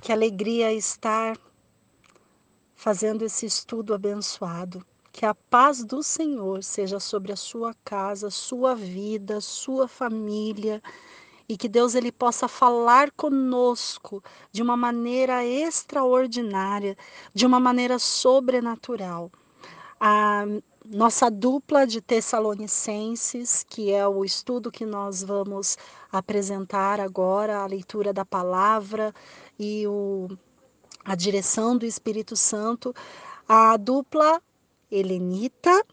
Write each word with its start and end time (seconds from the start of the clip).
Que 0.00 0.12
alegria 0.12 0.72
estar 0.72 1.36
fazendo 2.74 3.22
esse 3.22 3.44
estudo 3.44 3.92
abençoado. 3.92 4.84
Que 5.12 5.26
a 5.26 5.34
paz 5.34 5.84
do 5.84 6.02
Senhor 6.02 6.64
seja 6.64 6.98
sobre 6.98 7.32
a 7.32 7.36
sua 7.36 7.74
casa, 7.84 8.30
sua 8.30 8.74
vida, 8.74 9.40
sua 9.42 9.86
família 9.86 10.82
e 11.46 11.56
que 11.56 11.68
Deus 11.68 11.94
ele 11.94 12.10
possa 12.10 12.48
falar 12.48 13.10
conosco 13.10 14.22
de 14.50 14.62
uma 14.62 14.76
maneira 14.76 15.44
extraordinária, 15.44 16.96
de 17.34 17.44
uma 17.44 17.60
maneira 17.60 17.98
sobrenatural. 17.98 19.30
A 20.00 20.44
nossa 20.86 21.30
dupla 21.30 21.86
de 21.86 22.00
Tessalonicenses, 22.00 23.64
que 23.68 23.92
é 23.92 24.06
o 24.08 24.24
estudo 24.24 24.70
que 24.70 24.86
nós 24.86 25.22
vamos 25.22 25.76
apresentar 26.10 26.98
agora, 27.00 27.58
a 27.58 27.66
leitura 27.66 28.12
da 28.12 28.24
palavra 28.24 29.14
e 29.62 29.86
o, 29.86 30.26
a 31.04 31.14
direção 31.14 31.76
do 31.76 31.84
Espírito 31.84 32.34
Santo, 32.34 32.94
a 33.46 33.76
dupla 33.76 34.42
Helenita 34.90 35.84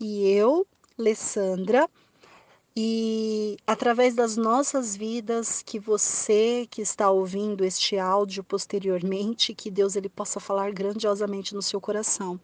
e 0.00 0.28
eu, 0.28 0.66
Alessandra, 0.98 1.88
e 2.76 3.56
através 3.64 4.16
das 4.16 4.36
nossas 4.36 4.96
vidas, 4.96 5.62
que 5.62 5.78
você 5.78 6.66
que 6.68 6.82
está 6.82 7.08
ouvindo 7.08 7.64
este 7.64 7.96
áudio 7.96 8.42
posteriormente, 8.42 9.54
que 9.54 9.70
Deus 9.70 9.94
ele 9.94 10.08
possa 10.08 10.40
falar 10.40 10.72
grandiosamente 10.72 11.54
no 11.54 11.62
seu 11.62 11.80
coração. 11.80 12.40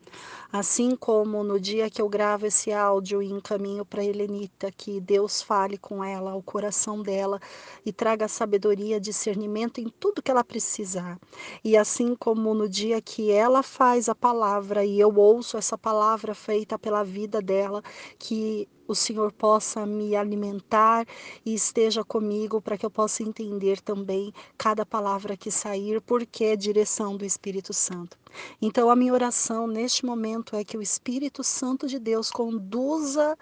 Assim 0.53 0.95
como 0.95 1.43
no 1.43 1.59
dia 1.59 1.91
que 1.91 2.01
eu 2.01 2.09
gravo 2.09 2.47
esse 2.47 2.73
áudio 2.73 3.21
e 3.21 3.31
encaminho 3.31 3.85
para 3.85 4.05
Helenita, 4.05 4.71
que 4.71 5.01
Deus 5.01 5.43
fale 5.43 5.77
com 5.77 6.03
ela, 6.05 6.37
o 6.37 6.43
coração 6.43 7.03
dela 7.03 7.41
e 7.85 7.93
traga 7.93 8.29
sabedoria, 8.29 9.01
discernimento 9.01 9.81
em 9.81 9.89
tudo 9.89 10.23
que 10.23 10.31
ela 10.31 10.45
precisar. 10.45 11.19
E 11.65 11.77
assim 11.77 12.15
como 12.15 12.55
no 12.55 12.69
dia 12.69 13.03
que 13.03 13.33
ela 13.33 13.65
faz 13.65 14.09
a 14.09 14.15
palavra 14.15 14.85
e 14.85 15.01
eu 15.01 15.13
ouço 15.13 15.57
essa 15.57 15.77
palavra 15.77 16.37
feita 16.37 16.79
pela 16.79 17.03
vida 17.03 17.43
dela, 17.43 17.83
que 18.17 18.69
o 18.91 18.95
Senhor 18.95 19.31
possa 19.31 19.87
me 19.87 20.17
alimentar 20.17 21.07
e 21.47 21.55
esteja 21.55 22.03
comigo 22.03 22.61
para 22.61 22.77
que 22.77 22.85
eu 22.85 22.91
possa 22.91 23.23
entender 23.23 23.81
também 23.81 24.35
cada 24.59 24.85
palavra 24.85 25.37
que 25.37 25.49
sair, 25.49 26.01
porque 26.01 26.43
é 26.45 26.57
direção 26.57 27.17
do 27.17 27.25
Espírito 27.25 27.73
Santo. 27.73 28.19
Então, 28.61 28.91
a 28.91 28.97
minha 28.97 29.13
oração 29.13 29.69
neste 29.69 30.05
momento 30.05 30.57
é 30.57 30.65
que 30.65 30.77
o 30.77 30.83
Espírito 30.83 31.45
Santo 31.45 31.87
de 31.87 32.01
Deus 32.01 32.33
conduza 32.33 33.39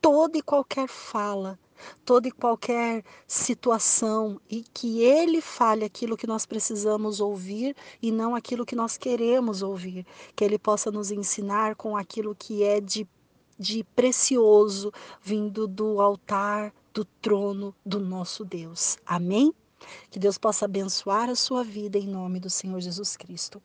toda 0.00 0.38
e 0.38 0.42
qualquer 0.42 0.88
fala, 0.88 1.58
toda 2.02 2.28
e 2.28 2.32
qualquer 2.32 3.04
situação 3.26 4.40
e 4.48 4.62
que 4.72 5.02
ele 5.02 5.42
fale 5.42 5.84
aquilo 5.84 6.16
que 6.16 6.26
nós 6.26 6.46
precisamos 6.46 7.20
ouvir 7.20 7.76
e 8.00 8.10
não 8.10 8.34
aquilo 8.34 8.64
que 8.64 8.74
nós 8.74 8.96
queremos 8.96 9.60
ouvir, 9.60 10.06
que 10.34 10.42
ele 10.42 10.58
possa 10.58 10.90
nos 10.90 11.10
ensinar 11.10 11.76
com 11.76 11.94
aquilo 11.94 12.34
que 12.34 12.62
é 12.62 12.80
de 12.80 13.06
de 13.58 13.84
precioso 13.94 14.92
vindo 15.22 15.66
do 15.66 16.00
altar, 16.00 16.72
do 16.92 17.04
trono 17.04 17.74
do 17.84 18.00
nosso 18.00 18.44
Deus. 18.44 18.98
Amém? 19.06 19.54
Que 20.10 20.18
Deus 20.18 20.38
possa 20.38 20.64
abençoar 20.64 21.28
a 21.28 21.34
sua 21.34 21.62
vida 21.62 21.98
em 21.98 22.06
nome 22.06 22.40
do 22.40 22.50
Senhor 22.50 22.80
Jesus 22.80 23.16
Cristo. 23.16 23.62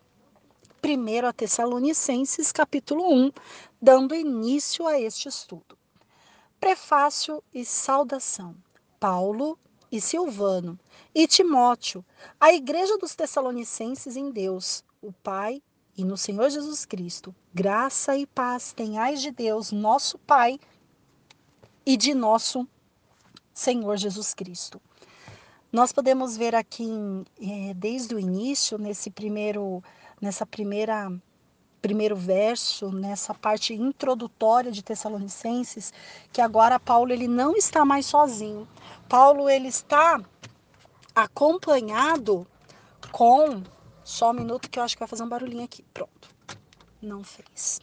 Primeiro 0.82 1.28
a 1.28 1.34
Tessalonicenses, 1.34 2.52
capítulo 2.52 3.08
1, 3.14 3.32
dando 3.82 4.16
início 4.16 4.88
a 4.88 5.00
este 5.00 5.30
estudo. 5.30 5.78
Prefácio 6.60 7.44
e 7.54 7.64
saudação. 7.64 8.56
Paulo 9.00 9.58
e 9.92 10.00
Silvano 10.00 10.80
e 11.14 11.28
Timóteo, 11.28 12.06
a 12.40 12.54
igreja 12.54 12.98
dos 12.98 13.16
Tessalonicenses 13.16 14.16
em 14.16 14.32
Deus, 14.32 14.84
o 15.02 15.12
Pai 15.12 15.62
e 16.02 16.04
no 16.04 16.18
Senhor 16.18 16.50
Jesus 16.50 16.84
Cristo, 16.84 17.34
graça 17.54 18.18
e 18.18 18.26
paz 18.26 18.74
tenhais 18.74 19.22
de 19.22 19.30
Deus, 19.30 19.72
nosso 19.72 20.18
Pai, 20.18 20.60
e 21.86 21.96
de 21.96 22.16
nosso 22.16 22.68
Senhor 23.54 23.98
Jesus 23.98 24.34
Cristo. 24.34 24.82
Nós 25.72 25.92
podemos 25.92 26.36
ver 26.36 26.56
aqui 26.56 26.90
é, 27.40 27.76
desde 27.76 28.16
o 28.16 28.20
início, 28.20 28.80
nesse 28.80 29.12
primeiro, 29.12 29.84
nessa 30.20 30.44
primeira 30.44 31.12
primeiro 31.84 32.16
verso, 32.16 32.92
nessa 32.92 33.34
parte 33.34 33.74
introdutória 33.76 34.72
de 34.72 34.84
Tessalonicenses, 34.84 35.94
que 36.32 36.42
agora 36.42 36.80
Paulo 36.80 37.12
ele 37.12 37.28
não 37.28 37.56
está 37.56 37.86
mais 37.86 38.08
sozinho. 38.08 38.68
Paulo 39.08 39.48
ele 39.48 39.68
está 39.68 40.20
acompanhado 41.16 42.48
com 43.12 43.64
só 44.12 44.32
um 44.32 44.34
minuto 44.34 44.70
que 44.70 44.78
eu 44.78 44.84
acho 44.84 44.96
que 44.96 45.00
vai 45.00 45.08
fazer 45.08 45.24
um 45.24 45.30
barulhinho 45.30 45.64
aqui. 45.64 45.84
Pronto. 45.94 46.30
Não 47.02 47.24
fez. 47.24 47.80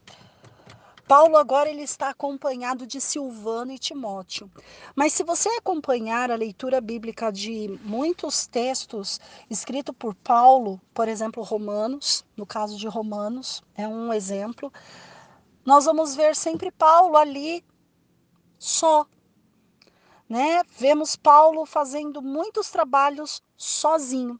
Paulo 1.08 1.38
agora 1.38 1.70
ele 1.70 1.80
está 1.80 2.10
acompanhado 2.10 2.86
de 2.86 3.00
Silvano 3.00 3.72
e 3.72 3.78
Timóteo. 3.78 4.50
Mas 4.94 5.14
se 5.14 5.24
você 5.24 5.48
acompanhar 5.48 6.30
a 6.30 6.36
leitura 6.36 6.82
bíblica 6.82 7.32
de 7.32 7.80
muitos 7.82 8.46
textos 8.46 9.18
escritos 9.48 9.94
por 9.98 10.14
Paulo, 10.14 10.78
por 10.92 11.08
exemplo, 11.08 11.42
Romanos, 11.42 12.26
no 12.36 12.44
caso 12.44 12.76
de 12.76 12.86
Romanos, 12.86 13.62
é 13.74 13.88
um 13.88 14.12
exemplo, 14.12 14.70
nós 15.64 15.86
vamos 15.86 16.14
ver 16.14 16.36
sempre 16.36 16.70
Paulo 16.70 17.16
ali 17.16 17.64
só. 18.58 19.06
Né? 20.28 20.62
Vemos 20.76 21.16
Paulo 21.16 21.64
fazendo 21.64 22.20
muitos 22.20 22.68
trabalhos 22.68 23.42
sozinho. 23.56 24.38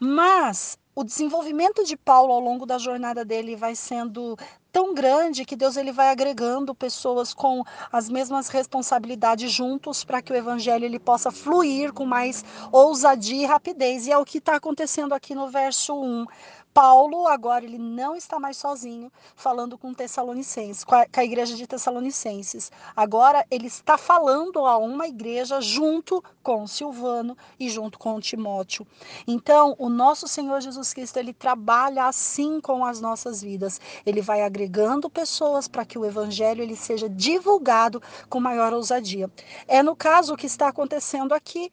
Mas 0.00 0.78
o 0.94 1.02
desenvolvimento 1.02 1.84
de 1.84 1.96
Paulo 1.96 2.32
ao 2.32 2.40
longo 2.40 2.66
da 2.66 2.78
jornada 2.78 3.24
dele 3.24 3.56
vai 3.56 3.74
sendo 3.74 4.36
tão 4.70 4.94
grande 4.94 5.44
que 5.44 5.56
Deus 5.56 5.76
ele 5.76 5.92
vai 5.92 6.08
agregando 6.08 6.74
pessoas 6.74 7.34
com 7.34 7.62
as 7.90 8.08
mesmas 8.08 8.48
responsabilidades 8.48 9.50
juntos 9.50 10.04
para 10.04 10.22
que 10.22 10.32
o 10.32 10.36
evangelho 10.36 10.84
ele 10.84 10.98
possa 10.98 11.30
fluir 11.30 11.92
com 11.92 12.06
mais 12.06 12.44
ousadia 12.70 13.42
e 13.42 13.46
rapidez. 13.46 14.06
E 14.06 14.12
é 14.12 14.18
o 14.18 14.24
que 14.24 14.38
está 14.38 14.56
acontecendo 14.56 15.14
aqui 15.14 15.34
no 15.34 15.48
verso 15.48 15.94
1. 15.94 16.26
Paulo 16.74 17.26
agora 17.26 17.64
ele 17.64 17.78
não 17.78 18.16
está 18.16 18.40
mais 18.40 18.56
sozinho 18.56 19.12
falando 19.36 19.76
com 19.76 19.92
Tessalonicenses, 19.92 20.84
com 20.84 20.94
a, 20.94 21.06
com 21.06 21.20
a, 21.20 21.24
igreja 21.24 21.54
de 21.54 21.66
Tessalonicenses. 21.66 22.72
Agora 22.96 23.44
ele 23.50 23.66
está 23.66 23.98
falando 23.98 24.60
a 24.60 24.78
uma 24.78 25.06
igreja 25.06 25.60
junto 25.60 26.24
com 26.42 26.66
Silvano 26.66 27.36
e 27.60 27.68
junto 27.68 27.98
com 27.98 28.18
Timóteo. 28.20 28.86
Então, 29.26 29.74
o 29.78 29.88
nosso 29.88 30.26
Senhor 30.26 30.60
Jesus 30.60 30.94
Cristo, 30.94 31.18
ele 31.18 31.34
trabalha 31.34 32.06
assim 32.06 32.60
com 32.60 32.84
as 32.84 33.00
nossas 33.00 33.42
vidas. 33.42 33.80
Ele 34.06 34.22
vai 34.22 34.42
agregando 34.42 35.10
pessoas 35.10 35.68
para 35.68 35.84
que 35.84 35.98
o 35.98 36.06
evangelho 36.06 36.62
ele 36.62 36.76
seja 36.76 37.08
divulgado 37.08 38.02
com 38.28 38.40
maior 38.40 38.72
ousadia. 38.72 39.30
É 39.68 39.82
no 39.82 39.94
caso 39.94 40.34
o 40.34 40.36
que 40.36 40.46
está 40.46 40.68
acontecendo 40.68 41.34
aqui. 41.34 41.70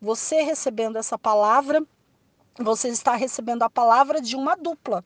Você 0.00 0.40
recebendo 0.40 0.96
essa 0.96 1.18
palavra 1.18 1.86
você 2.58 2.88
está 2.88 3.14
recebendo 3.14 3.62
a 3.62 3.70
palavra 3.70 4.20
de 4.20 4.36
uma 4.36 4.56
dupla 4.56 5.04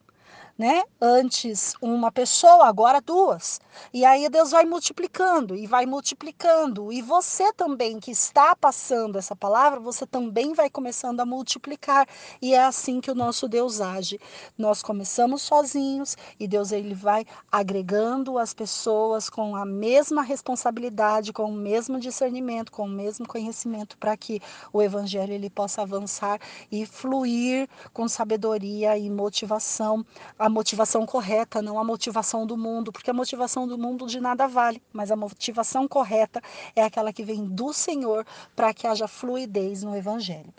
né? 0.56 0.84
Antes 1.00 1.74
uma 1.80 2.12
pessoa, 2.12 2.66
agora 2.66 3.00
duas. 3.00 3.60
E 3.92 4.04
aí 4.04 4.28
Deus 4.28 4.52
vai 4.52 4.64
multiplicando 4.64 5.56
e 5.56 5.66
vai 5.66 5.84
multiplicando. 5.84 6.92
E 6.92 7.02
você 7.02 7.52
também 7.52 7.98
que 7.98 8.10
está 8.10 8.54
passando 8.54 9.18
essa 9.18 9.34
palavra, 9.34 9.80
você 9.80 10.06
também 10.06 10.54
vai 10.54 10.70
começando 10.70 11.20
a 11.20 11.26
multiplicar. 11.26 12.06
E 12.40 12.54
é 12.54 12.64
assim 12.64 13.00
que 13.00 13.10
o 13.10 13.14
nosso 13.14 13.48
Deus 13.48 13.80
age. 13.80 14.20
Nós 14.56 14.82
começamos 14.82 15.42
sozinhos 15.42 16.16
e 16.38 16.46
Deus 16.46 16.70
ele 16.70 16.94
vai 16.94 17.26
agregando 17.50 18.38
as 18.38 18.54
pessoas 18.54 19.28
com 19.28 19.56
a 19.56 19.64
mesma 19.64 20.22
responsabilidade, 20.22 21.32
com 21.32 21.44
o 21.44 21.52
mesmo 21.52 21.98
discernimento, 21.98 22.70
com 22.70 22.84
o 22.84 22.88
mesmo 22.88 23.26
conhecimento 23.26 23.98
para 23.98 24.16
que 24.16 24.40
o 24.72 24.80
evangelho 24.80 25.32
ele 25.32 25.50
possa 25.50 25.82
avançar 25.82 26.38
e 26.70 26.86
fluir 26.86 27.68
com 27.92 28.06
sabedoria 28.06 28.96
e 28.96 29.10
motivação 29.10 30.04
a 30.44 30.48
motivação 30.50 31.06
correta, 31.06 31.62
não 31.62 31.78
a 31.78 31.84
motivação 31.84 32.46
do 32.46 32.54
mundo, 32.54 32.92
porque 32.92 33.08
a 33.08 33.14
motivação 33.14 33.66
do 33.66 33.78
mundo 33.78 34.06
de 34.06 34.20
nada 34.20 34.46
vale, 34.46 34.82
mas 34.92 35.10
a 35.10 35.16
motivação 35.16 35.88
correta 35.88 36.42
é 36.76 36.82
aquela 36.82 37.14
que 37.14 37.24
vem 37.24 37.46
do 37.46 37.72
Senhor 37.72 38.26
para 38.54 38.74
que 38.74 38.86
haja 38.86 39.08
fluidez 39.08 39.82
no 39.82 39.96
Evangelho. 39.96 40.52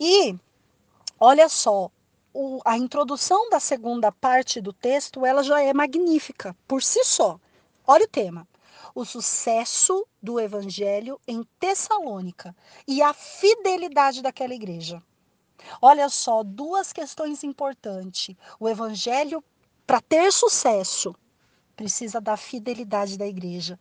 E 0.00 0.34
olha 1.20 1.46
só, 1.46 1.90
o, 2.32 2.62
a 2.64 2.78
introdução 2.78 3.50
da 3.50 3.60
segunda 3.60 4.10
parte 4.10 4.62
do 4.62 4.72
texto 4.72 5.26
ela 5.26 5.42
já 5.42 5.60
é 5.60 5.74
magnífica 5.74 6.56
por 6.66 6.82
si 6.82 7.04
só. 7.04 7.38
Olha 7.86 8.06
o 8.06 8.08
tema 8.08 8.48
o 8.94 9.04
sucesso 9.04 10.06
do 10.22 10.40
evangelho 10.40 11.20
em 11.28 11.44
Tessalônica 11.60 12.56
e 12.86 13.02
a 13.02 13.12
fidelidade 13.12 14.22
daquela 14.22 14.54
igreja. 14.54 15.02
Olha 15.80 16.08
só, 16.08 16.42
duas 16.42 16.92
questões 16.92 17.42
importantes. 17.44 18.34
O 18.58 18.68
evangelho, 18.68 19.42
para 19.86 20.00
ter 20.00 20.32
sucesso, 20.32 21.14
precisa 21.76 22.20
da 22.20 22.36
fidelidade 22.36 23.18
da 23.18 23.26
igreja. 23.26 23.78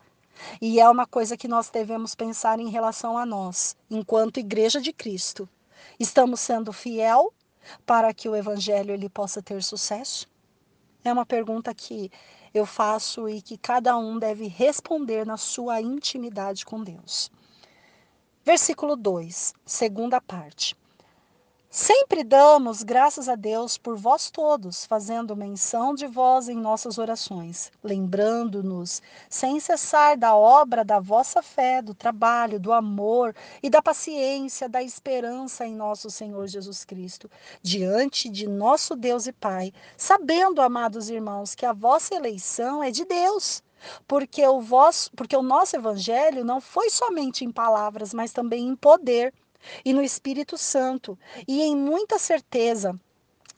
E 0.62 0.79
é 0.79 0.89
uma 0.89 1.07
coisa 1.07 1.35
que 1.35 1.47
nós 1.47 1.69
devemos 1.69 2.13
pensar 2.13 2.59
em 2.59 2.69
relação 2.69 3.18
a 3.18 3.25
nós, 3.25 3.75
enquanto 3.89 4.39
igreja 4.39 4.79
de 4.79 4.94
Cristo. 4.94 5.50
Estamos 6.00 6.39
sendo 6.39 6.71
fiel 6.71 7.33
para 7.85 8.13
que 8.13 8.30
o 8.30 8.35
evangelho 8.35 8.94
ele 8.94 9.09
possa 9.09 9.41
ter 9.41 9.63
sucesso? 9.63 10.27
É 11.03 11.12
uma 11.12 11.25
pergunta 11.25 11.73
que 11.73 12.12
eu 12.53 12.65
faço 12.65 13.30
e 13.30 13.41
que 13.41 13.57
cada 13.57 13.97
um 13.97 14.18
deve 14.19 14.47
responder 14.47 15.25
na 15.25 15.38
sua 15.38 15.81
intimidade 15.81 16.65
com 16.65 16.83
Deus. 16.83 17.31
Versículo 18.44 18.95
2, 18.95 19.53
segunda 19.65 20.21
parte. 20.21 20.75
Sempre 21.79 22.24
damos 22.24 22.81
graças 22.81 23.29
a 23.29 23.35
Deus 23.35 23.77
por 23.77 23.95
vós 23.95 24.31
todos, 24.31 24.83
fazendo 24.83 25.35
menção 25.35 25.94
de 25.94 26.07
vós 26.07 26.50
em 26.50 26.57
nossas 26.57 26.97
orações, 26.97 27.71
lembrando-nos 27.83 29.00
sem 29.29 29.59
cessar 29.59 30.18
da 30.18 30.35
obra 30.35 30.83
da 30.83 31.00
vossa 31.00 31.44
fé, 31.44 31.79
do 31.79 31.94
trabalho, 31.94 32.59
do 32.59 32.74
amor 32.74 33.35
e 33.62 33.69
da 33.69 33.79
paciência, 33.79 34.68
da 34.68 34.81
esperança 34.81 35.68
em 35.68 35.75
nosso 35.75 36.09
Senhor 36.09 36.47
Jesus 36.47 36.83
Cristo, 36.83 37.29
diante 37.62 38.27
de 38.27 38.47
nosso 38.47 38.95
Deus 38.95 39.27
e 39.27 39.31
Pai, 39.31 39.71
sabendo, 39.95 40.63
amados 40.63 41.12
irmãos, 41.12 41.53
que 41.53 41.63
a 41.63 41.73
vossa 41.73 42.15
eleição 42.15 42.83
é 42.83 42.89
de 42.89 43.06
Deus. 43.06 43.62
Porque 44.07 44.44
o, 44.47 44.59
vosso, 44.59 45.12
porque 45.15 45.38
o 45.38 45.44
nosso 45.44 45.75
evangelho 45.75 46.44
não 46.44 46.59
foi 46.59 46.89
somente 46.89 47.45
em 47.45 47.51
palavras, 47.51 48.15
mas 48.15 48.33
também 48.33 48.68
em 48.68 48.75
poder 48.75 49.31
e 49.83 49.94
no 49.94 50.01
Espírito 50.01 50.57
Santo, 50.57 51.18
e 51.48 51.62
em 51.62 51.75
muita 51.75 52.18
certeza, 52.18 53.00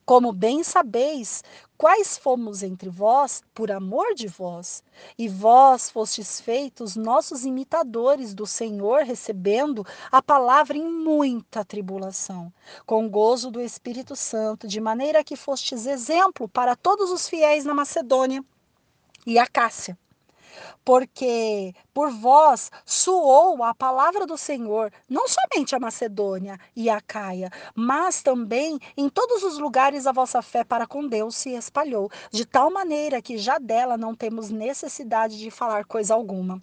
como 0.06 0.34
bem 0.34 0.64
sabeis, 0.64 1.44
quais 1.78 2.18
fomos 2.18 2.64
entre 2.64 2.90
vós 2.90 3.44
por 3.54 3.72
amor 3.72 4.16
de 4.16 4.28
vós, 4.28 4.84
e 5.16 5.28
vós 5.28 5.92
fostes 5.92 6.42
feitos 6.42 6.96
nossos 6.96 7.46
imitadores 7.46 8.34
do 8.34 8.48
Senhor, 8.48 9.04
recebendo 9.04 9.86
a 10.12 10.20
palavra 10.20 10.76
em 10.76 10.90
muita 10.90 11.64
tribulação, 11.64 12.52
com 12.88 13.08
gozo 13.08 13.52
do 13.52 13.62
Espírito 13.62 14.16
Santo, 14.16 14.68
de 14.68 14.82
maneira 14.82 15.24
que 15.24 15.36
fostes 15.36 15.86
exemplo 15.86 16.50
para 16.50 16.76
todos 16.76 17.12
os 17.12 17.30
fiéis 17.30 17.64
na 17.64 17.76
Macedônia 17.76 18.44
e 19.28 19.38
a 19.38 19.46
Cássia 19.46 19.96
porque 20.84 21.74
por 21.94 22.12
vós 22.12 22.72
soou 22.86 23.64
a 23.64 23.74
palavra 23.74 24.26
do 24.26 24.38
Senhor, 24.38 24.92
não 25.10 25.26
somente 25.28 25.76
a 25.76 25.80
Macedônia 25.80 26.60
e 26.76 26.90
a 26.90 27.02
Caia, 27.02 27.52
mas 27.76 28.22
também 28.22 28.80
em 28.96 29.10
todos 29.10 29.44
os 29.44 29.58
lugares 29.58 30.08
a 30.08 30.12
vossa 30.12 30.42
fé 30.42 30.64
para 30.64 30.88
com 30.88 31.08
Deus 31.08 31.36
se 31.36 31.52
espalhou, 31.52 32.10
de 32.32 32.46
tal 32.46 32.72
maneira 32.72 33.22
que 33.22 33.38
já 33.38 33.58
dela 33.58 33.98
não 33.98 34.16
temos 34.16 34.50
necessidade 34.50 35.38
de 35.38 35.52
falar 35.52 35.86
coisa 35.86 36.14
alguma 36.14 36.62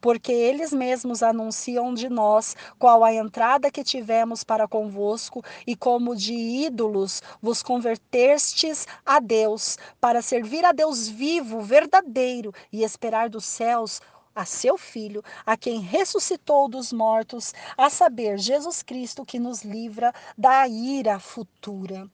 porque 0.00 0.32
eles 0.32 0.72
mesmos 0.72 1.22
anunciam 1.22 1.94
de 1.94 2.08
nós 2.08 2.56
qual 2.78 3.04
a 3.04 3.12
entrada 3.12 3.70
que 3.70 3.84
tivemos 3.84 4.44
para 4.44 4.68
convosco 4.68 5.42
e 5.66 5.76
como 5.76 6.14
de 6.14 6.32
ídolos 6.32 7.22
vos 7.40 7.62
convertestes 7.62 8.86
a 9.04 9.20
Deus, 9.20 9.78
para 10.00 10.22
servir 10.22 10.64
a 10.64 10.72
Deus 10.72 11.08
vivo, 11.08 11.60
verdadeiro 11.60 12.52
e 12.72 12.82
esperar 12.82 13.28
dos 13.28 13.44
céus 13.44 14.00
a 14.34 14.44
seu 14.44 14.78
Filho, 14.78 15.22
a 15.44 15.56
quem 15.56 15.80
ressuscitou 15.80 16.68
dos 16.68 16.92
mortos, 16.92 17.52
a 17.76 17.90
saber, 17.90 18.38
Jesus 18.38 18.84
Cristo, 18.84 19.24
que 19.24 19.38
nos 19.38 19.62
livra 19.62 20.14
da 20.36 20.68
ira 20.68 21.18
futura. 21.18 22.08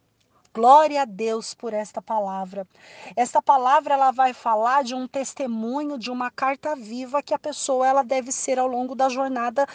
Glória 0.54 1.02
a 1.02 1.04
Deus 1.04 1.52
por 1.52 1.74
esta 1.74 2.00
palavra. 2.00 2.64
Esta 3.16 3.42
palavra 3.42 3.94
ela 3.94 4.12
vai 4.12 4.32
falar 4.32 4.84
de 4.84 4.94
um 4.94 5.08
testemunho, 5.08 5.98
de 5.98 6.12
uma 6.12 6.30
carta 6.30 6.76
viva 6.76 7.20
que 7.20 7.34
a 7.34 7.38
pessoa 7.40 7.84
ela 7.84 8.04
deve 8.04 8.30
ser 8.30 8.56
ao 8.56 8.68
longo 8.68 8.94
da 8.94 9.08
jornada 9.08 9.66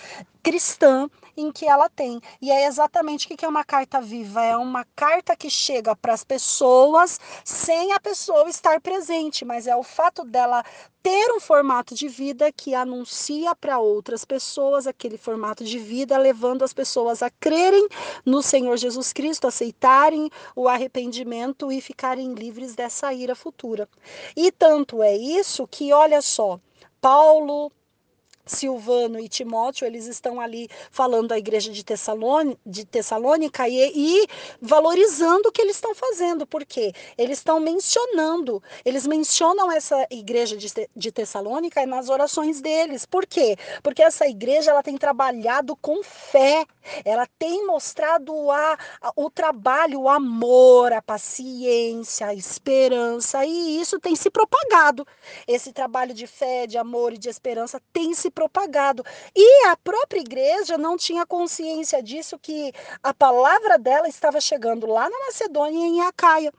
cristã 0.42 1.10
em 1.36 1.52
que 1.52 1.66
ela 1.66 1.90
tem. 1.90 2.20
E 2.42 2.52
é 2.52 2.66
exatamente 2.66 3.26
o 3.26 3.38
que 3.38 3.46
é 3.46 3.48
uma 3.48 3.64
carta 3.64 4.02
viva: 4.02 4.44
é 4.44 4.58
uma 4.58 4.86
carta 4.96 5.36
que 5.36 5.50
chega 5.50 5.96
para 5.96 6.14
as 6.14 6.24
pessoas 6.24 7.20
sem 7.44 7.94
a 7.94 8.00
pessoa 8.00 8.50
estar 8.50 8.82
presente, 8.82 9.46
mas 9.46 9.68
é 9.68 9.76
o 9.76 9.84
fato 9.84 10.24
dela 10.24 10.64
ter 11.02 11.32
um 11.32 11.40
formato 11.40 11.96
de 11.96 12.10
vida 12.10 12.52
que 12.52 12.76
anuncia 12.76 13.56
para 13.56 13.80
outras 13.80 14.26
pessoas 14.26 14.86
aquele 14.86 15.18
formato 15.18 15.64
de 15.64 15.80
vida, 15.80 16.18
levando 16.18 16.64
as 16.64 16.74
pessoas 16.74 17.24
a 17.24 17.30
crerem 17.30 17.88
no 18.26 18.42
Senhor 18.42 18.76
Jesus 18.78 19.14
Cristo, 19.14 19.48
aceitarem 19.48 20.30
o 20.56 20.68
arrependimento 20.68 21.72
e 21.72 21.80
ficarem 21.80 22.34
livres 22.34 22.76
dessa 22.76 23.14
ira 23.14 23.34
futura. 23.34 23.88
E 24.36 24.52
tanto 24.52 25.02
é 25.02 25.16
isso 25.16 25.66
que, 25.68 25.94
olha 25.94 26.22
só, 26.22 26.60
Paulo, 27.00 27.72
Silvano 28.50 29.20
e 29.20 29.30
Timóteo, 29.30 29.86
eles 29.86 30.08
estão 30.08 30.40
ali 30.40 30.68
falando 30.92 31.30
da 31.30 31.38
igreja 31.38 31.72
de, 31.72 31.84
Tessalônica, 31.84 32.60
de 32.66 32.86
Tessalônica 32.86 33.68
e, 33.68 33.92
e, 33.96 34.28
valorizando 34.62 35.50
o 35.50 35.52
que 35.52 35.62
eles 35.62 35.76
estão 35.76 35.94
fazendo, 35.96 36.46
porque 36.46 36.94
eles 37.18 37.38
estão 37.40 37.60
mencionando, 37.60 38.62
eles 38.84 39.06
mencionam 39.06 39.72
essa 39.72 40.06
igreja 40.10 40.58
de, 40.58 40.68
de 40.96 41.12
Tessalônica 41.12 41.86
nas 41.86 42.10
orações 42.10 42.62
deles. 42.62 43.06
Por 43.06 43.26
quê? 43.26 43.56
Porque 43.84 44.02
essa 44.02 44.28
igreja 44.28 44.72
ela 44.72 44.84
tem 44.84 44.98
trabalhado 44.98 45.76
com 45.76 46.04
fé, 46.04 46.66
ela 47.06 47.28
tem 47.38 47.66
mostrado 47.66 48.52
a, 48.52 48.78
a, 49.02 49.12
o 49.16 49.30
trabalho, 49.30 50.02
o 50.02 50.10
amor, 50.10 50.92
a 50.94 51.02
paciência, 51.02 52.28
a 52.28 52.34
esperança, 52.34 53.46
e 53.46 53.80
isso 53.80 54.00
tem 54.00 54.16
se 54.16 54.30
propagado. 54.30 55.06
Esse 55.48 55.72
trabalho 55.72 56.14
de 56.14 56.26
fé, 56.28 56.66
de 56.66 56.78
amor 56.78 57.14
e 57.14 57.18
de 57.18 57.30
esperança 57.30 57.82
tem 57.94 58.14
se 58.14 58.30
propagado. 58.40 59.04
E 59.36 59.66
a 59.68 59.76
própria 59.76 60.22
igreja 60.22 60.78
não 60.78 60.96
tinha 60.96 61.26
consciência 61.26 62.02
disso, 62.02 62.40
que 62.40 62.72
a 63.04 63.14
palavra 63.14 63.78
dela 63.78 64.08
estava 64.08 64.40
chegando 64.40 64.88
lá 64.88 65.10
na 65.10 65.20
Macedônia 65.26 65.86
e 65.86 65.90
em 65.90 66.02
Acaia. 66.02 66.54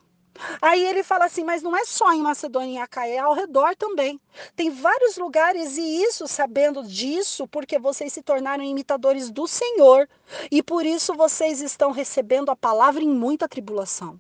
Aí 0.60 0.84
ele 0.84 1.02
fala 1.02 1.24
assim, 1.24 1.42
mas 1.42 1.62
não 1.62 1.74
é 1.74 1.84
só 1.86 2.12
em 2.12 2.20
Macedônia 2.20 2.74
e 2.74 2.82
Acaia, 2.82 3.14
é 3.14 3.18
ao 3.18 3.32
redor 3.32 3.74
também. 3.76 4.20
Tem 4.54 4.70
vários 4.70 5.16
lugares 5.16 5.78
e 5.78 6.02
isso, 6.02 6.28
sabendo 6.28 6.82
disso, 6.82 7.48
porque 7.48 7.78
vocês 7.78 8.12
se 8.12 8.22
tornaram 8.22 8.62
imitadores 8.62 9.30
do 9.30 9.46
Senhor 9.46 10.06
e 10.50 10.62
por 10.62 10.84
isso 10.84 11.14
vocês 11.14 11.62
estão 11.62 11.92
recebendo 11.92 12.50
a 12.50 12.56
palavra 12.56 13.02
em 13.02 13.08
muita 13.08 13.48
tribulação. 13.48 14.18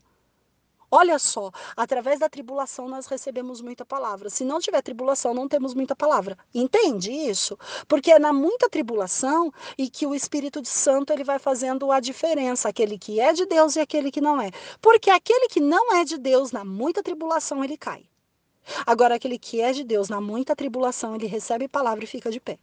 Olha 0.90 1.20
só, 1.20 1.52
através 1.76 2.18
da 2.18 2.28
tribulação 2.28 2.88
nós 2.88 3.06
recebemos 3.06 3.60
muita 3.60 3.84
palavra. 3.84 4.28
Se 4.28 4.44
não 4.44 4.58
tiver 4.58 4.82
tribulação, 4.82 5.32
não 5.32 5.46
temos 5.46 5.72
muita 5.72 5.94
palavra. 5.94 6.36
Entende 6.52 7.12
isso? 7.12 7.56
Porque 7.86 8.10
é 8.10 8.18
na 8.18 8.32
muita 8.32 8.68
tribulação 8.68 9.52
e 9.78 9.88
que 9.88 10.04
o 10.04 10.14
Espírito 10.14 10.60
Santo 10.64 11.12
ele 11.12 11.22
vai 11.22 11.38
fazendo 11.38 11.92
a 11.92 12.00
diferença, 12.00 12.68
aquele 12.68 12.98
que 12.98 13.20
é 13.20 13.32
de 13.32 13.46
Deus 13.46 13.76
e 13.76 13.80
aquele 13.80 14.10
que 14.10 14.20
não 14.20 14.40
é. 14.40 14.50
Porque 14.80 15.10
aquele 15.10 15.48
que 15.48 15.60
não 15.60 15.94
é 15.94 16.04
de 16.04 16.18
Deus, 16.18 16.50
na 16.50 16.64
muita 16.64 17.02
tribulação, 17.02 17.62
ele 17.62 17.76
cai. 17.76 18.04
Agora, 18.84 19.14
aquele 19.14 19.38
que 19.38 19.60
é 19.60 19.72
de 19.72 19.84
Deus, 19.84 20.08
na 20.08 20.20
muita 20.20 20.56
tribulação, 20.56 21.14
ele 21.14 21.26
recebe 21.26 21.68
palavra 21.68 22.04
e 22.04 22.06
fica 22.06 22.30
de 22.30 22.40
pé. 22.40 22.58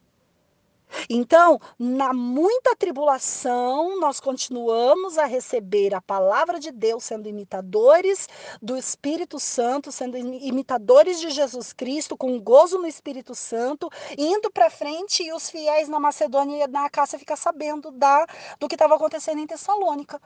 Então, 1.08 1.60
na 1.78 2.12
muita 2.12 2.74
tribulação, 2.76 4.00
nós 4.00 4.20
continuamos 4.20 5.18
a 5.18 5.24
receber 5.24 5.94
a 5.94 6.00
palavra 6.00 6.58
de 6.58 6.70
Deus, 6.70 7.04
sendo 7.04 7.28
imitadores 7.28 8.28
do 8.60 8.76
Espírito 8.76 9.38
Santo, 9.38 9.92
sendo 9.92 10.16
imitadores 10.16 11.20
de 11.20 11.30
Jesus 11.30 11.72
Cristo, 11.72 12.16
com 12.16 12.38
gozo 12.40 12.78
no 12.78 12.86
Espírito 12.86 13.34
Santo, 13.34 13.90
indo 14.16 14.50
para 14.50 14.70
frente 14.70 15.22
e 15.22 15.32
os 15.32 15.50
fiéis 15.50 15.88
na 15.88 16.00
Macedônia 16.00 16.64
e 16.64 16.68
na 16.68 16.86
Acácia 16.86 17.18
ficam 17.18 17.36
sabendo 17.36 17.90
da, 17.90 18.26
do 18.58 18.68
que 18.68 18.74
estava 18.74 18.94
acontecendo 18.94 19.40
em 19.40 19.46
Tessalônica. 19.46 20.20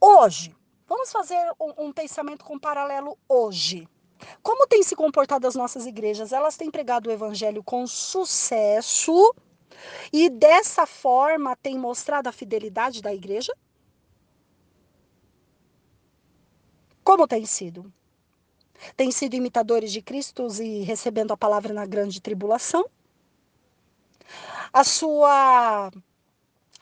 Hoje, 0.00 0.54
vamos 0.86 1.10
fazer 1.10 1.38
um, 1.58 1.86
um 1.86 1.92
pensamento 1.92 2.44
com 2.44 2.58
paralelo 2.58 3.18
hoje. 3.28 3.88
Como 4.42 4.66
tem 4.66 4.82
se 4.82 4.96
comportado 4.96 5.46
as 5.46 5.54
nossas 5.54 5.86
igrejas? 5.86 6.32
Elas 6.32 6.56
têm 6.56 6.70
pregado 6.70 7.08
o 7.08 7.12
evangelho 7.12 7.62
com 7.62 7.86
sucesso 7.86 9.34
e 10.12 10.28
dessa 10.28 10.86
forma 10.86 11.56
têm 11.56 11.78
mostrado 11.78 12.28
a 12.28 12.32
fidelidade 12.32 13.02
da 13.02 13.12
igreja? 13.12 13.54
Como 17.04 17.26
tem 17.26 17.44
sido? 17.44 17.92
Tem 18.96 19.10
sido 19.10 19.34
imitadores 19.34 19.92
de 19.92 20.02
Cristo 20.02 20.46
e 20.60 20.82
recebendo 20.82 21.32
a 21.32 21.36
palavra 21.36 21.72
na 21.72 21.86
grande 21.86 22.20
tribulação? 22.20 22.84
A 24.72 24.84
sua 24.84 25.90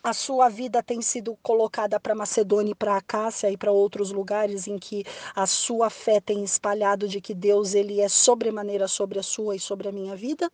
a 0.02 0.12
sua 0.12 0.48
vida 0.48 0.82
tem 0.82 1.02
sido 1.02 1.36
colocada 1.42 2.00
para 2.00 2.14
Macedônia 2.14 2.72
e 2.72 2.74
para 2.74 2.96
Acácia 2.96 3.50
e 3.50 3.56
para 3.56 3.70
outros 3.70 4.10
lugares 4.10 4.66
em 4.66 4.78
que 4.78 5.04
a 5.34 5.46
sua 5.46 5.90
fé 5.90 6.20
tem 6.20 6.42
espalhado 6.42 7.06
de 7.06 7.20
que 7.20 7.34
Deus 7.34 7.74
ele 7.74 8.00
é 8.00 8.08
sobremaneira 8.08 8.88
sobre 8.88 9.18
a 9.18 9.22
sua 9.22 9.56
e 9.56 9.60
sobre 9.60 9.88
a 9.88 9.92
minha 9.92 10.16
vida? 10.16 10.50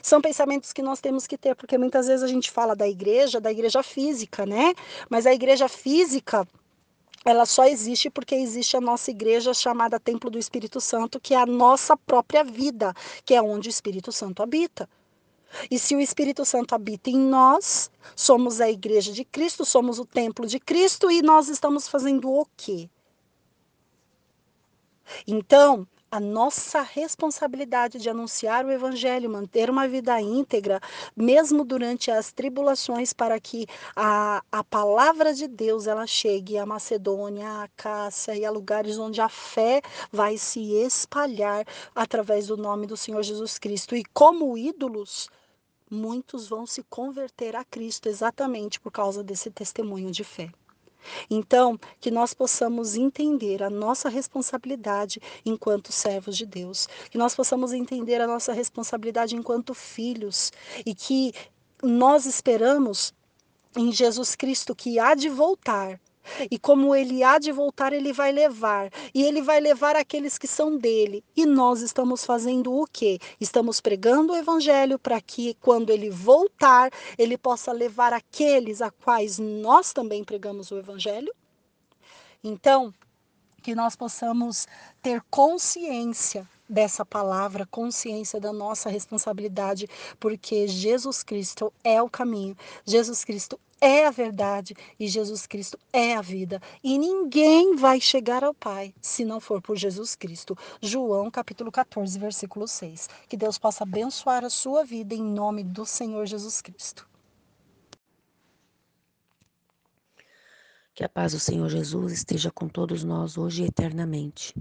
São 0.00 0.20
pensamentos 0.20 0.72
que 0.72 0.80
nós 0.80 1.00
temos 1.00 1.26
que 1.26 1.36
ter, 1.36 1.56
porque 1.56 1.76
muitas 1.76 2.06
vezes 2.06 2.22
a 2.22 2.28
gente 2.28 2.50
fala 2.50 2.76
da 2.76 2.86
igreja, 2.86 3.40
da 3.40 3.50
igreja 3.50 3.82
física, 3.82 4.46
né? 4.46 4.74
Mas 5.10 5.26
a 5.26 5.34
igreja 5.34 5.68
física, 5.68 6.46
ela 7.24 7.44
só 7.44 7.64
existe 7.64 8.08
porque 8.08 8.36
existe 8.36 8.76
a 8.76 8.80
nossa 8.80 9.10
igreja 9.10 9.52
chamada 9.52 9.98
Templo 9.98 10.30
do 10.30 10.38
Espírito 10.38 10.80
Santo, 10.80 11.18
que 11.18 11.34
é 11.34 11.36
a 11.36 11.46
nossa 11.46 11.96
própria 11.96 12.44
vida, 12.44 12.94
que 13.24 13.34
é 13.34 13.42
onde 13.42 13.68
o 13.68 13.70
Espírito 13.70 14.12
Santo 14.12 14.40
habita. 14.40 14.88
E 15.70 15.78
se 15.78 15.94
o 15.94 16.00
Espírito 16.00 16.44
Santo 16.44 16.74
habita 16.74 17.10
em 17.10 17.18
nós, 17.18 17.90
somos 18.16 18.60
a 18.60 18.70
igreja 18.70 19.12
de 19.12 19.24
Cristo, 19.24 19.64
somos 19.64 19.98
o 19.98 20.04
templo 20.04 20.46
de 20.46 20.58
Cristo 20.58 21.10
e 21.10 21.22
nós 21.22 21.48
estamos 21.48 21.88
fazendo 21.88 22.30
o 22.30 22.46
quê? 22.56 22.88
Então, 25.26 25.86
a 26.12 26.20
nossa 26.20 26.82
responsabilidade 26.82 27.98
de 27.98 28.10
anunciar 28.10 28.66
o 28.66 28.70
Evangelho, 28.70 29.30
manter 29.30 29.70
uma 29.70 29.88
vida 29.88 30.20
íntegra, 30.20 30.78
mesmo 31.16 31.64
durante 31.64 32.10
as 32.10 32.30
tribulações, 32.30 33.14
para 33.14 33.40
que 33.40 33.66
a, 33.96 34.42
a 34.52 34.62
palavra 34.62 35.32
de 35.32 35.48
Deus 35.48 35.86
ela 35.86 36.06
chegue 36.06 36.58
à 36.58 36.66
Macedônia, 36.66 37.62
à 37.62 37.68
Cássia 37.68 38.36
e 38.36 38.44
a 38.44 38.50
lugares 38.50 38.98
onde 38.98 39.22
a 39.22 39.28
fé 39.30 39.80
vai 40.12 40.36
se 40.36 40.74
espalhar 40.74 41.64
através 41.94 42.46
do 42.48 42.58
nome 42.58 42.86
do 42.86 42.96
Senhor 42.96 43.22
Jesus 43.22 43.58
Cristo. 43.58 43.96
E 43.96 44.04
como 44.12 44.58
ídolos, 44.58 45.30
muitos 45.92 46.48
vão 46.48 46.66
se 46.66 46.82
converter 46.84 47.54
a 47.54 47.64
Cristo 47.64 48.08
exatamente 48.08 48.80
por 48.80 48.90
causa 48.90 49.22
desse 49.22 49.50
testemunho 49.50 50.10
de 50.10 50.24
fé. 50.24 50.50
Então, 51.28 51.78
que 52.00 52.10
nós 52.10 52.32
possamos 52.32 52.96
entender 52.96 53.62
a 53.62 53.68
nossa 53.68 54.08
responsabilidade 54.08 55.20
enquanto 55.44 55.92
servos 55.92 56.36
de 56.36 56.46
Deus, 56.46 56.88
que 57.10 57.18
nós 57.18 57.34
possamos 57.34 57.72
entender 57.72 58.20
a 58.20 58.26
nossa 58.26 58.52
responsabilidade 58.52 59.36
enquanto 59.36 59.74
filhos 59.74 60.52
e 60.86 60.94
que 60.94 61.34
nós 61.82 62.24
esperamos 62.24 63.12
em 63.76 63.90
Jesus 63.90 64.34
Cristo 64.36 64.74
que 64.74 64.98
há 64.98 65.14
de 65.14 65.28
voltar 65.28 66.00
e 66.50 66.58
como 66.58 66.94
ele 66.94 67.22
há 67.22 67.38
de 67.38 67.52
voltar, 67.52 67.92
ele 67.92 68.12
vai 68.12 68.32
levar. 68.32 68.90
E 69.14 69.22
ele 69.22 69.42
vai 69.42 69.60
levar 69.60 69.96
aqueles 69.96 70.38
que 70.38 70.46
são 70.46 70.76
dele. 70.76 71.24
E 71.36 71.44
nós 71.46 71.80
estamos 71.80 72.24
fazendo 72.24 72.72
o 72.72 72.86
quê? 72.86 73.18
Estamos 73.40 73.80
pregando 73.80 74.32
o 74.32 74.36
evangelho 74.36 74.98
para 74.98 75.20
que 75.20 75.54
quando 75.54 75.90
ele 75.90 76.10
voltar, 76.10 76.90
ele 77.18 77.36
possa 77.36 77.72
levar 77.72 78.12
aqueles 78.12 78.80
a 78.80 78.90
quais 78.90 79.38
nós 79.38 79.92
também 79.92 80.24
pregamos 80.24 80.70
o 80.70 80.78
evangelho? 80.78 81.32
Então, 82.42 82.92
que 83.62 83.74
nós 83.74 83.94
possamos 83.94 84.66
ter 85.00 85.22
consciência 85.30 86.48
dessa 86.68 87.04
palavra, 87.04 87.66
consciência 87.66 88.40
da 88.40 88.52
nossa 88.52 88.88
responsabilidade, 88.88 89.88
porque 90.18 90.66
Jesus 90.66 91.22
Cristo 91.22 91.72
é 91.84 92.02
o 92.02 92.08
caminho, 92.08 92.56
Jesus 92.84 93.24
Cristo 93.24 93.60
é 93.82 94.06
a 94.06 94.12
verdade 94.12 94.76
e 94.98 95.08
Jesus 95.08 95.44
Cristo 95.44 95.76
é 95.92 96.14
a 96.14 96.22
vida. 96.22 96.62
E 96.84 96.96
ninguém 96.96 97.74
vai 97.74 98.00
chegar 98.00 98.44
ao 98.44 98.54
Pai 98.54 98.94
se 99.02 99.24
não 99.24 99.40
for 99.40 99.60
por 99.60 99.76
Jesus 99.76 100.14
Cristo. 100.14 100.56
João 100.80 101.28
capítulo 101.28 101.72
14, 101.72 102.16
versículo 102.16 102.68
6. 102.68 103.08
Que 103.28 103.36
Deus 103.36 103.58
possa 103.58 103.82
abençoar 103.82 104.44
a 104.44 104.50
sua 104.50 104.84
vida 104.84 105.16
em 105.16 105.22
nome 105.22 105.64
do 105.64 105.84
Senhor 105.84 106.24
Jesus 106.26 106.62
Cristo. 106.62 107.08
Que 110.94 111.02
a 111.02 111.08
paz 111.08 111.32
do 111.32 111.40
Senhor 111.40 111.68
Jesus 111.68 112.12
esteja 112.12 112.52
com 112.52 112.68
todos 112.68 113.02
nós 113.02 113.36
hoje 113.36 113.64
e 113.64 113.66
eternamente. 113.66 114.54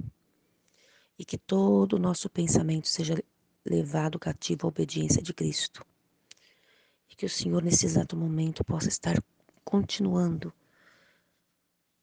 E 1.20 1.24
que 1.24 1.38
todo 1.38 1.94
o 1.94 2.00
nosso 2.00 2.28
pensamento 2.28 2.88
seja 2.88 3.24
levado 3.64 4.18
cativo 4.18 4.66
à 4.66 4.70
obediência 4.70 5.22
de 5.22 5.32
Cristo 5.32 5.86
e 7.12 7.16
que 7.16 7.26
o 7.26 7.30
Senhor, 7.30 7.62
nesse 7.62 7.86
exato 7.86 8.16
momento, 8.16 8.64
possa 8.64 8.88
estar 8.88 9.22
continuando 9.64 10.54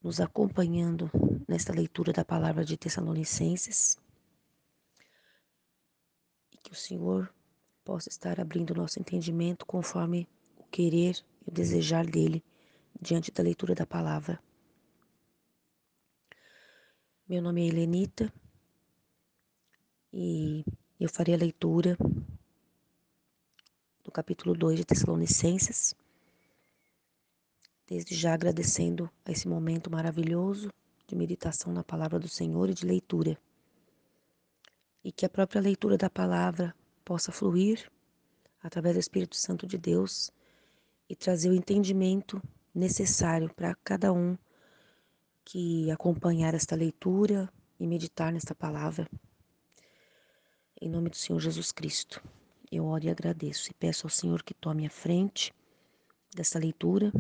nos 0.03 0.21
acompanhando 0.21 1.11
nesta 1.49 1.73
leitura 1.73 2.13
da 2.13 2.25
palavra 2.25 2.65
de 2.65 2.77
Tessalonicenses. 2.77 3.99
E 6.53 6.59
que 6.59 6.73
o 6.73 6.77
Senhor 6.77 7.33
possa 7.85 8.09
estar 8.09 8.39
abrindo 8.39 8.75
nosso 8.75 9.01
entendimento 9.01 9.65
conforme 9.65 10.29
o 10.57 10.65
querer 10.65 11.17
e 11.47 11.51
o 11.51 11.53
desejar 11.53 12.07
dele 12.07 12.45
diante 13.01 13.33
da 13.33 13.43
leitura 13.43 13.75
da 13.75 13.87
palavra. 13.87 14.39
Meu 17.27 17.43
nome 17.43 17.63
é 17.63 17.69
Helenita 17.69 18.33
e 20.13 20.65
eu 21.01 21.09
farei 21.09 21.35
a 21.35 21.39
leitura 21.39 21.97
do 24.09 24.13
capítulo 24.13 24.55
2 24.55 24.79
de 24.79 24.87
Tessalonicenses. 24.87 25.95
Desde 27.87 28.15
já 28.15 28.33
agradecendo 28.33 29.11
a 29.23 29.31
esse 29.31 29.47
momento 29.47 29.91
maravilhoso 29.91 30.73
de 31.07 31.15
meditação 31.15 31.71
na 31.75 31.85
palavra 31.85 32.19
do 32.19 32.27
Senhor 32.27 32.71
e 32.71 32.75
de 32.75 32.87
leitura. 32.87 33.39
E 35.05 35.13
que 35.13 35.27
a 35.27 35.29
própria 35.29 35.61
leitura 35.61 35.99
da 35.99 36.09
palavra 36.09 36.75
possa 37.05 37.31
fluir 37.31 37.93
através 38.63 38.95
do 38.97 39.01
Espírito 39.01 39.37
Santo 39.37 39.67
de 39.67 39.77
Deus 39.77 40.33
e 41.07 41.15
trazer 41.15 41.51
o 41.51 41.55
entendimento 41.55 42.43
necessário 42.75 43.53
para 43.53 43.75
cada 43.85 44.11
um 44.11 44.39
que 45.45 45.91
acompanhar 45.91 46.55
esta 46.55 46.75
leitura 46.75 47.53
e 47.79 47.87
meditar 47.87 48.33
nesta 48.33 48.55
palavra. 48.55 49.07
Em 50.81 50.89
nome 50.89 51.11
do 51.11 51.17
Senhor 51.17 51.41
Jesus 51.41 51.73
Cristo 51.73 52.23
eu 52.71 52.85
oro 52.85 53.05
e 53.05 53.11
agradeço 53.11 53.71
e 53.71 53.75
peço 53.75 54.07
ao 54.07 54.11
Senhor 54.11 54.43
que 54.43 54.55
tome 54.55 54.87
a 54.87 54.91
frente 54.91 55.55
dessa 56.35 56.59
leitura 56.59 57.13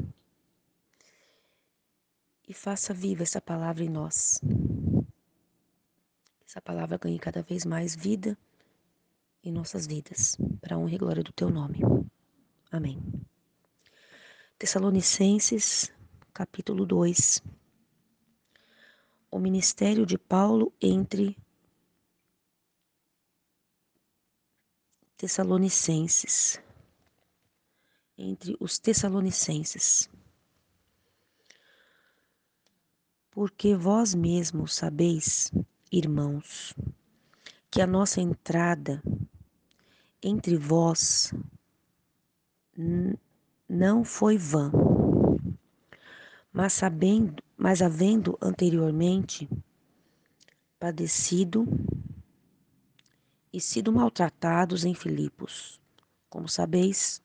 e 2.46 2.54
faça 2.54 2.94
viva 2.94 3.22
essa 3.22 3.40
palavra 3.40 3.84
em 3.84 3.88
nós. 3.88 4.40
Essa 6.46 6.60
palavra 6.60 6.96
ganhe 6.96 7.18
cada 7.18 7.42
vez 7.42 7.64
mais 7.64 7.94
vida 7.94 8.36
em 9.42 9.52
nossas 9.52 9.86
vidas, 9.86 10.36
para 10.60 10.76
a 10.76 10.78
honra 10.78 10.94
e 10.94 10.98
glória 10.98 11.22
do 11.22 11.32
teu 11.32 11.50
nome. 11.50 11.80
Amém. 12.70 12.98
Tessalonicenses, 14.58 15.92
capítulo 16.32 16.84
2. 16.84 17.42
O 19.30 19.38
ministério 19.38 20.04
de 20.04 20.18
Paulo 20.18 20.72
entre 20.80 21.36
Tessalonicenses, 25.18 26.62
entre 28.16 28.56
os 28.60 28.78
Tessalonicenses. 28.78 30.08
Porque 33.28 33.74
vós 33.74 34.14
mesmos 34.14 34.76
sabeis, 34.76 35.50
irmãos, 35.90 36.72
que 37.68 37.80
a 37.82 37.86
nossa 37.86 38.20
entrada 38.20 39.02
entre 40.22 40.56
vós 40.56 41.34
não 43.68 44.04
foi 44.04 44.38
vã, 44.38 44.70
mas 46.52 46.74
sabendo, 46.74 47.42
mas 47.56 47.82
havendo 47.82 48.38
anteriormente 48.40 49.50
padecido 50.78 51.66
e 53.52 53.60
sido 53.60 53.92
maltratados 53.92 54.84
em 54.84 54.94
Filipos. 54.94 55.80
Como 56.28 56.48
sabeis, 56.48 57.22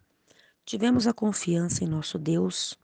tivemos 0.66 1.08
a 1.08 1.14
confiança 1.14 1.84
em 1.84 1.88
nosso 1.88 2.18
Deus 2.18 2.78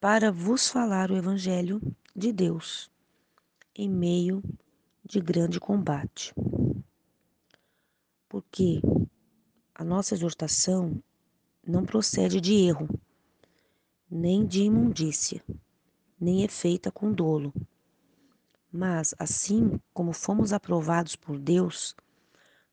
para 0.00 0.30
vos 0.32 0.68
falar 0.68 1.10
o 1.10 1.16
Evangelho 1.16 1.80
de 2.14 2.32
Deus 2.32 2.90
em 3.74 3.88
meio 3.88 4.42
de 5.04 5.20
grande 5.20 5.58
combate. 5.58 6.34
Porque 8.28 8.80
a 9.74 9.84
nossa 9.84 10.14
exortação 10.14 11.02
não 11.66 11.84
procede 11.84 12.40
de 12.40 12.54
erro, 12.54 12.88
nem 14.10 14.46
de 14.46 14.62
imundícia, 14.62 15.42
nem 16.20 16.44
é 16.44 16.48
feita 16.48 16.90
com 16.90 17.12
dolo. 17.12 17.52
Mas, 18.72 19.14
assim 19.18 19.80
como 19.92 20.12
fomos 20.12 20.52
aprovados 20.52 21.16
por 21.16 21.38
Deus, 21.38 21.96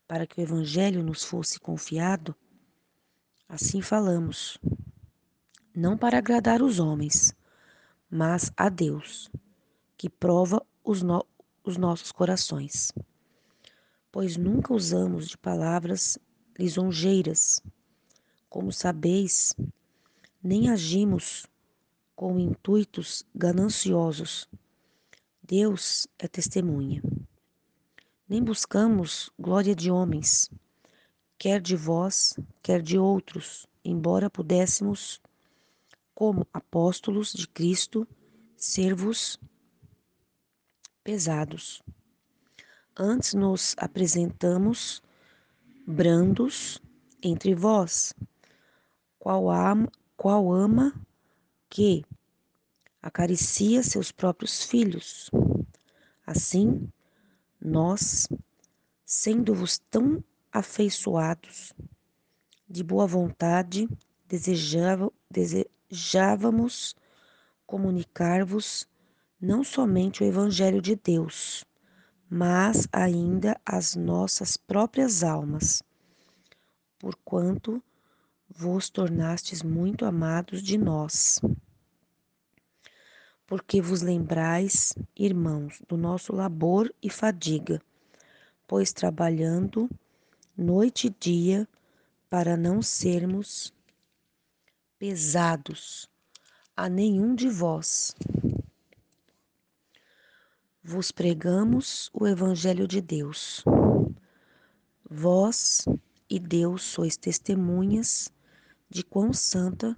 para 0.08 0.26
que 0.26 0.40
o 0.40 0.44
Evangelho 0.44 1.04
nos 1.04 1.24
fosse 1.24 1.60
confiado, 1.60 2.34
assim 3.48 3.82
falamos, 3.82 4.58
não 5.76 5.98
para 5.98 6.18
agradar 6.18 6.62
os 6.62 6.80
homens, 6.80 7.36
mas 8.10 8.52
a 8.56 8.70
Deus, 8.70 9.30
que 9.98 10.10
prova 10.10 10.66
os, 10.84 11.02
no 11.04 11.26
os 11.64 11.76
nossos 11.76 12.14
corações. 12.14 12.94
Pois 14.10 14.38
nunca 14.38 14.74
usamos 14.74 15.28
de 15.28 15.38
palavras 15.38 16.18
lisonjeiras, 16.58 17.62
como 18.50 18.72
sabeis, 18.72 19.54
nem 20.42 20.70
agimos 20.70 21.46
com 22.16 22.40
intuitos 22.40 23.26
gananciosos. 23.36 24.50
Deus 25.44 26.08
é 26.18 26.28
testemunha 26.28 27.04
nem 28.28 28.44
buscamos 28.44 29.32
glória 29.40 29.74
de 29.74 29.90
homens, 29.90 30.52
quer 31.38 31.62
de 31.62 31.76
vós, 31.76 32.38
quer 32.62 32.82
de 32.82 32.98
outros, 32.98 33.66
embora 33.84 34.30
pudéssemos, 34.30 35.22
como 36.14 36.46
apóstolos 36.52 37.32
de 37.32 37.48
Cristo, 37.48 38.08
ser-vos 38.56 39.40
pesados. 41.04 41.82
Antes 42.98 43.34
nos 43.34 43.76
apresentamos 43.78 45.02
brandos 45.86 46.82
entre 47.24 47.56
vós? 47.56 48.14
Qual 49.20 49.50
ama, 49.50 49.90
qual 50.18 50.52
ama 50.52 50.94
que 51.70 52.04
acaricia 53.02 53.84
seus 53.84 54.12
próprios 54.12 54.64
filhos? 54.64 55.30
Assim, 56.26 56.92
nós, 57.62 58.28
sendo-vos 59.06 59.80
tão 59.90 60.24
afeiçoados, 60.52 61.74
de 62.70 62.84
boa 62.84 63.08
vontade, 63.08 63.88
desejávamos 65.30 66.96
comunicar-vos 67.66 68.88
não 69.40 69.64
somente 69.64 70.24
o 70.24 70.26
Evangelho 70.26 70.82
de 70.82 70.96
Deus, 70.96 71.64
mas 72.30 72.88
ainda 72.92 73.60
as 73.66 73.96
nossas 73.96 74.58
próprias 74.58 75.24
almas, 75.24 75.82
porquanto 77.00 77.82
vos 78.50 78.90
tornastes 78.90 79.62
muito 79.64 80.06
amados 80.06 80.62
de 80.62 80.78
nós. 80.78 81.40
Porque 83.48 83.82
vos 83.82 84.02
lembrais, 84.02 84.94
irmãos, 85.16 85.82
do 85.88 85.96
nosso 85.96 86.34
labor 86.34 86.94
e 87.02 87.10
fadiga, 87.10 87.82
pois 88.68 88.92
trabalhando 88.92 89.90
noite 90.56 91.08
e 91.08 91.16
dia 91.18 91.68
para 92.30 92.58
não 92.58 92.82
sermos 92.82 93.74
pesados 95.00 96.10
a 96.76 96.90
nenhum 96.90 97.34
de 97.34 97.48
vós. 97.48 98.14
Vos 100.84 101.12
pregamos 101.12 102.10
o 102.14 102.28
Evangelho 102.28 102.86
de 102.86 103.00
Deus. 103.00 103.64
Vós 105.10 105.86
e 106.30 106.38
Deus 106.38 106.84
sois 106.84 107.16
testemunhas 107.16 108.30
de 108.90 109.04
quão 109.04 109.32
santa 109.32 109.96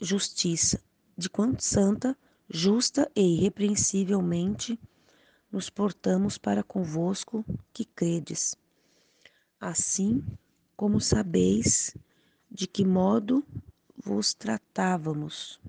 justiça, 0.00 0.82
de 1.16 1.30
quão 1.30 1.54
santa, 1.58 2.16
justa 2.52 3.08
e 3.14 3.22
irrepreensivelmente 3.36 4.78
nos 5.52 5.70
portamos 5.70 6.36
para 6.36 6.64
convosco 6.64 7.44
que 7.72 7.84
credes. 7.84 8.56
Assim 9.60 10.24
como 10.76 11.00
sabeis 11.00 11.96
de 12.50 12.66
que 12.66 12.84
modo 12.84 13.46
vos 13.96 14.34
tratávamos 14.34 15.60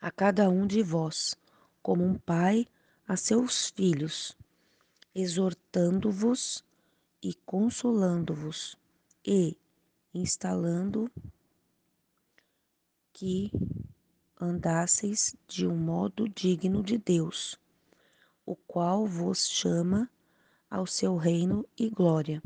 a 0.00 0.10
cada 0.10 0.50
um 0.50 0.66
de 0.66 0.82
vós, 0.82 1.34
como 1.80 2.04
um 2.04 2.18
pai 2.18 2.66
a 3.06 3.16
seus 3.16 3.70
filhos, 3.70 4.36
exortando-vos 5.14 6.64
e 7.22 7.34
consolando-vos 7.46 8.76
e 9.24 9.56
instalando 10.12 11.10
que 13.12 13.50
andasseis 14.40 15.34
de 15.46 15.66
um 15.66 15.76
modo 15.76 16.28
digno 16.28 16.82
de 16.82 16.98
Deus, 16.98 17.58
o 18.44 18.56
qual 18.56 19.06
vos 19.06 19.48
chama 19.48 20.10
ao 20.70 20.86
seu 20.86 21.16
reino 21.16 21.66
e 21.78 21.88
glória. 21.88 22.42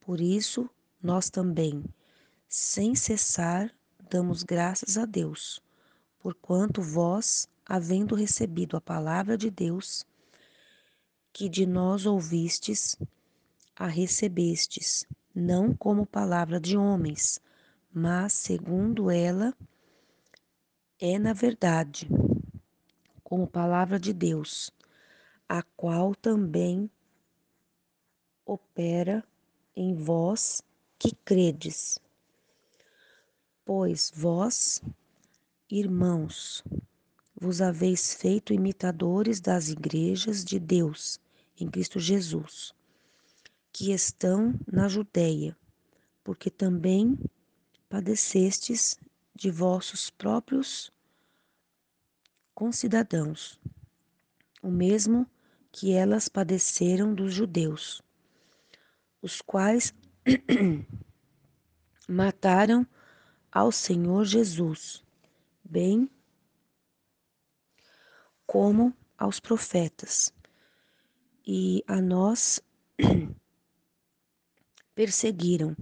Por 0.00 0.20
isso, 0.20 0.68
nós 1.02 1.28
também, 1.28 1.84
sem 2.48 2.94
cessar, 2.94 3.72
damos 4.08 4.42
graças 4.42 4.96
a 4.96 5.04
Deus, 5.04 5.60
porquanto 6.18 6.80
vós, 6.80 7.48
havendo 7.64 8.14
recebido 8.14 8.76
a 8.76 8.80
palavra 8.80 9.36
de 9.36 9.50
Deus, 9.50 10.06
que 11.32 11.48
de 11.48 11.66
nós 11.66 12.06
ouvistes, 12.06 12.96
a 13.74 13.86
recebestes, 13.86 15.04
não 15.34 15.74
como 15.74 16.06
palavra 16.06 16.58
de 16.58 16.78
homens, 16.78 17.40
mas 17.92 18.32
segundo 18.32 19.10
ela 19.10 19.54
é 21.00 21.18
na 21.18 21.32
verdade, 21.32 22.08
como 23.22 23.46
palavra 23.46 23.98
de 23.98 24.12
Deus, 24.12 24.70
a 25.48 25.62
qual 25.62 26.14
também 26.14 26.90
opera 28.44 29.24
em 29.74 29.94
vós 29.94 30.62
que 30.98 31.14
credes. 31.24 31.98
Pois 33.64 34.12
vós, 34.14 34.80
irmãos, 35.70 36.64
vos 37.34 37.60
haveis 37.60 38.14
feito 38.14 38.52
imitadores 38.52 39.40
das 39.40 39.68
igrejas 39.68 40.44
de 40.44 40.58
Deus 40.58 41.20
em 41.58 41.68
Cristo 41.68 41.98
Jesus 41.98 42.74
que 43.76 43.92
estão 43.92 44.58
na 44.66 44.88
Judéia, 44.88 45.54
porque 46.24 46.48
também 46.48 47.18
padecestes 47.90 48.98
de 49.36 49.50
vossos 49.50 50.08
próprios 50.08 50.90
concidadãos, 52.54 53.60
o 54.62 54.70
mesmo 54.70 55.30
que 55.70 55.92
elas 55.92 56.26
padeceram 56.26 57.14
dos 57.14 57.34
judeus, 57.34 58.00
os 59.20 59.42
quais 59.42 59.92
mataram 62.08 62.86
ao 63.52 63.70
Senhor 63.70 64.24
Jesus, 64.24 65.04
bem 65.62 66.10
como 68.46 68.96
aos 69.18 69.38
profetas, 69.38 70.32
e 71.46 71.84
a 71.86 72.00
nós 72.00 72.58
perseguiram 74.94 75.76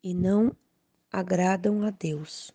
e 0.00 0.14
não 0.14 0.56
agradam 1.10 1.82
a 1.82 1.90
Deus 1.90 2.52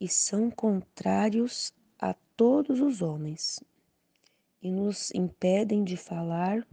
e 0.00 0.08
são 0.08 0.50
contrários 0.50 1.72
a 1.98 2.14
todos 2.36 2.80
os 2.80 3.02
homens 3.02 3.60
e 4.62 4.70
nos 4.70 5.10
impedem 5.12 5.84
de 5.84 5.96
falar 5.96 6.66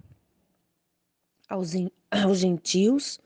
aos, 1.47 1.71
aos 2.09 2.39
gentios 2.39 3.19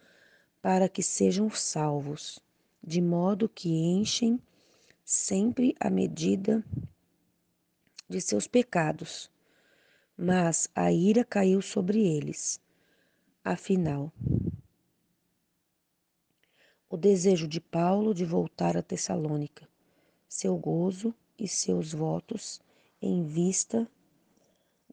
para 0.62 0.90
que 0.90 1.04
sejam 1.04 1.50
salvos, 1.50 2.40
de 2.84 3.02
modo 3.02 3.48
que 3.48 3.70
enchem 3.70 4.40
sempre 5.04 5.76
a 5.80 5.90
medida 5.90 6.64
de 8.10 8.20
seus 8.20 8.48
pecados. 8.48 9.30
Mas 10.18 10.70
a 10.74 10.92
ira 10.92 11.24
caiu 11.24 11.62
sobre 11.62 12.00
eles 12.00 12.60
Afinal, 13.48 14.12
o 16.96 16.98
desejo 16.98 17.46
de 17.46 17.60
Paulo 17.60 18.14
de 18.14 18.24
voltar 18.24 18.78
a 18.78 18.82
Tessalônica, 18.82 19.68
seu 20.30 20.58
gozo 20.58 21.14
e 21.38 21.46
seus 21.46 21.92
votos 21.92 22.62
em 23.02 23.26
vista 23.26 23.86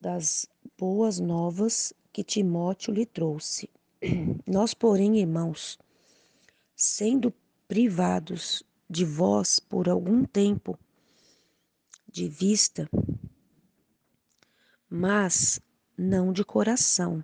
das 0.00 0.48
boas 0.76 1.20
novas 1.20 1.94
que 2.12 2.24
Timóteo 2.24 2.92
lhe 2.92 3.06
trouxe. 3.06 3.70
Nós, 4.44 4.74
porém, 4.74 5.20
irmãos, 5.20 5.78
sendo 6.74 7.32
privados 7.68 8.64
de 8.90 9.04
vós 9.04 9.60
por 9.60 9.88
algum 9.88 10.24
tempo 10.24 10.76
de 12.10 12.28
vista, 12.28 12.90
mas 14.90 15.60
não 15.96 16.32
de 16.32 16.44
coração, 16.44 17.22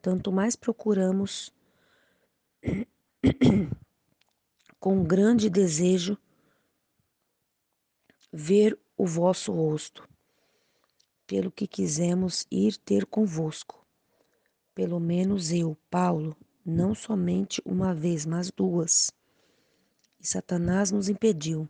tanto 0.00 0.30
mais 0.30 0.54
procuramos 0.54 1.52
com 4.84 5.02
grande 5.02 5.48
desejo 5.48 6.18
ver 8.30 8.78
o 8.98 9.06
vosso 9.06 9.50
rosto, 9.50 10.06
pelo 11.26 11.50
que 11.50 11.66
quisemos 11.66 12.46
ir 12.50 12.76
ter 12.76 13.06
convosco. 13.06 13.82
Pelo 14.74 15.00
menos 15.00 15.50
eu, 15.50 15.74
Paulo, 15.88 16.36
não 16.62 16.94
somente 16.94 17.62
uma 17.64 17.94
vez, 17.94 18.26
mas 18.26 18.50
duas. 18.50 19.10
E 20.20 20.26
Satanás 20.26 20.92
nos 20.92 21.08
impediu. 21.08 21.66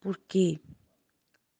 Porque 0.00 0.58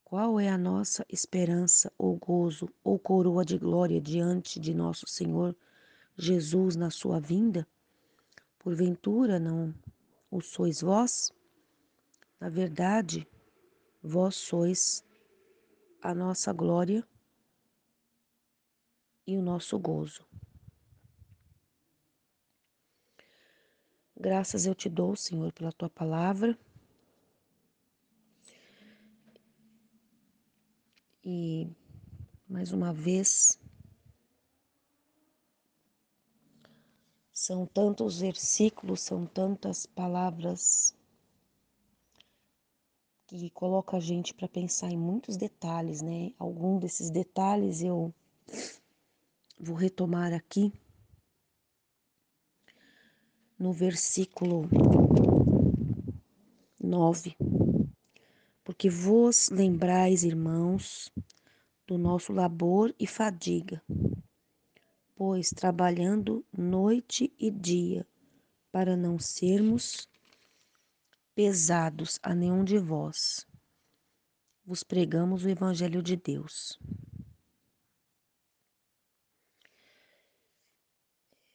qual 0.02 0.40
é 0.40 0.48
a 0.48 0.56
nossa 0.56 1.04
esperança 1.10 1.92
ou 1.98 2.16
gozo 2.16 2.70
ou 2.82 2.98
coroa 2.98 3.44
de 3.44 3.58
glória 3.58 4.00
diante 4.00 4.58
de 4.58 4.72
nosso 4.72 5.06
Senhor 5.06 5.54
Jesus 6.16 6.74
na 6.74 6.88
sua 6.88 7.20
vinda? 7.20 7.68
Porventura 8.66 9.38
não 9.38 9.72
o 10.28 10.40
sois 10.40 10.80
vós? 10.80 11.32
Na 12.40 12.48
verdade, 12.48 13.24
vós 14.02 14.34
sois 14.34 15.04
a 16.02 16.12
nossa 16.12 16.52
glória 16.52 17.06
e 19.24 19.36
o 19.36 19.40
nosso 19.40 19.78
gozo. 19.78 20.26
Graças 24.16 24.66
eu 24.66 24.74
te 24.74 24.88
dou, 24.88 25.14
Senhor, 25.14 25.52
pela 25.52 25.70
tua 25.70 25.88
palavra. 25.88 26.58
E 31.22 31.70
mais 32.48 32.72
uma 32.72 32.92
vez 32.92 33.60
São 37.46 37.64
tantos 37.64 38.18
versículos, 38.18 39.02
são 39.02 39.24
tantas 39.24 39.86
palavras 39.86 40.92
que 43.24 43.48
coloca 43.50 43.96
a 43.96 44.00
gente 44.00 44.34
para 44.34 44.48
pensar 44.48 44.90
em 44.90 44.96
muitos 44.96 45.36
detalhes, 45.36 46.02
né? 46.02 46.32
Algum 46.40 46.76
desses 46.76 47.08
detalhes 47.08 47.82
eu 47.82 48.12
vou 49.60 49.76
retomar 49.76 50.32
aqui 50.32 50.72
no 53.56 53.72
versículo 53.72 54.62
9. 56.80 57.36
Porque 58.64 58.90
vos 58.90 59.50
lembrais, 59.50 60.24
irmãos, 60.24 61.12
do 61.86 61.96
nosso 61.96 62.32
labor 62.32 62.92
e 62.98 63.06
fadiga, 63.06 63.80
pois 65.16 65.48
trabalhando 65.48 66.44
noite 66.52 67.32
e 67.38 67.50
dia, 67.50 68.06
para 68.70 68.94
não 68.94 69.18
sermos 69.18 70.06
pesados 71.34 72.20
a 72.22 72.34
nenhum 72.34 72.62
de 72.62 72.78
vós, 72.78 73.46
vos 74.64 74.84
pregamos 74.84 75.44
o 75.44 75.48
Evangelho 75.48 76.02
de 76.02 76.16
Deus. 76.16 76.78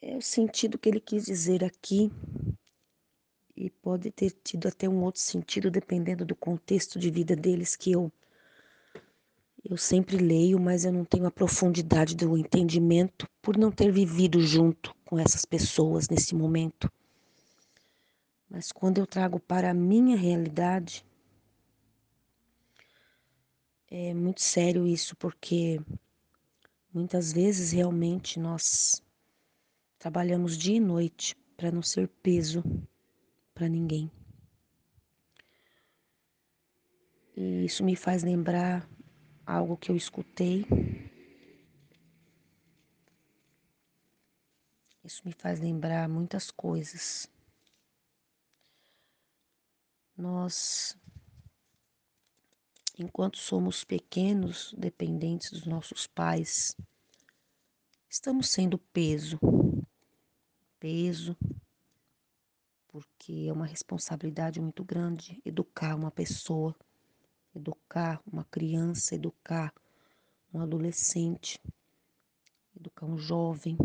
É 0.01 0.17
o 0.17 0.21
sentido 0.21 0.79
que 0.79 0.89
ele 0.89 0.99
quis 0.99 1.25
dizer 1.25 1.63
aqui, 1.63 2.11
e 3.55 3.69
pode 3.69 4.09
ter 4.09 4.31
tido 4.43 4.67
até 4.67 4.89
um 4.89 5.03
outro 5.03 5.21
sentido 5.21 5.69
dependendo 5.69 6.25
do 6.25 6.35
contexto 6.35 6.97
de 6.97 7.11
vida 7.11 7.35
deles 7.35 7.75
que 7.75 7.91
eu 7.91 8.11
eu 9.63 9.77
sempre 9.77 10.17
leio, 10.17 10.59
mas 10.59 10.85
eu 10.85 10.91
não 10.91 11.05
tenho 11.05 11.25
a 11.27 11.31
profundidade 11.31 12.15
do 12.15 12.37
entendimento 12.37 13.27
por 13.41 13.57
não 13.57 13.71
ter 13.71 13.91
vivido 13.91 14.41
junto 14.41 14.93
com 15.05 15.19
essas 15.19 15.45
pessoas 15.45 16.09
nesse 16.09 16.33
momento. 16.33 16.91
Mas 18.49 18.71
quando 18.71 18.97
eu 18.97 19.07
trago 19.07 19.39
para 19.39 19.69
a 19.69 19.73
minha 19.73 20.17
realidade, 20.17 21.05
é 23.89 24.13
muito 24.13 24.41
sério 24.41 24.87
isso, 24.87 25.15
porque 25.15 25.79
muitas 26.93 27.31
vezes 27.31 27.71
realmente 27.71 28.39
nós 28.39 29.01
trabalhamos 29.99 30.57
dia 30.57 30.77
e 30.77 30.79
noite 30.79 31.35
para 31.55 31.71
não 31.71 31.81
ser 31.81 32.07
peso 32.07 32.63
para 33.53 33.69
ninguém. 33.69 34.11
E 37.37 37.65
isso 37.65 37.83
me 37.83 37.95
faz 37.95 38.23
lembrar 38.23 38.89
algo 39.45 39.77
que 39.77 39.91
eu 39.91 39.95
escutei. 39.95 40.65
Isso 45.03 45.21
me 45.25 45.33
faz 45.33 45.59
lembrar 45.59 46.07
muitas 46.07 46.51
coisas. 46.51 47.27
Nós, 50.15 50.95
enquanto 52.97 53.37
somos 53.37 53.83
pequenos, 53.83 54.73
dependentes 54.77 55.51
dos 55.51 55.65
nossos 55.65 56.05
pais, 56.05 56.75
estamos 58.09 58.49
sendo 58.49 58.77
peso. 58.77 59.39
Peso, 60.79 61.37
porque 62.87 63.45
é 63.47 63.53
uma 63.53 63.65
responsabilidade 63.65 64.59
muito 64.59 64.83
grande 64.83 65.41
educar 65.45 65.95
uma 65.95 66.11
pessoa 66.11 66.75
educar 67.55 68.21
uma 68.25 68.45
criança, 68.45 69.15
educar 69.15 69.73
um 70.53 70.61
adolescente, 70.61 71.59
educar 72.75 73.05
um 73.05 73.17
jovem. 73.17 73.77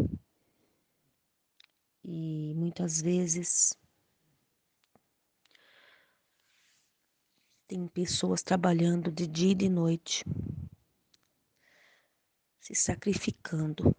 E 2.04 2.54
muitas 2.54 3.00
vezes 3.00 3.76
tem 7.66 7.88
pessoas 7.88 8.42
trabalhando 8.42 9.10
de 9.10 9.26
dia 9.26 9.50
e 9.50 9.54
de 9.54 9.68
noite, 9.68 10.24
se 12.60 12.74
sacrificando 12.74 13.94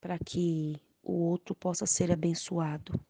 para 0.00 0.18
que 0.18 0.80
o 1.02 1.12
outro 1.12 1.54
possa 1.54 1.86
ser 1.86 2.12
abençoado. 2.12 3.00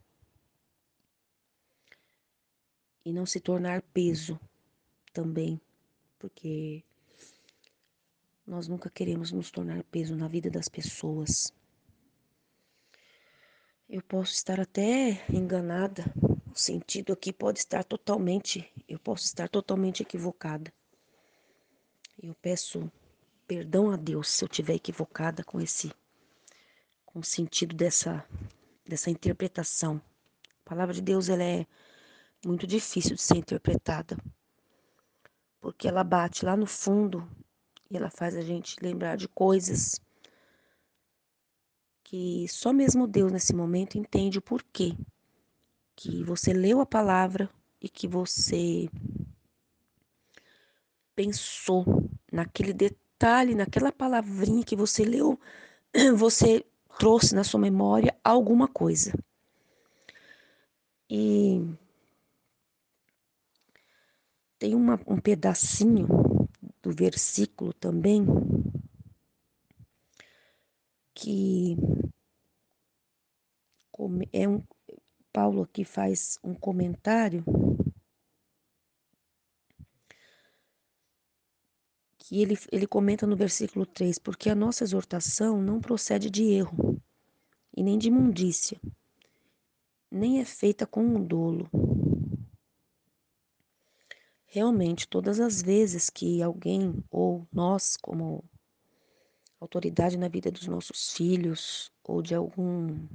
E 3.09 3.12
não 3.12 3.25
se 3.25 3.40
tornar 3.40 3.81
peso 3.81 4.38
também, 5.14 5.59
porque 6.18 6.85
nós 8.47 8.68
nunca 8.68 8.90
queremos 8.90 9.33
nos 9.33 9.51
tornar 9.51 9.83
peso 9.85 10.14
na 10.14 10.29
vida 10.29 10.51
das 10.51 10.68
pessoas. 10.68 11.51
Eu 13.88 14.03
posso 14.03 14.35
estar 14.35 14.61
até 14.61 15.25
enganada, 15.33 16.05
o 16.53 16.55
sentido 16.55 17.14
aqui 17.14 17.33
pode 17.33 17.61
estar 17.61 17.83
totalmente, 17.83 18.71
eu 18.87 18.99
posso 18.99 19.25
estar 19.25 19.49
totalmente 19.49 20.03
equivocada. 20.03 20.71
Eu 22.23 22.35
peço 22.35 22.92
perdão 23.47 23.90
a 23.90 23.97
Deus 23.97 24.29
se 24.29 24.44
eu 24.44 24.49
estiver 24.49 24.75
equivocada 24.75 25.42
com 25.42 25.59
esse 25.59 25.90
com 27.07 27.21
o 27.21 27.25
sentido 27.25 27.75
dessa 27.75 28.23
dessa 28.85 29.09
interpretação. 29.11 29.99
A 30.66 30.68
palavra 30.68 30.92
de 30.92 31.01
Deus 31.01 31.31
ela 31.31 31.42
é 31.42 31.66
muito 32.44 32.66
difícil 32.66 33.16
de 33.16 33.22
ser 33.22 33.37
interpretada, 33.37 34.16
porque 35.61 35.88
ela 35.88 36.05
bate 36.05 36.44
lá 36.44 36.57
no 36.57 36.66
fundo 36.66 37.29
e 37.90 37.96
ela 37.96 38.11
faz 38.11 38.37
a 38.37 38.42
gente 38.42 38.77
lembrar 38.83 39.16
de 39.16 39.29
coisas 39.29 40.01
que 42.05 42.46
só 42.48 42.72
mesmo 42.72 43.07
Deus 43.07 43.31
nesse 43.31 43.55
momento 43.55 43.98
entende 43.98 44.38
o 44.38 44.42
porquê 44.42 44.96
que 45.94 46.22
você 46.22 46.53
leu 46.53 46.81
a 46.81 46.87
palavra 46.87 47.51
e 47.81 47.88
que 47.88 48.07
você 48.07 48.88
pensou 51.14 52.09
naquele 52.33 52.72
detalhe, 52.72 53.55
naquela 53.55 53.90
palavrinha 53.90 54.64
que 54.64 54.77
você 54.77 55.05
leu, 55.05 55.38
você 56.16 56.64
trouxe 56.98 57.35
na 57.35 57.44
sua 57.44 57.61
memória 57.61 58.16
alguma 58.22 58.68
coisa. 58.68 59.12
E 61.11 61.61
tem 64.59 64.75
uma, 64.75 65.01
um 65.07 65.21
pedacinho 65.21 66.07
do 66.83 66.90
versículo 66.90 67.73
também 67.73 68.27
que 71.14 71.77
é 74.33 74.49
um 74.49 74.62
Paulo 75.33 75.62
aqui 75.62 75.85
faz 75.85 76.38
um 76.42 76.55
comentário 76.55 77.44
que 82.18 82.42
ele, 82.42 82.59
ele 82.71 82.87
comenta 82.87 83.27
no 83.27 83.37
versículo 83.37 83.87
3, 83.87 84.18
porque 84.18 84.51
a 84.51 84.55
nossa 84.55 84.85
exortação 84.85 85.62
não 85.62 85.81
procede 85.81 86.29
de 86.29 86.44
erro 86.44 87.01
e 87.77 87.83
nem 87.83 87.97
de 87.97 88.09
imundícia, 88.09 88.81
nem 90.11 90.40
é 90.40 90.44
feita 90.44 90.87
com 90.87 91.03
um 91.03 91.25
dolo, 91.25 91.71
realmente 94.48 95.06
todas 95.06 95.38
as 95.38 95.62
vezes 95.62 96.08
que 96.08 96.42
alguém 96.42 97.04
ou 97.11 97.46
nós 97.52 97.96
como 97.96 98.42
autoridade 99.61 100.16
na 100.16 100.26
vida 100.26 100.50
dos 100.50 100.66
nossos 100.66 101.12
filhos 101.12 101.92
ou 102.02 102.22
de 102.22 102.34
algum 102.34 103.06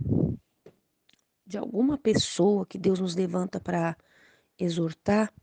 de 1.46 1.58
alguma 1.58 1.98
pessoa 1.98 2.66
que 2.66 2.78
Deus 2.78 3.00
nos 3.00 3.16
levanta 3.16 3.60
para 3.60 3.98
exortar, 4.58 5.34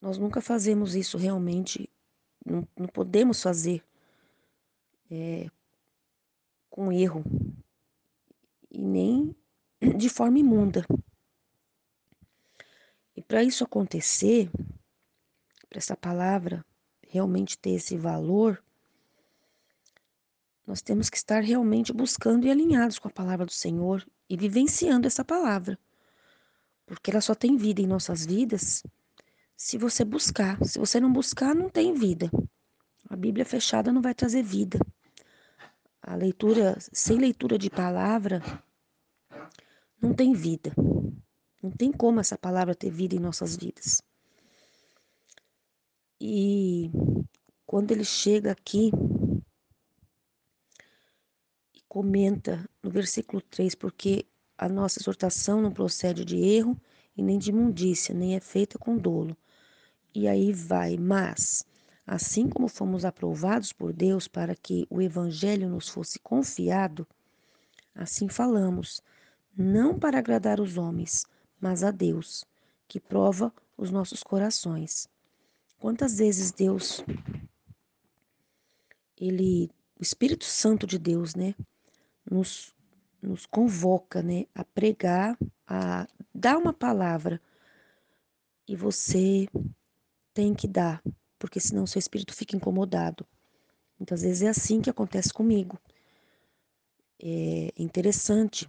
nós 0.00 0.16
nunca 0.16 0.40
fazemos 0.40 0.94
isso 0.94 1.18
realmente, 1.18 1.90
não, 2.44 2.66
não 2.78 2.86
podemos 2.86 3.42
fazer 3.42 3.82
é, 5.10 5.50
com 6.70 6.92
erro 6.92 7.24
e 8.70 8.80
nem 8.80 9.34
de 9.96 10.08
forma 10.08 10.38
imunda. 10.38 10.86
E 13.16 13.22
para 13.22 13.42
isso 13.42 13.64
acontecer, 13.64 14.50
para 15.68 15.78
essa 15.78 15.96
palavra 15.96 16.64
realmente 17.06 17.56
ter 17.56 17.70
esse 17.70 17.96
valor, 17.96 18.62
nós 20.66 20.80
temos 20.80 21.10
que 21.10 21.16
estar 21.16 21.42
realmente 21.42 21.92
buscando 21.92 22.46
e 22.46 22.50
alinhados 22.50 22.98
com 22.98 23.08
a 23.08 23.12
palavra 23.12 23.46
do 23.46 23.52
Senhor 23.52 24.04
e 24.28 24.36
vivenciando 24.36 25.06
essa 25.06 25.24
palavra. 25.24 25.78
Porque 26.86 27.10
ela 27.10 27.20
só 27.20 27.34
tem 27.34 27.56
vida 27.56 27.80
em 27.80 27.86
nossas 27.86 28.26
vidas 28.26 28.82
se 29.56 29.78
você 29.78 30.04
buscar. 30.04 30.62
Se 30.64 30.78
você 30.78 30.98
não 30.98 31.12
buscar, 31.12 31.54
não 31.54 31.68
tem 31.68 31.94
vida. 31.94 32.30
A 33.08 33.16
Bíblia 33.16 33.44
fechada 33.44 33.92
não 33.92 34.02
vai 34.02 34.14
trazer 34.14 34.42
vida. 34.42 34.78
A 36.02 36.14
leitura, 36.14 36.76
sem 36.92 37.18
leitura 37.18 37.58
de 37.58 37.70
palavra, 37.70 38.42
não 40.00 40.12
tem 40.12 40.32
vida. 40.32 40.74
Não 41.64 41.70
tem 41.70 41.90
como 41.90 42.20
essa 42.20 42.36
palavra 42.36 42.74
ter 42.74 42.90
vida 42.90 43.14
em 43.14 43.18
nossas 43.18 43.56
vidas. 43.56 44.02
E 46.20 46.90
quando 47.64 47.90
ele 47.90 48.04
chega 48.04 48.52
aqui, 48.52 48.90
comenta 51.88 52.68
no 52.82 52.90
versículo 52.90 53.40
3, 53.40 53.74
porque 53.76 54.26
a 54.58 54.68
nossa 54.68 55.00
exortação 55.00 55.62
não 55.62 55.72
procede 55.72 56.22
de 56.22 56.36
erro 56.36 56.78
e 57.16 57.22
nem 57.22 57.38
de 57.38 57.48
imundícia, 57.48 58.14
nem 58.14 58.36
é 58.36 58.40
feita 58.40 58.78
com 58.78 58.98
dolo. 58.98 59.34
E 60.14 60.28
aí 60.28 60.52
vai, 60.52 60.98
mas, 60.98 61.64
assim 62.06 62.46
como 62.46 62.68
fomos 62.68 63.06
aprovados 63.06 63.72
por 63.72 63.90
Deus 63.90 64.28
para 64.28 64.54
que 64.54 64.86
o 64.90 65.00
evangelho 65.00 65.70
nos 65.70 65.88
fosse 65.88 66.18
confiado, 66.18 67.08
assim 67.94 68.28
falamos, 68.28 69.00
não 69.56 69.98
para 69.98 70.18
agradar 70.18 70.60
os 70.60 70.76
homens, 70.76 71.24
mas 71.60 71.82
a 71.82 71.90
Deus, 71.90 72.44
que 72.86 73.00
prova 73.00 73.52
os 73.76 73.90
nossos 73.90 74.22
corações. 74.22 75.08
Quantas 75.78 76.18
vezes 76.18 76.52
Deus, 76.52 77.04
ele, 79.16 79.70
o 79.98 80.02
Espírito 80.02 80.44
Santo 80.44 80.86
de 80.86 80.98
Deus, 80.98 81.34
né, 81.34 81.54
nos 82.30 82.74
nos 83.24 83.46
convoca, 83.46 84.22
né, 84.22 84.46
a 84.54 84.64
pregar, 84.64 85.36
a 85.66 86.06
dar 86.34 86.58
uma 86.58 86.72
palavra 86.72 87.40
e 88.68 88.76
você 88.76 89.48
tem 90.32 90.54
que 90.54 90.68
dar, 90.68 91.02
porque 91.38 91.58
senão 91.58 91.86
seu 91.86 91.98
espírito 91.98 92.34
fica 92.34 92.56
incomodado. 92.56 93.26
Muitas 93.98 94.22
vezes 94.22 94.42
é 94.42 94.48
assim 94.48 94.80
que 94.80 94.90
acontece 94.90 95.32
comigo. 95.32 95.78
É 97.22 97.72
interessante. 97.78 98.66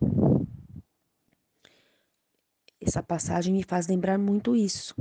Essa 2.86 3.02
passagem 3.02 3.52
me 3.52 3.64
faz 3.64 3.88
lembrar 3.88 4.20
muito 4.20 4.56
isso. 4.56 4.94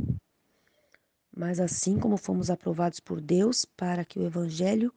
Mas 1.36 1.60
assim 1.60 1.98
como 1.98 2.16
fomos 2.16 2.48
aprovados 2.48 2.98
por 2.98 3.20
Deus 3.20 3.66
para 3.66 4.06
que 4.06 4.18
o 4.18 4.24
evangelho 4.24 4.90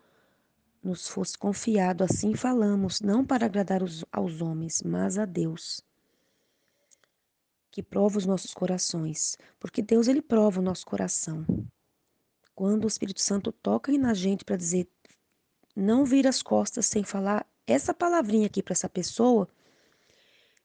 nos 0.82 1.06
fosse 1.06 1.38
confiado, 1.38 2.02
assim 2.02 2.34
falamos, 2.34 3.02
não 3.02 3.26
para 3.26 3.46
agradar 3.46 3.84
os, 3.84 4.06
aos 4.10 4.42
homens, 4.42 4.82
mas 4.84 5.18
a 5.18 5.26
Deus, 5.26 5.82
que 7.70 7.84
prova 7.84 8.20
os 8.20 8.26
nossos 8.26 8.54
corações, 8.54 9.38
porque 9.60 9.82
Deus 9.82 10.08
ele 10.08 10.22
prova 10.22 10.62
o 10.62 10.64
nosso 10.64 10.86
coração. 10.86 11.46
Quando 12.56 12.86
o 12.86 12.88
Espírito 12.88 13.22
Santo 13.22 13.52
toca 13.52 13.92
na 13.98 14.14
gente 14.14 14.46
para 14.46 14.56
dizer, 14.56 14.88
não 15.76 16.06
vira 16.06 16.30
as 16.30 16.42
costas 16.42 16.86
sem 16.86 17.04
falar 17.04 17.46
essa 17.66 17.94
palavrinha 17.94 18.48
aqui 18.48 18.64
para 18.64 18.72
essa 18.72 18.88
pessoa, 18.88 19.50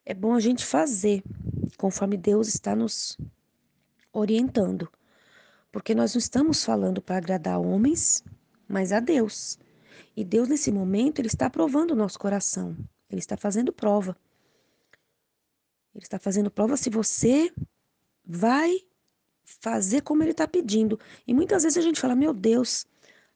é 0.04 0.14
bom 0.14 0.34
a 0.34 0.40
gente 0.40 0.64
fazer 0.64 1.22
conforme 1.76 2.16
Deus 2.16 2.48
está 2.48 2.74
nos 2.74 3.16
orientando. 4.12 4.88
Porque 5.70 5.94
nós 5.94 6.14
não 6.14 6.18
estamos 6.18 6.64
falando 6.64 7.00
para 7.00 7.16
agradar 7.16 7.60
homens, 7.60 8.22
mas 8.68 8.92
a 8.92 9.00
Deus. 9.00 9.58
E 10.16 10.24
Deus, 10.24 10.48
nesse 10.48 10.70
momento, 10.70 11.18
Ele 11.18 11.28
está 11.28 11.48
provando 11.48 11.92
o 11.92 11.96
nosso 11.96 12.18
coração. 12.18 12.76
Ele 13.08 13.20
está 13.20 13.36
fazendo 13.36 13.72
prova. 13.72 14.16
Ele 15.94 16.04
está 16.04 16.18
fazendo 16.18 16.50
prova 16.50 16.76
se 16.76 16.90
você 16.90 17.52
vai 18.24 18.80
fazer 19.44 20.02
como 20.02 20.22
Ele 20.22 20.32
está 20.32 20.46
pedindo. 20.46 20.98
E 21.26 21.32
muitas 21.32 21.62
vezes 21.62 21.78
a 21.78 21.82
gente 21.82 22.00
fala, 22.00 22.14
meu 22.14 22.34
Deus, 22.34 22.86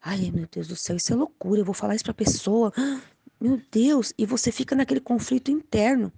ai 0.00 0.30
meu 0.30 0.46
Deus 0.46 0.68
do 0.68 0.76
céu, 0.76 0.96
isso 0.96 1.12
é 1.12 1.16
loucura, 1.16 1.60
eu 1.60 1.64
vou 1.64 1.74
falar 1.74 1.94
isso 1.94 2.04
para 2.04 2.12
a 2.12 2.14
pessoa. 2.14 2.72
Meu 3.38 3.60
Deus, 3.70 4.14
e 4.16 4.24
você 4.24 4.50
fica 4.50 4.74
naquele 4.74 4.98
conflito 4.98 5.50
interno. 5.50 6.10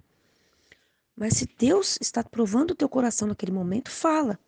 Mas 1.19 1.33
se 1.33 1.45
Deus 1.45 1.97
está 1.99 2.23
provando 2.23 2.71
o 2.71 2.75
teu 2.75 2.87
coração 2.87 3.27
naquele 3.27 3.51
momento, 3.51 3.91
fala. 3.91 4.39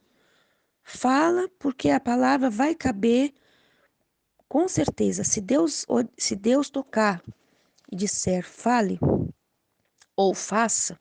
Fala, 0.81 1.49
porque 1.59 1.89
a 1.89 1.99
palavra 1.99 2.49
vai 2.49 2.73
caber 2.73 3.33
com 4.47 4.69
certeza, 4.69 5.25
se 5.25 5.41
Deus, 5.41 5.85
se 6.17 6.33
Deus 6.33 6.69
tocar 6.69 7.21
e 7.91 7.95
disser 7.95 8.45
fale 8.45 8.97
ou 10.15 10.33
faça, 10.33 10.97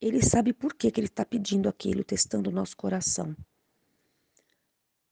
ele 0.00 0.22
sabe 0.24 0.52
por 0.52 0.74
que, 0.74 0.90
que 0.90 0.98
ele 0.98 1.06
está 1.06 1.24
pedindo 1.24 1.68
aquilo, 1.68 2.02
testando 2.02 2.50
o 2.50 2.52
nosso 2.52 2.76
coração. 2.76 3.36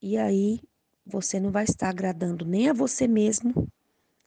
E 0.02 0.16
aí 0.16 0.60
você 1.06 1.38
não 1.38 1.52
vai 1.52 1.64
estar 1.64 1.88
agradando 1.88 2.44
nem 2.44 2.68
a 2.68 2.72
você 2.72 3.06
mesmo, 3.06 3.70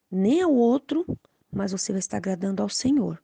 nem 0.10 0.42
ao 0.42 0.54
outro, 0.54 1.06
mas 1.52 1.74
você 1.74 1.92
vai 1.92 2.00
estar 2.00 2.18
agradando 2.18 2.62
ao 2.62 2.70
Senhor. 2.70 3.22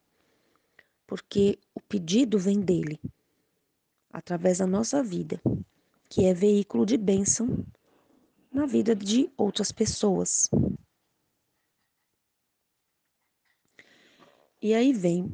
Porque 1.08 1.58
o 1.74 1.80
pedido 1.80 2.38
vem 2.38 2.60
dele, 2.60 3.00
através 4.12 4.58
da 4.58 4.68
nossa 4.68 5.02
vida, 5.02 5.42
que 6.10 6.26
é 6.26 6.34
veículo 6.34 6.86
de 6.86 6.98
bênção 6.98 7.66
na 8.52 8.66
vida 8.66 8.94
de 8.94 9.32
outras 9.38 9.72
pessoas. 9.72 10.50
E 14.62 14.74
aí 14.74 14.92
vem, 14.92 15.32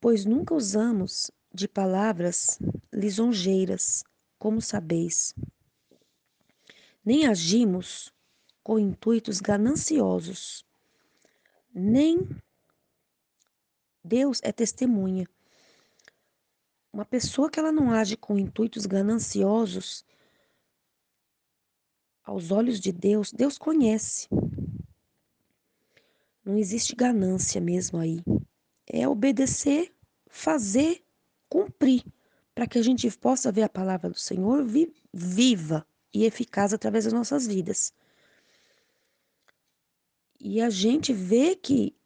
pois 0.00 0.24
nunca 0.24 0.54
usamos 0.54 1.30
de 1.52 1.68
palavras 1.68 2.58
lisonjeiras, 2.92 4.02
como 4.38 4.60
sabeis, 4.60 5.34
nem 7.04 7.26
agimos 7.26 8.12
com 8.62 8.78
intuitos 8.78 9.40
gananciosos, 9.40 10.64
nem 11.72 12.26
Deus 14.04 14.38
é 14.42 14.52
testemunha. 14.52 15.26
Uma 16.92 17.06
pessoa 17.06 17.50
que 17.50 17.58
ela 17.58 17.72
não 17.72 17.90
age 17.90 18.16
com 18.16 18.38
intuitos 18.38 18.84
gananciosos, 18.84 20.04
aos 22.22 22.50
olhos 22.50 22.78
de 22.78 22.92
Deus, 22.92 23.32
Deus 23.32 23.58
conhece. 23.58 24.28
Não 26.44 26.58
existe 26.58 26.94
ganância 26.94 27.60
mesmo 27.60 27.98
aí. 27.98 28.22
É 28.86 29.08
obedecer, 29.08 29.92
fazer, 30.28 31.02
cumprir, 31.48 32.04
para 32.54 32.66
que 32.66 32.78
a 32.78 32.82
gente 32.82 33.10
possa 33.18 33.50
ver 33.50 33.62
a 33.62 33.68
palavra 33.68 34.10
do 34.10 34.18
Senhor 34.18 34.64
viva 35.12 35.86
e 36.12 36.24
eficaz 36.24 36.72
através 36.72 37.04
das 37.04 37.12
nossas 37.12 37.46
vidas. 37.46 37.92
E 40.38 40.60
a 40.60 40.68
gente 40.68 41.12
vê 41.12 41.56
que 41.56 41.96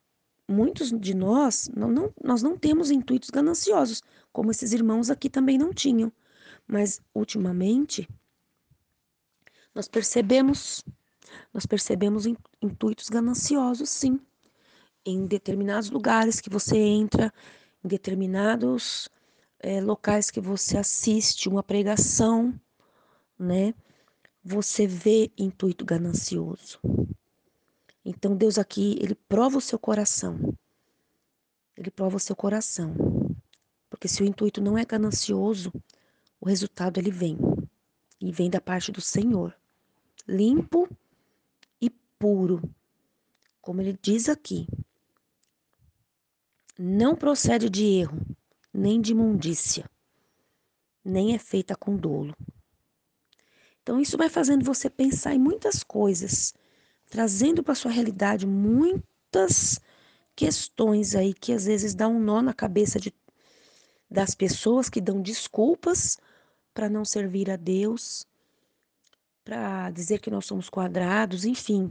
muitos 0.48 0.90
de 0.90 1.14
nós 1.14 1.70
não, 1.76 1.90
não, 1.90 2.12
nós 2.24 2.42
não 2.42 2.56
temos 2.56 2.90
intuitos 2.90 3.28
gananciosos, 3.28 4.02
como 4.32 4.50
esses 4.50 4.72
irmãos 4.72 5.10
aqui 5.10 5.28
também 5.28 5.58
não 5.58 5.72
tinham. 5.72 6.10
Mas 6.66 7.00
ultimamente 7.14 8.08
nós 9.74 9.86
percebemos, 9.86 10.84
nós 11.52 11.66
percebemos 11.66 12.24
intuitos 12.60 13.08
gananciosos, 13.08 13.90
sim, 13.90 14.18
em 15.04 15.26
determinados 15.26 15.90
lugares 15.90 16.40
que 16.40 16.50
você 16.50 16.76
entra, 16.76 17.32
em 17.84 17.88
determinados 17.88 19.08
é, 19.60 19.80
locais 19.80 20.30
que 20.30 20.40
você 20.40 20.78
assiste 20.78 21.48
uma 21.48 21.62
pregação, 21.62 22.58
né? 23.38 23.74
Você 24.42 24.86
vê 24.86 25.30
intuito 25.36 25.84
ganancioso. 25.84 26.80
Então 28.04 28.36
Deus 28.36 28.58
aqui, 28.58 28.96
ele 29.00 29.14
prova 29.14 29.58
o 29.58 29.60
seu 29.60 29.78
coração. 29.78 30.54
Ele 31.76 31.90
prova 31.90 32.16
o 32.16 32.20
seu 32.20 32.34
coração. 32.34 32.94
Porque 33.90 34.08
se 34.08 34.22
o 34.22 34.26
intuito 34.26 34.60
não 34.60 34.76
é 34.76 34.84
ganancioso, 34.84 35.72
o 36.40 36.48
resultado 36.48 36.98
ele 36.98 37.10
vem. 37.10 37.38
E 38.20 38.32
vem 38.32 38.50
da 38.50 38.60
parte 38.60 38.90
do 38.90 39.00
Senhor 39.00 39.54
limpo 40.28 40.86
e 41.80 41.88
puro. 42.18 42.62
Como 43.62 43.80
ele 43.80 43.98
diz 44.00 44.28
aqui, 44.28 44.66
não 46.78 47.16
procede 47.16 47.68
de 47.70 47.84
erro, 47.84 48.20
nem 48.72 49.00
de 49.00 49.12
imundícia, 49.12 49.90
nem 51.02 51.34
é 51.34 51.38
feita 51.38 51.74
com 51.74 51.96
dolo. 51.96 52.36
Então, 53.82 54.00
isso 54.00 54.18
vai 54.18 54.28
fazendo 54.28 54.64
você 54.64 54.90
pensar 54.90 55.34
em 55.34 55.38
muitas 55.38 55.82
coisas, 55.82 56.52
trazendo 57.08 57.62
para 57.62 57.74
sua 57.74 57.90
realidade 57.90 58.46
muitas 58.46 59.80
questões 60.34 61.14
aí 61.14 61.34
que 61.34 61.52
às 61.52 61.66
vezes 61.66 61.94
dá 61.94 62.06
um 62.06 62.20
nó 62.20 62.40
na 62.40 62.54
cabeça 62.54 63.00
de, 63.00 63.12
das 64.10 64.34
pessoas 64.34 64.88
que 64.88 65.00
dão 65.00 65.20
desculpas 65.20 66.18
para 66.72 66.88
não 66.88 67.04
servir 67.04 67.50
a 67.50 67.56
Deus, 67.56 68.26
para 69.44 69.90
dizer 69.90 70.20
que 70.20 70.30
nós 70.30 70.46
somos 70.46 70.70
quadrados, 70.70 71.44
enfim, 71.44 71.90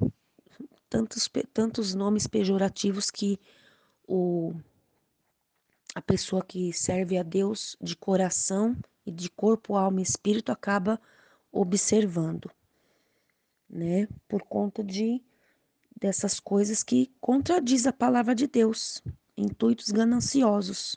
tantos, 0.89 1.29
tantos 1.53 1.93
nomes 1.93 2.27
pejorativos 2.27 3.11
que 3.11 3.39
o, 4.07 4.53
a 5.93 6.01
pessoa 6.01 6.43
que 6.43 6.71
serve 6.71 7.17
a 7.17 7.23
Deus 7.23 7.75
de 7.81 7.95
coração 7.95 8.77
e 9.05 9.11
de 9.11 9.29
corpo, 9.29 9.75
alma 9.75 9.99
e 9.99 10.03
espírito 10.03 10.51
acaba 10.51 11.01
observando, 11.51 12.49
né? 13.69 14.07
Por 14.27 14.43
conta 14.43 14.83
de 14.83 15.21
dessas 15.99 16.39
coisas 16.39 16.83
que 16.83 17.11
contradiz 17.19 17.87
a 17.87 17.93
palavra 17.93 18.35
de 18.35 18.47
Deus, 18.47 19.01
intuitos 19.35 19.89
gananciosos. 19.89 20.95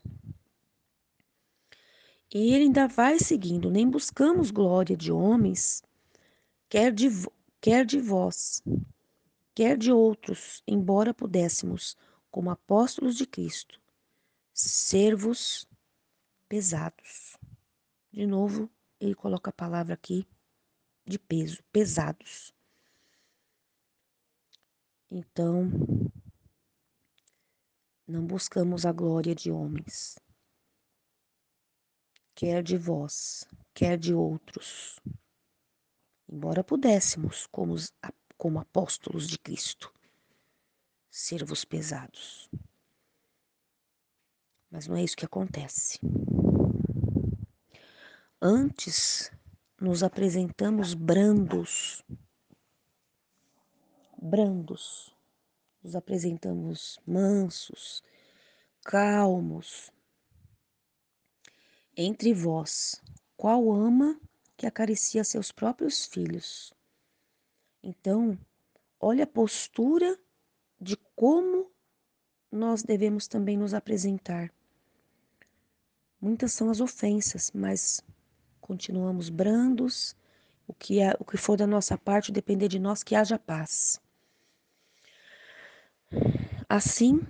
E 2.32 2.52
ele 2.52 2.64
ainda 2.64 2.86
vai 2.86 3.18
seguindo, 3.18 3.70
nem 3.70 3.88
buscamos 3.88 4.50
glória 4.50 4.96
de 4.96 5.10
homens, 5.10 5.82
quer 6.68 6.92
de, 6.92 7.08
quer 7.60 7.84
de 7.84 7.98
vós, 7.98 8.62
quer 9.54 9.76
de 9.76 9.90
outros, 9.90 10.62
embora 10.66 11.12
pudéssemos, 11.12 11.96
como 12.30 12.50
apóstolos 12.50 13.16
de 13.16 13.26
Cristo, 13.26 13.80
servos 14.52 15.66
pesados. 16.48 17.36
De 18.12 18.26
novo, 18.26 18.70
ele 19.00 19.14
coloca 19.14 19.50
a 19.50 19.52
palavra 19.52 19.94
aqui 19.94 20.26
de 21.04 21.18
peso, 21.18 21.62
pesados. 21.72 22.54
Então, 25.12 25.68
não 28.06 28.24
buscamos 28.24 28.86
a 28.86 28.92
glória 28.92 29.34
de 29.34 29.50
homens, 29.50 30.16
quer 32.32 32.62
de 32.62 32.76
vós, 32.76 33.44
quer 33.74 33.98
de 33.98 34.14
outros, 34.14 35.00
embora 36.28 36.62
pudéssemos, 36.62 37.48
como, 37.48 37.74
como 38.36 38.60
apóstolos 38.60 39.26
de 39.26 39.36
Cristo, 39.36 39.92
servos 41.10 41.64
pesados. 41.64 42.48
Mas 44.70 44.86
não 44.86 44.94
é 44.94 45.02
isso 45.02 45.16
que 45.16 45.24
acontece. 45.24 45.98
Antes, 48.40 49.32
nos 49.80 50.04
apresentamos 50.04 50.94
brandos, 50.94 52.04
brandos, 54.20 55.14
nos 55.82 55.96
apresentamos 55.96 57.00
mansos, 57.06 58.02
calmos. 58.84 59.90
Entre 61.96 62.32
vós, 62.34 63.02
qual 63.36 63.72
ama 63.72 64.20
que 64.56 64.66
acaricia 64.66 65.24
seus 65.24 65.50
próprios 65.50 66.04
filhos? 66.04 66.72
Então, 67.82 68.38
olha 69.00 69.24
a 69.24 69.26
postura 69.26 70.18
de 70.78 70.96
como 71.16 71.70
nós 72.52 72.82
devemos 72.82 73.26
também 73.26 73.56
nos 73.56 73.72
apresentar. 73.72 74.52
Muitas 76.20 76.52
são 76.52 76.70
as 76.70 76.80
ofensas, 76.80 77.50
mas 77.54 78.02
continuamos 78.60 79.30
brandos. 79.30 80.14
O 80.66 80.74
que, 80.74 81.00
é, 81.00 81.16
o 81.18 81.24
que 81.24 81.36
for 81.36 81.56
da 81.56 81.66
nossa 81.66 81.96
parte, 81.96 82.30
depender 82.30 82.68
de 82.68 82.78
nós, 82.78 83.02
que 83.02 83.14
haja 83.14 83.38
paz. 83.38 84.00
Assim, 86.68 87.20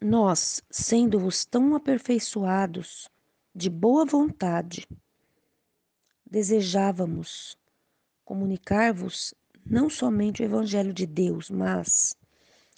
nós, 0.00 0.62
sendo-vos 0.70 1.44
tão 1.44 1.74
aperfeiçoados 1.74 3.08
de 3.54 3.68
boa 3.68 4.04
vontade, 4.04 4.88
desejávamos 6.24 7.56
comunicar-vos 8.24 9.34
não 9.64 9.90
somente 9.90 10.42
o 10.42 10.44
Evangelho 10.44 10.92
de 10.92 11.06
Deus, 11.06 11.50
mas 11.50 12.16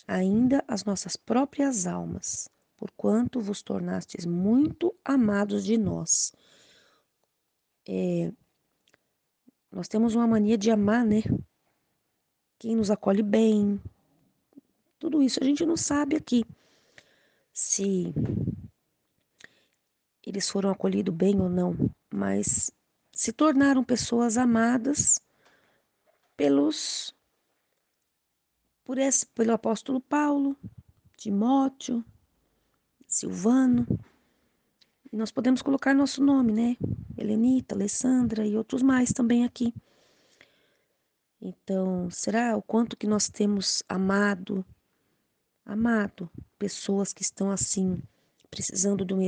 ainda 0.07 0.65
as 0.67 0.85
nossas 0.85 1.17
próprias 1.17 1.87
almas, 1.87 2.49
porquanto 2.77 3.41
vos 3.41 3.63
tornastes 3.63 4.27
muito 4.27 4.95
amados 5.05 5.65
de 5.65 5.77
nós. 5.77 6.33
É, 7.87 8.33
nós 9.71 9.87
temos 9.89 10.15
uma 10.15 10.27
mania 10.27 10.59
de 10.59 10.71
amar, 10.71 11.05
né? 11.05 11.23
Quem 12.59 12.75
nos 12.75 12.91
acolhe 12.91 13.23
bem, 13.23 13.81
tudo 15.01 15.23
isso 15.23 15.41
a 15.43 15.45
gente 15.45 15.65
não 15.65 15.77
sabe 15.79 16.15
aqui 16.15 16.45
se 17.53 18.15
eles 20.25 20.49
foram 20.49 20.71
acolhidos 20.71 21.13
bem 21.13 21.41
ou 21.41 21.49
não, 21.49 21.75
mas 22.13 22.71
se 23.13 23.33
tornaram 23.33 23.83
pessoas 23.83 24.37
amadas 24.37 25.19
pelos 26.37 27.15
por 28.85 28.99
esse, 28.99 29.27
pelo 29.27 29.53
apóstolo 29.53 30.01
Paulo, 30.01 30.57
Timóteo, 31.17 32.05
Silvano. 33.07 33.87
E 35.13 35.17
nós 35.17 35.31
podemos 35.31 35.63
colocar 35.63 35.95
nosso 35.95 36.23
nome, 36.23 36.53
né? 36.53 36.77
Helenita, 37.17 37.75
Alessandra 37.75 38.47
e 38.47 38.57
outros 38.57 38.83
mais 38.83 39.13
também 39.13 39.45
aqui. 39.45 39.73
Então, 41.41 42.11
será 42.11 42.57
o 42.57 42.63
quanto 42.63 42.97
que 42.97 43.07
nós 43.07 43.29
temos 43.29 43.83
amado, 43.89 44.65
amado 45.71 46.29
pessoas 46.59 47.13
que 47.13 47.23
estão 47.23 47.51
assim, 47.51 48.03
precisando 48.51 49.05
de 49.05 49.15
um 49.15 49.21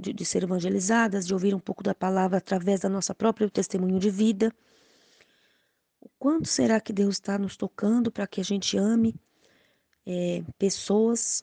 de, 0.00 0.12
de 0.14 0.24
ser 0.24 0.42
evangelizadas, 0.42 1.26
de 1.26 1.34
ouvir 1.34 1.54
um 1.54 1.60
pouco 1.60 1.82
da 1.82 1.94
palavra 1.94 2.38
através 2.38 2.80
da 2.80 2.88
nossa 2.88 3.14
própria 3.14 3.50
testemunho 3.50 3.98
de 3.98 4.08
vida. 4.08 4.50
O 6.00 6.08
quanto 6.18 6.48
será 6.48 6.80
que 6.80 6.92
Deus 6.92 7.16
está 7.16 7.38
nos 7.38 7.54
tocando 7.54 8.10
para 8.10 8.26
que 8.26 8.40
a 8.40 8.44
gente 8.44 8.78
ame 8.78 9.14
é, 10.06 10.42
pessoas 10.58 11.42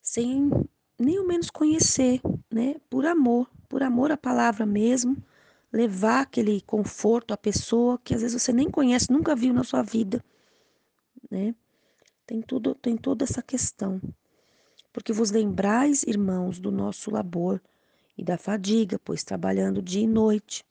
sem 0.00 0.48
nem 0.96 1.18
ao 1.18 1.26
menos 1.26 1.50
conhecer, 1.50 2.20
né? 2.50 2.76
Por 2.88 3.04
amor, 3.04 3.50
por 3.68 3.82
amor 3.82 4.10
à 4.12 4.16
palavra 4.16 4.64
mesmo, 4.64 5.16
levar 5.72 6.22
aquele 6.22 6.60
conforto 6.62 7.32
à 7.32 7.36
pessoa 7.36 8.00
que 8.02 8.14
às 8.14 8.22
vezes 8.22 8.40
você 8.40 8.52
nem 8.52 8.70
conhece, 8.70 9.10
nunca 9.10 9.34
viu 9.34 9.52
na 9.52 9.64
sua 9.64 9.82
vida, 9.82 10.24
né? 11.30 11.54
Tem 12.28 12.42
tudo, 12.42 12.74
tem 12.74 12.94
toda 12.94 13.24
essa 13.24 13.42
questão. 13.42 14.02
Porque 14.92 15.14
vos 15.14 15.30
lembrais, 15.30 16.02
irmãos, 16.02 16.58
do 16.58 16.70
nosso 16.70 17.10
labor 17.10 17.58
e 18.18 18.22
da 18.22 18.36
fadiga, 18.36 18.98
pois 18.98 19.24
trabalhando 19.24 19.80
dia 19.80 20.02
e 20.02 20.06
noite, 20.06 20.62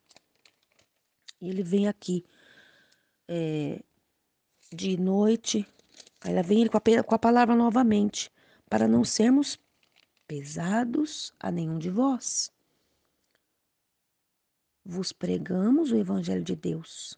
e 1.42 1.50
ele 1.50 1.64
vem 1.64 1.88
aqui 1.88 2.24
é, 3.28 3.82
de 4.72 4.98
noite, 4.98 5.66
aí 6.22 6.32
ela 6.32 6.44
vem 6.44 6.68
com 6.68 6.78
a, 6.78 7.04
com 7.04 7.16
a 7.16 7.20
palavra 7.20 7.56
novamente, 7.56 8.32
para 8.70 8.88
não 8.88 9.04
sermos 9.04 9.58
pesados 10.28 11.34
a 11.40 11.50
nenhum 11.50 11.80
de 11.80 11.90
vós. 11.90 12.52
Vos 14.86 15.12
pregamos 15.12 15.92
o 15.92 15.96
Evangelho 15.96 16.44
de 16.44 16.56
Deus. 16.56 17.18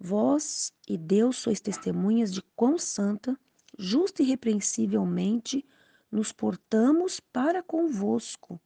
Vós 0.00 0.72
e 0.88 0.96
Deus 0.96 1.36
sois 1.36 1.60
testemunhas 1.60 2.32
de 2.32 2.42
quão 2.56 2.78
santa, 2.78 3.38
justa 3.78 4.22
e 4.22 4.26
repreensivelmente 4.26 5.64
nos 6.10 6.32
portamos 6.32 7.20
para 7.20 7.62
convosco, 7.62 8.60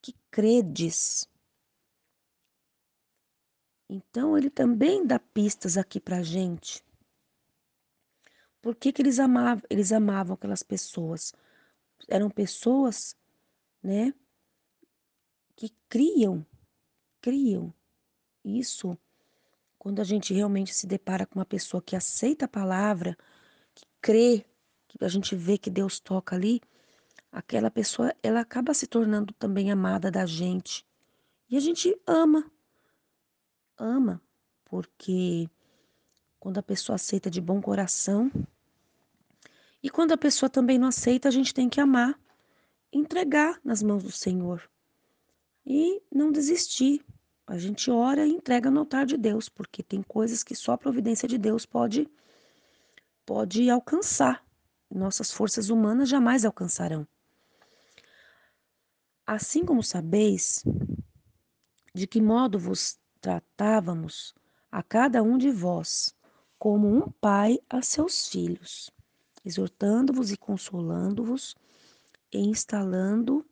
que 0.00 0.14
credes 0.30 1.28
então 3.88 4.36
ele 4.36 4.50
também 4.50 5.06
dá 5.06 5.18
pistas 5.18 5.76
aqui 5.76 6.00
para 6.00 6.22
gente. 6.22 6.84
Por 8.60 8.74
que, 8.74 8.92
que 8.92 9.00
eles 9.00 9.20
amavam? 9.20 9.62
Eles 9.70 9.92
amavam 9.92 10.34
aquelas 10.34 10.62
pessoas. 10.62 11.32
Eram 12.08 12.28
pessoas, 12.28 13.16
né, 13.82 14.12
que 15.54 15.70
criam, 15.88 16.44
criam. 17.20 17.72
Isso, 18.44 18.98
quando 19.86 20.00
a 20.00 20.04
gente 20.04 20.34
realmente 20.34 20.74
se 20.74 20.84
depara 20.84 21.24
com 21.24 21.38
uma 21.38 21.44
pessoa 21.46 21.80
que 21.80 21.94
aceita 21.94 22.46
a 22.46 22.48
palavra, 22.48 23.16
que 23.72 23.86
crê, 24.00 24.44
que 24.88 25.04
a 25.04 25.06
gente 25.06 25.36
vê 25.36 25.56
que 25.56 25.70
Deus 25.70 26.00
toca 26.00 26.34
ali, 26.34 26.60
aquela 27.30 27.70
pessoa, 27.70 28.12
ela 28.20 28.40
acaba 28.40 28.74
se 28.74 28.88
tornando 28.88 29.32
também 29.34 29.70
amada 29.70 30.10
da 30.10 30.26
gente. 30.26 30.84
E 31.48 31.56
a 31.56 31.60
gente 31.60 31.96
ama, 32.04 32.50
ama, 33.78 34.20
porque 34.64 35.48
quando 36.40 36.58
a 36.58 36.64
pessoa 36.64 36.96
aceita 36.96 37.30
de 37.30 37.40
bom 37.40 37.62
coração, 37.62 38.28
e 39.80 39.88
quando 39.88 40.10
a 40.10 40.18
pessoa 40.18 40.50
também 40.50 40.78
não 40.78 40.88
aceita, 40.88 41.28
a 41.28 41.30
gente 41.30 41.54
tem 41.54 41.68
que 41.68 41.80
amar, 41.80 42.18
entregar 42.92 43.60
nas 43.62 43.84
mãos 43.84 44.02
do 44.02 44.10
Senhor 44.10 44.68
e 45.64 46.02
não 46.10 46.32
desistir. 46.32 47.04
A 47.46 47.56
gente 47.56 47.90
ora 47.90 48.26
e 48.26 48.32
entrega 48.32 48.70
no 48.70 48.80
altar 48.80 49.06
de 49.06 49.16
Deus, 49.16 49.48
porque 49.48 49.82
tem 49.82 50.02
coisas 50.02 50.42
que 50.42 50.54
só 50.54 50.72
a 50.72 50.78
providência 50.78 51.28
de 51.28 51.38
Deus 51.38 51.64
pode 51.64 52.08
pode 53.24 53.70
alcançar. 53.70 54.44
Nossas 54.90 55.32
forças 55.32 55.68
humanas 55.68 56.08
jamais 56.08 56.44
alcançarão. 56.44 57.06
Assim 59.26 59.64
como 59.64 59.82
sabeis 59.82 60.64
de 61.92 62.06
que 62.06 62.20
modo 62.20 62.58
vos 62.58 62.98
tratávamos 63.20 64.34
a 64.70 64.82
cada 64.82 65.22
um 65.22 65.38
de 65.38 65.50
vós 65.50 66.14
como 66.58 66.88
um 66.88 67.10
pai 67.10 67.58
a 67.68 67.82
seus 67.82 68.28
filhos, 68.28 68.90
exortando-vos 69.44 70.30
e 70.30 70.36
consolando-vos 70.36 71.56
e 72.32 72.38
instalando 72.38 73.44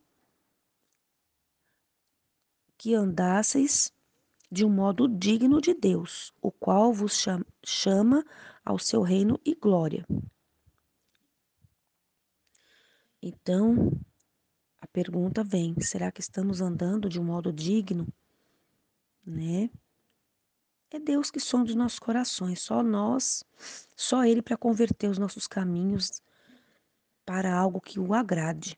que 2.85 2.93
andasseis 2.93 3.91
de 4.51 4.63
um 4.63 4.69
modo 4.69 5.07
digno 5.07 5.59
de 5.59 5.73
Deus, 5.73 6.31
o 6.39 6.51
qual 6.51 6.93
vos 6.93 7.19
chama 7.65 8.23
ao 8.63 8.77
seu 8.77 9.01
reino 9.01 9.39
e 9.43 9.55
glória. 9.55 10.05
Então, 13.19 13.91
a 14.79 14.85
pergunta 14.85 15.43
vem: 15.43 15.73
será 15.81 16.11
que 16.11 16.21
estamos 16.21 16.61
andando 16.61 17.09
de 17.09 17.19
um 17.19 17.23
modo 17.23 17.51
digno? 17.51 18.07
né? 19.25 19.71
É 20.91 20.99
Deus 20.99 21.31
que 21.31 21.39
sonda 21.39 21.71
os 21.71 21.75
nossos 21.75 21.97
corações, 21.97 22.61
só 22.61 22.83
nós, 22.83 23.43
só 23.95 24.23
Ele 24.23 24.43
para 24.43 24.55
converter 24.55 25.09
os 25.09 25.17
nossos 25.17 25.47
caminhos 25.47 26.21
para 27.25 27.51
algo 27.51 27.81
que 27.81 27.99
o 27.99 28.13
agrade. 28.13 28.77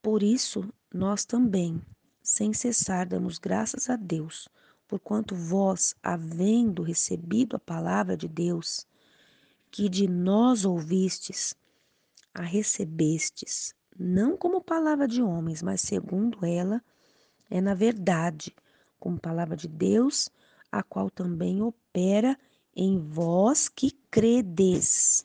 Por 0.00 0.22
isso, 0.22 0.72
nós 0.94 1.24
também, 1.24 1.82
sem 2.28 2.52
cessar, 2.52 3.06
damos 3.06 3.38
graças 3.38 3.88
a 3.88 3.96
Deus, 3.96 4.50
porquanto 4.86 5.34
vós, 5.34 5.96
havendo 6.02 6.82
recebido 6.82 7.56
a 7.56 7.58
palavra 7.58 8.18
de 8.18 8.28
Deus, 8.28 8.86
que 9.70 9.88
de 9.88 10.06
nós 10.06 10.66
ouvistes, 10.66 11.54
a 12.34 12.42
recebestes, 12.42 13.74
não 13.98 14.36
como 14.36 14.60
palavra 14.60 15.08
de 15.08 15.22
homens, 15.22 15.62
mas 15.62 15.80
segundo 15.80 16.44
ela, 16.44 16.84
é 17.48 17.62
na 17.62 17.74
verdade, 17.74 18.54
como 19.00 19.18
palavra 19.18 19.56
de 19.56 19.66
Deus, 19.66 20.28
a 20.70 20.82
qual 20.82 21.10
também 21.10 21.62
opera 21.62 22.38
em 22.76 22.98
vós 22.98 23.70
que 23.70 23.90
credes. 24.10 25.24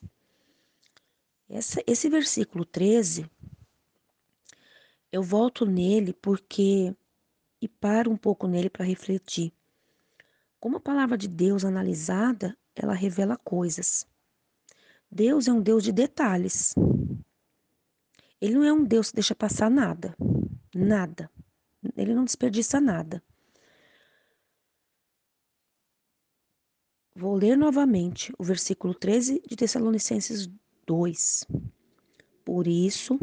Essa, 1.50 1.82
esse 1.86 2.08
versículo 2.08 2.64
13, 2.64 3.30
eu 5.14 5.22
volto 5.22 5.64
nele 5.64 6.12
porque 6.12 6.92
e 7.62 7.68
paro 7.68 8.10
um 8.10 8.16
pouco 8.16 8.48
nele 8.48 8.68
para 8.68 8.84
refletir. 8.84 9.52
Como 10.58 10.78
a 10.78 10.80
palavra 10.80 11.16
de 11.16 11.28
Deus 11.28 11.64
analisada, 11.64 12.58
ela 12.74 12.94
revela 12.94 13.36
coisas. 13.36 14.04
Deus 15.08 15.46
é 15.46 15.52
um 15.52 15.62
Deus 15.62 15.84
de 15.84 15.92
detalhes. 15.92 16.74
Ele 18.40 18.54
não 18.54 18.64
é 18.64 18.72
um 18.72 18.82
Deus 18.82 19.10
que 19.10 19.14
deixa 19.14 19.36
passar 19.36 19.70
nada. 19.70 20.16
Nada. 20.74 21.30
Ele 21.96 22.12
não 22.12 22.24
desperdiça 22.24 22.80
nada. 22.80 23.22
Vou 27.14 27.36
ler 27.36 27.56
novamente 27.56 28.32
o 28.36 28.42
versículo 28.42 28.92
13 28.92 29.40
de 29.46 29.54
Tessalonicenses 29.54 30.50
2. 30.84 31.46
Por 32.44 32.66
isso, 32.66 33.16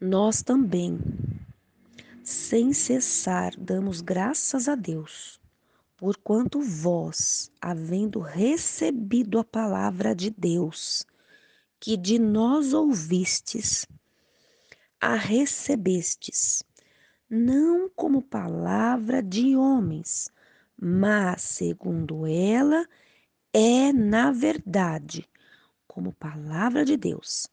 nós 0.00 0.42
também, 0.42 0.98
sem 2.22 2.72
cessar, 2.72 3.52
damos 3.56 4.02
graças 4.02 4.68
a 4.68 4.74
Deus, 4.74 5.40
porquanto 5.96 6.60
vós, 6.60 7.50
havendo 7.60 8.20
recebido 8.20 9.38
a 9.38 9.44
palavra 9.44 10.14
de 10.14 10.30
Deus, 10.30 11.06
que 11.80 11.96
de 11.96 12.18
nós 12.18 12.74
ouvistes, 12.74 13.86
a 15.00 15.14
recebestes, 15.14 16.62
não 17.28 17.88
como 17.88 18.20
palavra 18.20 19.22
de 19.22 19.56
homens, 19.56 20.30
mas 20.78 21.40
segundo 21.40 22.26
ela 22.26 22.86
é 23.50 23.94
na 23.94 24.30
verdade 24.30 25.26
como 25.86 26.12
palavra 26.12 26.84
de 26.84 26.98
Deus, 26.98 27.48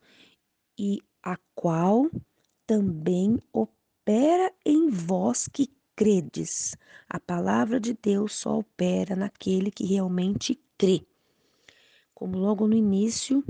e 0.78 1.02
a 1.24 1.38
qual 1.56 2.10
também 2.74 3.40
opera 3.54 4.52
em 4.66 4.90
vós 4.90 5.48
que 5.48 5.70
credes. 5.96 6.76
A 7.08 7.20
palavra 7.20 7.80
de 7.80 7.94
Deus 7.94 8.34
só 8.34 8.58
opera 8.58 9.16
naquele 9.16 9.70
que 9.70 9.86
realmente 9.86 10.60
crê. 10.76 11.06
Como 12.16 12.36
logo 12.36 12.68
no 12.68 12.76
início 12.76 13.44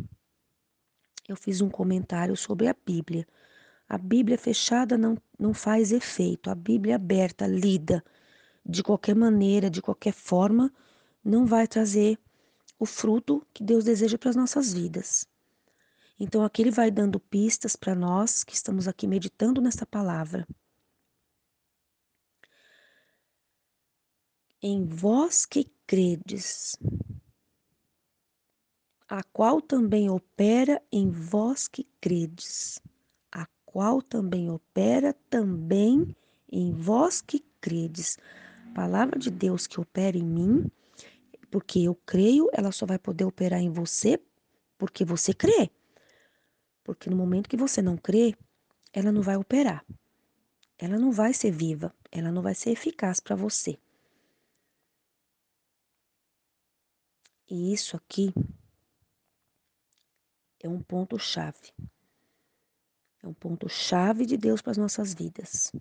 eu 1.25 1.37
fiz 1.37 1.61
um 1.61 1.69
comentário 1.69 2.35
sobre 2.35 2.67
a 2.67 2.75
Bíblia. 2.85 3.25
A 3.87 3.97
Bíblia 3.97 4.37
fechada 4.37 4.97
não, 4.97 5.17
não 5.39 5.53
faz 5.53 5.93
efeito, 5.93 6.49
a 6.49 6.55
Bíblia 6.55 6.95
aberta, 6.95 7.47
lida 7.47 8.03
de 8.65 8.83
qualquer 8.83 9.15
maneira, 9.15 9.69
de 9.69 9.81
qualquer 9.81 10.13
forma, 10.13 10.69
não 11.23 11.45
vai 11.45 11.65
trazer 11.65 12.19
o 12.77 12.85
fruto 12.85 13.45
que 13.53 13.63
Deus 13.63 13.85
deseja 13.85 14.17
para 14.17 14.31
as 14.31 14.35
nossas 14.35 14.73
vidas. 14.73 15.25
Então 16.23 16.41
aqui 16.41 16.61
ele 16.61 16.71
vai 16.71 16.89
dando 16.89 17.19
pistas 17.19 17.75
para 17.75 17.93
nós 17.93 18.45
que 18.45 18.55
estamos 18.55 18.87
aqui 18.87 19.05
meditando 19.05 19.59
nessa 19.59 19.85
palavra. 19.85 20.47
Em 24.61 24.85
vós 24.85 25.45
que 25.45 25.69
credes, 25.85 26.77
a 29.05 29.21
qual 29.21 29.59
também 29.59 30.09
opera 30.09 30.81
em 30.89 31.11
vós 31.11 31.67
que 31.67 31.85
credes, 31.99 32.79
a 33.29 33.45
qual 33.65 34.01
também 34.01 34.49
opera 34.49 35.13
também 35.29 36.15
em 36.49 36.71
vós 36.71 37.21
que 37.21 37.41
credes. 37.59 38.17
palavra 38.73 39.19
de 39.19 39.29
Deus 39.29 39.67
que 39.67 39.77
opera 39.77 40.17
em 40.17 40.23
mim 40.23 40.71
porque 41.51 41.79
eu 41.79 41.95
creio, 42.05 42.49
ela 42.53 42.71
só 42.71 42.85
vai 42.85 42.97
poder 42.97 43.25
operar 43.25 43.59
em 43.59 43.69
você 43.69 44.17
porque 44.77 45.03
você 45.03 45.33
crê. 45.33 45.69
Porque 46.83 47.09
no 47.09 47.15
momento 47.15 47.49
que 47.49 47.57
você 47.57 47.81
não 47.81 47.97
crê, 47.97 48.35
ela 48.91 49.11
não 49.11 49.21
vai 49.21 49.35
operar. 49.35 49.85
Ela 50.77 50.97
não 50.97 51.11
vai 51.11 51.33
ser 51.33 51.51
viva, 51.51 51.95
ela 52.11 52.31
não 52.31 52.41
vai 52.41 52.53
ser 52.53 52.71
eficaz 52.71 53.19
para 53.19 53.35
você. 53.35 53.79
E 57.49 57.73
isso 57.73 57.95
aqui 57.95 58.33
é 60.59 60.67
um 60.67 60.81
ponto 60.81 61.17
chave. 61.17 61.73
É 63.21 63.27
um 63.27 63.33
ponto 63.33 63.69
chave 63.69 64.25
de 64.25 64.35
Deus 64.35 64.61
para 64.61 64.71
as 64.71 64.77
nossas 64.77 65.13
vidas. 65.13 65.71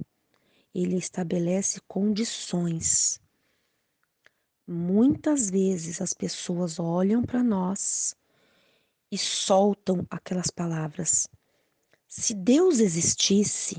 Ele 0.74 0.96
estabelece 0.96 1.80
condições 1.88 3.20
Muitas 4.66 5.50
vezes 5.50 6.00
as 6.00 6.12
pessoas 6.12 6.78
olham 6.78 7.22
para 7.22 7.42
nós 7.42 8.16
e 9.12 9.18
soltam 9.18 10.06
aquelas 10.08 10.50
palavras. 10.50 11.28
Se 12.08 12.32
Deus 12.32 12.80
existisse, 12.80 13.76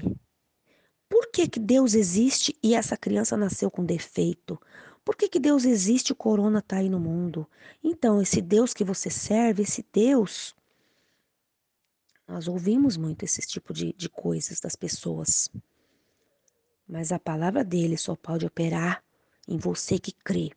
por 1.09 1.31
que, 1.31 1.47
que 1.47 1.59
Deus 1.59 1.95
existe 1.95 2.55
e 2.61 2.75
essa 2.75 2.95
criança 2.95 3.35
nasceu 3.35 3.71
com 3.71 3.83
defeito? 3.83 4.61
Por 5.03 5.15
que, 5.15 5.27
que 5.27 5.39
Deus 5.39 5.65
existe 5.65 6.09
e 6.09 6.13
o 6.13 6.15
corona 6.15 6.59
está 6.59 6.77
aí 6.77 6.87
no 6.87 6.99
mundo? 6.99 7.49
Então, 7.83 8.21
esse 8.21 8.41
Deus 8.41 8.75
que 8.75 8.83
você 8.83 9.09
serve, 9.09 9.63
esse 9.63 9.83
Deus. 9.91 10.55
Nós 12.27 12.47
ouvimos 12.47 12.95
muito 12.95 13.25
esse 13.25 13.41
tipo 13.41 13.73
de, 13.73 13.91
de 13.93 14.07
coisas 14.09 14.59
das 14.59 14.75
pessoas. 14.75 15.49
Mas 16.87 17.11
a 17.11 17.19
palavra 17.19 17.63
dele 17.63 17.97
só 17.97 18.15
pode 18.15 18.45
operar 18.45 19.03
em 19.47 19.57
você 19.57 19.97
que 19.97 20.11
crê. 20.11 20.51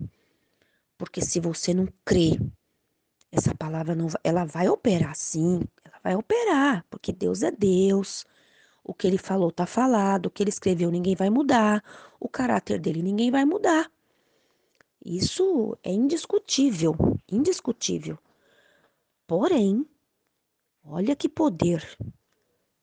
Porque 0.99 1.21
se 1.23 1.41
você 1.41 1.75
não 1.75 1.89
crê, 2.05 2.39
essa 3.37 3.55
palavra 3.55 3.95
não 3.95 4.09
ela 4.25 4.45
vai 4.45 4.69
operar 4.69 5.15
sim, 5.15 5.61
ela 5.85 6.01
vai 6.03 6.17
operar, 6.17 6.85
porque 6.91 7.13
Deus 7.13 7.43
é 7.43 7.51
Deus. 7.51 8.25
O 8.83 8.95
que 8.95 9.07
ele 9.07 9.19
falou 9.19 9.51
tá 9.51 9.67
falado, 9.67 10.27
o 10.27 10.31
que 10.31 10.43
ele 10.43 10.51
escreveu 10.51 10.91
ninguém 10.91 11.15
vai 11.15 11.29
mudar, 11.29 11.83
o 12.21 12.29
caráter 12.29 12.79
dele 12.79 13.03
ninguém 13.03 13.31
vai 13.31 13.45
mudar. 13.45 13.91
Isso 15.05 15.77
é 15.83 15.93
indiscutível, 15.93 16.97
indiscutível. 17.31 18.19
Porém, 19.27 19.87
olha 20.85 21.15
que 21.15 21.29
poder. 21.29 21.85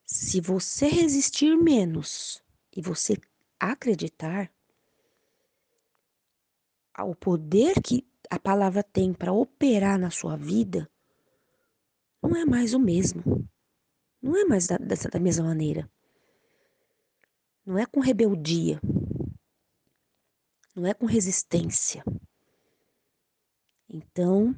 Se 0.06 0.39
você 0.39 0.88
resistir 0.88 1.56
menos 1.58 2.43
e 2.76 2.82
você 2.82 3.18
acreditar, 3.60 4.51
o 6.99 7.16
poder 7.16 7.82
que 7.82 8.06
a 8.34 8.39
palavra 8.39 8.84
tem 8.84 9.13
para 9.13 9.31
operar 9.31 9.99
na 9.99 10.09
sua 10.09 10.36
vida 10.36 10.89
não 12.23 12.38
é 12.38 12.45
mais 12.45 12.73
o 12.73 12.79
mesmo. 12.79 13.47
Não 14.21 14.38
é 14.38 14.45
mais 14.45 14.67
da, 14.67 14.77
dessa, 14.77 15.09
da 15.09 15.19
mesma 15.19 15.43
maneira. 15.43 15.91
Não 17.65 17.77
é 17.77 17.86
com 17.86 17.99
rebeldia. 17.99 18.79
Não 20.73 20.88
é 20.88 20.93
com 20.93 21.05
resistência. 21.05 22.01
Então, 23.89 24.55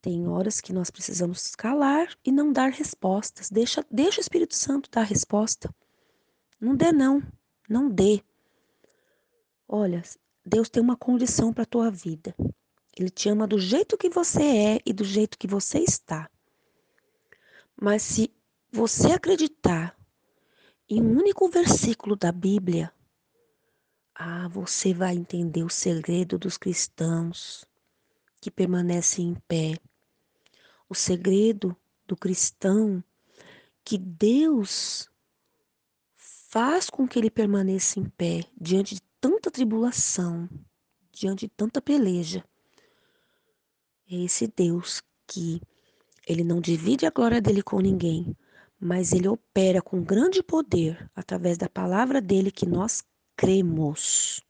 tem 0.00 0.26
horas 0.26 0.62
que 0.62 0.72
nós 0.72 0.90
precisamos 0.90 1.54
calar 1.54 2.08
e 2.24 2.32
não 2.32 2.50
dar 2.50 2.70
respostas. 2.70 3.50
Deixa, 3.50 3.84
deixa 3.90 4.18
o 4.18 4.22
Espírito 4.22 4.54
Santo 4.54 4.90
dar 4.90 5.02
a 5.02 5.04
resposta. 5.04 5.72
Não 6.58 6.74
dê, 6.74 6.90
não. 6.90 7.22
Não 7.68 7.90
dê. 7.90 8.24
Olha, 9.68 10.02
Deus 10.44 10.70
tem 10.70 10.82
uma 10.82 10.96
condição 10.96 11.52
para 11.52 11.64
a 11.64 11.66
tua 11.66 11.90
vida. 11.90 12.34
Ele 12.96 13.10
te 13.10 13.28
ama 13.28 13.46
do 13.46 13.58
jeito 13.58 13.96
que 13.96 14.08
você 14.08 14.42
é 14.42 14.80
e 14.84 14.92
do 14.92 15.04
jeito 15.04 15.38
que 15.38 15.46
você 15.46 15.78
está. 15.78 16.30
Mas 17.80 18.02
se 18.02 18.30
você 18.70 19.12
acreditar 19.12 19.96
em 20.88 21.02
um 21.02 21.18
único 21.18 21.48
versículo 21.48 22.14
da 22.14 22.30
Bíblia, 22.30 22.92
ah, 24.14 24.46
você 24.48 24.92
vai 24.92 25.14
entender 25.14 25.64
o 25.64 25.70
segredo 25.70 26.38
dos 26.38 26.58
cristãos 26.58 27.64
que 28.40 28.50
permanecem 28.50 29.28
em 29.28 29.34
pé. 29.48 29.78
O 30.88 30.94
segredo 30.94 31.74
do 32.06 32.16
cristão 32.16 33.02
que 33.84 33.96
Deus 33.96 35.10
faz 36.14 36.90
com 36.90 37.08
que 37.08 37.18
ele 37.18 37.30
permaneça 37.30 37.98
em 37.98 38.04
pé 38.04 38.44
diante 38.60 38.96
de 38.96 39.02
tanta 39.20 39.50
tribulação, 39.50 40.48
diante 41.10 41.46
de 41.46 41.52
tanta 41.56 41.80
peleja. 41.80 42.44
É 44.12 44.24
esse 44.24 44.46
Deus 44.46 45.02
que 45.26 45.58
ele 46.28 46.44
não 46.44 46.60
divide 46.60 47.06
a 47.06 47.10
glória 47.10 47.40
dele 47.40 47.62
com 47.62 47.80
ninguém, 47.80 48.36
mas 48.78 49.10
ele 49.10 49.26
opera 49.26 49.80
com 49.80 50.04
grande 50.04 50.42
poder 50.42 51.10
através 51.16 51.56
da 51.56 51.66
palavra 51.66 52.20
dele 52.20 52.50
que 52.50 52.66
nós 52.66 53.02
cremos. 53.34 54.42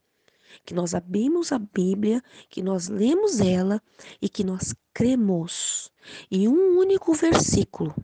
Que 0.65 0.75
nós 0.75 0.97
abrimos 0.97 1.53
a 1.53 1.61
Bíblia, 1.61 2.21
que 2.49 2.61
nós 2.61 2.89
lemos 2.89 3.39
ela 3.39 3.81
e 4.21 4.29
que 4.29 4.43
nós 4.43 4.75
cremos. 4.93 5.93
E 6.29 6.49
um 6.49 6.77
único 6.77 7.15
versículo, 7.15 7.95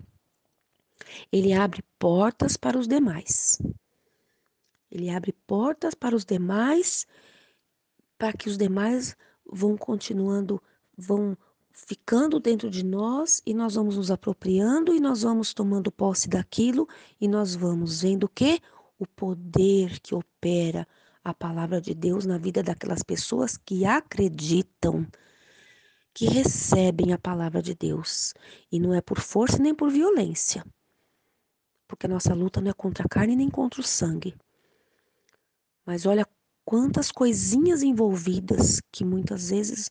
ele 1.33 1.53
abre 1.53 1.83
portas 1.99 2.57
para 2.57 2.79
os 2.79 2.87
demais. 2.87 3.61
Ele 4.89 5.11
abre 5.11 5.33
portas 5.33 5.93
para 5.93 6.15
os 6.15 6.25
demais, 6.25 7.05
para 8.17 8.33
que 8.33 8.49
os 8.49 8.57
demais 8.57 9.17
vão 9.45 9.77
continuando, 9.77 10.63
vão 10.97 11.37
ficando 11.87 12.41
dentro 12.41 12.69
de 12.69 12.85
nós 12.85 13.41
e 13.47 13.55
nós 13.55 13.75
vamos 13.75 13.97
nos 13.97 14.11
apropriando 14.11 14.95
e 14.95 15.01
nós 15.01 15.23
vamos 15.23 15.55
tomando 15.55 15.93
posse 15.93 16.29
daquilo 16.29 16.89
e 17.21 17.29
nós 17.29 17.55
vamos 17.55 18.03
vendo 18.03 18.25
o 18.25 18.29
que? 18.29 18.61
O 18.99 19.07
poder 19.07 20.01
que 20.01 20.15
opera 20.15 20.87
a 21.23 21.33
palavra 21.33 21.81
de 21.81 21.95
Deus 21.95 22.27
na 22.27 22.37
vida 22.39 22.63
daquelas 22.63 23.03
pessoas 23.03 23.57
que 23.57 23.85
acreditam, 23.85 25.07
que 26.13 26.27
recebem 26.27 27.13
a 27.13 27.19
palavra 27.19 27.63
de 27.63 27.75
Deus. 27.75 28.35
E 28.73 28.81
não 28.81 28.93
é 28.93 29.01
por 29.01 29.21
força 29.21 29.59
nem 29.59 29.75
por 29.75 29.91
violência. 29.91 30.65
Porque 31.87 32.07
a 32.07 32.09
nossa 32.09 32.35
luta 32.35 32.61
não 32.61 32.71
é 32.71 32.75
contra 32.75 33.05
a 33.05 33.09
carne 33.09 33.37
nem 33.37 33.49
contra 33.49 33.81
o 33.81 33.85
sangue. 33.85 34.35
Mas 35.87 36.07
olha 36.07 36.27
quantas 36.65 37.13
coisinhas 37.13 37.83
envolvidas 37.83 38.81
que 38.91 39.05
muitas 39.05 39.51
vezes 39.51 39.91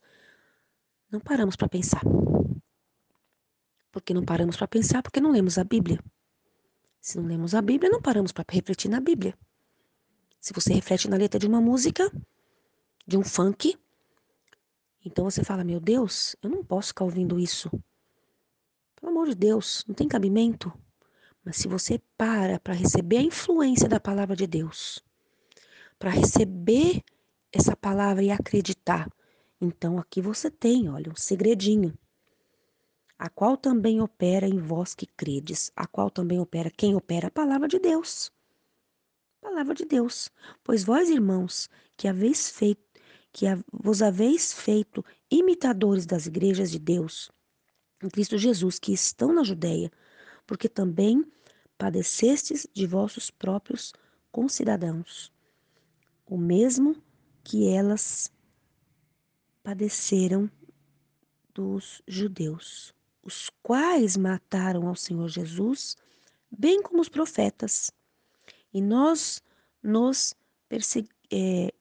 não 1.11 1.19
paramos 1.19 1.55
para 1.55 1.69
pensar. 1.69 2.01
Porque 3.91 4.13
não 4.13 4.23
paramos 4.23 4.57
para 4.57 4.67
pensar 4.67 5.01
porque 5.01 5.21
não 5.21 5.31
lemos 5.31 5.57
a 5.57 5.63
Bíblia. 5.63 5.99
Se 6.99 7.17
não 7.17 7.25
lemos 7.25 7.55
a 7.55 7.61
Bíblia, 7.61 7.89
não 7.89 8.01
paramos 8.01 8.31
para 8.31 8.45
refletir 8.49 8.89
na 8.89 8.99
Bíblia. 8.99 9.37
Se 10.39 10.53
você 10.53 10.73
reflete 10.73 11.09
na 11.09 11.17
letra 11.17 11.39
de 11.39 11.47
uma 11.47 11.61
música, 11.61 12.11
de 13.05 13.17
um 13.17 13.23
funk, 13.23 13.77
então 15.03 15.25
você 15.25 15.43
fala: 15.43 15.63
Meu 15.63 15.79
Deus, 15.79 16.35
eu 16.41 16.49
não 16.49 16.63
posso 16.63 16.89
ficar 16.89 17.05
ouvindo 17.05 17.39
isso. 17.39 17.71
Pelo 18.95 19.11
amor 19.11 19.29
de 19.29 19.35
Deus, 19.35 19.85
não 19.87 19.95
tem 19.95 20.07
cabimento. 20.07 20.71
Mas 21.43 21.57
se 21.57 21.67
você 21.67 22.01
para 22.17 22.59
para 22.59 22.73
receber 22.73 23.17
a 23.17 23.21
influência 23.21 23.87
da 23.87 23.99
palavra 23.99 24.35
de 24.35 24.45
Deus, 24.45 25.01
para 25.97 26.09
receber 26.09 27.01
essa 27.51 27.75
palavra 27.75 28.23
e 28.23 28.31
acreditar 28.31 29.09
então 29.59 29.97
aqui 29.97 30.21
você 30.21 30.51
tem, 30.51 30.89
olha, 30.89 31.11
um 31.11 31.15
segredinho. 31.15 31.97
A 33.17 33.29
qual 33.29 33.57
também 33.57 33.99
opera 33.99 34.47
em 34.47 34.59
vós 34.59 34.93
que 34.93 35.07
credes, 35.07 35.71
a 35.75 35.87
qual 35.87 36.11
também 36.11 36.39
opera 36.39 36.69
quem 36.69 36.95
opera 36.95 37.27
a 37.27 37.31
palavra 37.31 37.67
de 37.67 37.79
Deus. 37.79 38.31
Palavra 39.41 39.73
de 39.73 39.85
Deus. 39.85 40.29
Pois 40.63 40.83
vós, 40.83 41.09
irmãos, 41.09 41.67
que 41.95 42.07
haveis 42.07 42.49
feito, 42.49 42.81
que 43.33 43.45
vos 43.73 44.03
haveis 44.03 44.53
feito 44.53 45.03
imitadores 45.31 46.05
das 46.05 46.27
igrejas 46.27 46.69
de 46.69 46.77
Deus, 46.77 47.31
em 48.03 48.09
Cristo 48.09 48.37
Jesus, 48.37 48.77
que 48.77 48.93
estão 48.93 49.33
na 49.33 49.43
Judéia, 49.43 49.91
porque 50.45 50.69
também 50.69 51.25
padecestes 51.77 52.67
de 52.71 52.85
vossos 52.85 53.31
próprios 53.31 53.93
concidadãos, 54.31 55.33
o 56.25 56.37
mesmo 56.37 56.95
que 57.43 57.67
elas 57.67 58.31
padeceram 59.67 60.49
dos 61.53 62.01
judeus, 62.07 62.95
os 63.21 63.49
quais 63.61 64.15
mataram 64.15 64.87
ao 64.87 64.95
Senhor 64.95 65.27
Jesus, 65.27 65.97
bem 66.49 66.81
como 66.81 67.01
os 67.01 67.09
profetas. 67.09 67.91
E 68.73 68.81
nós 68.81 69.43
nos 69.83 70.33
é, 71.29 71.73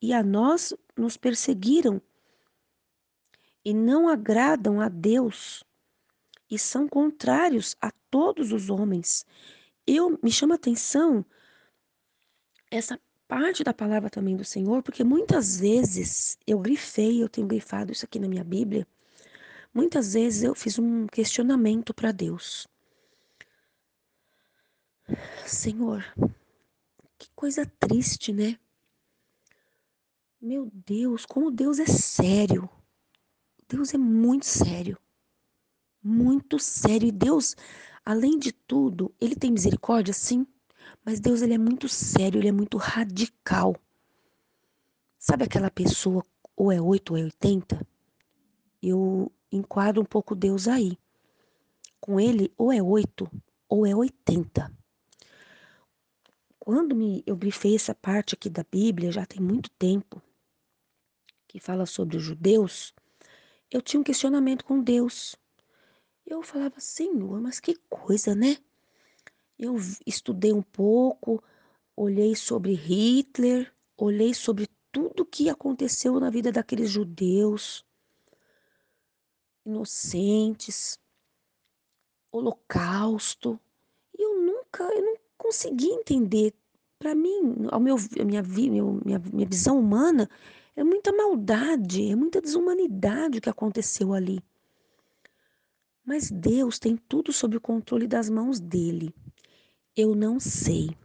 e 0.00 0.14
a 0.14 0.22
nós 0.22 0.72
nos 0.96 1.18
perseguiram 1.18 2.00
e 3.62 3.74
não 3.74 4.08
agradam 4.08 4.80
a 4.80 4.88
Deus 4.88 5.62
e 6.50 6.58
são 6.58 6.88
contrários 6.88 7.76
a 7.78 7.90
todos 8.10 8.52
os 8.52 8.70
homens. 8.70 9.26
Eu 9.86 10.18
me 10.22 10.32
chama 10.32 10.54
atenção 10.54 11.26
essa 12.70 12.98
parte 13.28 13.62
da 13.62 13.74
palavra 13.74 14.08
também 14.08 14.34
do 14.34 14.44
Senhor, 14.44 14.82
porque 14.82 15.04
muitas 15.04 15.60
vezes 15.60 16.38
eu 16.46 16.58
grifei, 16.58 17.22
eu 17.22 17.28
tenho 17.28 17.46
grifado 17.46 17.92
isso 17.92 18.06
aqui 18.06 18.18
na 18.18 18.26
minha 18.26 18.42
Bíblia, 18.42 18.88
muitas 19.72 20.14
vezes 20.14 20.42
eu 20.42 20.54
fiz 20.54 20.78
um 20.78 21.06
questionamento 21.06 21.92
para 21.92 22.10
Deus. 22.10 22.66
Senhor, 25.46 26.04
que 27.18 27.28
coisa 27.34 27.66
triste, 27.78 28.32
né? 28.32 28.58
Meu 30.40 30.70
Deus, 30.72 31.26
como 31.26 31.50
Deus 31.50 31.78
é 31.78 31.86
sério. 31.86 32.68
Deus 33.68 33.92
é 33.92 33.98
muito 33.98 34.46
sério. 34.46 34.98
Muito 36.02 36.58
sério. 36.58 37.08
E 37.08 37.12
Deus, 37.12 37.56
além 38.04 38.38
de 38.38 38.52
tudo, 38.52 39.14
ele 39.20 39.34
tem 39.34 39.50
misericórdia, 39.50 40.14
sim. 40.14 40.46
Mas 41.08 41.20
Deus 41.20 41.40
ele 41.40 41.54
é 41.54 41.58
muito 41.58 41.88
sério, 41.88 42.38
ele 42.38 42.48
é 42.48 42.52
muito 42.52 42.76
radical. 42.76 43.74
Sabe 45.18 45.44
aquela 45.44 45.70
pessoa 45.70 46.22
ou 46.54 46.70
é 46.70 46.78
8 46.78 47.12
ou 47.12 47.16
é 47.16 47.22
80? 47.22 47.88
Eu 48.82 49.32
enquadro 49.50 50.02
um 50.02 50.04
pouco 50.04 50.34
Deus 50.34 50.68
aí. 50.68 50.98
Com 51.98 52.20
ele 52.20 52.52
ou 52.58 52.70
é 52.70 52.82
8 52.82 53.26
ou 53.70 53.86
é 53.86 53.96
80. 53.96 54.70
Quando 56.58 56.94
me, 56.94 57.22
eu 57.26 57.38
grifei 57.38 57.74
essa 57.74 57.94
parte 57.94 58.34
aqui 58.34 58.50
da 58.50 58.66
Bíblia, 58.70 59.10
já 59.10 59.24
tem 59.24 59.40
muito 59.40 59.70
tempo, 59.78 60.20
que 61.46 61.58
fala 61.58 61.86
sobre 61.86 62.18
os 62.18 62.22
judeus, 62.22 62.92
eu 63.70 63.80
tinha 63.80 63.98
um 63.98 64.04
questionamento 64.04 64.62
com 64.62 64.82
Deus. 64.82 65.34
Eu 66.26 66.42
falava, 66.42 66.78
Senhor, 66.80 67.40
mas 67.40 67.60
que 67.60 67.76
coisa, 67.88 68.34
né? 68.34 68.58
Eu 69.58 69.76
estudei 70.06 70.52
um 70.52 70.62
pouco, 70.62 71.42
olhei 71.96 72.36
sobre 72.36 72.74
Hitler, 72.74 73.72
olhei 73.96 74.32
sobre 74.32 74.68
tudo 74.92 75.26
que 75.26 75.48
aconteceu 75.48 76.20
na 76.20 76.30
vida 76.30 76.52
daqueles 76.52 76.90
judeus 76.90 77.84
inocentes, 79.68 80.98
holocausto. 82.32 83.60
E 84.16 84.22
eu 84.22 84.40
nunca, 84.40 84.84
eu 84.84 85.04
não 85.04 85.16
consegui 85.36 85.88
entender. 85.88 86.54
Para 86.98 87.14
mim, 87.14 87.66
ao 87.70 87.78
meu, 87.78 87.96
a 87.96 88.24
minha, 88.24 88.42
minha, 88.42 89.18
minha 89.18 89.46
visão 89.46 89.78
humana, 89.78 90.28
é 90.74 90.82
muita 90.82 91.12
maldade, 91.12 92.10
é 92.10 92.16
muita 92.16 92.40
desumanidade 92.40 93.38
o 93.38 93.40
que 93.40 93.50
aconteceu 93.50 94.12
ali. 94.12 94.42
Mas 96.04 96.30
Deus 96.30 96.78
tem 96.78 96.96
tudo 96.96 97.32
sob 97.32 97.56
o 97.56 97.60
controle 97.60 98.08
das 98.08 98.28
mãos 98.30 98.58
dele. 98.58 99.14
Eu 100.00 100.14
não 100.14 100.38
sei. 100.38 100.96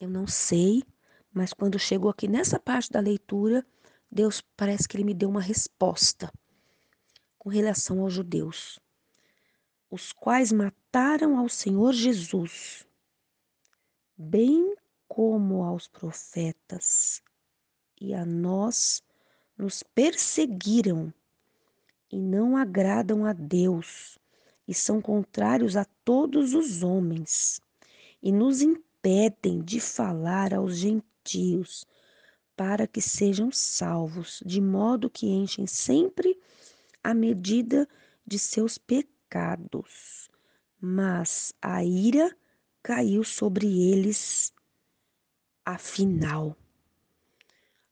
Eu 0.00 0.08
não 0.08 0.24
sei, 0.24 0.84
mas 1.32 1.52
quando 1.52 1.76
chegou 1.76 2.08
aqui 2.12 2.28
nessa 2.28 2.60
parte 2.60 2.92
da 2.92 3.00
leitura, 3.00 3.66
Deus 4.08 4.40
parece 4.56 4.86
que 4.86 4.96
ele 4.96 5.02
me 5.02 5.14
deu 5.14 5.28
uma 5.28 5.40
resposta 5.40 6.32
com 7.36 7.48
relação 7.48 8.02
aos 8.02 8.12
judeus, 8.12 8.78
os 9.90 10.12
quais 10.12 10.52
mataram 10.52 11.36
ao 11.36 11.48
Senhor 11.48 11.92
Jesus, 11.92 12.86
bem 14.16 14.76
como 15.08 15.64
aos 15.64 15.88
profetas, 15.88 17.20
e 18.00 18.14
a 18.14 18.24
nós 18.24 19.02
nos 19.56 19.82
perseguiram 19.82 21.12
e 22.12 22.20
não 22.20 22.56
agradam 22.56 23.26
a 23.26 23.32
Deus 23.32 24.17
e 24.68 24.74
são 24.74 25.00
contrários 25.00 25.76
a 25.76 25.86
todos 26.04 26.52
os 26.52 26.82
homens 26.82 27.58
e 28.22 28.30
nos 28.30 28.60
impedem 28.60 29.62
de 29.62 29.80
falar 29.80 30.52
aos 30.52 30.76
gentios 30.76 31.86
para 32.54 32.86
que 32.86 33.00
sejam 33.00 33.50
salvos, 33.50 34.42
de 34.44 34.60
modo 34.60 35.08
que 35.08 35.26
enchem 35.26 35.66
sempre 35.66 36.38
a 37.02 37.14
medida 37.14 37.88
de 38.26 38.38
seus 38.38 38.76
pecados. 38.76 40.28
Mas 40.78 41.54
a 41.62 41.82
ira 41.82 42.36
caiu 42.82 43.24
sobre 43.24 43.66
eles 43.90 44.52
afinal. 45.64 46.54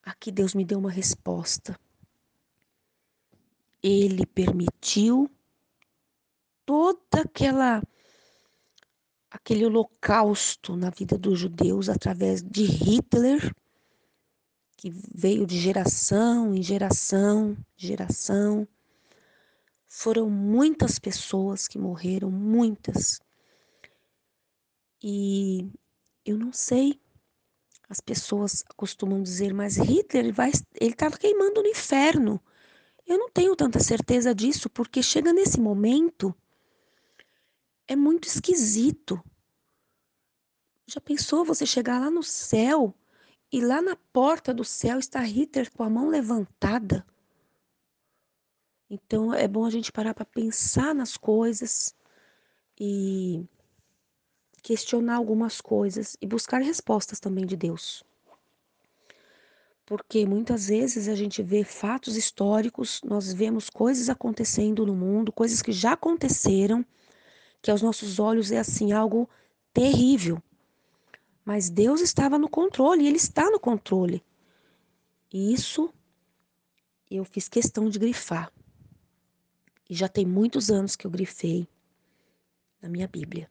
Aqui 0.03 0.31
Deus 0.31 0.55
me 0.55 0.65
deu 0.65 0.79
uma 0.79 0.91
resposta. 0.91 1.79
Ele 3.83 4.27
permitiu 4.27 5.31
toda 6.67 7.23
aquela 7.25 7.83
aquele 9.31 9.65
holocausto 9.65 10.77
na 10.77 10.91
vida 10.91 11.17
dos 11.17 11.39
judeus 11.39 11.89
através 11.89 12.43
de 12.43 12.65
Hitler 12.65 13.55
que 14.77 14.91
veio 14.91 15.47
de 15.47 15.59
geração 15.59 16.55
em 16.55 16.63
geração, 16.63 17.57
geração. 17.77 18.69
Foram 19.89 20.29
muitas 20.29 20.99
pessoas 20.99 21.67
que 21.67 21.79
morreram, 21.79 22.31
muitas. 22.31 23.19
E 25.03 25.71
eu 26.25 26.37
não 26.37 26.53
sei, 26.53 27.01
as 27.89 28.01
pessoas 28.01 28.63
costumam 28.77 29.23
dizer, 29.23 29.55
mas 29.55 29.77
Hitler 29.77 30.33
vai, 30.33 30.51
ele 30.81 30.93
estava 30.93 31.17
queimando 31.17 31.63
no 31.63 31.69
inferno. 31.69 32.41
Eu 33.07 33.17
não 33.17 33.31
tenho 33.31 33.55
tanta 33.57 33.79
certeza 33.79 34.35
disso, 34.35 34.69
porque 34.69 35.03
chega 35.03 35.33
nesse 35.33 35.61
momento, 35.61 36.35
é 37.89 37.95
muito 37.95 38.27
esquisito. 38.27 39.23
Já 40.87 41.01
pensou 41.01 41.45
você 41.45 41.67
chegar 41.67 42.01
lá 42.01 42.11
no 42.11 42.23
céu 42.23 42.95
e 43.51 43.61
lá 43.61 43.81
na 43.83 43.97
porta 43.97 44.53
do 44.53 44.65
céu 44.65 44.99
está 44.99 45.21
Hitler 45.21 45.71
com 45.73 45.83
a 45.83 45.91
mão 45.91 46.09
levantada? 46.09 47.05
Então 48.89 49.35
é 49.35 49.49
bom 49.49 49.65
a 49.65 49.71
gente 49.71 49.91
parar 49.91 50.15
para 50.15 50.25
pensar 50.25 50.95
nas 50.95 51.17
coisas 51.17 51.95
e 52.79 53.45
questionar 54.63 55.17
algumas 55.17 55.61
coisas 55.61 56.17
e 56.21 56.27
buscar 56.27 56.61
respostas 56.61 57.19
também 57.19 57.47
de 57.47 57.57
Deus. 57.57 58.05
Porque 59.85 60.27
muitas 60.27 60.67
vezes 60.67 61.09
a 61.09 61.15
gente 61.15 61.43
vê 61.43 61.63
fatos 61.63 62.17
históricos, 62.17 63.01
nós 63.05 63.33
vemos 63.33 63.71
coisas 63.71 64.09
acontecendo 64.09 64.85
no 64.85 64.95
mundo, 64.95 65.33
coisas 65.33 65.63
que 65.63 65.71
já 65.71 65.93
aconteceram, 65.93 66.85
que 67.67 67.71
aos 67.73 67.83
nossos 67.83 68.21
olhos 68.21 68.53
é 68.53 68.59
assim 68.61 68.93
algo 68.93 69.29
terrível. 69.73 70.41
Mas 71.45 71.69
Deus 71.69 72.01
estava 72.01 72.39
no 72.39 72.49
controle, 72.49 73.05
Ele 73.05 73.17
está 73.17 73.51
no 73.51 73.59
controle. 73.59 74.25
E 75.33 75.53
isso 75.53 75.93
eu 77.11 77.25
fiz 77.25 77.49
questão 77.49 77.89
de 77.89 77.99
grifar. 77.99 78.53
E 79.91 79.97
já 79.97 80.09
tem 80.09 80.25
muitos 80.25 80.71
anos 80.71 80.95
que 80.95 81.09
eu 81.09 81.11
grifei 81.11 81.67
na 82.81 82.89
minha 82.89 83.09
Bíblia. 83.09 83.51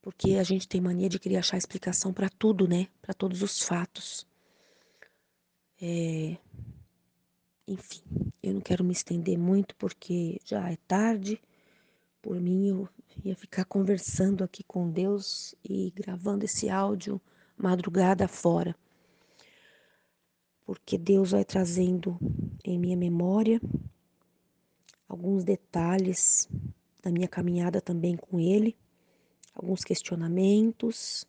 Porque 0.00 0.34
a 0.34 0.44
gente 0.44 0.68
tem 0.68 0.80
mania 0.80 1.08
de 1.08 1.18
querer 1.18 1.38
achar 1.38 1.56
explicação 1.56 2.12
para 2.12 2.28
tudo, 2.28 2.68
né? 2.68 2.86
Para 3.02 3.12
todos 3.12 3.42
os 3.42 3.60
fatos. 3.60 4.24
É... 5.82 6.36
Enfim, 7.66 8.04
eu 8.40 8.54
não 8.54 8.60
quero 8.60 8.84
me 8.84 8.92
estender 8.92 9.36
muito 9.36 9.74
porque 9.74 10.40
já 10.44 10.70
é 10.70 10.76
tarde. 10.86 11.42
Por 12.24 12.40
mim, 12.40 12.68
eu 12.68 12.88
ia 13.22 13.36
ficar 13.36 13.66
conversando 13.66 14.42
aqui 14.42 14.64
com 14.64 14.90
Deus 14.90 15.54
e 15.62 15.90
gravando 15.94 16.46
esse 16.46 16.70
áudio 16.70 17.20
madrugada 17.54 18.26
fora. 18.26 18.74
Porque 20.64 20.96
Deus 20.96 21.32
vai 21.32 21.44
trazendo 21.44 22.18
em 22.64 22.78
minha 22.78 22.96
memória 22.96 23.60
alguns 25.06 25.44
detalhes 25.44 26.48
da 27.02 27.10
minha 27.10 27.28
caminhada 27.28 27.78
também 27.78 28.16
com 28.16 28.40
Ele 28.40 28.74
alguns 29.54 29.84
questionamentos 29.84 31.26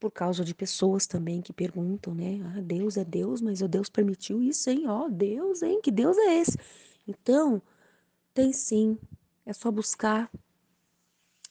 por 0.00 0.10
causa 0.10 0.42
de 0.42 0.54
pessoas 0.54 1.06
também 1.06 1.42
que 1.42 1.52
perguntam, 1.52 2.14
né? 2.14 2.40
Ah, 2.56 2.62
Deus 2.62 2.96
é 2.96 3.04
Deus, 3.04 3.42
mas 3.42 3.60
o 3.60 3.68
Deus 3.68 3.90
permitiu 3.90 4.42
isso, 4.42 4.70
hein? 4.70 4.88
Ó, 4.88 5.04
oh, 5.04 5.10
Deus, 5.10 5.62
hein? 5.62 5.78
Que 5.82 5.90
Deus 5.90 6.16
é 6.16 6.38
esse? 6.38 6.56
Então, 7.06 7.60
tem 8.32 8.50
sim. 8.50 8.98
É 9.50 9.52
só 9.52 9.68
buscar 9.68 10.30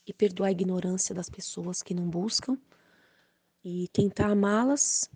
e 0.07 0.13
perdoar 0.13 0.47
a 0.47 0.51
ignorância 0.51 1.13
das 1.13 1.29
pessoas 1.29 1.83
que 1.83 1.93
não 1.93 2.09
buscam 2.09 2.57
e 3.61 3.89
tentar 3.89 4.31
amá-las, 4.31 5.11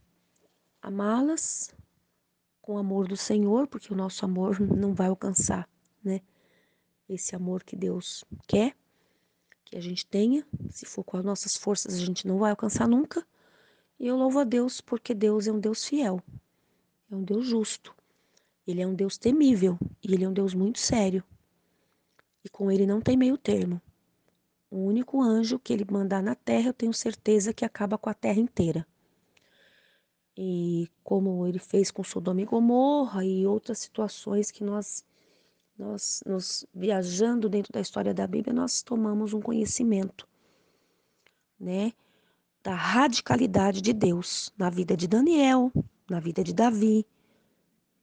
amá-las 0.81 1.73
com 2.61 2.73
o 2.73 2.77
amor 2.77 3.07
do 3.07 3.15
Senhor, 3.15 3.69
porque 3.69 3.93
o 3.93 3.95
nosso 3.95 4.25
amor 4.25 4.59
não 4.59 4.93
vai 4.93 5.07
alcançar, 5.07 5.65
né? 6.03 6.19
Esse 7.07 7.33
amor 7.37 7.63
que 7.63 7.77
Deus 7.77 8.25
quer 8.45 8.75
que 9.63 9.77
a 9.77 9.81
gente 9.81 10.05
tenha. 10.05 10.45
Se 10.69 10.85
for 10.85 11.05
com 11.05 11.15
as 11.15 11.23
nossas 11.23 11.55
forças, 11.55 11.95
a 11.95 12.05
gente 12.05 12.27
não 12.27 12.37
vai 12.37 12.51
alcançar 12.51 12.85
nunca. 12.85 13.25
E 13.97 14.07
eu 14.07 14.17
louvo 14.17 14.39
a 14.39 14.43
Deus 14.43 14.81
porque 14.81 15.13
Deus 15.13 15.47
é 15.47 15.53
um 15.53 15.59
Deus 15.61 15.85
fiel, 15.85 16.21
é 17.09 17.15
um 17.15 17.23
Deus 17.23 17.47
justo. 17.47 17.95
Ele 18.67 18.81
é 18.81 18.85
um 18.85 18.93
Deus 18.93 19.17
temível 19.17 19.79
e 20.03 20.13
ele 20.13 20.25
é 20.25 20.27
um 20.27 20.33
Deus 20.33 20.53
muito 20.53 20.79
sério. 20.79 21.23
E 22.43 22.49
com 22.49 22.71
ele 22.71 22.85
não 22.85 23.01
tem 23.01 23.15
meio 23.15 23.37
termo. 23.37 23.81
O 24.69 24.85
único 24.85 25.21
anjo 25.21 25.59
que 25.59 25.71
ele 25.71 25.85
mandar 25.89 26.21
na 26.21 26.35
terra, 26.35 26.69
eu 26.69 26.73
tenho 26.73 26.93
certeza 26.93 27.53
que 27.53 27.63
acaba 27.63 27.97
com 27.97 28.09
a 28.09 28.13
terra 28.13 28.39
inteira. 28.39 28.85
E 30.35 30.89
como 31.03 31.45
ele 31.45 31.59
fez 31.59 31.91
com 31.91 32.03
Sodoma 32.03 32.41
e 32.41 32.45
Gomorra 32.45 33.23
e 33.23 33.45
outras 33.45 33.79
situações 33.79 34.49
que 34.49 34.63
nós 34.63 35.05
nós 35.77 36.23
nos 36.25 36.65
viajando 36.73 37.49
dentro 37.49 37.73
da 37.73 37.81
história 37.81 38.13
da 38.13 38.27
Bíblia, 38.27 38.53
nós 38.53 38.83
tomamos 38.83 39.33
um 39.33 39.41
conhecimento, 39.41 40.27
né, 41.59 41.93
da 42.61 42.75
radicalidade 42.75 43.81
de 43.81 43.91
Deus 43.91 44.53
na 44.57 44.69
vida 44.69 44.95
de 44.95 45.07
Daniel, 45.07 45.71
na 46.09 46.19
vida 46.19 46.43
de 46.43 46.53
Davi, 46.53 47.05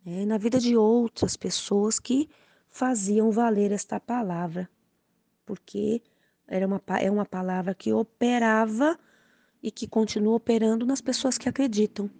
né, 0.04 0.26
na 0.26 0.36
vida 0.36 0.58
de 0.58 0.76
outras 0.76 1.36
pessoas 1.36 1.98
que 1.98 2.28
faziam 2.70 3.30
valer 3.30 3.72
esta 3.72 3.98
palavra, 3.98 4.70
porque 5.44 6.00
era 6.46 6.66
uma, 6.66 6.80
é 7.00 7.10
uma 7.10 7.26
palavra 7.26 7.74
que 7.74 7.92
operava 7.92 8.98
e 9.62 9.70
que 9.70 9.86
continua 9.86 10.36
operando 10.36 10.86
nas 10.86 11.00
pessoas 11.00 11.36
que 11.36 11.48
acreditam, 11.48 12.10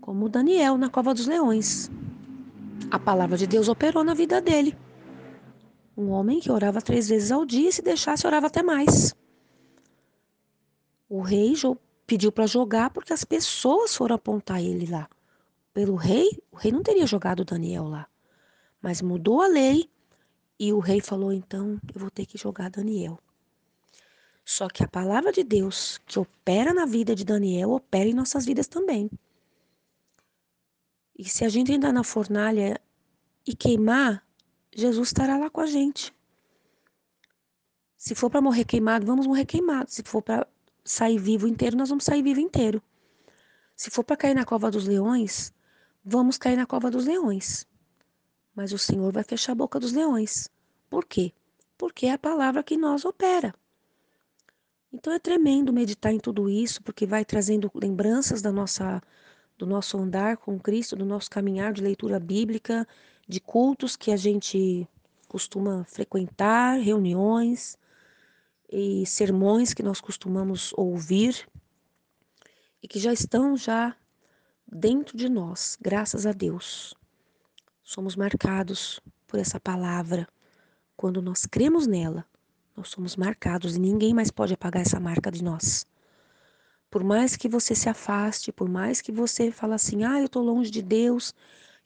como 0.00 0.28
Daniel 0.28 0.78
na 0.78 0.88
cova 0.88 1.12
dos 1.12 1.26
leões. 1.26 1.90
A 2.90 2.98
palavra 2.98 3.36
de 3.36 3.46
Deus 3.46 3.68
operou 3.68 4.04
na 4.04 4.14
vida 4.14 4.40
dele. 4.40 4.76
Um 5.96 6.10
homem 6.10 6.40
que 6.40 6.50
orava 6.50 6.80
três 6.80 7.08
vezes 7.08 7.30
ao 7.30 7.44
dia 7.44 7.68
e 7.68 7.72
se 7.72 7.82
deixasse 7.82 8.26
orava 8.26 8.46
até 8.46 8.62
mais. 8.62 9.14
O 11.08 11.20
rei 11.20 11.54
pediu 12.06 12.32
para 12.32 12.46
jogar 12.46 12.90
porque 12.90 13.12
as 13.12 13.24
pessoas 13.24 13.94
foram 13.94 14.16
apontar 14.16 14.62
ele 14.62 14.90
lá. 14.90 15.08
Pelo 15.72 15.94
rei, 15.94 16.28
o 16.50 16.56
rei 16.56 16.72
não 16.72 16.82
teria 16.82 17.06
jogado 17.06 17.44
Daniel 17.44 17.84
lá. 17.84 18.08
Mas 18.84 19.00
mudou 19.00 19.40
a 19.40 19.46
lei 19.46 19.88
e 20.60 20.70
o 20.70 20.78
rei 20.78 21.00
falou: 21.00 21.32
então 21.32 21.80
eu 21.94 21.98
vou 21.98 22.10
ter 22.10 22.26
que 22.26 22.36
jogar 22.36 22.68
Daniel. 22.68 23.18
Só 24.44 24.68
que 24.68 24.84
a 24.84 24.86
palavra 24.88 25.32
de 25.32 25.42
Deus 25.42 25.96
que 26.04 26.18
opera 26.18 26.74
na 26.74 26.84
vida 26.84 27.14
de 27.14 27.24
Daniel 27.24 27.70
opera 27.70 28.10
em 28.10 28.12
nossas 28.12 28.44
vidas 28.44 28.66
também. 28.66 29.10
E 31.18 31.26
se 31.26 31.46
a 31.46 31.48
gente 31.48 31.72
entrar 31.72 31.94
na 31.94 32.04
fornalha 32.04 32.78
e 33.46 33.56
queimar, 33.56 34.22
Jesus 34.70 35.08
estará 35.08 35.38
lá 35.38 35.48
com 35.48 35.62
a 35.62 35.66
gente. 35.66 36.14
Se 37.96 38.14
for 38.14 38.28
para 38.28 38.42
morrer 38.42 38.66
queimado, 38.66 39.06
vamos 39.06 39.26
morrer 39.26 39.46
queimado. 39.46 39.90
Se 39.90 40.02
for 40.02 40.20
para 40.20 40.46
sair 40.84 41.16
vivo 41.16 41.48
inteiro, 41.48 41.74
nós 41.74 41.88
vamos 41.88 42.04
sair 42.04 42.22
vivo 42.22 42.38
inteiro. 42.38 42.82
Se 43.74 43.88
for 43.88 44.04
para 44.04 44.18
cair 44.18 44.34
na 44.34 44.44
cova 44.44 44.70
dos 44.70 44.86
leões, 44.86 45.54
vamos 46.04 46.36
cair 46.36 46.56
na 46.58 46.66
cova 46.66 46.90
dos 46.90 47.06
leões. 47.06 47.66
Mas 48.54 48.72
o 48.72 48.78
Senhor 48.78 49.12
vai 49.12 49.24
fechar 49.24 49.52
a 49.52 49.56
boca 49.56 49.80
dos 49.80 49.92
leões. 49.92 50.48
Por 50.88 51.04
quê? 51.04 51.32
Porque 51.76 52.06
é 52.06 52.12
a 52.12 52.18
palavra 52.18 52.62
que 52.62 52.76
nós 52.76 53.04
opera. 53.04 53.54
Então 54.92 55.12
é 55.12 55.18
tremendo 55.18 55.72
meditar 55.72 56.12
em 56.12 56.20
tudo 56.20 56.48
isso, 56.48 56.80
porque 56.82 57.04
vai 57.04 57.24
trazendo 57.24 57.70
lembranças 57.74 58.40
da 58.40 58.52
nossa 58.52 59.02
do 59.56 59.66
nosso 59.66 59.96
andar 59.98 60.36
com 60.36 60.58
Cristo, 60.58 60.96
do 60.96 61.04
nosso 61.04 61.30
caminhar 61.30 61.72
de 61.72 61.82
leitura 61.82 62.18
bíblica, 62.18 62.86
de 63.26 63.40
cultos 63.40 63.96
que 63.96 64.10
a 64.10 64.16
gente 64.16 64.88
costuma 65.28 65.84
frequentar, 65.84 66.78
reuniões 66.78 67.78
e 68.70 69.06
sermões 69.06 69.72
que 69.72 69.82
nós 69.82 70.00
costumamos 70.00 70.72
ouvir 70.76 71.48
e 72.82 72.88
que 72.88 72.98
já 72.98 73.12
estão 73.12 73.56
já 73.56 73.96
dentro 74.66 75.16
de 75.16 75.28
nós, 75.28 75.78
graças 75.80 76.26
a 76.26 76.32
Deus. 76.32 76.94
Somos 77.86 78.16
marcados 78.16 78.98
por 79.26 79.38
essa 79.38 79.60
palavra. 79.60 80.26
Quando 80.96 81.20
nós 81.20 81.44
cremos 81.44 81.86
nela, 81.86 82.24
nós 82.74 82.88
somos 82.88 83.14
marcados 83.14 83.76
e 83.76 83.78
ninguém 83.78 84.14
mais 84.14 84.30
pode 84.30 84.54
apagar 84.54 84.80
essa 84.80 84.98
marca 84.98 85.30
de 85.30 85.44
nós. 85.44 85.86
Por 86.90 87.04
mais 87.04 87.36
que 87.36 87.46
você 87.46 87.74
se 87.74 87.86
afaste, 87.90 88.50
por 88.50 88.70
mais 88.70 89.02
que 89.02 89.12
você 89.12 89.50
fale 89.50 89.74
assim, 89.74 90.02
ah, 90.02 90.18
eu 90.18 90.24
estou 90.24 90.42
longe 90.42 90.70
de 90.70 90.80
Deus, 90.80 91.34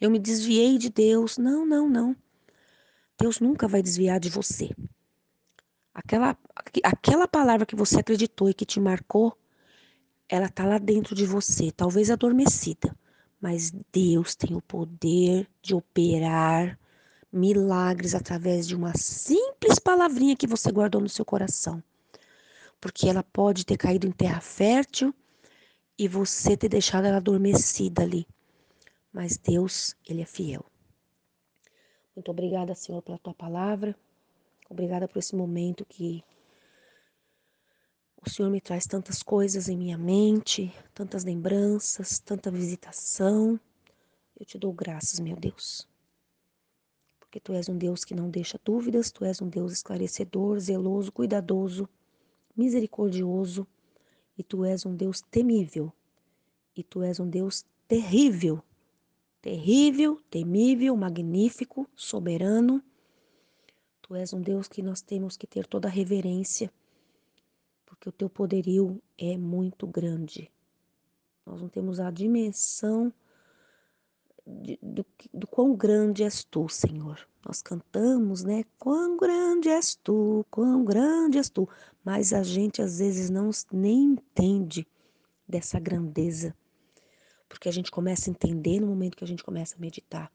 eu 0.01 0.09
me 0.09 0.21
desviei 0.21 0.79
de 0.79 0.89
Deus. 0.89 1.37
Não, 1.37 1.67
não, 1.67 1.89
não. 1.89 2.15
Deus 3.19 3.41
nunca 3.41 3.67
vai 3.67 3.83
desviar 3.83 4.21
de 4.21 4.31
você. 4.31 4.71
Aquela, 5.93 6.39
aquela 6.85 7.27
palavra 7.27 7.67
que 7.67 7.75
você 7.75 7.99
acreditou 7.99 8.49
e 8.49 8.55
que 8.55 8.65
te 8.65 8.79
marcou, 8.79 9.37
ela 10.29 10.47
está 10.47 10.65
lá 10.65 10.79
dentro 10.79 11.17
de 11.17 11.27
você, 11.27 11.73
talvez 11.73 12.09
adormecida. 12.09 12.95
Mas 13.41 13.73
Deus 13.93 14.35
tem 14.35 14.57
o 14.57 14.63
poder 14.63 15.49
de 15.63 15.75
operar 15.75 16.79
milagres 17.33 18.15
através 18.15 18.67
de 18.67 18.75
uma 18.75 18.97
simples 18.97 19.79
palavrinha 19.79 20.37
que 20.37 20.47
você 20.47 20.73
guardou 20.73 21.01
no 21.01 21.09
seu 21.09 21.25
coração 21.25 21.83
porque 22.81 23.09
ela 23.09 23.23
pode 23.23 23.65
ter 23.65 23.77
caído 23.77 24.07
em 24.07 24.13
terra 24.13 24.41
fértil 24.41 25.15
e 25.99 26.07
você 26.07 26.57
ter 26.57 26.69
deixado 26.69 27.07
ela 27.07 27.17
adormecida 27.17 28.03
ali. 28.03 28.27
Mas 29.13 29.37
Deus, 29.37 29.97
Ele 30.09 30.23
é 30.23 30.27
fiel. 30.27 30.65
Muito 32.15 32.31
obrigada, 32.31 32.75
Senhor, 32.75 33.03
pela 33.03 33.19
tua 33.19 33.35
palavra. 33.35 33.97
Obrigada 34.71 35.09
por 35.09 35.19
esse 35.19 35.35
momento 35.35 35.85
que 35.85 36.23
o 38.25 38.29
Senhor 38.29 38.51
me 38.51 38.61
traz 38.61 38.87
tantas 38.87 39.23
coisas 39.23 39.69
em 39.69 39.77
minha 39.77 39.97
mente, 39.97 40.75
tantas 40.93 41.25
lembranças, 41.25 42.19
tanta 42.19 42.51
visitação. 42.51 43.59
Eu 44.39 44.45
te 44.45 44.59
dou 44.59 44.73
graças, 44.73 45.21
meu 45.21 45.37
Deus. 45.37 45.89
Porque 47.21 47.39
tu 47.39 47.53
és 47.53 47.69
um 47.69 47.77
Deus 47.77 48.05
que 48.05 48.15
não 48.15 48.29
deixa 48.29 48.59
dúvidas, 48.65 49.11
tu 49.11 49.25
és 49.25 49.41
um 49.41 49.49
Deus 49.49 49.73
esclarecedor, 49.73 50.59
zeloso, 50.59 51.13
cuidadoso, 51.13 51.89
misericordioso 52.57 53.67
e 54.37 54.43
tu 54.43 54.65
és 54.65 54.85
um 54.85 54.95
Deus 54.95 55.21
temível. 55.21 55.93
E 56.75 56.83
tu 56.83 57.03
és 57.03 57.21
um 57.21 57.29
Deus 57.29 57.65
terrível. 57.87 58.63
Terrível, 59.41 60.21
temível, 60.31 60.97
magnífico, 60.97 61.89
soberano. 61.95 62.83
Tu 64.03 64.15
és 64.15 64.33
um 64.33 64.41
Deus 64.41 64.69
que 64.69 64.83
nós 64.83 65.01
temos 65.01 65.37
que 65.37 65.47
ter 65.47 65.67
toda 65.67 65.87
a 65.87 65.91
reverência, 65.91 66.73
porque 67.99 68.09
o 68.09 68.13
teu 68.13 68.31
poderio 68.31 69.03
é 69.19 69.37
muito 69.37 69.87
grande. 69.87 70.51
Nós 71.45 71.61
não 71.61 71.69
temos 71.69 71.99
a 71.99 72.11
dimensão 72.11 73.13
de, 74.47 74.79
do, 74.81 75.05
do 75.35 75.47
quão 75.49 75.75
grande 75.75 76.23
és 76.23 76.45
tu, 76.45 76.69
Senhor. 76.69 77.29
Nós 77.45 77.61
cantamos, 77.61 78.45
né? 78.45 78.65
Quão 78.79 79.17
grande 79.17 79.69
és 79.69 79.97
tu, 79.97 80.47
quão 80.49 80.85
grande 80.85 81.39
és 81.39 81.49
tu. 81.49 81.69
Mas 82.05 82.33
a 82.33 82.43
gente 82.43 82.81
às 82.81 82.99
vezes 82.99 83.31
não 83.31 83.51
nem 83.73 84.13
entende 84.13 84.87
dessa 85.47 85.81
grandeza. 85.81 86.55
Porque 87.49 87.69
a 87.69 87.73
gente 87.73 87.91
começa 87.91 88.31
a 88.31 88.33
entender 88.33 88.79
no 88.79 88.87
momento 88.87 89.17
que 89.17 89.25
a 89.25 89.29
gente 89.29 89.43
começa 89.43 89.75
a 89.75 89.81
meditar. 89.81 90.31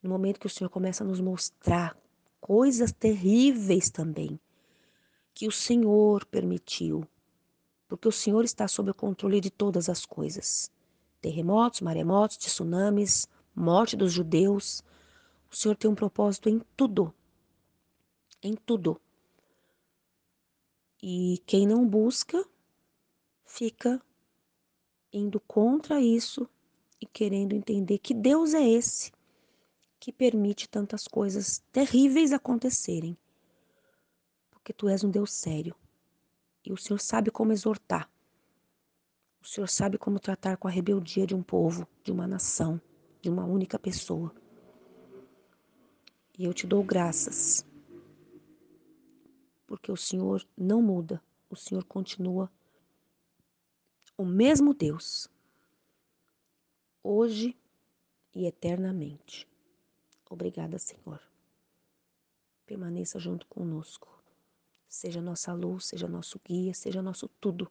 No 0.00 0.10
momento 0.10 0.38
que 0.38 0.46
o 0.46 0.50
Senhor 0.50 0.70
começa 0.70 1.02
a 1.02 1.06
nos 1.06 1.20
mostrar 1.20 1.96
coisas 2.40 2.92
terríveis 2.92 3.90
também 3.90 4.38
que 5.38 5.46
o 5.46 5.52
Senhor 5.52 6.24
permitiu. 6.24 7.06
Porque 7.86 8.08
o 8.08 8.12
Senhor 8.12 8.44
está 8.44 8.66
sob 8.66 8.90
o 8.90 8.94
controle 8.94 9.40
de 9.40 9.50
todas 9.50 9.88
as 9.88 10.04
coisas 10.04 10.68
terremotos, 11.20 11.80
maremotos, 11.80 12.36
tsunamis, 12.38 13.28
morte 13.54 13.96
dos 13.96 14.12
judeus. 14.12 14.82
O 15.48 15.54
Senhor 15.54 15.76
tem 15.76 15.88
um 15.88 15.94
propósito 15.94 16.48
em 16.48 16.60
tudo. 16.76 17.14
Em 18.42 18.56
tudo. 18.56 19.00
E 21.00 21.40
quem 21.46 21.68
não 21.68 21.86
busca 21.86 22.44
fica 23.46 24.02
indo 25.12 25.38
contra 25.38 26.00
isso 26.00 26.48
e 27.00 27.06
querendo 27.06 27.52
entender 27.52 27.98
que 27.98 28.12
Deus 28.12 28.54
é 28.54 28.68
esse 28.68 29.12
que 30.00 30.12
permite 30.12 30.68
tantas 30.68 31.06
coisas 31.06 31.62
terríveis 31.70 32.32
acontecerem. 32.32 33.16
Porque 34.68 34.76
tu 34.76 34.86
és 34.90 35.02
um 35.02 35.10
Deus 35.10 35.32
sério. 35.32 35.74
E 36.62 36.70
o 36.70 36.76
Senhor 36.76 36.98
sabe 36.98 37.30
como 37.30 37.52
exortar. 37.52 38.06
O 39.40 39.46
Senhor 39.46 39.66
sabe 39.66 39.96
como 39.96 40.20
tratar 40.20 40.58
com 40.58 40.68
a 40.68 40.70
rebeldia 40.70 41.26
de 41.26 41.34
um 41.34 41.42
povo, 41.42 41.88
de 42.04 42.12
uma 42.12 42.26
nação, 42.26 42.78
de 43.22 43.30
uma 43.30 43.46
única 43.46 43.78
pessoa. 43.78 44.30
E 46.38 46.44
eu 46.44 46.52
te 46.52 46.66
dou 46.66 46.84
graças, 46.84 47.64
porque 49.66 49.90
o 49.90 49.96
Senhor 49.96 50.46
não 50.54 50.82
muda, 50.82 51.22
o 51.48 51.56
Senhor 51.56 51.84
continua 51.84 52.52
o 54.18 54.26
mesmo 54.26 54.74
Deus, 54.74 55.30
hoje 57.02 57.56
e 58.34 58.44
eternamente. 58.44 59.48
Obrigada, 60.28 60.78
Senhor. 60.78 61.22
Permaneça 62.66 63.18
junto 63.18 63.46
conosco. 63.46 64.17
Seja 64.88 65.20
nossa 65.20 65.52
luz, 65.52 65.86
seja 65.86 66.08
nosso 66.08 66.40
guia, 66.44 66.72
seja 66.74 67.02
nosso 67.02 67.28
tudo 67.40 67.70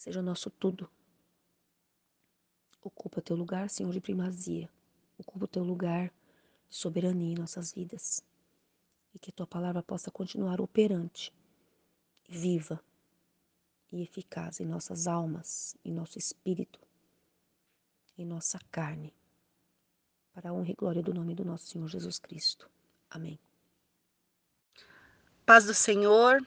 seja 0.00 0.22
nosso 0.22 0.48
tudo. 0.48 0.90
Ocupa 2.82 3.20
teu 3.20 3.36
lugar, 3.36 3.68
Senhor 3.68 3.92
de 3.92 4.00
primazia. 4.00 4.66
Ocupa 5.18 5.46
teu 5.46 5.62
lugar 5.62 6.10
de 6.70 6.76
soberania 6.76 7.32
em 7.32 7.38
nossas 7.38 7.74
vidas. 7.74 8.24
E 9.14 9.18
que 9.18 9.30
tua 9.30 9.46
palavra 9.46 9.82
possa 9.82 10.10
continuar 10.10 10.58
operante, 10.58 11.34
viva 12.26 12.82
e 13.92 14.00
eficaz 14.00 14.58
em 14.58 14.64
nossas 14.64 15.06
almas, 15.06 15.76
em 15.84 15.92
nosso 15.92 16.16
espírito, 16.16 16.80
em 18.16 18.24
nossa 18.24 18.58
carne. 18.70 19.12
Para 20.32 20.48
a 20.48 20.52
honra 20.54 20.70
e 20.70 20.74
glória 20.74 21.02
do 21.02 21.12
nome 21.12 21.34
do 21.34 21.44
nosso 21.44 21.66
Senhor 21.66 21.88
Jesus 21.88 22.18
Cristo. 22.18 22.70
Amém. 23.10 23.38
Paz 25.50 25.64
do 25.64 25.74
Senhor 25.74 26.40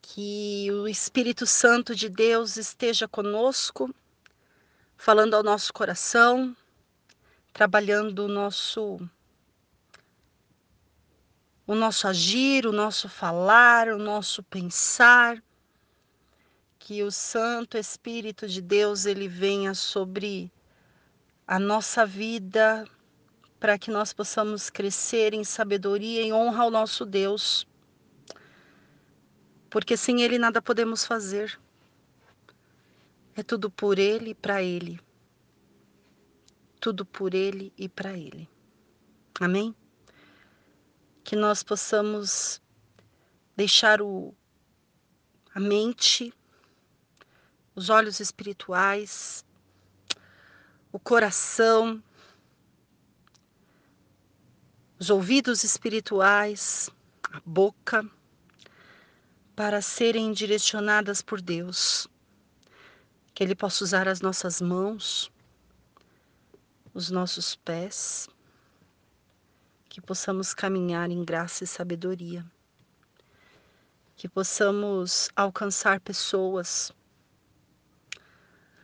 que 0.00 0.70
o 0.72 0.88
Espírito 0.88 1.46
Santo 1.46 1.94
de 1.94 2.08
Deus 2.08 2.56
esteja 2.56 3.06
conosco, 3.06 3.94
falando 4.96 5.34
ao 5.34 5.42
nosso 5.42 5.70
coração, 5.70 6.56
trabalhando 7.52 8.24
o 8.24 8.28
nosso 8.28 9.06
o 11.66 11.74
nosso 11.74 12.08
agir, 12.08 12.66
o 12.66 12.72
nosso 12.72 13.06
falar, 13.06 13.88
o 13.88 13.98
nosso 13.98 14.42
pensar, 14.42 15.42
que 16.78 17.02
o 17.02 17.12
Santo 17.12 17.76
Espírito 17.76 18.48
de 18.48 18.62
Deus 18.62 19.04
ele 19.04 19.28
venha 19.28 19.74
sobre 19.74 20.50
a 21.46 21.58
nossa 21.58 22.06
vida 22.06 22.86
para 23.58 23.78
que 23.78 23.90
nós 23.90 24.12
possamos 24.12 24.70
crescer 24.70 25.34
em 25.34 25.44
sabedoria 25.44 26.22
e 26.22 26.32
honra 26.32 26.62
ao 26.64 26.70
nosso 26.70 27.04
Deus 27.04 27.66
porque 29.70 29.96
sem 29.96 30.22
Ele 30.22 30.38
nada 30.38 30.62
podemos 30.62 31.04
fazer. 31.04 31.58
É 33.34 33.42
tudo 33.42 33.70
por 33.70 33.98
Ele 33.98 34.30
e 34.30 34.34
para 34.34 34.62
Ele. 34.62 35.00
Tudo 36.80 37.04
por 37.04 37.34
Ele 37.34 37.72
e 37.76 37.88
para 37.88 38.16
Ele. 38.16 38.48
Amém? 39.40 39.74
Que 41.22 41.36
nós 41.36 41.62
possamos 41.62 42.60
deixar 43.56 44.00
o, 44.00 44.34
a 45.54 45.60
mente, 45.60 46.32
os 47.74 47.90
olhos 47.90 48.20
espirituais, 48.20 49.44
o 50.90 50.98
coração, 50.98 52.02
os 54.98 55.10
ouvidos 55.10 55.62
espirituais, 55.62 56.90
a 57.32 57.40
boca, 57.46 58.04
para 59.54 59.80
serem 59.80 60.32
direcionadas 60.32 61.22
por 61.22 61.40
Deus. 61.40 62.08
Que 63.32 63.44
Ele 63.44 63.54
possa 63.54 63.84
usar 63.84 64.08
as 64.08 64.20
nossas 64.20 64.60
mãos, 64.60 65.30
os 66.92 67.10
nossos 67.10 67.54
pés, 67.54 68.28
que 69.88 70.00
possamos 70.00 70.52
caminhar 70.52 71.10
em 71.10 71.24
graça 71.24 71.62
e 71.62 71.66
sabedoria, 71.66 72.44
que 74.16 74.28
possamos 74.28 75.30
alcançar 75.36 76.00
pessoas 76.00 76.92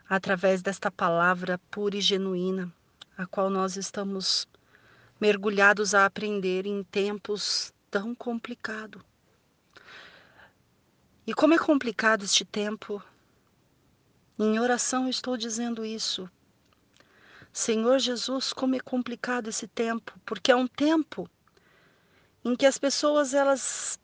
através 0.08 0.62
desta 0.62 0.92
palavra 0.92 1.58
pura 1.70 1.96
e 1.96 2.00
genuína, 2.00 2.72
a 3.18 3.26
qual 3.26 3.50
nós 3.50 3.76
estamos 3.76 4.46
mergulhados 5.20 5.94
a 5.94 6.04
aprender 6.04 6.66
em 6.66 6.82
tempos 6.82 7.72
tão 7.90 8.14
complicados 8.14 9.02
e 11.26 11.32
como 11.32 11.54
é 11.54 11.58
complicado 11.58 12.24
este 12.24 12.44
tempo. 12.44 13.02
Em 14.38 14.58
oração 14.58 15.08
estou 15.08 15.36
dizendo 15.36 15.84
isso. 15.84 16.30
Senhor 17.52 17.98
Jesus, 17.98 18.52
como 18.52 18.74
é 18.74 18.80
complicado 18.80 19.48
esse 19.48 19.66
tempo, 19.66 20.12
porque 20.26 20.52
é 20.52 20.56
um 20.56 20.66
tempo 20.66 21.28
em 22.44 22.54
que 22.54 22.66
as 22.66 22.76
pessoas 22.76 23.32
elas 23.32 23.98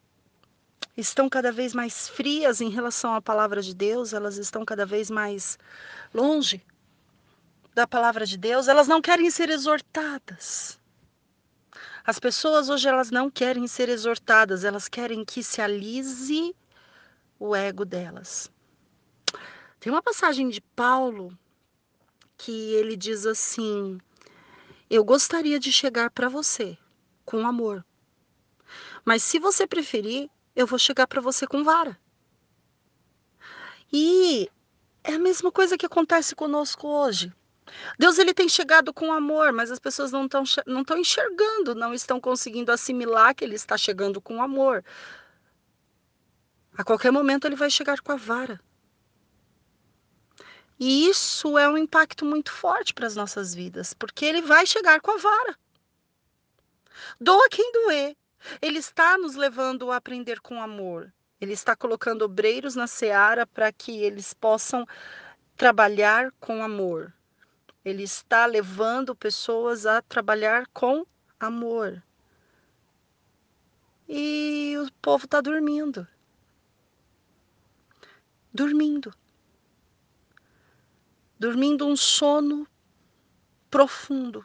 estão 0.97 1.29
cada 1.29 1.53
vez 1.53 1.75
mais 1.75 2.09
frias 2.09 2.61
em 2.61 2.71
relação 2.71 3.15
à 3.15 3.21
palavra 3.21 3.61
de 3.61 3.75
Deus, 3.75 4.13
elas 4.13 4.39
estão 4.39 4.65
cada 4.65 4.87
vez 4.87 5.11
mais 5.11 5.59
longe 6.15 6.65
da 7.75 7.87
palavra 7.87 8.25
de 8.25 8.39
Deus, 8.39 8.67
elas 8.67 8.89
não 8.89 9.03
querem 9.03 9.31
ser 9.31 9.51
exortadas. 9.51 10.80
As 12.05 12.19
pessoas 12.19 12.69
hoje 12.69 12.89
elas 12.89 13.11
não 13.11 13.31
querem 13.31 13.67
ser 13.67 13.89
exortadas, 13.89 14.65
elas 14.65 14.89
querem 14.89 15.25
que 15.25 15.43
se 15.43 15.61
alise 15.61 16.55
o 17.39 17.55
ego 17.55 17.85
delas. 17.85 18.51
Tem 19.79 19.93
uma 19.93 20.03
passagem 20.03 20.49
de 20.49 20.61
Paulo 20.61 21.37
que 22.37 22.73
ele 22.75 22.97
diz 22.97 23.27
assim: 23.27 23.99
Eu 24.89 25.05
gostaria 25.05 25.59
de 25.59 25.71
chegar 25.71 26.11
para 26.11 26.29
você 26.29 26.77
com 27.25 27.47
amor, 27.47 27.85
mas 29.05 29.23
se 29.23 29.39
você 29.39 29.67
preferir, 29.67 30.29
eu 30.55 30.67
vou 30.67 30.79
chegar 30.79 31.07
para 31.07 31.21
você 31.21 31.47
com 31.47 31.63
vara. 31.63 31.99
E 33.93 34.49
é 35.03 35.15
a 35.15 35.19
mesma 35.19 35.51
coisa 35.51 35.77
que 35.77 35.87
acontece 35.87 36.35
conosco 36.35 36.87
hoje. 36.87 37.33
Deus 37.99 38.19
ele 38.19 38.35
tem 38.35 38.49
chegado 38.49 38.93
com 38.93 39.13
amor, 39.13 39.53
mas 39.53 39.71
as 39.71 39.79
pessoas 39.79 40.11
não 40.11 40.25
estão 40.25 40.45
não 40.67 40.83
estão 40.83 40.99
enxergando, 40.99 41.75
não 41.75 41.95
estão 41.95 42.21
conseguindo 42.21 42.73
assimilar 42.73 43.35
que 43.35 43.45
ele 43.45 43.55
está 43.55 43.77
chegando 43.77 44.21
com 44.21 44.43
amor. 44.43 44.85
A 46.77 46.85
qualquer 46.85 47.11
momento 47.11 47.47
ele 47.47 47.57
vai 47.57 47.71
chegar 47.71 48.01
com 48.01 48.13
a 48.13 48.17
vara. 48.17 48.61
E 50.79 51.09
isso 51.09 51.59
é 51.59 51.69
um 51.69 51.77
impacto 51.77 52.25
muito 52.25 52.51
forte 52.51 52.95
para 52.95 53.07
as 53.07 53.15
nossas 53.15 53.55
vidas, 53.55 53.93
porque 53.93 54.25
ele 54.25 54.41
vai 54.41 54.65
chegar 54.65 55.01
com 55.01 55.11
a 55.11 55.19
vara. 55.19 55.59
Doa 57.21 57.49
quem 57.51 57.71
doer. 57.73 58.17
Ele 58.63 58.79
está 58.79 59.19
nos 59.19 59.35
levando 59.35 59.91
a 59.91 59.97
aprender 59.97 60.41
com 60.41 60.63
amor. 60.63 61.13
Ele 61.39 61.53
está 61.53 61.77
colocando 61.77 62.23
obreiros 62.23 62.75
na 62.75 62.87
seara 62.87 63.47
para 63.47 63.71
que 63.71 64.03
eles 64.03 64.33
possam 64.33 64.87
trabalhar 65.57 66.33
com 66.41 66.63
amor. 66.63 67.13
Ele 67.85 68.03
está 68.03 68.45
levando 68.45 69.15
pessoas 69.15 69.87
a 69.87 70.03
trabalhar 70.03 70.67
com 70.69 71.07
amor. 71.39 72.03
E 74.07 74.75
o 74.77 74.93
povo 75.01 75.25
está 75.25 75.41
dormindo. 75.41 76.07
Dormindo. 78.53 79.15
Dormindo 81.39 81.87
um 81.87 81.97
sono 81.97 82.67
profundo 83.71 84.45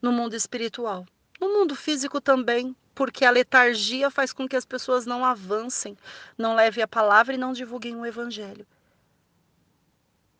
no 0.00 0.12
mundo 0.12 0.34
espiritual. 0.34 1.06
No 1.40 1.48
mundo 1.48 1.74
físico 1.74 2.20
também, 2.20 2.74
porque 2.94 3.24
a 3.24 3.30
letargia 3.30 4.10
faz 4.10 4.32
com 4.32 4.48
que 4.48 4.56
as 4.56 4.64
pessoas 4.64 5.04
não 5.04 5.24
avancem, 5.24 5.98
não 6.38 6.54
levem 6.54 6.82
a 6.82 6.88
palavra 6.88 7.34
e 7.34 7.38
não 7.38 7.52
divulguem 7.52 7.96
o 7.96 8.06
evangelho. 8.06 8.66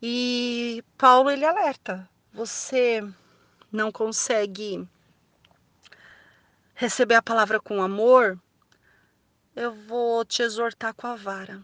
E 0.01 0.83
Paulo 0.97 1.29
ele 1.29 1.45
alerta: 1.45 2.09
você 2.33 3.01
não 3.71 3.91
consegue 3.91 4.87
receber 6.73 7.15
a 7.15 7.21
palavra 7.21 7.59
com 7.59 7.81
amor, 7.81 8.37
eu 9.55 9.73
vou 9.73 10.25
te 10.25 10.41
exortar 10.41 10.93
com 10.93 11.07
a 11.07 11.15
vara. 11.15 11.63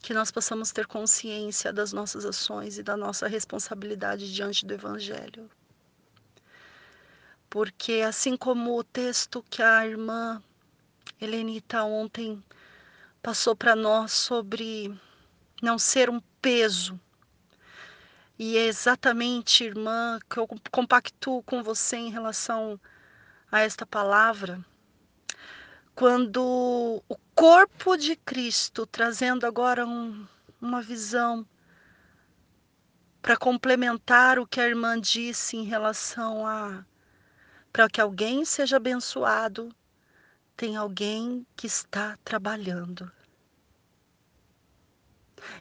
Que 0.00 0.14
nós 0.14 0.30
possamos 0.30 0.72
ter 0.72 0.86
consciência 0.86 1.72
das 1.72 1.92
nossas 1.92 2.24
ações 2.24 2.78
e 2.78 2.82
da 2.82 2.96
nossa 2.96 3.28
responsabilidade 3.28 4.32
diante 4.32 4.64
do 4.64 4.72
Evangelho. 4.72 5.50
Porque, 7.50 8.00
assim 8.06 8.36
como 8.36 8.78
o 8.78 8.84
texto 8.84 9.44
que 9.50 9.62
a 9.62 9.86
irmã 9.86 10.42
Helenita 11.20 11.84
ontem 11.84 12.42
passou 13.22 13.54
para 13.54 13.76
nós 13.76 14.12
sobre 14.12 14.94
não 15.62 15.78
ser 15.78 16.08
um 16.08 16.20
peso. 16.40 16.98
E 18.38 18.56
é 18.56 18.66
exatamente, 18.66 19.64
irmã, 19.64 20.18
que 20.28 20.38
eu 20.38 20.48
compactuo 20.70 21.42
com 21.42 21.62
você 21.62 21.96
em 21.96 22.10
relação 22.10 22.80
a 23.52 23.60
esta 23.60 23.84
palavra. 23.84 24.64
Quando 25.94 27.02
o 27.06 27.16
corpo 27.34 27.96
de 27.96 28.16
Cristo, 28.16 28.86
trazendo 28.86 29.44
agora 29.44 29.86
um, 29.86 30.26
uma 30.60 30.80
visão 30.80 31.46
para 33.20 33.36
complementar 33.36 34.38
o 34.38 34.46
que 34.46 34.60
a 34.60 34.66
irmã 34.66 34.98
disse 34.98 35.56
em 35.56 35.64
relação 35.64 36.46
a 36.46 36.84
para 37.72 37.88
que 37.88 38.00
alguém 38.00 38.44
seja 38.44 38.78
abençoado, 38.78 39.72
tem 40.60 40.76
alguém 40.76 41.46
que 41.56 41.66
está 41.66 42.18
trabalhando. 42.22 43.10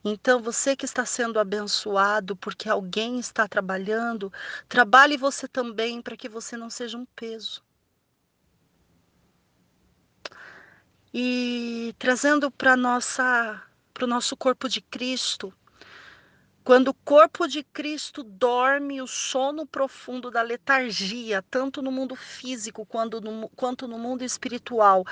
Então, 0.03 0.41
você 0.41 0.75
que 0.75 0.83
está 0.83 1.05
sendo 1.05 1.39
abençoado 1.39 2.35
porque 2.35 2.67
alguém 2.67 3.17
está 3.17 3.47
trabalhando, 3.47 4.29
trabalhe 4.67 5.15
você 5.15 5.47
também 5.47 6.01
para 6.01 6.17
que 6.17 6.27
você 6.27 6.57
não 6.57 6.69
seja 6.69 6.97
um 6.97 7.05
peso. 7.15 7.63
E 11.13 11.95
trazendo 11.97 12.51
para 12.51 12.75
nossa 12.75 13.63
para 13.93 14.03
o 14.03 14.07
nosso 14.07 14.35
corpo 14.35 14.67
de 14.67 14.81
Cristo, 14.81 15.53
quando 16.69 16.89
o 16.89 16.93
corpo 16.93 17.47
de 17.47 17.63
Cristo 17.63 18.21
dorme 18.21 19.01
o 19.01 19.07
sono 19.07 19.65
profundo 19.65 20.29
da 20.29 20.43
letargia, 20.43 21.43
tanto 21.49 21.81
no 21.81 21.91
mundo 21.91 22.15
físico 22.15 22.85
quanto 22.85 23.19
no, 23.19 23.49
quanto 23.49 23.87
no 23.87 23.97
mundo 23.97 24.23
espiritual, 24.23 25.03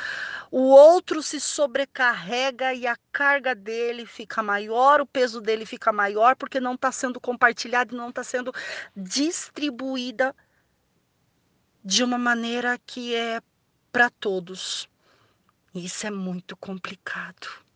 o 0.51 0.61
outro 0.65 1.23
se 1.23 1.39
sobrecarrega 1.39 2.75
e 2.75 2.85
a 2.85 2.95
carga 3.11 3.55
dele 3.55 4.05
fica 4.05 4.43
maior, 4.43 5.01
o 5.01 5.07
peso 5.07 5.41
dele 5.41 5.65
fica 5.65 5.91
maior, 5.91 6.35
porque 6.35 6.59
não 6.59 6.75
está 6.75 6.91
sendo 6.91 7.19
compartilhado, 7.19 7.97
não 7.97 8.09
está 8.09 8.23
sendo 8.23 8.53
distribuída 8.95 10.35
de 11.83 12.03
uma 12.03 12.19
maneira 12.19 12.77
que 12.85 13.15
é 13.15 13.41
para 13.91 14.11
todos. 14.11 14.87
Isso 15.73 16.05
é 16.05 16.11
muito 16.11 16.55
complicado 16.55 17.66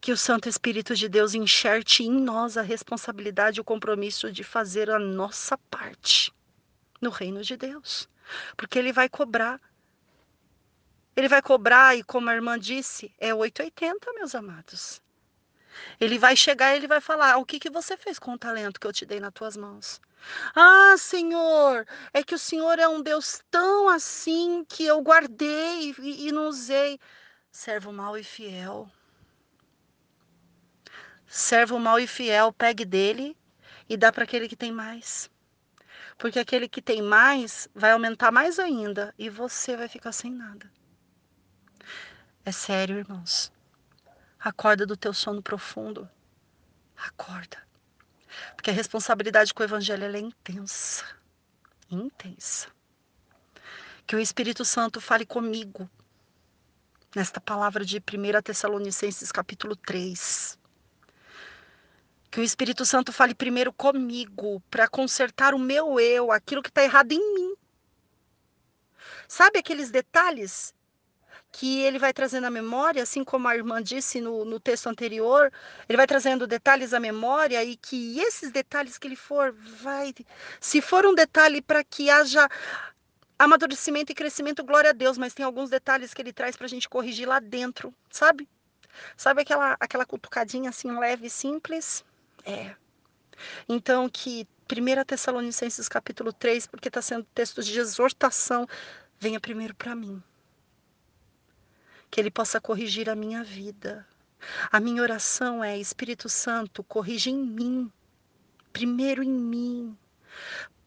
que 0.00 0.12
o 0.12 0.16
Santo 0.16 0.48
Espírito 0.48 0.94
de 0.94 1.08
Deus 1.08 1.34
enxerte 1.34 2.02
em 2.02 2.10
nós 2.10 2.56
a 2.56 2.62
responsabilidade 2.62 3.58
e 3.58 3.60
o 3.60 3.64
compromisso 3.64 4.32
de 4.32 4.42
fazer 4.42 4.90
a 4.90 4.98
nossa 4.98 5.58
parte 5.70 6.32
no 7.00 7.10
reino 7.10 7.42
de 7.42 7.56
Deus. 7.56 8.08
Porque 8.56 8.78
ele 8.78 8.92
vai 8.92 9.08
cobrar. 9.08 9.60
Ele 11.14 11.28
vai 11.28 11.42
cobrar, 11.42 11.96
e 11.96 12.02
como 12.02 12.30
a 12.30 12.34
irmã 12.34 12.58
disse, 12.58 13.12
é 13.18 13.34
880, 13.34 14.12
meus 14.14 14.34
amados. 14.34 15.02
Ele 16.00 16.18
vai 16.18 16.34
chegar 16.34 16.72
e 16.72 16.76
ele 16.76 16.86
vai 16.88 17.00
falar: 17.00 17.36
O 17.36 17.44
que, 17.44 17.60
que 17.60 17.68
você 17.68 17.96
fez 17.96 18.18
com 18.18 18.32
o 18.32 18.38
talento 18.38 18.80
que 18.80 18.86
eu 18.86 18.92
te 18.92 19.04
dei 19.04 19.20
nas 19.20 19.32
tuas 19.32 19.56
mãos? 19.56 20.00
Ah, 20.54 20.94
Senhor, 20.98 21.86
é 22.12 22.22
que 22.22 22.34
o 22.34 22.38
Senhor 22.38 22.78
é 22.78 22.88
um 22.88 23.02
Deus 23.02 23.42
tão 23.50 23.88
assim 23.88 24.64
que 24.68 24.84
eu 24.84 25.00
guardei 25.02 25.94
e, 25.98 26.28
e 26.28 26.32
não 26.32 26.48
usei. 26.48 26.98
Servo 27.50 27.92
mau 27.92 28.16
e 28.16 28.24
fiel 28.24 28.90
servo 31.30 31.78
mau 31.78 32.00
e 32.00 32.08
fiel, 32.08 32.52
pegue 32.52 32.84
dele 32.84 33.36
e 33.88 33.96
dá 33.96 34.10
para 34.10 34.24
aquele 34.24 34.48
que 34.48 34.56
tem 34.56 34.72
mais. 34.72 35.30
Porque 36.18 36.40
aquele 36.40 36.68
que 36.68 36.82
tem 36.82 37.00
mais 37.00 37.68
vai 37.72 37.92
aumentar 37.92 38.32
mais 38.32 38.58
ainda 38.58 39.14
e 39.16 39.30
você 39.30 39.76
vai 39.76 39.88
ficar 39.88 40.10
sem 40.10 40.30
nada. 40.30 40.70
É 42.44 42.50
sério, 42.50 42.98
irmãos. 42.98 43.52
Acorda 44.40 44.84
do 44.84 44.96
teu 44.96 45.14
sono 45.14 45.40
profundo. 45.40 46.10
Acorda. 46.96 47.58
Porque 48.56 48.70
a 48.70 48.74
responsabilidade 48.74 49.54
com 49.54 49.62
o 49.62 49.66
evangelho 49.66 50.04
é 50.04 50.18
intensa. 50.18 51.04
Intensa. 51.88 52.68
Que 54.04 54.16
o 54.16 54.18
Espírito 54.18 54.64
Santo 54.64 55.00
fale 55.00 55.24
comigo 55.24 55.88
nesta 57.14 57.40
palavra 57.40 57.84
de 57.84 57.98
1 57.98 58.42
Tessalonicenses 58.42 59.30
capítulo 59.30 59.76
3 59.76 60.59
que 62.30 62.40
o 62.40 62.44
Espírito 62.44 62.86
Santo 62.86 63.12
fale 63.12 63.34
primeiro 63.34 63.72
comigo, 63.72 64.62
para 64.70 64.86
consertar 64.86 65.54
o 65.54 65.58
meu 65.58 65.98
eu, 65.98 66.30
aquilo 66.30 66.62
que 66.62 66.68
está 66.68 66.82
errado 66.82 67.12
em 67.12 67.34
mim. 67.34 67.54
Sabe 69.26 69.58
aqueles 69.58 69.90
detalhes 69.90 70.72
que 71.52 71.80
ele 71.82 71.98
vai 71.98 72.12
trazendo 72.12 72.46
à 72.46 72.50
memória, 72.50 73.02
assim 73.02 73.24
como 73.24 73.48
a 73.48 73.56
irmã 73.56 73.82
disse 73.82 74.20
no, 74.20 74.44
no 74.44 74.60
texto 74.60 74.86
anterior, 74.86 75.52
ele 75.88 75.96
vai 75.96 76.06
trazendo 76.06 76.46
detalhes 76.46 76.94
à 76.94 77.00
memória 77.00 77.62
e 77.64 77.76
que 77.76 78.20
esses 78.20 78.52
detalhes 78.52 78.96
que 78.96 79.08
ele 79.08 79.16
for, 79.16 79.52
vai. 79.52 80.14
Se 80.60 80.80
for 80.80 81.04
um 81.04 81.14
detalhe 81.14 81.60
para 81.60 81.82
que 81.82 82.08
haja 82.08 82.48
amadurecimento 83.36 84.12
e 84.12 84.14
crescimento, 84.14 84.62
glória 84.62 84.90
a 84.90 84.92
Deus, 84.92 85.18
mas 85.18 85.34
tem 85.34 85.44
alguns 85.44 85.70
detalhes 85.70 86.14
que 86.14 86.22
ele 86.22 86.32
traz 86.32 86.56
para 86.56 86.66
a 86.66 86.68
gente 86.68 86.88
corrigir 86.88 87.26
lá 87.26 87.40
dentro, 87.40 87.92
sabe? 88.10 88.48
Sabe 89.16 89.42
aquela, 89.42 89.76
aquela 89.80 90.06
cutucadinha 90.06 90.70
assim 90.70 90.96
leve 90.96 91.26
e 91.26 91.30
simples? 91.30 92.04
É. 92.44 92.74
Então, 93.68 94.08
que 94.08 94.46
1 94.70 95.04
Tessalonicenses 95.04 95.88
capítulo 95.88 96.32
3, 96.32 96.66
porque 96.66 96.88
está 96.88 97.02
sendo 97.02 97.24
texto 97.34 97.62
de 97.62 97.78
exortação, 97.78 98.66
venha 99.18 99.40
primeiro 99.40 99.74
para 99.74 99.94
mim. 99.94 100.22
Que 102.10 102.20
ele 102.20 102.30
possa 102.30 102.60
corrigir 102.60 103.08
a 103.08 103.14
minha 103.14 103.42
vida. 103.42 104.06
A 104.70 104.80
minha 104.80 105.02
oração 105.02 105.62
é: 105.62 105.78
Espírito 105.78 106.28
Santo, 106.28 106.82
corrija 106.82 107.30
em 107.30 107.44
mim, 107.44 107.92
primeiro 108.72 109.22
em 109.22 109.30
mim, 109.30 109.96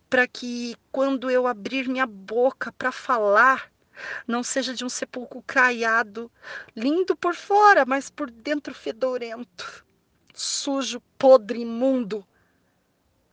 para 0.09 0.27
que 0.27 0.75
quando 0.91 1.29
eu 1.29 1.45
abrir 1.45 1.87
minha 1.87 2.05
boca 2.05 2.71
para 2.71 2.91
falar, 2.91 3.71
não 4.27 4.43
seja 4.43 4.73
de 4.73 4.83
um 4.83 4.89
sepulcro 4.89 5.43
caiado, 5.45 6.31
lindo 6.75 7.15
por 7.15 7.35
fora, 7.35 7.85
mas 7.85 8.09
por 8.09 8.31
dentro 8.31 8.73
fedorento 8.73 9.82
sujo, 10.33 10.99
podre, 11.17 11.61
imundo. 11.61 12.25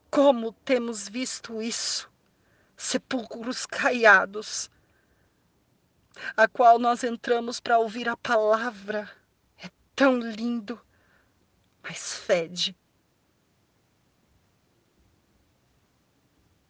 Como 0.09 0.53
temos 0.65 1.07
visto 1.07 1.61
isso? 1.61 2.09
Sepulcros 2.77 3.65
caiados. 3.65 4.69
a 6.35 6.47
qual 6.47 6.77
nós 6.79 7.03
entramos 7.03 7.59
para 7.59 7.79
ouvir 7.79 8.07
a 8.09 8.17
palavra. 8.17 9.09
É 9.57 9.69
tão 9.95 10.19
lindo, 10.19 10.79
mas 11.83 12.13
fede. 12.15 12.75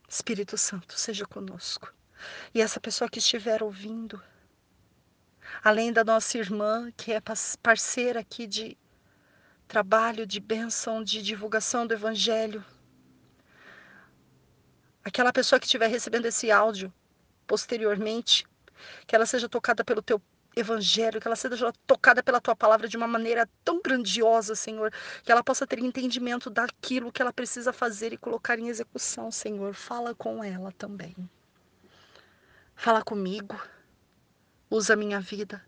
Espírito 0.08 0.58
Santo, 0.58 1.00
seja 1.00 1.26
conosco. 1.26 1.94
E 2.54 2.62
essa 2.62 2.80
pessoa 2.80 3.10
que 3.10 3.20
estiver 3.20 3.64
ouvindo, 3.64 4.22
além 5.64 5.92
da 5.92 6.04
nossa 6.04 6.38
irmã, 6.38 6.92
que 6.98 7.14
é 7.14 7.22
parceira 7.62 8.20
aqui 8.20 8.46
de 8.46 8.78
trabalho, 9.72 10.26
de 10.26 10.42
bênção, 10.42 11.02
de 11.02 11.22
divulgação 11.22 11.88
do 11.88 11.94
Evangelho, 11.94 12.62
aquela 15.02 15.32
pessoa 15.32 15.62
que 15.62 15.66
estiver 15.66 15.88
recebendo 15.88 16.26
esse 16.26 16.52
áudio 16.52 16.94
posteriormente, 17.48 18.46
que 19.08 19.16
ela 19.16 19.26
seja 19.26 19.48
tocada 19.48 19.82
pelo 19.82 20.02
teu 20.02 20.22
evangelho, 20.58 21.22
que 21.22 21.26
ela 21.26 21.38
seja 21.38 21.72
tocada 21.88 22.22
pela 22.22 22.42
tua 22.42 22.54
palavra 22.54 22.86
de 22.86 22.98
uma 22.98 23.08
maneira 23.08 23.50
tão 23.64 23.82
grandiosa, 23.82 24.56
Senhor, 24.56 24.92
que 25.24 25.32
ela 25.32 25.42
possa 25.42 25.66
ter 25.66 25.80
entendimento 25.80 26.50
daquilo 26.50 27.10
que 27.10 27.22
ela 27.22 27.32
precisa 27.32 27.72
fazer 27.72 28.12
e 28.12 28.18
colocar 28.18 28.60
em 28.60 28.68
execução, 28.68 29.32
Senhor. 29.32 29.74
Fala 29.74 30.14
com 30.14 30.44
ela 30.44 30.74
também. 30.74 31.16
Fala 32.76 33.02
comigo. 33.02 33.58
Usa 34.70 34.96
a 34.96 34.98
minha 34.98 35.22
vida 35.22 35.66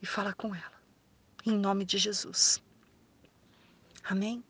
e 0.00 0.06
fala 0.06 0.32
com 0.32 0.54
ela. 0.54 0.80
Em 1.44 1.58
nome 1.58 1.84
de 1.84 1.98
Jesus. 1.98 2.62
Amém? 4.10 4.42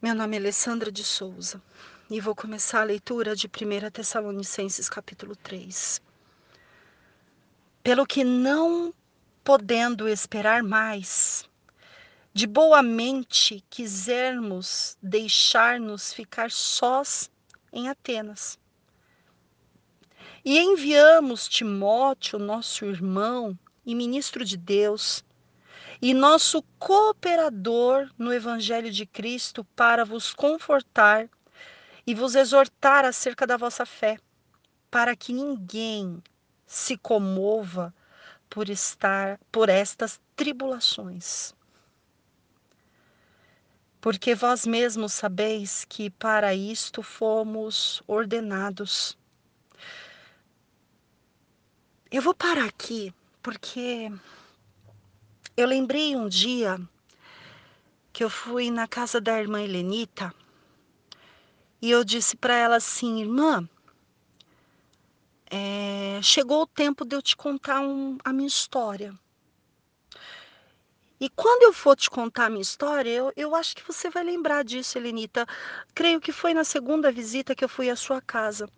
Meu 0.00 0.14
nome 0.14 0.34
é 0.34 0.40
Alessandra 0.40 0.90
de 0.90 1.04
Souza 1.04 1.60
e 2.08 2.18
vou 2.18 2.34
começar 2.34 2.80
a 2.80 2.84
leitura 2.84 3.36
de 3.36 3.48
1 3.48 3.90
Tessalonicenses 3.90 4.88
capítulo 4.88 5.36
3. 5.36 6.00
Pelo 7.82 8.06
que 8.06 8.24
não 8.24 8.94
podendo 9.44 10.08
esperar 10.08 10.62
mais, 10.62 11.46
de 12.32 12.46
boa 12.46 12.82
mente 12.82 13.62
quisermos 13.68 14.96
deixar-nos 15.02 16.14
ficar 16.14 16.50
sós 16.50 17.30
em 17.70 17.90
Atenas. 17.90 18.58
E 20.42 20.58
enviamos 20.58 21.46
Timóteo, 21.46 22.38
nosso 22.38 22.86
irmão 22.86 23.54
e 23.84 23.94
ministro 23.94 24.46
de 24.46 24.56
Deus, 24.56 25.22
e 26.00 26.14
nosso 26.14 26.62
cooperador 26.78 28.10
no 28.16 28.32
Evangelho 28.32 28.90
de 28.90 29.04
Cristo, 29.04 29.64
para 29.76 30.04
vos 30.04 30.32
confortar 30.32 31.28
e 32.06 32.14
vos 32.14 32.34
exortar 32.34 33.04
acerca 33.04 33.46
da 33.46 33.56
vossa 33.56 33.84
fé, 33.84 34.18
para 34.90 35.14
que 35.14 35.32
ninguém 35.32 36.22
se 36.66 36.96
comova 36.96 37.94
por 38.48 38.68
estar 38.68 39.38
por 39.52 39.68
estas 39.68 40.20
tribulações. 40.34 41.54
Porque 44.00 44.34
vós 44.34 44.66
mesmos 44.66 45.12
sabeis 45.12 45.84
que 45.84 46.08
para 46.08 46.54
isto 46.54 47.02
fomos 47.02 48.02
ordenados. 48.06 49.18
Eu 52.10 52.22
vou 52.22 52.34
parar 52.34 52.64
aqui 52.64 53.14
porque 53.42 54.10
eu 55.56 55.66
lembrei 55.66 56.16
um 56.16 56.28
dia 56.28 56.80
que 58.12 58.24
eu 58.24 58.30
fui 58.30 58.70
na 58.70 58.86
casa 58.88 59.20
da 59.20 59.40
irmã 59.40 59.62
Helenita 59.62 60.34
e 61.82 61.90
eu 61.90 62.04
disse 62.04 62.36
para 62.36 62.54
ela 62.54 62.76
assim, 62.76 63.20
irmã, 63.20 63.68
é, 65.50 66.20
chegou 66.22 66.62
o 66.62 66.66
tempo 66.66 67.04
de 67.04 67.16
eu 67.16 67.22
te 67.22 67.36
contar 67.36 67.80
um, 67.80 68.18
a 68.24 68.32
minha 68.32 68.48
história. 68.48 69.14
E 71.18 71.28
quando 71.28 71.64
eu 71.64 71.72
for 71.72 71.96
te 71.96 72.08
contar 72.08 72.46
a 72.46 72.50
minha 72.50 72.62
história, 72.62 73.10
eu, 73.10 73.32
eu 73.36 73.54
acho 73.54 73.76
que 73.76 73.86
você 73.86 74.08
vai 74.08 74.24
lembrar 74.24 74.64
disso, 74.64 74.96
Helenita. 74.96 75.46
Creio 75.94 76.20
que 76.20 76.32
foi 76.32 76.54
na 76.54 76.64
segunda 76.64 77.12
visita 77.12 77.54
que 77.54 77.62
eu 77.62 77.68
fui 77.68 77.90
à 77.90 77.96
sua 77.96 78.22
casa. 78.22 78.68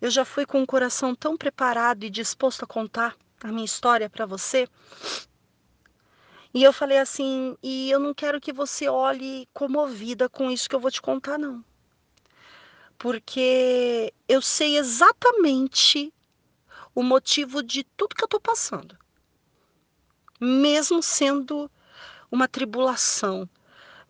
Eu 0.00 0.10
já 0.10 0.24
fui 0.24 0.44
com 0.44 0.62
o 0.62 0.66
coração 0.66 1.14
tão 1.14 1.36
preparado 1.36 2.04
e 2.04 2.10
disposto 2.10 2.64
a 2.64 2.66
contar 2.66 3.16
a 3.42 3.48
minha 3.48 3.64
história 3.64 4.10
para 4.10 4.26
você. 4.26 4.68
E 6.56 6.62
eu 6.64 6.72
falei 6.72 6.98
assim: 6.98 7.56
e 7.62 7.90
eu 7.90 8.00
não 8.00 8.12
quero 8.12 8.40
que 8.40 8.52
você 8.52 8.88
olhe 8.88 9.48
comovida 9.52 10.28
com 10.28 10.50
isso 10.50 10.68
que 10.68 10.74
eu 10.74 10.80
vou 10.80 10.90
te 10.90 11.00
contar, 11.00 11.38
não 11.38 11.64
porque 12.98 14.12
eu 14.28 14.40
sei 14.40 14.78
exatamente 14.78 16.12
o 16.94 17.02
motivo 17.02 17.62
de 17.62 17.84
tudo 17.84 18.14
que 18.14 18.22
eu 18.22 18.26
estou 18.26 18.40
passando, 18.40 18.98
mesmo 20.40 21.02
sendo 21.02 21.70
uma 22.30 22.48
tribulação, 22.48 23.48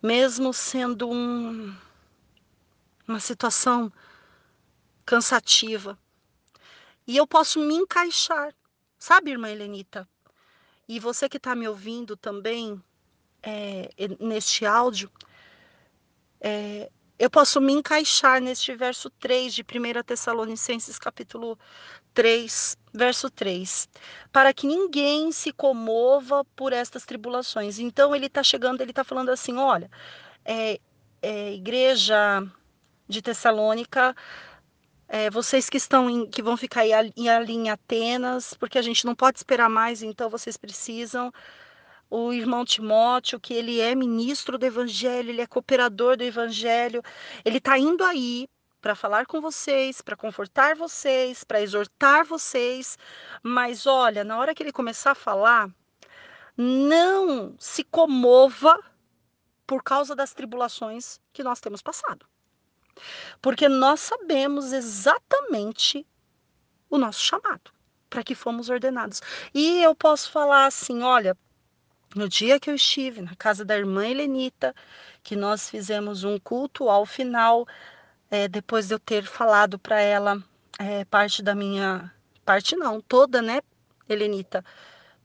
mesmo 0.01 0.53
sendo 0.53 1.09
um, 1.09 1.75
uma 3.07 3.19
situação 3.19 3.91
cansativa. 5.05 5.99
E 7.05 7.17
eu 7.17 7.27
posso 7.27 7.59
me 7.59 7.75
encaixar, 7.75 8.53
sabe, 8.97 9.31
irmã 9.31 9.49
Helenita? 9.49 10.07
E 10.87 10.99
você 10.99 11.27
que 11.27 11.37
está 11.37 11.53
me 11.55 11.67
ouvindo 11.67 12.15
também 12.15 12.81
é, 13.43 13.89
neste 14.19 14.65
áudio, 14.65 15.11
é, 16.39 16.89
eu 17.19 17.29
posso 17.29 17.59
me 17.59 17.73
encaixar 17.73 18.39
neste 18.39 18.75
verso 18.75 19.09
3 19.09 19.53
de 19.53 19.61
1 19.63 20.03
Tessalonicenses 20.03 20.99
capítulo 20.99 21.57
3, 22.13 22.77
verso 22.93 23.29
3, 23.29 23.89
para 24.31 24.53
que 24.53 24.67
ninguém 24.67 25.31
se 25.31 25.51
comova 25.51 26.45
por 26.55 26.73
estas 26.73 27.05
tribulações. 27.05 27.79
Então 27.79 28.15
ele 28.15 28.27
está 28.27 28.43
chegando, 28.43 28.81
ele 28.81 28.91
está 28.91 29.03
falando 29.03 29.29
assim, 29.29 29.57
olha, 29.57 29.89
é, 30.45 30.79
é, 31.21 31.53
igreja 31.53 32.43
de 33.07 33.21
Tessalônica, 33.21 34.15
é, 35.07 35.29
vocês 35.29 35.69
que 35.69 35.77
estão 35.77 36.09
em, 36.09 36.29
que 36.29 36.41
vão 36.41 36.57
ficar 36.57 36.81
aí 36.81 36.93
ali 36.93 37.13
em 37.53 37.69
Atenas, 37.69 38.53
porque 38.53 38.77
a 38.77 38.81
gente 38.81 39.05
não 39.05 39.15
pode 39.15 39.37
esperar 39.37 39.69
mais, 39.69 40.03
então 40.03 40.29
vocês 40.29 40.57
precisam 40.57 41.31
o 42.09 42.31
irmão 42.33 42.65
Timóteo, 42.65 43.39
que 43.39 43.53
ele 43.53 43.79
é 43.79 43.93
ministro 43.95 44.57
do 44.57 44.65
evangelho, 44.65 45.29
ele 45.29 45.41
é 45.41 45.47
cooperador 45.47 46.17
do 46.17 46.23
evangelho, 46.23 47.01
ele 47.43 47.57
está 47.57 47.77
indo 47.77 48.03
aí 48.03 48.47
para 48.81 48.95
falar 48.95 49.25
com 49.25 49.41
vocês, 49.41 50.01
para 50.01 50.15
confortar 50.15 50.75
vocês, 50.75 51.43
para 51.43 51.61
exortar 51.61 52.25
vocês, 52.25 52.97
mas 53.43 53.85
olha, 53.85 54.23
na 54.23 54.37
hora 54.37 54.55
que 54.55 54.63
ele 54.63 54.71
começar 54.71 55.11
a 55.11 55.15
falar, 55.15 55.69
não 56.55 57.55
se 57.59 57.83
comova 57.83 58.79
por 59.65 59.83
causa 59.83 60.15
das 60.15 60.33
tribulações 60.33 61.19
que 61.33 61.43
nós 61.43 61.59
temos 61.59 61.81
passado. 61.81 62.25
Porque 63.41 63.67
nós 63.67 63.99
sabemos 63.99 64.73
exatamente 64.73 66.05
o 66.89 66.97
nosso 66.97 67.19
chamado, 67.19 67.71
para 68.09 68.23
que 68.23 68.35
fomos 68.35 68.69
ordenados. 68.69 69.21
E 69.53 69.81
eu 69.81 69.95
posso 69.95 70.31
falar 70.31 70.65
assim, 70.65 71.01
olha, 71.03 71.37
no 72.15 72.27
dia 72.27 72.59
que 72.59 72.69
eu 72.69 72.75
estive 72.75 73.21
na 73.21 73.35
casa 73.35 73.63
da 73.65 73.77
irmã 73.77 74.05
Helenita, 74.05 74.73
que 75.23 75.35
nós 75.35 75.69
fizemos 75.69 76.23
um 76.23 76.39
culto 76.39 76.89
ao 76.89 77.05
final, 77.05 77.67
é, 78.29 78.47
depois 78.47 78.87
de 78.87 78.93
eu 78.93 78.99
ter 78.99 79.23
falado 79.23 79.77
para 79.77 79.99
ela 79.99 80.41
é, 80.79 81.05
parte 81.05 81.41
da 81.41 81.55
minha. 81.55 82.13
Parte 82.45 82.75
não, 82.75 83.01
toda, 83.01 83.41
né, 83.41 83.61
Helenita? 84.07 84.63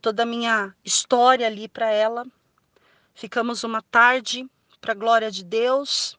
Toda 0.01 0.25
a 0.25 0.27
minha 0.27 0.75
história 0.85 1.47
ali 1.47 1.69
para 1.69 1.91
ela. 1.91 2.27
Ficamos 3.15 3.63
uma 3.63 3.81
tarde 3.83 4.49
para 4.81 4.93
a 4.93 4.97
glória 4.97 5.31
de 5.31 5.45
Deus. 5.45 6.19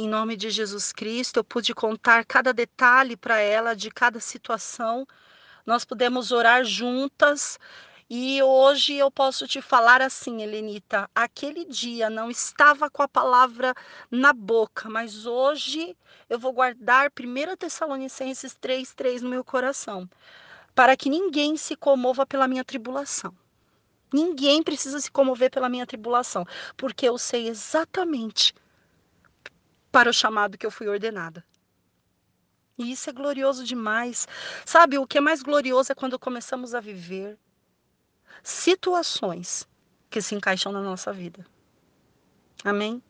Em 0.00 0.08
nome 0.08 0.36
de 0.36 0.48
Jesus 0.48 0.92
Cristo, 0.92 1.38
eu 1.38 1.44
pude 1.44 1.74
contar 1.74 2.24
cada 2.24 2.52
detalhe 2.52 3.16
para 3.16 3.40
ela 3.40 3.74
de 3.74 3.90
cada 3.90 4.20
situação. 4.20 5.04
Nós 5.66 5.84
pudemos 5.84 6.30
orar 6.30 6.62
juntas 6.64 7.58
e 8.08 8.40
hoje 8.40 8.94
eu 8.94 9.10
posso 9.10 9.48
te 9.48 9.60
falar 9.60 10.00
assim, 10.00 10.40
Helenita, 10.40 11.10
aquele 11.12 11.64
dia 11.64 12.08
não 12.08 12.30
estava 12.30 12.88
com 12.88 13.02
a 13.02 13.08
palavra 13.08 13.74
na 14.08 14.32
boca, 14.32 14.88
mas 14.88 15.26
hoje 15.26 15.96
eu 16.30 16.38
vou 16.38 16.52
guardar 16.52 17.10
1 17.10 17.56
Tessalonicenses 17.56 18.56
3,3 18.56 19.20
no 19.22 19.30
meu 19.30 19.42
coração, 19.42 20.08
para 20.76 20.96
que 20.96 21.10
ninguém 21.10 21.56
se 21.56 21.74
comova 21.74 22.24
pela 22.24 22.46
minha 22.46 22.64
tribulação. 22.64 23.34
Ninguém 24.12 24.62
precisa 24.62 25.00
se 25.00 25.10
comover 25.10 25.50
pela 25.50 25.68
minha 25.68 25.84
tribulação, 25.84 26.46
porque 26.76 27.08
eu 27.08 27.18
sei 27.18 27.48
exatamente 27.48 28.54
para 29.98 30.10
o 30.10 30.14
chamado 30.14 30.56
que 30.56 30.64
eu 30.64 30.70
fui 30.70 30.86
ordenada. 30.86 31.44
E 32.78 32.92
isso 32.92 33.10
é 33.10 33.12
glorioso 33.12 33.64
demais. 33.64 34.28
Sabe, 34.64 34.96
o 34.96 35.04
que 35.08 35.18
é 35.18 35.20
mais 35.20 35.42
glorioso 35.42 35.90
é 35.90 35.94
quando 35.96 36.16
começamos 36.20 36.72
a 36.72 36.78
viver 36.78 37.36
situações 38.40 39.68
que 40.08 40.22
se 40.22 40.36
encaixam 40.36 40.70
na 40.70 40.80
nossa 40.80 41.12
vida. 41.12 41.44
Amém? 42.64 43.02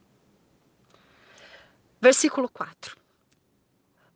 Versículo 2.01 2.49
4. 2.49 2.97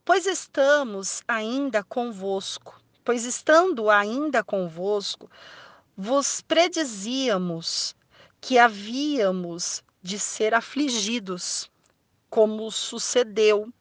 Pois 0.04 0.26
estamos 0.26 1.22
ainda 1.28 1.84
convosco, 1.84 2.82
pois 3.04 3.24
estando 3.24 3.88
ainda 3.88 4.44
convosco, 4.44 5.30
vos 5.96 6.42
predizíamos 6.42 7.96
que 8.42 8.58
havíamos 8.58 9.84
de 10.02 10.18
ser 10.18 10.56
afligidos, 10.56 11.72
como 12.34 12.72
sucedeu, 12.72 13.72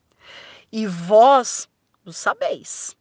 e 0.70 0.86
vós 0.86 1.66
o 2.04 2.12
sabeis. 2.12 2.94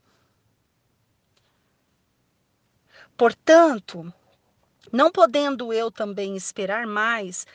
Portanto, 3.18 4.14
não 4.94 5.12
podendo 5.12 5.74
eu 5.74 5.92
também 5.92 6.38
esperar 6.38 6.88
mais, 6.88 7.46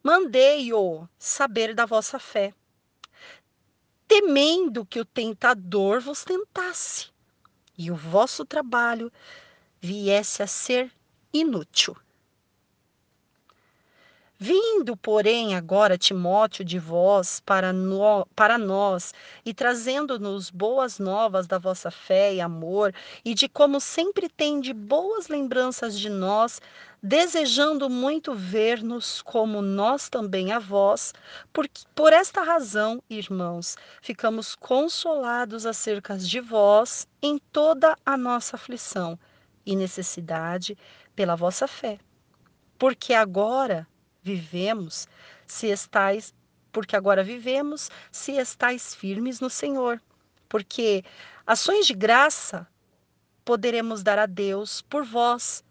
mandei-o 0.00 1.08
saber 1.18 1.74
da 1.74 1.84
vossa 1.84 2.20
fé, 2.20 2.54
temendo 4.06 4.86
que 4.86 5.00
o 5.00 5.04
tentador 5.04 6.00
vos 6.00 6.22
tentasse 6.22 7.10
e 7.76 7.90
o 7.90 7.96
vosso 7.96 8.44
trabalho 8.44 9.12
viesse 9.80 10.40
a 10.40 10.46
ser 10.46 10.92
inútil. 11.32 11.96
Vindo, 14.42 14.96
porém, 14.96 15.54
agora 15.54 15.98
Timóteo 15.98 16.64
de 16.64 16.78
vós 16.78 17.40
para, 17.44 17.74
no, 17.74 18.24
para 18.34 18.56
nós 18.56 19.12
e 19.44 19.52
trazendo-nos 19.52 20.48
boas 20.48 20.98
novas 20.98 21.46
da 21.46 21.58
vossa 21.58 21.90
fé 21.90 22.32
e 22.32 22.40
amor, 22.40 22.94
e 23.22 23.34
de 23.34 23.50
como 23.50 23.78
sempre 23.78 24.30
tende 24.30 24.72
boas 24.72 25.28
lembranças 25.28 25.98
de 25.98 26.08
nós, 26.08 26.58
desejando 27.02 27.90
muito 27.90 28.32
ver-nos 28.32 29.20
como 29.20 29.60
nós 29.60 30.08
também 30.08 30.52
a 30.52 30.58
vós, 30.58 31.12
porque 31.52 31.82
por 31.94 32.10
esta 32.10 32.42
razão, 32.42 33.02
irmãos, 33.10 33.76
ficamos 34.00 34.54
consolados 34.54 35.66
acerca 35.66 36.16
de 36.16 36.40
vós 36.40 37.06
em 37.20 37.38
toda 37.52 37.94
a 38.06 38.16
nossa 38.16 38.56
aflição 38.56 39.18
e 39.66 39.76
necessidade 39.76 40.78
pela 41.14 41.36
vossa 41.36 41.68
fé. 41.68 41.98
Porque 42.78 43.12
agora 43.12 43.86
vivemos, 44.22 45.08
se 45.46 45.68
estais, 45.68 46.34
porque 46.72 46.96
agora 46.96 47.22
vivemos, 47.22 47.90
se 48.10 48.32
estais 48.32 48.94
firmes 48.94 49.40
no 49.40 49.50
Senhor. 49.50 50.00
Porque 50.48 51.04
ações 51.46 51.86
de 51.86 51.94
graça 51.94 52.66
poderemos 53.44 54.02
dar 54.02 54.18
a 54.18 54.26
Deus 54.26 54.82
por 54.82 55.04
vós, 55.04 55.64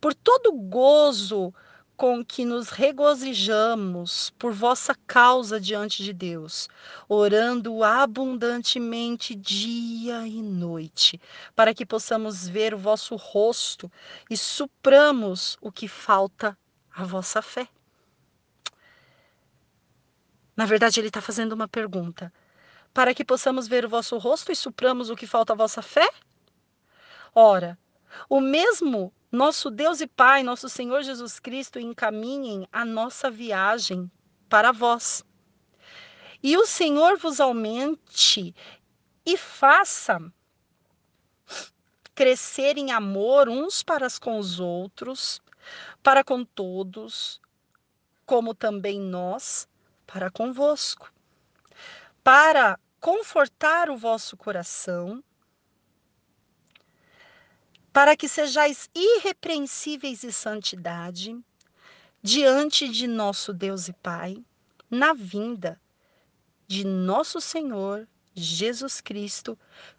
por 0.00 0.14
todo 0.14 0.52
gozo 0.52 1.52
com 1.96 2.22
que 2.22 2.44
nos 2.44 2.68
regozijamos 2.68 4.30
por 4.38 4.52
vossa 4.52 4.94
causa 5.06 5.58
diante 5.58 6.02
de 6.02 6.12
Deus, 6.12 6.68
orando 7.08 7.82
abundantemente 7.82 9.34
dia 9.34 10.26
e 10.26 10.42
noite, 10.42 11.18
para 11.54 11.72
que 11.72 11.86
possamos 11.86 12.46
ver 12.46 12.74
o 12.74 12.78
vosso 12.78 13.16
rosto 13.16 13.90
e 14.28 14.36
supramos 14.36 15.56
o 15.60 15.72
que 15.72 15.88
falta 15.88 16.56
à 16.94 17.04
vossa 17.04 17.40
fé. 17.40 17.66
Na 20.56 20.64
verdade, 20.64 20.98
ele 20.98 21.08
está 21.08 21.20
fazendo 21.20 21.52
uma 21.52 21.68
pergunta. 21.68 22.32
Para 22.94 23.12
que 23.12 23.24
possamos 23.24 23.68
ver 23.68 23.84
o 23.84 23.90
vosso 23.90 24.16
rosto 24.16 24.50
e 24.50 24.56
supramos 24.56 25.10
o 25.10 25.16
que 25.16 25.26
falta 25.26 25.52
à 25.52 25.56
vossa 25.56 25.82
fé? 25.82 26.08
Ora, 27.34 27.78
o 28.26 28.40
mesmo 28.40 29.12
nosso 29.30 29.70
Deus 29.70 30.00
e 30.00 30.06
Pai, 30.06 30.42
nosso 30.42 30.66
Senhor 30.70 31.02
Jesus 31.02 31.38
Cristo, 31.38 31.78
encaminhem 31.78 32.66
a 32.72 32.86
nossa 32.86 33.30
viagem 33.30 34.10
para 34.48 34.72
vós. 34.72 35.22
E 36.42 36.56
o 36.56 36.64
Senhor 36.64 37.18
vos 37.18 37.38
aumente 37.38 38.54
e 39.26 39.36
faça 39.36 40.18
crescer 42.14 42.78
em 42.78 42.92
amor 42.92 43.46
uns 43.46 43.82
para 43.82 44.06
com 44.18 44.38
os 44.38 44.58
outros, 44.58 45.42
para 46.02 46.24
com 46.24 46.42
todos, 46.42 47.42
como 48.24 48.54
também 48.54 48.98
nós 48.98 49.68
para 50.06 50.30
convosco, 50.30 51.12
para 52.22 52.78
confortar 53.00 53.90
o 53.90 53.96
vosso 53.96 54.36
coração, 54.36 55.22
para 57.92 58.16
que 58.16 58.28
sejais 58.28 58.90
irrepreensíveis 58.94 60.22
em 60.22 60.30
santidade 60.30 61.38
diante 62.22 62.88
de 62.88 63.06
nosso 63.06 63.52
Deus 63.52 63.88
e 63.88 63.92
Pai, 63.92 64.44
na 64.90 65.12
vinda 65.12 65.80
de 66.66 66.84
nosso 66.84 67.40
Senhor 67.40 68.06
Jesus 68.34 69.00
Cristo 69.00 69.58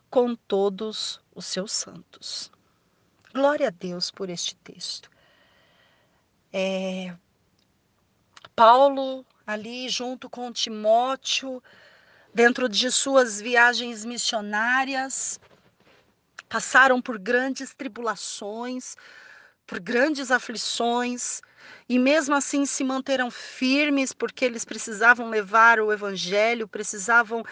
com 0.10 0.36
todos 0.36 1.20
os 1.34 1.46
seus 1.46 1.72
santos. 1.72 2.52
Glória 3.34 3.68
a 3.68 3.72
Deus 3.72 4.12
por 4.12 4.30
este 4.30 4.56
texto. 4.58 5.10
É, 6.52 7.16
Paulo 8.56 9.26
ali 9.48 9.88
junto 9.88 10.30
com 10.30 10.52
Timóteo, 10.52 11.64
dentro 12.34 12.68
de 12.68 12.92
suas 12.92 13.40
viagens 13.40 14.04
missionárias, 14.04 15.40
passaram 16.50 17.02
por 17.02 17.18
grandes 17.18 17.74
tribulações, 17.74 18.98
por 19.66 19.80
grandes 19.80 20.32
aflições, 20.32 21.42
e 21.88 21.98
mesmo 21.98 22.36
assim 22.36 22.66
se 22.66 22.84
manteram 22.84 23.32
firmes, 23.32 24.12
porque 24.12 24.44
eles 24.44 24.66
precisavam 24.66 25.30
levar 25.30 25.80
o 25.80 25.94
evangelho, 25.94 26.68
precisavam 26.68 27.44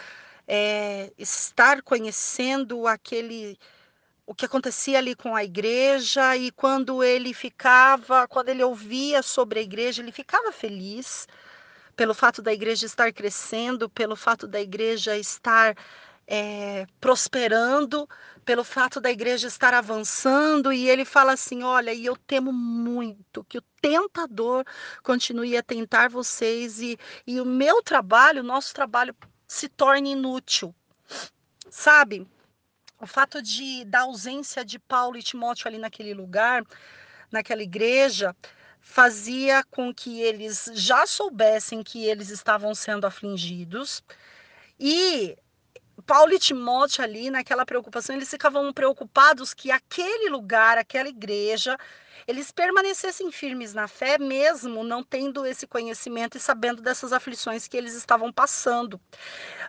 é, 0.46 1.10
estar 1.16 1.80
conhecendo 1.80 2.86
aquele 2.86 3.58
o 4.28 4.34
que 4.34 4.44
acontecia 4.44 4.98
ali 4.98 5.14
com 5.14 5.36
a 5.36 5.44
igreja 5.44 6.36
e 6.36 6.50
quando 6.50 7.02
ele 7.02 7.32
ficava, 7.32 8.26
quando 8.26 8.48
ele 8.48 8.62
ouvia 8.62 9.22
sobre 9.22 9.60
a 9.60 9.62
igreja, 9.62 10.02
ele 10.02 10.10
ficava 10.10 10.50
feliz 10.50 11.28
pelo 11.96 12.14
fato 12.14 12.42
da 12.42 12.52
igreja 12.52 12.86
estar 12.86 13.12
crescendo, 13.12 13.88
pelo 13.88 14.14
fato 14.14 14.46
da 14.46 14.60
igreja 14.60 15.16
estar 15.16 15.74
é, 16.26 16.86
prosperando, 17.00 18.08
pelo 18.44 18.64
fato 18.64 19.00
da 19.00 19.10
igreja 19.10 19.46
estar 19.46 19.72
avançando, 19.72 20.72
e 20.72 20.88
ele 20.88 21.04
fala 21.04 21.32
assim: 21.32 21.62
Olha, 21.62 21.92
e 21.94 22.04
eu 22.04 22.16
temo 22.16 22.52
muito 22.52 23.44
que 23.44 23.58
o 23.58 23.62
tentador 23.80 24.64
continue 25.02 25.56
a 25.56 25.62
tentar 25.62 26.10
vocês 26.10 26.80
e, 26.80 26.98
e 27.26 27.40
o 27.40 27.44
meu 27.44 27.82
trabalho, 27.82 28.42
o 28.42 28.46
nosso 28.46 28.74
trabalho, 28.74 29.14
se 29.48 29.68
torne 29.68 30.12
inútil. 30.12 30.74
Sabe? 31.70 32.26
O 33.00 33.06
fato 33.06 33.40
de 33.42 33.84
da 33.84 34.00
ausência 34.00 34.64
de 34.64 34.78
Paulo 34.78 35.16
e 35.16 35.22
Timóteo 35.22 35.68
ali 35.68 35.78
naquele 35.78 36.14
lugar, 36.14 36.64
naquela 37.30 37.62
igreja, 37.62 38.34
fazia 38.88 39.64
com 39.64 39.92
que 39.92 40.22
eles 40.22 40.70
já 40.72 41.06
soubessem 41.06 41.82
que 41.82 42.04
eles 42.04 42.30
estavam 42.30 42.72
sendo 42.72 43.04
afligidos 43.04 44.02
e 44.78 45.36
Paulo 46.06 46.32
e 46.32 46.38
Timóteo 46.38 47.02
ali 47.02 47.30
naquela 47.30 47.66
preocupação, 47.66 48.14
eles 48.14 48.30
ficavam 48.30 48.72
preocupados 48.72 49.52
que 49.52 49.72
aquele 49.72 50.30
lugar, 50.30 50.78
aquela 50.78 51.08
igreja, 51.08 51.76
eles 52.28 52.52
permanecessem 52.52 53.30
firmes 53.32 53.74
na 53.74 53.88
fé, 53.88 54.16
mesmo 54.16 54.84
não 54.84 55.02
tendo 55.02 55.44
esse 55.44 55.66
conhecimento 55.66 56.36
e 56.36 56.40
sabendo 56.40 56.80
dessas 56.80 57.12
aflições 57.12 57.66
que 57.66 57.76
eles 57.76 57.94
estavam 57.94 58.32
passando. 58.32 59.00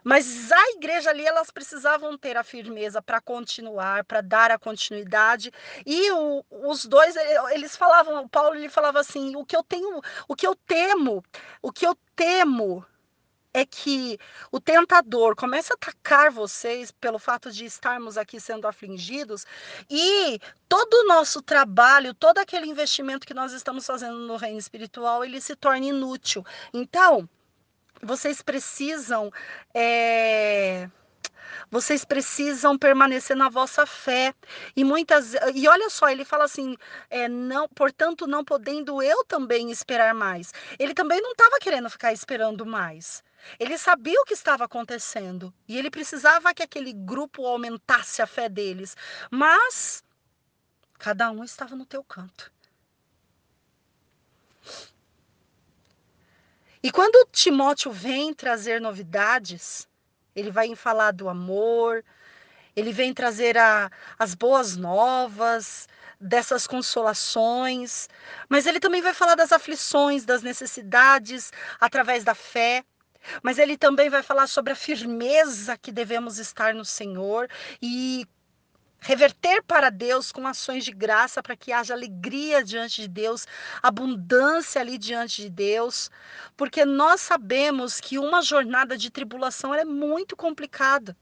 Mas 0.03 0.51
a 0.51 0.69
igreja 0.71 1.09
ali, 1.09 1.25
elas 1.25 1.49
precisavam 1.49 2.15
ter 2.17 2.37
a 2.37 2.43
firmeza 2.43 3.01
para 3.01 3.19
continuar, 3.19 4.03
para 4.05 4.21
dar 4.21 4.51
a 4.51 4.59
continuidade. 4.59 5.51
E 5.85 6.11
o, 6.11 6.45
os 6.51 6.85
dois, 6.85 7.15
eles 7.51 7.75
falavam, 7.75 8.23
o 8.23 8.29
Paulo 8.29 8.55
ele 8.55 8.69
falava 8.69 8.99
assim: 8.99 9.35
o 9.35 9.45
que 9.45 9.55
eu 9.55 9.63
tenho, 9.63 10.01
o 10.27 10.35
que 10.35 10.45
eu 10.45 10.55
temo, 10.55 11.23
o 11.61 11.71
que 11.71 11.85
eu 11.85 11.97
temo 12.15 12.85
é 13.53 13.65
que 13.65 14.19
o 14.51 14.59
tentador 14.59 15.35
comece 15.35 15.71
a 15.71 15.75
atacar 15.75 16.31
vocês 16.31 16.91
pelo 16.91 17.19
fato 17.19 17.51
de 17.51 17.65
estarmos 17.65 18.17
aqui 18.17 18.39
sendo 18.39 18.67
afligidos 18.67 19.45
e 19.89 20.39
todo 20.69 20.93
o 20.93 21.07
nosso 21.07 21.41
trabalho, 21.41 22.13
todo 22.13 22.37
aquele 22.37 22.67
investimento 22.67 23.25
que 23.25 23.33
nós 23.33 23.53
estamos 23.53 23.85
fazendo 23.85 24.19
no 24.19 24.35
reino 24.35 24.59
espiritual, 24.59 25.23
ele 25.23 25.41
se 25.41 25.55
torne 25.55 25.89
inútil. 25.89 26.45
Então, 26.73 27.27
vocês 28.01 28.41
precisam 28.41 29.31
é, 29.73 30.89
vocês 31.69 32.05
precisam 32.05 32.77
permanecer 32.77 33.35
na 33.35 33.49
vossa 33.49 33.85
fé. 33.85 34.33
E 34.75 34.83
muitas 34.83 35.33
e 35.55 35.67
olha 35.67 35.89
só, 35.89 36.09
ele 36.09 36.25
fala 36.25 36.45
assim, 36.45 36.75
é, 37.09 37.27
não, 37.27 37.67
portanto, 37.69 38.27
não 38.27 38.43
podendo 38.43 39.01
eu 39.01 39.23
também 39.25 39.71
esperar 39.71 40.13
mais. 40.13 40.53
Ele 40.79 40.93
também 40.93 41.21
não 41.21 41.31
estava 41.31 41.57
querendo 41.59 41.89
ficar 41.89 42.13
esperando 42.13 42.65
mais. 42.65 43.23
Ele 43.59 43.77
sabia 43.77 44.19
o 44.21 44.25
que 44.25 44.33
estava 44.33 44.65
acontecendo 44.65 45.53
e 45.67 45.77
ele 45.77 45.89
precisava 45.89 46.53
que 46.53 46.63
aquele 46.63 46.93
grupo 46.93 47.45
aumentasse 47.45 48.21
a 48.21 48.27
fé 48.27 48.49
deles. 48.49 48.95
Mas 49.31 50.03
cada 50.97 51.31
um 51.31 51.43
estava 51.43 51.75
no 51.75 51.85
teu 51.85 52.03
canto. 52.03 52.51
E 56.81 56.91
quando 56.91 57.27
Timóteo 57.31 57.91
vem 57.91 58.33
trazer 58.33 58.79
novidades, 58.79 59.87
ele 60.35 60.51
vai 60.51 60.75
falar 60.75 61.11
do 61.11 61.27
amor, 61.27 62.03
ele 62.75 62.91
vem 62.91 63.13
trazer 63.13 63.57
a, 63.57 63.89
as 64.19 64.35
boas 64.35 64.77
novas, 64.77 65.87
dessas 66.19 66.65
consolações, 66.65 68.09
mas 68.49 68.65
ele 68.65 68.79
também 68.79 69.01
vai 69.01 69.13
falar 69.13 69.35
das 69.35 69.51
aflições, 69.51 70.25
das 70.25 70.41
necessidades, 70.41 71.51
através 71.79 72.23
da 72.23 72.33
fé. 72.33 72.83
Mas 73.41 73.57
ele 73.57 73.77
também 73.77 74.09
vai 74.09 74.23
falar 74.23 74.47
sobre 74.47 74.73
a 74.73 74.75
firmeza 74.75 75.77
que 75.77 75.91
devemos 75.91 76.37
estar 76.37 76.73
no 76.73 76.85
Senhor 76.85 77.49
e 77.81 78.27
reverter 78.99 79.61
para 79.63 79.89
Deus 79.89 80.31
com 80.31 80.47
ações 80.47 80.83
de 80.83 80.91
graça 80.91 81.41
para 81.41 81.55
que 81.55 81.71
haja 81.71 81.93
alegria 81.93 82.63
diante 82.63 83.01
de 83.01 83.07
Deus, 83.07 83.45
abundância 83.81 84.81
ali 84.81 84.97
diante 84.97 85.43
de 85.43 85.49
Deus, 85.49 86.09
porque 86.55 86.83
nós 86.83 87.21
sabemos 87.21 87.99
que 87.99 88.17
uma 88.17 88.41
jornada 88.41 88.97
de 88.97 89.09
tribulação 89.09 89.73
é 89.73 89.85
muito 89.85 90.35
complicada. 90.35 91.15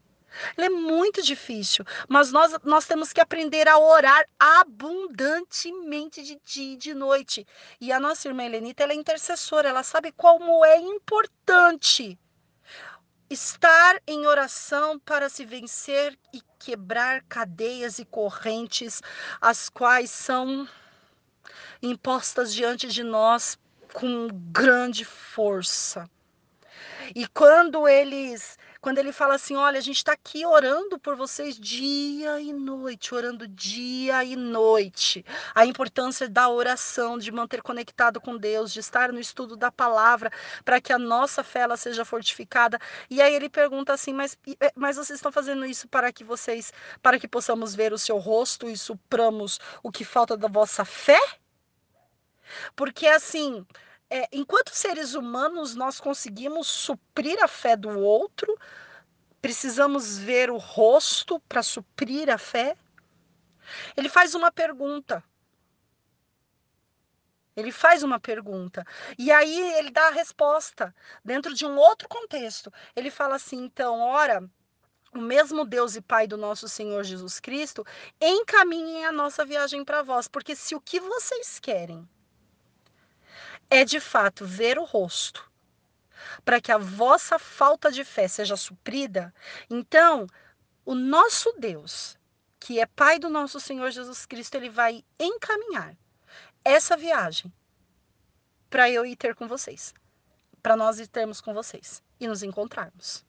Ela 0.57 0.68
é 0.68 0.70
muito 0.70 1.22
difícil, 1.22 1.86
mas 2.07 2.32
nós, 2.32 2.53
nós 2.64 2.86
temos 2.86 3.14
que 3.14 3.22
aprender 3.22 3.68
a 3.68 3.78
orar 3.78 4.26
abundantemente 4.40 6.22
de 6.24 6.40
dia 6.45 6.74
e 6.74 6.78
de 6.78 6.94
noite. 6.94 7.45
E 7.80 7.91
a 7.91 7.99
nossa 7.99 8.28
irmã 8.28 8.44
Helenita, 8.44 8.84
ela 8.84 8.94
é 8.94 8.95
intercessora, 8.95 9.70
ela 9.70 9.84
sabe 9.84 10.12
como 10.12 10.64
é 10.66 10.78
importante 10.78 12.18
estar 13.30 13.99
em 14.06 14.26
oração 14.28 14.99
para 14.99 15.30
se 15.30 15.45
vencer 15.45 16.18
e 16.32 16.41
quebrar 16.60 17.24
cadeias 17.24 17.98
e 17.99 18.06
correntes, 18.06 19.02
as 19.41 19.68
quais 19.70 20.12
são 20.12 20.68
impostas 21.82 22.53
diante 22.53 22.88
de 22.88 23.03
nós 23.03 23.57
com 23.94 24.28
grande 24.52 25.06
força. 25.06 26.10
E 27.16 27.28
quando 27.28 27.88
eles 27.88 28.57
quando 28.86 28.99
ele 28.99 29.12
fala 29.12 29.34
assim: 29.34 29.56
olha, 29.56 29.80
a 29.80 29.82
gente 29.82 29.98
está 29.98 30.12
aqui 30.12 30.45
orando 30.45 30.99
por 30.99 31.16
vocês 31.16 31.60
dia 31.60 32.40
e 32.40 32.53
noite, 32.53 33.16
orando 33.16 33.48
dia 33.48 34.24
e 34.24 34.36
noite. 34.36 35.26
A 35.56 35.66
importância 35.66 36.30
da 36.30 36.48
oração, 36.49 37.18
de 37.18 37.32
manter 37.32 37.64
conectado 37.64 38.22
com 38.22 38.38
Deus, 38.38 38.72
de 38.72 38.80
estar 38.80 39.12
no 39.12 39.20
estudo 39.20 39.56
da 39.56 39.72
palavra, 39.72 40.32
para 40.64 40.80
que 40.80 40.94
a 40.94 40.99
nossa 40.99 41.44
fé 41.44 41.62
ela 41.62 41.76
seja 41.78 42.06
fortificada. 42.06 42.80
E 43.10 43.24
aí 43.24 43.34
ele 43.34 43.49
pergunta 43.49 43.91
assim: 43.91 44.14
mas, 44.14 44.38
eh, 44.62 44.72
mas 44.76 44.98
vocês 44.98 45.18
estão 45.18 45.32
fazendo 45.32 45.66
isso 45.66 45.88
para 45.88 46.14
que 46.14 46.24
vocês, 46.24 46.72
para 47.02 47.18
que 47.18 47.28
possamos 47.28 47.74
ver 47.74 47.91
o 47.91 47.98
seu 47.98 48.20
rosto 48.20 48.70
e 48.70 48.78
supramos 48.78 49.60
o 49.82 49.91
que 49.91 50.06
falta 50.06 50.38
da 50.38 50.48
vossa 50.48 50.86
fé? 50.86 51.20
Porque 52.76 53.07
assim, 53.07 53.66
é, 54.16 54.30
enquanto 54.32 54.70
seres 54.70 55.14
humanos, 55.14 55.76
nós 55.76 56.00
conseguimos 56.00 56.68
suprir 56.68 57.38
a 57.44 57.50
fé 57.50 57.76
do 57.76 58.00
outro, 58.00 58.58
precisamos 59.42 60.18
ver 60.18 60.50
o 60.50 60.56
rosto 60.56 61.38
para 61.42 61.62
suprir 61.62 62.30
a 62.30 62.38
fé. 62.38 62.78
Ele 63.98 64.08
faz 64.08 64.34
uma 64.34 64.50
pergunta. 64.50 65.22
Ele 67.58 67.74
faz 67.74 68.04
uma 68.04 68.18
pergunta. 68.18 68.86
E 69.20 69.30
aí 69.34 69.74
ele 69.74 69.92
dá 69.92 70.08
a 70.08 70.12
resposta 70.12 70.96
dentro 71.24 71.54
de 71.54 71.66
um 71.66 71.76
outro 71.76 72.08
contexto. 72.08 72.72
Ele 72.96 73.12
fala 73.12 73.36
assim: 73.36 73.66
então, 73.66 74.00
ora, 74.00 74.50
o 75.14 75.20
mesmo 75.20 75.66
Deus 75.66 75.98
e 75.98 76.02
Pai 76.02 76.26
do 76.26 76.38
nosso 76.38 76.70
Senhor 76.70 77.04
Jesus 77.04 77.42
Cristo 77.42 77.86
encaminhem 78.22 79.06
a 79.06 79.12
nossa 79.12 79.44
viagem 79.44 79.84
para 79.84 80.04
vós. 80.04 80.26
Porque 80.26 80.56
se 80.56 80.74
o 80.74 80.80
que 80.80 81.02
vocês 81.02 81.60
querem 81.60 82.08
é 83.70 83.84
de 83.84 84.00
fato 84.00 84.46
ver 84.46 84.78
o 84.78 84.84
rosto, 84.84 85.50
para 86.44 86.62
que 86.62 86.72
a 86.72 86.78
vossa 86.78 87.40
falta 87.40 87.92
de 87.92 88.04
fé 88.04 88.28
seja 88.28 88.56
suprida, 88.56 89.34
então 89.70 90.28
o 90.86 90.94
nosso 90.94 91.54
Deus, 91.58 92.18
que 92.60 92.80
é 92.80 92.86
Pai 92.86 93.20
do 93.20 93.30
nosso 93.30 93.60
Senhor 93.60 93.90
Jesus 93.92 94.26
Cristo, 94.26 94.56
ele 94.56 94.70
vai 94.70 95.04
encaminhar 95.20 95.96
essa 96.64 96.96
viagem 96.96 97.52
para 98.70 98.90
eu 98.90 99.06
ir 99.06 99.16
ter 99.16 99.36
com 99.36 99.48
vocês, 99.48 99.94
para 100.62 100.76
nós 100.76 101.00
ir 101.00 101.08
termos 101.08 101.40
com 101.42 101.54
vocês 101.54 102.04
e 102.20 102.28
nos 102.28 102.44
encontrarmos. 102.44 103.26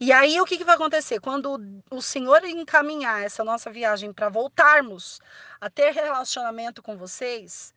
E 0.00 0.12
aí 0.12 0.40
o 0.40 0.44
que, 0.44 0.58
que 0.58 0.64
vai 0.64 0.74
acontecer? 0.74 1.20
Quando 1.20 1.82
o 1.90 2.02
Senhor 2.02 2.44
encaminhar 2.44 3.22
essa 3.22 3.42
nossa 3.42 3.70
viagem 3.70 4.12
para 4.12 4.28
voltarmos 4.28 5.20
a 5.60 5.68
ter 5.70 5.92
relacionamento 5.92 6.82
com 6.82 6.96
vocês, 6.96 7.73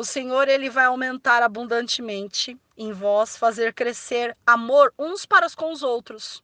o 0.00 0.04
Senhor 0.04 0.48
ele 0.48 0.70
vai 0.70 0.86
aumentar 0.86 1.42
abundantemente 1.42 2.58
em 2.74 2.90
vós, 2.90 3.36
fazer 3.36 3.74
crescer 3.74 4.34
amor 4.46 4.94
uns 4.98 5.26
para 5.26 5.46
com 5.50 5.70
os 5.70 5.82
outros. 5.82 6.42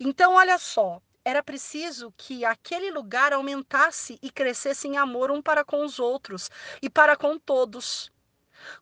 Então, 0.00 0.34
olha 0.34 0.58
só, 0.58 1.00
era 1.24 1.44
preciso 1.44 2.12
que 2.16 2.44
aquele 2.44 2.90
lugar 2.90 3.32
aumentasse 3.32 4.18
e 4.20 4.32
crescesse 4.32 4.88
em 4.88 4.96
amor 4.96 5.30
um 5.30 5.40
para 5.40 5.64
com 5.64 5.84
os 5.84 6.00
outros 6.00 6.50
e 6.82 6.90
para 6.90 7.16
com 7.16 7.38
todos, 7.38 8.10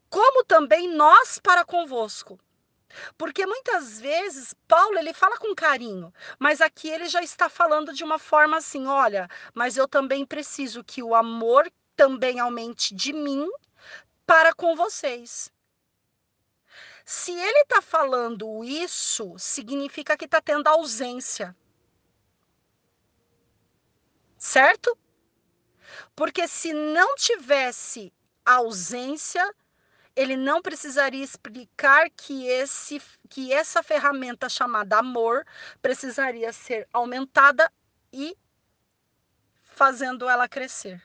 como 0.08 0.42
também 0.44 0.88
nós 0.88 1.38
para 1.38 1.62
convosco. 1.62 2.40
Porque 3.18 3.44
muitas 3.44 4.00
vezes 4.00 4.54
Paulo 4.66 4.96
ele 4.96 5.12
fala 5.12 5.36
com 5.36 5.54
carinho, 5.54 6.10
mas 6.38 6.62
aqui 6.62 6.88
ele 6.88 7.06
já 7.06 7.22
está 7.22 7.50
falando 7.50 7.92
de 7.92 8.02
uma 8.02 8.18
forma 8.18 8.56
assim, 8.56 8.86
olha, 8.86 9.28
mas 9.52 9.76
eu 9.76 9.86
também 9.86 10.24
preciso 10.24 10.82
que 10.82 11.02
o 11.02 11.14
amor 11.14 11.70
também 11.94 12.40
aumente 12.40 12.94
de 12.94 13.12
mim 13.12 13.46
para 14.26 14.54
com 14.54 14.74
vocês. 14.74 15.52
Se 17.04 17.32
ele 17.32 17.60
está 17.60 17.82
falando 17.82 18.64
isso, 18.64 19.38
significa 19.38 20.16
que 20.16 20.24
está 20.24 20.40
tendo 20.40 20.66
ausência. 20.68 21.54
Certo? 24.38 24.96
Porque 26.16 26.48
se 26.48 26.72
não 26.72 27.14
tivesse 27.16 28.12
ausência, 28.44 29.54
ele 30.16 30.36
não 30.36 30.62
precisaria 30.62 31.22
explicar 31.22 32.08
que, 32.10 32.46
esse, 32.46 33.02
que 33.28 33.52
essa 33.52 33.82
ferramenta 33.82 34.48
chamada 34.48 34.98
amor 34.98 35.44
precisaria 35.82 36.52
ser 36.52 36.88
aumentada 36.92 37.70
e 38.12 38.36
fazendo 39.62 40.28
ela 40.28 40.48
crescer. 40.48 41.02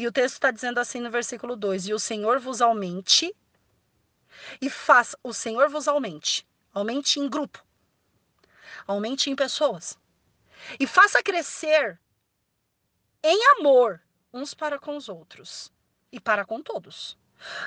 E 0.00 0.06
o 0.06 0.12
texto 0.12 0.36
está 0.36 0.50
dizendo 0.50 0.80
assim 0.80 0.98
no 0.98 1.10
versículo 1.10 1.54
2: 1.54 1.88
E 1.88 1.92
o 1.92 1.98
Senhor 1.98 2.40
vos 2.40 2.62
aumente, 2.62 3.36
e 4.58 4.70
faça, 4.70 5.14
o 5.22 5.34
Senhor 5.34 5.68
vos 5.68 5.86
aumente, 5.86 6.48
aumente 6.72 7.20
em 7.20 7.28
grupo, 7.28 7.62
aumente 8.86 9.28
em 9.28 9.36
pessoas, 9.36 9.98
e 10.78 10.86
faça 10.86 11.22
crescer 11.22 12.00
em 13.22 13.38
amor 13.58 14.00
uns 14.32 14.54
para 14.54 14.78
com 14.78 14.96
os 14.96 15.06
outros 15.06 15.70
e 16.10 16.18
para 16.18 16.46
com 16.46 16.62
todos. 16.62 17.18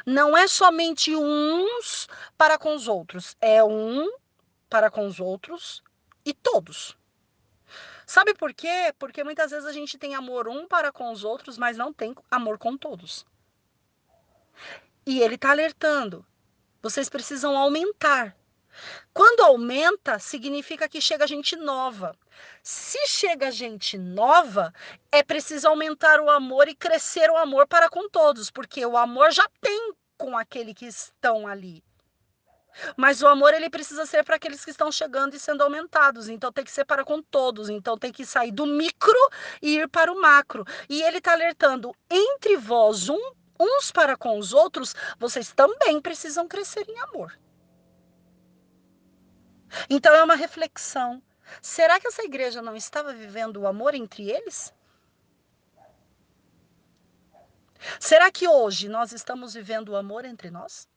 Não 0.04 0.36
é 0.36 0.48
somente 0.48 1.16
uns 1.16 2.08
para 2.36 2.58
com 2.58 2.74
os 2.74 2.88
outros, 2.88 3.38
é 3.40 3.64
um 3.64 4.12
para 4.68 4.90
com 4.90 5.06
os 5.06 5.20
outros 5.20 5.84
e 6.26 6.34
todos. 6.34 6.98
Sabe 8.14 8.36
por 8.36 8.54
quê? 8.54 8.94
Porque 9.00 9.24
muitas 9.24 9.50
vezes 9.50 9.66
a 9.66 9.72
gente 9.72 9.98
tem 9.98 10.14
amor 10.14 10.48
um 10.48 10.68
para 10.68 10.92
com 10.92 11.12
os 11.12 11.24
outros, 11.24 11.58
mas 11.58 11.76
não 11.76 11.92
tem 11.92 12.16
amor 12.30 12.60
com 12.60 12.78
todos. 12.78 13.26
E 15.04 15.20
ele 15.20 15.34
está 15.34 15.50
alertando. 15.50 16.24
Vocês 16.80 17.10
precisam 17.10 17.58
aumentar. 17.58 18.38
Quando 19.12 19.42
aumenta, 19.42 20.20
significa 20.20 20.88
que 20.88 21.02
chega 21.02 21.26
gente 21.26 21.56
nova. 21.56 22.16
Se 22.62 23.00
chega 23.08 23.50
gente 23.50 23.98
nova, 23.98 24.72
é 25.12 25.24
preciso 25.24 25.68
aumentar 25.68 26.20
o 26.20 26.30
amor 26.30 26.68
e 26.68 26.76
crescer 26.76 27.32
o 27.32 27.38
amor 27.38 27.66
para 27.66 27.90
com 27.90 28.08
todos, 28.08 28.52
porque 28.52 28.86
o 28.86 28.96
amor 28.96 29.32
já 29.32 29.50
tem 29.60 29.92
com 30.20 30.38
aquele 30.38 30.76
que 30.76 30.86
estão 30.86 31.48
ali. 31.48 31.84
Mas 32.98 33.22
o 33.22 33.28
amor 33.28 33.54
ele 33.54 33.70
precisa 33.70 34.06
ser 34.06 34.24
para 34.24 34.36
aqueles 34.36 34.64
que 34.64 34.72
estão 34.72 34.92
chegando 34.92 35.36
e 35.36 35.40
sendo 35.40 35.64
aumentados. 35.64 36.30
Então 36.30 36.52
tem 36.52 36.64
que 36.64 36.72
ser 36.72 36.86
para 36.86 37.04
com 37.04 37.22
todos. 37.22 37.70
Então 37.70 37.98
tem 37.98 38.12
que 38.12 38.26
sair 38.26 38.52
do 38.52 38.66
micro 38.66 39.30
e 39.62 39.78
ir 39.78 39.88
para 39.90 40.12
o 40.12 40.20
macro. 40.20 40.66
E 40.90 41.02
ele 41.02 41.18
está 41.18 41.34
alertando 41.34 41.96
entre 42.10 42.58
vós 42.58 43.10
um, 43.10 43.34
uns 43.60 43.92
para 43.92 44.18
com 44.18 44.38
os 44.38 44.54
outros, 44.54 44.96
vocês 45.18 45.54
também 45.54 46.02
precisam 46.02 46.48
crescer 46.48 46.86
em 46.90 47.00
amor. 47.00 47.38
Então 49.90 50.14
é 50.14 50.24
uma 50.24 50.36
reflexão. 50.36 51.22
Será 51.62 52.00
que 52.00 52.08
essa 52.08 52.24
igreja 52.24 52.62
não 52.62 52.76
estava 52.76 53.14
vivendo 53.14 53.58
o 53.58 53.68
amor 53.68 53.94
entre 53.94 54.30
eles? 54.30 54.74
Será 58.00 58.32
que 58.32 58.48
hoje 58.48 58.88
nós 58.88 59.12
estamos 59.12 59.54
vivendo 59.54 59.90
o 59.90 59.96
amor 59.96 60.26
entre 60.26 60.50
nós? 60.50 60.88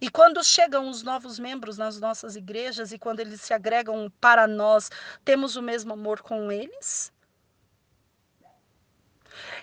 E 0.00 0.10
quando 0.10 0.42
chegam 0.44 0.88
os 0.88 1.02
novos 1.02 1.38
membros 1.38 1.78
nas 1.78 2.00
nossas 2.00 2.36
igrejas 2.36 2.92
e 2.92 2.98
quando 2.98 3.20
eles 3.20 3.40
se 3.40 3.52
agregam 3.52 4.10
para 4.20 4.46
nós, 4.46 4.90
temos 5.24 5.56
o 5.56 5.62
mesmo 5.62 5.92
amor 5.92 6.20
com 6.22 6.50
eles? 6.50 7.12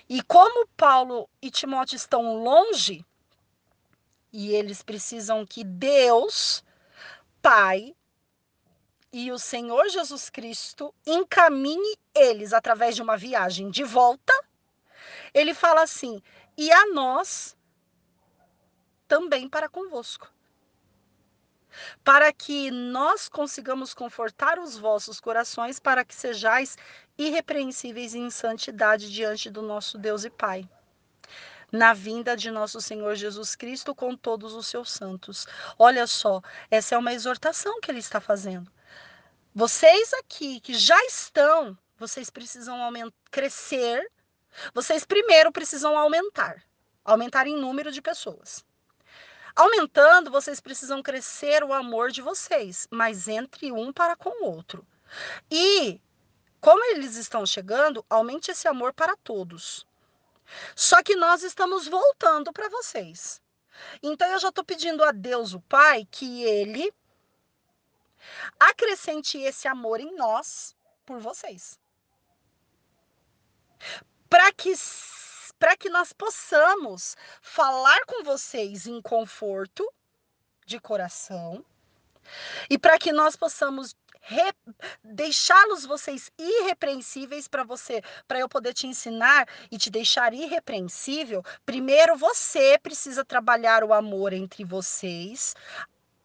E 0.08 0.22
como 0.22 0.66
Paulo 0.76 1.28
e 1.40 1.50
Timóteo 1.50 1.96
estão 1.96 2.42
longe, 2.42 3.04
e 4.32 4.54
eles 4.54 4.82
precisam 4.82 5.44
que 5.44 5.64
Deus, 5.64 6.64
Pai, 7.40 7.94
e 9.12 9.30
o 9.30 9.38
Senhor 9.38 9.88
Jesus 9.90 10.30
Cristo 10.30 10.94
encaminhe 11.06 11.98
eles 12.14 12.52
através 12.52 12.96
de 12.96 13.02
uma 13.02 13.16
viagem 13.16 13.70
de 13.70 13.84
volta, 13.84 14.32
ele 15.34 15.52
fala 15.52 15.82
assim: 15.82 16.22
e 16.56 16.72
a 16.72 16.86
nós 16.86 17.56
também 19.12 19.46
para 19.46 19.68
convosco. 19.68 20.32
Para 22.02 22.32
que 22.32 22.70
nós 22.70 23.28
consigamos 23.28 23.92
confortar 23.92 24.58
os 24.58 24.78
vossos 24.78 25.20
corações, 25.20 25.78
para 25.78 26.02
que 26.02 26.14
sejais 26.14 26.78
irrepreensíveis 27.18 28.14
em 28.14 28.30
santidade 28.30 29.12
diante 29.12 29.50
do 29.50 29.60
nosso 29.60 29.98
Deus 29.98 30.24
e 30.24 30.30
Pai 30.30 30.66
na 31.70 31.92
vinda 31.92 32.34
de 32.36 32.50
nosso 32.50 32.80
Senhor 32.80 33.14
Jesus 33.14 33.54
Cristo 33.54 33.94
com 33.94 34.16
todos 34.16 34.54
os 34.54 34.66
seus 34.66 34.90
santos. 34.90 35.46
Olha 35.78 36.06
só, 36.06 36.40
essa 36.70 36.94
é 36.94 36.98
uma 36.98 37.12
exortação 37.12 37.80
que 37.80 37.90
ele 37.90 37.98
está 37.98 38.20
fazendo. 38.20 38.70
Vocês 39.54 40.12
aqui 40.14 40.58
que 40.60 40.72
já 40.72 40.98
estão, 41.04 41.76
vocês 41.98 42.30
precisam 42.30 42.76
crescer. 43.30 44.10
Vocês 44.74 45.04
primeiro 45.04 45.52
precisam 45.52 45.96
aumentar, 45.98 46.62
aumentar 47.04 47.46
em 47.46 47.56
número 47.56 47.90
de 47.90 48.02
pessoas. 48.02 48.62
Aumentando, 49.54 50.30
vocês 50.30 50.60
precisam 50.60 51.02
crescer 51.02 51.62
o 51.62 51.72
amor 51.72 52.10
de 52.10 52.22
vocês, 52.22 52.88
mas 52.90 53.28
entre 53.28 53.70
um 53.70 53.92
para 53.92 54.16
com 54.16 54.30
o 54.44 54.50
outro. 54.50 54.86
E 55.50 56.00
como 56.60 56.84
eles 56.84 57.16
estão 57.16 57.44
chegando, 57.44 58.04
aumente 58.08 58.50
esse 58.50 58.66
amor 58.68 58.92
para 58.92 59.16
todos. 59.16 59.86
Só 60.74 61.02
que 61.02 61.16
nós 61.16 61.42
estamos 61.42 61.88
voltando 61.88 62.52
para 62.52 62.68
vocês. 62.68 63.42
Então 64.02 64.28
eu 64.28 64.38
já 64.38 64.48
estou 64.48 64.64
pedindo 64.64 65.02
a 65.02 65.12
Deus, 65.12 65.54
o 65.54 65.60
Pai, 65.60 66.06
que 66.10 66.44
Ele 66.44 66.92
acrescente 68.58 69.38
esse 69.38 69.66
amor 69.66 70.00
em 70.00 70.14
nós 70.14 70.76
por 71.04 71.18
vocês. 71.18 71.78
Para 74.28 74.52
que 74.52 74.74
para 75.62 75.76
que 75.76 75.88
nós 75.88 76.12
possamos 76.12 77.16
falar 77.40 78.04
com 78.06 78.24
vocês 78.24 78.88
em 78.88 79.00
conforto 79.00 79.88
de 80.66 80.80
coração 80.80 81.64
e 82.68 82.76
para 82.76 82.98
que 82.98 83.12
nós 83.12 83.36
possamos 83.36 83.94
deixá-los 85.04 85.86
vocês 85.86 86.32
irrepreensíveis 86.36 87.46
para 87.46 87.62
você, 87.62 88.02
para 88.26 88.40
eu 88.40 88.48
poder 88.48 88.74
te 88.74 88.88
ensinar 88.88 89.48
e 89.70 89.78
te 89.78 89.88
deixar 89.88 90.34
irrepreensível, 90.34 91.44
primeiro 91.64 92.16
você 92.16 92.76
precisa 92.76 93.24
trabalhar 93.24 93.84
o 93.84 93.92
amor 93.92 94.32
entre 94.32 94.64
vocês, 94.64 95.54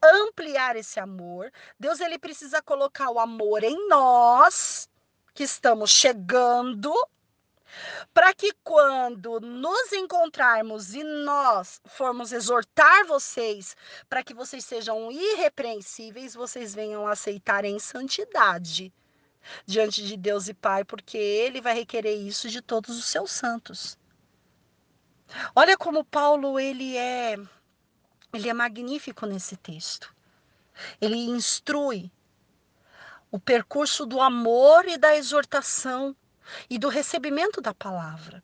ampliar 0.03 0.75
esse 0.75 0.99
amor. 0.99 1.51
Deus 1.79 1.99
ele 1.99 2.17
precisa 2.17 2.59
colocar 2.59 3.11
o 3.11 3.19
amor 3.19 3.63
em 3.63 3.87
nós 3.87 4.89
que 5.35 5.43
estamos 5.43 5.91
chegando 5.91 6.91
para 8.13 8.33
que 8.33 8.53
quando 8.63 9.39
nos 9.39 9.91
encontrarmos 9.93 10.93
e 10.93 11.03
nós 11.03 11.81
formos 11.85 12.31
exortar 12.31 13.05
vocês 13.05 13.75
para 14.09 14.23
que 14.23 14.33
vocês 14.33 14.65
sejam 14.65 15.11
irrepreensíveis, 15.11 16.33
vocês 16.33 16.73
venham 16.73 17.07
aceitar 17.07 17.65
em 17.65 17.79
santidade 17.79 18.93
diante 19.65 20.05
de 20.05 20.17
Deus 20.17 20.47
e 20.47 20.53
Pai, 20.53 20.83
porque 20.83 21.17
ele 21.17 21.61
vai 21.61 21.73
requerer 21.73 22.15
isso 22.15 22.49
de 22.49 22.61
todos 22.61 22.97
os 22.97 23.05
seus 23.05 23.31
santos. 23.31 23.97
Olha 25.55 25.77
como 25.77 26.05
Paulo 26.05 26.59
ele 26.59 26.97
é 26.97 27.37
ele 28.33 28.49
é 28.49 28.53
magnífico 28.53 29.25
nesse 29.25 29.55
texto. 29.55 30.13
Ele 31.01 31.15
instrui 31.15 32.11
o 33.31 33.39
percurso 33.39 34.05
do 34.05 34.21
amor 34.21 34.87
e 34.87 34.97
da 34.97 35.15
exortação 35.15 36.15
e 36.69 36.77
do 36.77 36.89
recebimento 36.89 37.61
da 37.61 37.73
palavra. 37.73 38.43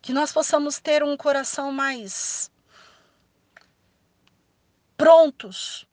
Que 0.00 0.12
nós 0.12 0.32
possamos 0.32 0.78
ter 0.78 1.02
um 1.02 1.16
coração 1.16 1.72
mais 1.72 2.50
prontos 4.96 5.86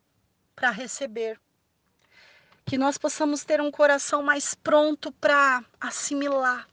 para 0.54 0.70
receber. 0.70 1.40
Que 2.64 2.76
nós 2.76 2.98
possamos 2.98 3.44
ter 3.44 3.60
um 3.60 3.70
coração 3.70 4.22
mais 4.22 4.54
pronto 4.54 5.12
para 5.12 5.64
assimilar 5.80 6.66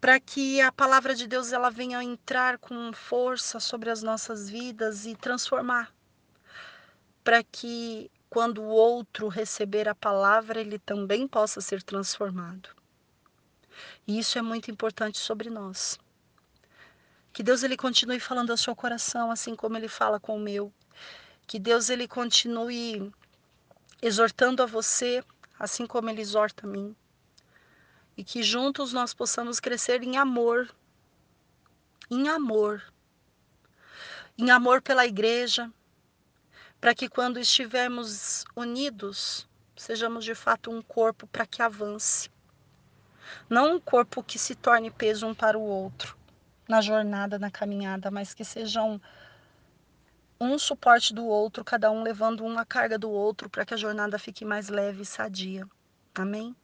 para 0.00 0.20
que 0.20 0.60
a 0.60 0.70
palavra 0.70 1.14
de 1.14 1.26
Deus 1.26 1.52
ela 1.52 1.70
venha 1.70 2.02
entrar 2.02 2.58
com 2.58 2.92
força 2.92 3.58
sobre 3.58 3.90
as 3.90 4.02
nossas 4.02 4.48
vidas 4.48 5.06
e 5.06 5.16
transformar. 5.16 5.92
Para 7.24 7.42
que 7.42 8.10
quando 8.30 8.62
o 8.62 8.68
outro 8.68 9.28
receber 9.28 9.88
a 9.88 9.94
palavra, 9.94 10.60
ele 10.60 10.78
também 10.78 11.26
possa 11.26 11.60
ser 11.60 11.82
transformado. 11.82 12.70
E 14.06 14.18
isso 14.18 14.38
é 14.38 14.42
muito 14.42 14.70
importante 14.70 15.18
sobre 15.18 15.48
nós. 15.50 15.98
Que 17.32 17.42
Deus 17.42 17.62
ele 17.62 17.76
continue 17.76 18.18
falando 18.18 18.50
ao 18.50 18.56
seu 18.56 18.74
coração 18.74 19.30
assim 19.30 19.54
como 19.54 19.76
ele 19.76 19.88
fala 19.88 20.18
com 20.18 20.36
o 20.36 20.40
meu. 20.40 20.72
Que 21.46 21.58
Deus 21.58 21.88
ele 21.88 22.08
continue 22.08 23.12
exortando 24.02 24.62
a 24.62 24.66
você 24.66 25.24
assim 25.58 25.86
como 25.86 26.10
ele 26.10 26.20
exorta 26.20 26.66
a 26.66 26.70
mim 26.70 26.94
e 28.18 28.24
que 28.24 28.42
juntos 28.42 28.92
nós 28.92 29.14
possamos 29.14 29.60
crescer 29.60 30.02
em 30.02 30.16
amor, 30.16 30.68
em 32.10 32.28
amor, 32.28 32.82
em 34.36 34.50
amor 34.50 34.82
pela 34.82 35.06
igreja, 35.06 35.72
para 36.80 36.94
que 36.94 37.08
quando 37.08 37.40
estivermos 37.40 38.44
unidos, 38.54 39.48
sejamos 39.76 40.24
de 40.24 40.34
fato 40.34 40.70
um 40.70 40.80
corpo 40.80 41.26
para 41.26 41.46
que 41.46 41.62
avance. 41.62 42.30
Não 43.48 43.76
um 43.76 43.80
corpo 43.80 44.22
que 44.22 44.38
se 44.38 44.54
torne 44.54 44.90
peso 44.90 45.26
um 45.26 45.34
para 45.34 45.58
o 45.58 45.62
outro 45.62 46.16
na 46.68 46.80
jornada, 46.82 47.38
na 47.38 47.50
caminhada, 47.50 48.10
mas 48.10 48.34
que 48.34 48.44
sejam 48.44 49.00
um, 50.38 50.58
suporte 50.58 51.14
do 51.14 51.26
outro, 51.26 51.64
cada 51.64 51.90
um 51.90 52.02
levando 52.02 52.44
uma 52.44 52.64
carga 52.64 52.98
do 52.98 53.10
outro 53.10 53.48
para 53.48 53.64
que 53.64 53.74
a 53.74 53.76
jornada 53.76 54.18
fique 54.18 54.44
mais 54.44 54.68
leve 54.68 55.02
e 55.02 55.06
sadia. 55.06 55.66
Amém? 56.14 56.54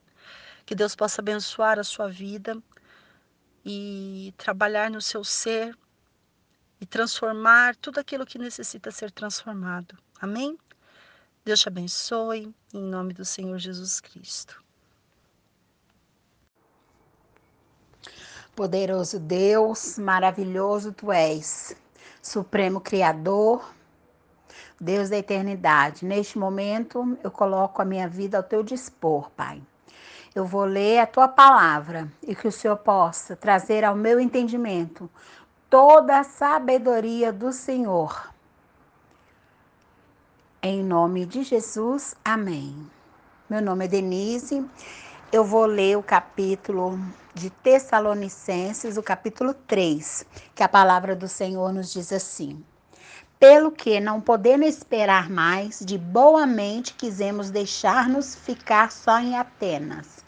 Que 0.67 0.75
Deus 0.75 0.95
possa 0.95 1.21
abençoar 1.23 1.79
a 1.79 1.85
sua 1.85 2.09
vida 2.09 2.57
e 3.65 4.35
trabalhar 4.37 4.91
no 4.91 5.01
seu 5.01 5.25
ser 5.25 5.77
e 6.81 6.87
transformar 6.87 7.75
tudo 7.77 7.99
aquilo 7.99 8.27
que 8.27 8.39
necessita 8.39 8.91
ser 8.91 9.11
transformado. 9.11 9.97
Amém? 10.21 10.59
Deus 11.45 11.61
te 11.61 11.69
abençoe, 11.69 12.55
em 12.73 12.83
nome 12.83 13.13
do 13.13 13.25
Senhor 13.25 13.59
Jesus 13.59 14.01
Cristo. 14.01 14.63
Poderoso 18.57 19.19
Deus, 19.19 19.99
maravilhoso 19.99 20.93
tu 20.93 21.11
és, 21.11 21.77
Supremo 22.23 22.81
Criador, 22.81 23.69
Deus 24.81 25.11
da 25.11 25.17
eternidade. 25.17 26.05
Neste 26.05 26.39
momento, 26.39 27.19
eu 27.23 27.31
coloco 27.31 27.83
a 27.83 27.85
minha 27.85 28.09
vida 28.09 28.37
ao 28.37 28.43
teu 28.43 28.63
dispor, 28.63 29.31
Pai. 29.31 29.61
Eu 30.35 30.45
vou 30.45 30.65
ler 30.65 30.99
a 30.99 31.07
tua 31.07 31.29
palavra 31.29 32.11
e 32.23 32.35
que 32.35 32.49
o 32.49 32.53
Senhor 32.53 32.77
possa 32.77 33.37
trazer 33.37 33.85
ao 33.85 33.95
meu 33.95 34.19
entendimento 34.19 35.11
toda 35.69 36.21
a 36.21 36.25
sabedoria 36.25 37.33
do 37.33 37.53
Senhor. 37.53 38.34
Em 40.67 40.83
nome 40.83 41.27
de 41.27 41.43
Jesus, 41.43 42.15
amém. 42.25 42.75
Meu 43.51 43.61
nome 43.61 43.85
é 43.85 43.89
Denise. 43.89 44.65
Eu 45.31 45.45
vou 45.45 45.67
ler 45.67 45.99
o 45.99 46.03
capítulo 46.03 46.99
de 47.35 47.51
Tessalonicenses, 47.51 48.97
o 48.97 49.03
capítulo 49.03 49.53
3, 49.53 50.25
que 50.55 50.63
a 50.63 50.69
palavra 50.69 51.15
do 51.15 51.29
Senhor 51.29 51.71
nos 51.71 51.93
diz 51.93 52.11
assim: 52.15 52.65
Pelo 53.39 53.71
que, 53.71 54.01
não 54.01 54.23
podendo 54.23 54.65
esperar 54.65 55.29
mais, 55.29 55.81
de 55.81 55.99
boa 55.99 56.47
mente 56.47 56.95
quisemos 56.95 57.51
deixar-nos 57.51 58.35
ficar 58.35 58.91
só 58.91 59.19
em 59.19 59.37
Atenas 59.37 60.24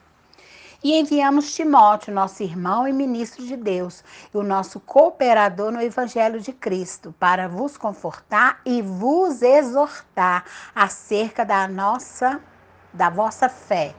e 0.82 0.98
enviamos 0.98 1.54
Timóteo, 1.54 2.12
nosso 2.12 2.42
irmão 2.42 2.86
e 2.86 2.92
ministro 2.92 3.44
de 3.44 3.56
Deus, 3.56 4.04
e 4.32 4.36
o 4.36 4.42
nosso 4.42 4.80
cooperador 4.80 5.72
no 5.72 5.80
Evangelho 5.80 6.40
de 6.40 6.52
Cristo, 6.52 7.14
para 7.18 7.48
vos 7.48 7.76
confortar 7.76 8.60
e 8.64 8.82
vos 8.82 9.42
exortar 9.42 10.44
acerca 10.74 11.44
da 11.44 11.66
nossa, 11.66 12.40
da 12.92 13.10
vossa 13.10 13.48
fé 13.48 13.94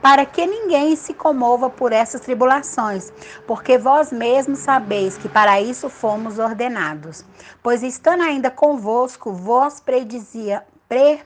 para 0.00 0.24
que 0.24 0.46
ninguém 0.46 0.96
se 0.96 1.14
comova 1.14 1.68
por 1.68 1.92
essas 1.92 2.20
tribulações, 2.20 3.12
porque 3.46 3.78
vós 3.78 4.12
mesmos 4.12 4.60
sabeis 4.60 5.16
que 5.16 5.28
para 5.28 5.60
isso 5.60 5.88
fomos 5.88 6.38
ordenados. 6.38 7.24
Pois 7.62 7.82
estando 7.82 8.22
ainda 8.22 8.50
convosco, 8.50 9.32
vós 9.32 9.80
predizia, 9.80 10.64
pre, 10.88 11.20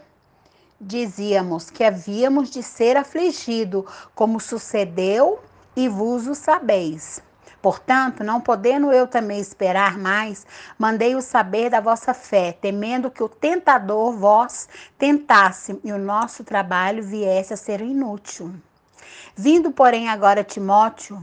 dizíamos 0.81 1.71
que 1.71 1.85
havíamos 1.85 2.51
de 2.51 2.63
ser 2.63 2.97
afligido, 2.97 3.87
como 4.15 4.41
sucedeu 4.41 5.41
e 5.77 5.89
vos 5.89 6.27
o 6.27 6.35
sabeis. 6.35 7.23
Portanto, 7.61 8.25
não 8.25 8.41
podendo 8.41 8.91
eu 8.91 9.07
também 9.07 9.39
esperar 9.39 9.99
mais, 9.99 10.47
mandei-o 10.79 11.21
saber 11.21 11.69
da 11.69 11.81
vossa 11.81 12.15
fé, 12.15 12.53
temendo 12.53 13.11
que 13.11 13.23
o 13.23 13.29
tentador 13.29 14.13
vós 14.13 14.67
tentasse 14.99 15.79
e 15.85 15.93
o 15.93 15.99
nosso 15.99 16.43
trabalho 16.43 17.03
viesse 17.03 17.53
a 17.53 17.59
ser 17.59 17.83
inútil. 17.83 18.55
Vindo, 19.37 19.71
porém, 19.71 20.09
agora 20.09 20.43
Timóteo, 20.43 21.23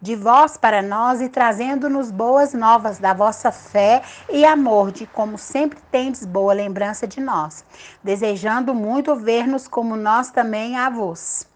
de 0.00 0.16
vós 0.16 0.56
para 0.56 0.80
nós 0.80 1.20
e 1.20 1.28
trazendo-nos 1.28 2.10
boas 2.10 2.54
novas 2.54 2.98
da 2.98 3.12
vossa 3.12 3.52
fé 3.52 4.02
e 4.30 4.44
amor, 4.46 4.90
de 4.90 5.06
como 5.06 5.36
sempre 5.36 5.78
tendes 5.90 6.24
boa 6.24 6.54
lembrança 6.54 7.06
de 7.06 7.20
nós, 7.20 7.64
desejando 8.02 8.74
muito 8.74 9.14
ver-nos 9.14 9.68
como 9.68 9.96
nós 9.96 10.30
também 10.30 10.76
a 10.76 10.88
vos. 10.88 11.46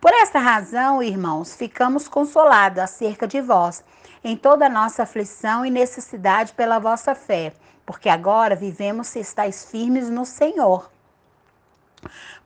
Por 0.00 0.12
esta 0.12 0.38
razão, 0.38 1.02
irmãos, 1.02 1.56
ficamos 1.56 2.06
consolados 2.06 2.78
acerca 2.78 3.26
de 3.26 3.40
vós, 3.40 3.82
em 4.22 4.36
toda 4.36 4.66
a 4.66 4.70
nossa 4.70 5.02
aflição 5.02 5.66
e 5.66 5.70
necessidade 5.70 6.52
pela 6.52 6.78
vossa 6.78 7.14
fé, 7.14 7.52
porque 7.84 8.08
agora 8.08 8.54
vivemos 8.54 9.08
se 9.08 9.18
estáis 9.18 9.64
firmes 9.64 10.08
no 10.08 10.24
Senhor. 10.24 10.90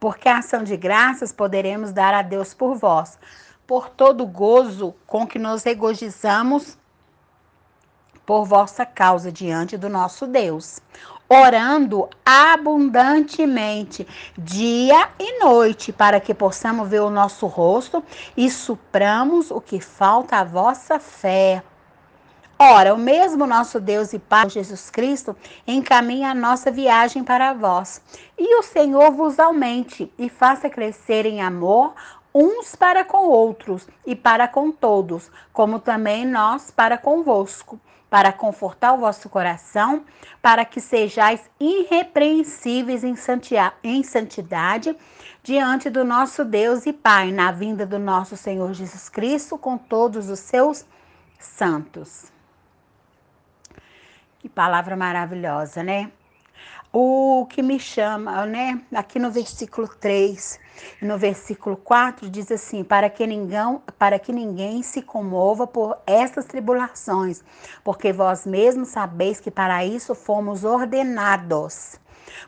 Porque 0.00 0.28
a 0.28 0.38
ação 0.38 0.62
de 0.62 0.76
graças 0.76 1.30
poderemos 1.30 1.92
dar 1.92 2.14
a 2.14 2.22
Deus 2.22 2.54
por 2.54 2.74
vós, 2.74 3.18
por 3.66 3.88
todo 3.88 4.24
o 4.24 4.26
gozo 4.26 4.94
com 5.06 5.26
que 5.26 5.38
nos 5.38 5.62
regozijamos 5.62 6.78
por 8.24 8.44
vossa 8.44 8.86
causa 8.86 9.32
diante 9.32 9.76
do 9.76 9.88
nosso 9.88 10.26
Deus, 10.26 10.80
orando 11.28 12.08
abundantemente 12.24 14.06
dia 14.36 15.08
e 15.18 15.40
noite, 15.40 15.92
para 15.92 16.20
que 16.20 16.34
possamos 16.34 16.88
ver 16.88 17.00
o 17.00 17.10
nosso 17.10 17.46
rosto 17.46 18.02
e 18.36 18.50
supramos 18.50 19.50
o 19.50 19.60
que 19.60 19.80
falta 19.80 20.36
à 20.36 20.44
vossa 20.44 20.98
fé. 21.00 21.62
Ora, 22.58 22.94
o 22.94 22.98
mesmo 22.98 23.44
nosso 23.44 23.80
Deus 23.80 24.12
e 24.12 24.20
Pai 24.20 24.48
Jesus 24.48 24.88
Cristo 24.88 25.36
encaminha 25.66 26.30
a 26.30 26.34
nossa 26.34 26.70
viagem 26.70 27.24
para 27.24 27.52
vós. 27.52 28.00
E 28.38 28.56
o 28.56 28.62
Senhor 28.62 29.10
vos 29.10 29.40
aumente 29.40 30.12
e 30.16 30.28
faça 30.28 30.70
crescer 30.70 31.26
em 31.26 31.42
amor 31.42 31.92
uns 32.34 32.74
para 32.74 33.04
com 33.04 33.28
outros 33.28 33.86
e 34.06 34.16
para 34.16 34.48
com 34.48 34.72
todos, 34.72 35.30
como 35.52 35.78
também 35.78 36.24
nós 36.24 36.70
para 36.70 36.96
convosco, 36.96 37.78
para 38.08 38.32
confortar 38.32 38.94
o 38.94 38.98
vosso 38.98 39.28
coração, 39.28 40.04
para 40.40 40.64
que 40.64 40.80
sejais 40.80 41.40
irrepreensíveis 41.58 43.04
em 43.04 44.02
santidade 44.02 44.96
diante 45.42 45.90
do 45.90 46.04
nosso 46.04 46.44
Deus 46.44 46.86
e 46.86 46.92
Pai, 46.92 47.32
na 47.32 47.50
vinda 47.50 47.86
do 47.86 47.98
nosso 47.98 48.36
Senhor 48.36 48.72
Jesus 48.72 49.08
Cristo 49.08 49.58
com 49.58 49.76
todos 49.76 50.28
os 50.28 50.40
seus 50.40 50.84
santos. 51.38 52.30
Que 54.38 54.48
palavra 54.48 54.96
maravilhosa, 54.96 55.82
né? 55.82 56.10
O 56.92 57.46
que 57.48 57.62
me 57.62 57.78
chama, 57.80 58.44
né? 58.44 58.82
Aqui 58.94 59.18
no 59.18 59.30
versículo 59.30 59.88
3 59.88 60.60
no 61.00 61.18
versículo 61.18 61.76
4 61.76 62.28
diz 62.30 62.50
assim: 62.50 62.84
para 62.84 63.08
que, 63.10 63.26
ninguém, 63.26 63.80
para 63.98 64.18
que 64.18 64.32
ninguém 64.32 64.82
se 64.82 65.02
comova 65.02 65.66
por 65.66 65.98
estas 66.06 66.44
tribulações, 66.44 67.42
porque 67.82 68.12
vós 68.12 68.46
mesmos 68.46 68.88
sabeis 68.88 69.40
que 69.40 69.50
para 69.50 69.84
isso 69.84 70.14
fomos 70.14 70.64
ordenados. 70.64 72.00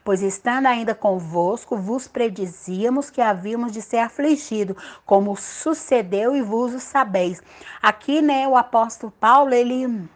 Pois 0.02 0.22
estando 0.22 0.66
ainda 0.66 0.94
convosco, 0.94 1.76
vos 1.76 2.06
predizíamos 2.06 3.10
que 3.10 3.20
havíamos 3.20 3.72
de 3.72 3.82
ser 3.82 3.98
afligido, 3.98 4.76
como 5.05 5.36
sucedeu 5.36 6.34
e 6.36 6.42
vos 6.42 6.74
o 6.74 6.80
sabeis. 6.80 7.42
Aqui, 7.82 8.22
né, 8.22 8.46
o 8.46 8.56
apóstolo 8.56 9.12
Paulo, 9.18 9.52
ele 9.55 10.09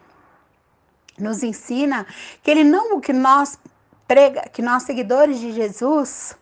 nos 1.17 1.43
ensina 1.43 2.05
que 2.41 2.49
ele 2.49 2.63
não 2.63 2.99
que 3.01 3.13
nós 3.13 3.59
prega, 4.07 4.49
que 4.49 4.61
nós 4.61 4.83
seguidores 4.83 5.39
de 5.39 5.51
Jesus, 5.51 6.35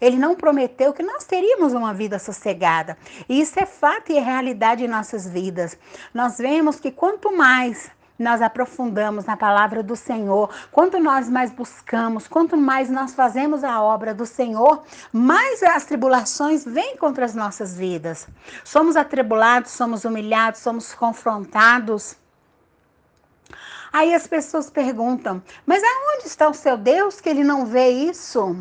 ele 0.00 0.16
não 0.16 0.34
prometeu 0.34 0.92
que 0.92 1.02
nós 1.02 1.24
teríamos 1.24 1.72
uma 1.72 1.92
vida 1.92 2.18
sossegada. 2.18 2.96
E 3.28 3.40
isso 3.40 3.58
é 3.58 3.66
fato 3.66 4.12
e 4.12 4.16
é 4.16 4.20
realidade 4.20 4.84
em 4.84 4.88
nossas 4.88 5.28
vidas. 5.28 5.76
Nós 6.14 6.38
vemos 6.38 6.78
que 6.78 6.90
quanto 6.90 7.36
mais 7.36 7.90
nós 8.18 8.42
aprofundamos 8.42 9.24
na 9.24 9.36
palavra 9.36 9.82
do 9.82 9.94
Senhor, 9.94 10.50
quanto 10.72 10.98
nós 10.98 11.28
mais 11.28 11.52
buscamos, 11.52 12.26
quanto 12.26 12.56
mais 12.56 12.90
nós 12.90 13.14
fazemos 13.14 13.62
a 13.62 13.80
obra 13.80 14.12
do 14.12 14.26
Senhor, 14.26 14.82
mais 15.12 15.62
as 15.62 15.84
tribulações 15.84 16.64
vêm 16.64 16.96
contra 16.96 17.24
as 17.24 17.34
nossas 17.34 17.76
vidas. 17.76 18.26
Somos 18.64 18.96
atribulados, 18.96 19.70
somos 19.70 20.04
humilhados, 20.04 20.60
somos 20.60 20.92
confrontados. 20.92 22.16
Aí 23.92 24.12
as 24.14 24.26
pessoas 24.26 24.68
perguntam: 24.68 25.40
mas 25.64 25.82
aonde 25.82 26.26
está 26.26 26.48
o 26.48 26.54
seu 26.54 26.76
Deus 26.76 27.20
que 27.20 27.28
ele 27.28 27.44
não 27.44 27.66
vê 27.66 27.88
isso? 27.88 28.56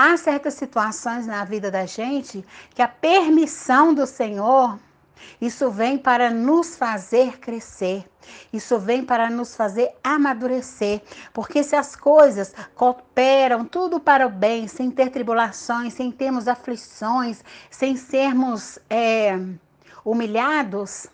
Há 0.00 0.16
certas 0.16 0.54
situações 0.54 1.26
na 1.26 1.44
vida 1.44 1.72
da 1.72 1.84
gente 1.84 2.44
que 2.72 2.80
a 2.80 2.86
permissão 2.86 3.92
do 3.92 4.06
Senhor, 4.06 4.78
isso 5.40 5.72
vem 5.72 5.98
para 5.98 6.30
nos 6.30 6.76
fazer 6.76 7.38
crescer. 7.40 8.08
Isso 8.52 8.78
vem 8.78 9.04
para 9.04 9.28
nos 9.28 9.56
fazer 9.56 9.90
amadurecer, 10.04 11.02
porque 11.32 11.64
se 11.64 11.74
as 11.74 11.96
coisas 11.96 12.54
cooperam 12.76 13.64
tudo 13.64 13.98
para 13.98 14.24
o 14.24 14.30
bem, 14.30 14.68
sem 14.68 14.88
ter 14.88 15.10
tribulações, 15.10 15.94
sem 15.94 16.12
termos 16.12 16.46
aflições, 16.46 17.42
sem 17.68 17.96
sermos 17.96 18.78
é, 18.88 19.36
humilhados, 20.04 21.08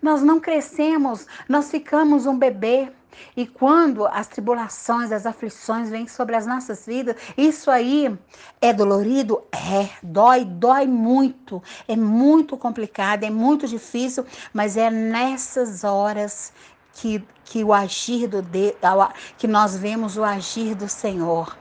nós 0.00 0.22
não 0.22 0.40
crescemos, 0.40 1.26
nós 1.46 1.70
ficamos 1.70 2.24
um 2.24 2.38
bebê. 2.38 2.90
E 3.36 3.46
quando 3.46 4.06
as 4.06 4.26
tribulações, 4.26 5.12
as 5.12 5.26
aflições 5.26 5.90
vêm 5.90 6.06
sobre 6.08 6.36
as 6.36 6.46
nossas 6.46 6.86
vidas, 6.86 7.16
isso 7.36 7.70
aí 7.70 8.16
é 8.60 8.72
dolorido? 8.72 9.42
É, 9.52 9.88
dói, 10.02 10.44
dói 10.44 10.86
muito. 10.86 11.62
É 11.86 11.96
muito 11.96 12.56
complicado, 12.56 13.24
é 13.24 13.30
muito 13.30 13.66
difícil, 13.66 14.24
mas 14.52 14.76
é 14.76 14.90
nessas 14.90 15.84
horas 15.84 16.52
que, 16.94 17.22
que 17.44 17.62
o 17.62 17.72
agir 17.72 18.26
do 18.26 18.42
que 19.36 19.46
nós 19.46 19.76
vemos 19.76 20.16
o 20.16 20.24
agir 20.24 20.74
do 20.74 20.88
Senhor 20.88 21.56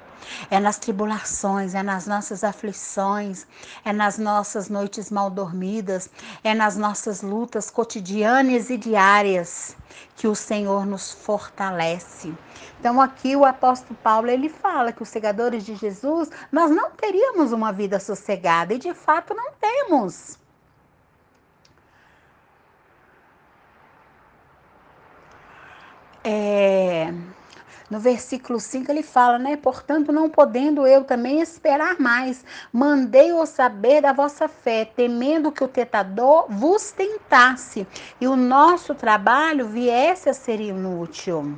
é 0.49 0.59
nas 0.59 0.77
tribulações, 0.77 1.73
é 1.73 1.83
nas 1.83 2.07
nossas 2.07 2.43
aflições, 2.43 3.45
é 3.83 3.91
nas 3.91 4.17
nossas 4.17 4.69
noites 4.69 5.11
mal 5.11 5.29
dormidas, 5.29 6.09
é 6.43 6.53
nas 6.53 6.75
nossas 6.75 7.21
lutas 7.21 7.69
cotidianas 7.69 8.69
e 8.69 8.77
diárias 8.77 9.75
que 10.15 10.27
o 10.27 10.35
Senhor 10.35 10.85
nos 10.85 11.11
fortalece. 11.11 12.33
Então 12.79 13.01
aqui 13.01 13.35
o 13.35 13.45
apóstolo 13.45 13.97
Paulo 14.03 14.29
ele 14.29 14.49
fala 14.49 14.91
que 14.91 15.03
os 15.03 15.09
segadores 15.09 15.65
de 15.65 15.75
Jesus 15.75 16.29
nós 16.51 16.71
não 16.71 16.91
teríamos 16.91 17.51
uma 17.51 17.71
vida 17.71 17.99
sossegada 17.99 18.73
e 18.73 18.77
de 18.77 18.93
fato 18.93 19.33
não 19.33 19.51
temos. 19.59 20.37
É, 26.27 27.13
no 27.89 27.99
versículo 27.99 28.59
5 28.59 28.91
ele 28.91 29.03
fala, 29.03 29.37
né? 29.37 29.55
Portanto, 29.55 30.11
não 30.11 30.29
podendo 30.29 30.87
eu 30.87 31.03
também 31.03 31.39
esperar 31.39 31.99
mais, 31.99 32.43
mandei-o 32.73 33.45
saber 33.45 34.01
da 34.01 34.11
vossa 34.11 34.47
fé, 34.47 34.85
temendo 34.85 35.51
que 35.51 35.63
o 35.63 35.67
tentador 35.67 36.45
vos 36.49 36.91
tentasse 36.91 37.87
e 38.19 38.27
o 38.27 38.35
nosso 38.35 38.95
trabalho 38.95 39.67
viesse 39.67 40.29
a 40.29 40.33
ser 40.33 40.59
inútil. 40.59 41.57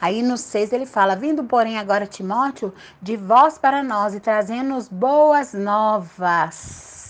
Aí 0.00 0.22
no 0.22 0.36
6 0.36 0.72
ele 0.72 0.86
fala: 0.86 1.16
Vindo, 1.16 1.44
porém, 1.44 1.78
agora 1.78 2.06
Timóteo, 2.06 2.72
de 3.00 3.16
vós 3.16 3.58
para 3.58 3.82
nós 3.82 4.14
e 4.14 4.20
trazendo-nos 4.20 4.88
boas 4.88 5.54
novas 5.54 7.05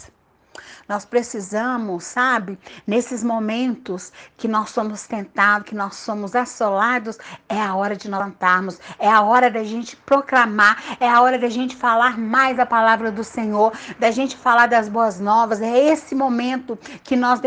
nós 0.88 1.04
precisamos, 1.04 2.04
sabe, 2.04 2.58
nesses 2.86 3.24
momentos 3.24 4.12
que 4.36 4.46
nós 4.46 4.70
somos 4.70 5.06
tentados, 5.06 5.68
que 5.68 5.74
nós 5.74 5.96
somos 5.96 6.36
assolados, 6.36 7.18
é 7.48 7.60
a 7.60 7.74
hora 7.74 7.96
de 7.96 8.08
nós 8.08 8.26
levantarmos, 8.26 8.80
é 8.98 9.08
a 9.08 9.22
hora 9.22 9.50
da 9.50 9.62
gente 9.62 9.96
proclamar, 9.96 10.82
é 11.00 11.08
a 11.08 11.20
hora 11.20 11.38
da 11.38 11.48
gente 11.48 11.76
falar 11.76 12.18
mais 12.18 12.58
a 12.58 12.66
palavra 12.66 13.10
do 13.10 13.22
Senhor, 13.22 13.72
da 13.98 14.10
gente 14.10 14.36
falar 14.36 14.66
das 14.66 14.88
boas 14.88 15.20
novas. 15.20 15.62
É 15.62 15.78
esse 15.78 16.14
momento 16.14 16.78
que 17.04 17.16
nós, 17.16 17.40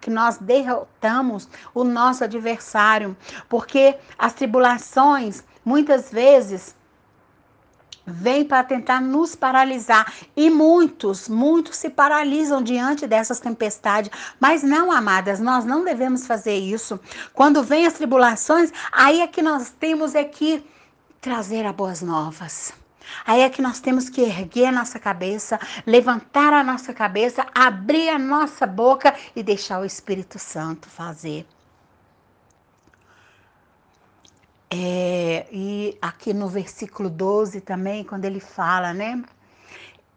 que 0.00 0.10
nós 0.10 0.38
derrotamos 0.38 1.48
o 1.74 1.84
nosso 1.84 2.24
adversário, 2.24 3.16
porque 3.48 3.96
as 4.18 4.32
tribulações, 4.32 5.42
muitas 5.64 6.10
vezes, 6.10 6.74
vem 8.06 8.44
para 8.44 8.64
tentar 8.64 9.00
nos 9.00 9.34
paralisar. 9.34 10.12
E 10.36 10.50
muitos, 10.50 11.28
muitos 11.28 11.76
se 11.76 11.90
paralisam 11.90 12.62
diante 12.62 13.06
dessas 13.06 13.40
tempestades. 13.40 14.10
Mas 14.40 14.62
não, 14.62 14.90
amadas, 14.90 15.40
nós 15.40 15.64
não 15.64 15.84
devemos 15.84 16.26
fazer 16.26 16.56
isso. 16.56 16.98
Quando 17.32 17.62
vem 17.62 17.86
as 17.86 17.94
tribulações, 17.94 18.72
aí 18.92 19.20
é 19.20 19.26
que 19.26 19.42
nós 19.42 19.70
temos 19.70 20.14
é 20.14 20.24
que 20.24 20.64
trazer 21.20 21.64
as 21.66 21.74
boas 21.74 22.02
novas. 22.02 22.72
Aí 23.26 23.40
é 23.42 23.50
que 23.50 23.62
nós 23.62 23.80
temos 23.80 24.08
que 24.08 24.22
erguer 24.22 24.66
a 24.66 24.72
nossa 24.72 24.98
cabeça, 24.98 25.58
levantar 25.86 26.52
a 26.52 26.64
nossa 26.64 26.92
cabeça, 26.94 27.46
abrir 27.54 28.08
a 28.08 28.18
nossa 28.18 28.66
boca 28.66 29.14
e 29.34 29.42
deixar 29.42 29.80
o 29.80 29.84
Espírito 29.84 30.38
Santo 30.38 30.88
fazer. 30.88 31.46
É, 34.74 35.46
e 35.52 35.98
aqui 36.00 36.32
no 36.32 36.48
versículo 36.48 37.10
12 37.10 37.60
também, 37.60 38.02
quando 38.02 38.24
ele 38.24 38.40
fala, 38.40 38.94
né? 38.94 39.22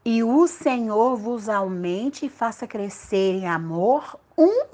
E 0.06 0.24
o 0.24 0.48
Senhor 0.48 1.18
vos 1.18 1.50
aumente 1.50 2.26
e 2.26 2.30
faça 2.30 2.66
crescer 2.66 3.34
em 3.34 3.48
amor 3.50 4.18
um 4.38 4.66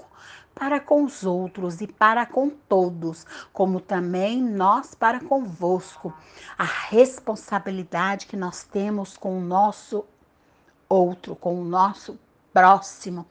para 0.53 0.80
com 0.80 1.03
os 1.03 1.26
outros 1.26 1.82
e 1.82 1.88
para 1.88 2.28
com 2.28 2.48
todos, 2.48 3.26
como 3.52 3.80
também 3.80 4.40
nós 4.40 4.94
para 4.94 5.20
convosco. 5.20 6.14
A 6.56 6.64
responsabilidade 6.64 8.28
que 8.28 8.38
nós 8.38 8.64
temos 8.64 9.18
com 9.18 9.36
o 9.36 9.41
nosso 9.41 10.06
outro, 10.88 11.36
com 11.36 11.60
o 11.60 11.66
nosso 11.66 12.20
próximo. 12.53 13.26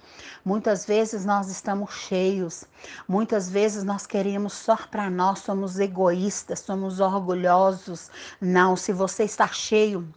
Muitas 0.44 0.86
vezes 0.86 1.24
nós 1.24 1.48
estamos 1.48 1.92
cheios, 1.94 2.64
muitas 3.06 3.48
vezes 3.48 3.84
nós 3.84 4.06
queremos 4.06 4.52
só 4.54 4.76
para 4.76 5.10
nós, 5.10 5.40
somos 5.40 5.78
egoístas, 5.78 6.60
somos 6.60 7.00
orgulhosos. 7.00 8.10
Não, 8.40 8.76
se 8.76 8.92
você 8.92 9.24
está 9.24 9.46
cheio, 9.48 10.08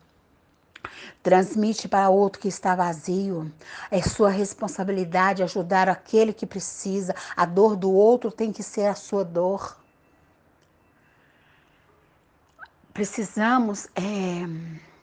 Transmite 1.21 1.88
para 1.88 2.09
outro 2.09 2.41
que 2.41 2.49
está 2.49 2.75
vazio. 2.75 3.49
É 3.89 4.01
sua 4.01 4.30
responsabilidade 4.30 5.41
ajudar 5.41 5.88
aquele 5.88 6.34
que 6.34 6.45
precisa. 6.45 7.15
A 7.35 7.45
dor 7.45 7.77
do 7.77 7.91
outro 7.91 8.30
tem 8.30 8.51
que 8.51 8.61
ser 8.61 8.88
a 8.88 8.95
sua 8.95 9.23
dor. 9.23 9.77
Precisamos 12.93 13.88
é, 13.95 14.45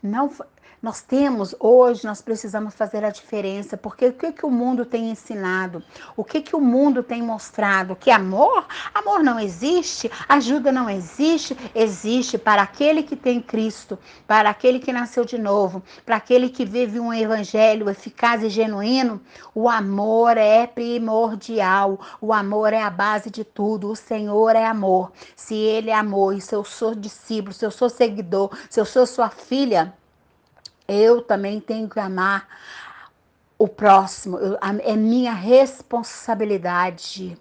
não 0.02 0.31
nós 0.82 1.02
temos 1.02 1.55
hoje, 1.61 2.07
nós 2.07 2.23
precisamos 2.23 2.74
fazer 2.74 3.05
a 3.05 3.11
diferença, 3.11 3.77
porque 3.77 4.07
o 4.07 4.12
que, 4.15 4.32
que 4.32 4.47
o 4.47 4.51
mundo 4.51 4.86
tem 4.86 5.11
ensinado? 5.11 5.82
O 6.16 6.24
que, 6.24 6.40
que 6.40 6.57
o 6.57 6.61
mundo 6.61 7.02
tem 7.02 7.20
mostrado? 7.23 7.94
Que 7.94 8.11
amor? 8.11 8.66
Amor 8.94 9.23
não 9.23 9.39
existe, 9.39 10.11
ajuda 10.27 10.73
não 10.73 10.89
existe, 10.89 11.55
existe 11.74 12.39
para 12.39 12.62
aquele 12.62 13.02
que 13.02 13.15
tem 13.15 13.43
Cristo, 13.43 13.98
para 14.27 14.48
aquele 14.48 14.78
que 14.78 14.90
nasceu 14.90 15.23
de 15.23 15.36
novo, 15.36 15.82
para 16.07 16.16
aquele 16.16 16.48
que 16.48 16.65
vive 16.65 16.98
um 16.98 17.12
evangelho 17.12 17.90
eficaz 17.90 18.43
e 18.43 18.48
genuíno. 18.48 19.20
O 19.55 19.69
amor 19.69 20.39
é 20.39 20.66
primordial, 20.66 22.01
o 22.23 22.32
amor 22.32 22.73
é 22.73 22.81
a 22.81 22.89
base 22.90 23.28
de 23.28 23.44
tudo, 23.44 23.90
o 23.90 23.97
Senhor 23.97 24.57
é 24.57 24.65
amor. 24.65 25.12
Se 25.36 25.55
Ele 25.55 25.90
é 25.90 25.94
amor 25.94 26.35
e 26.35 26.40
se 26.40 26.55
eu 26.55 26.65
sou 26.65 26.94
discípulo, 26.94 27.52
se 27.52 27.66
eu 27.66 27.70
sou 27.70 27.90
seguidor, 27.90 28.51
se 28.70 28.81
eu 28.81 28.86
sou 28.86 29.05
sua 29.05 29.28
filha, 29.28 29.94
eu 30.90 31.22
também 31.22 31.60
tenho 31.60 31.88
que 31.88 32.00
amar 32.00 32.48
o 33.58 33.68
próximo, 33.68 34.38
é 34.82 34.96
minha 34.96 35.32
responsabilidade. 35.32 37.38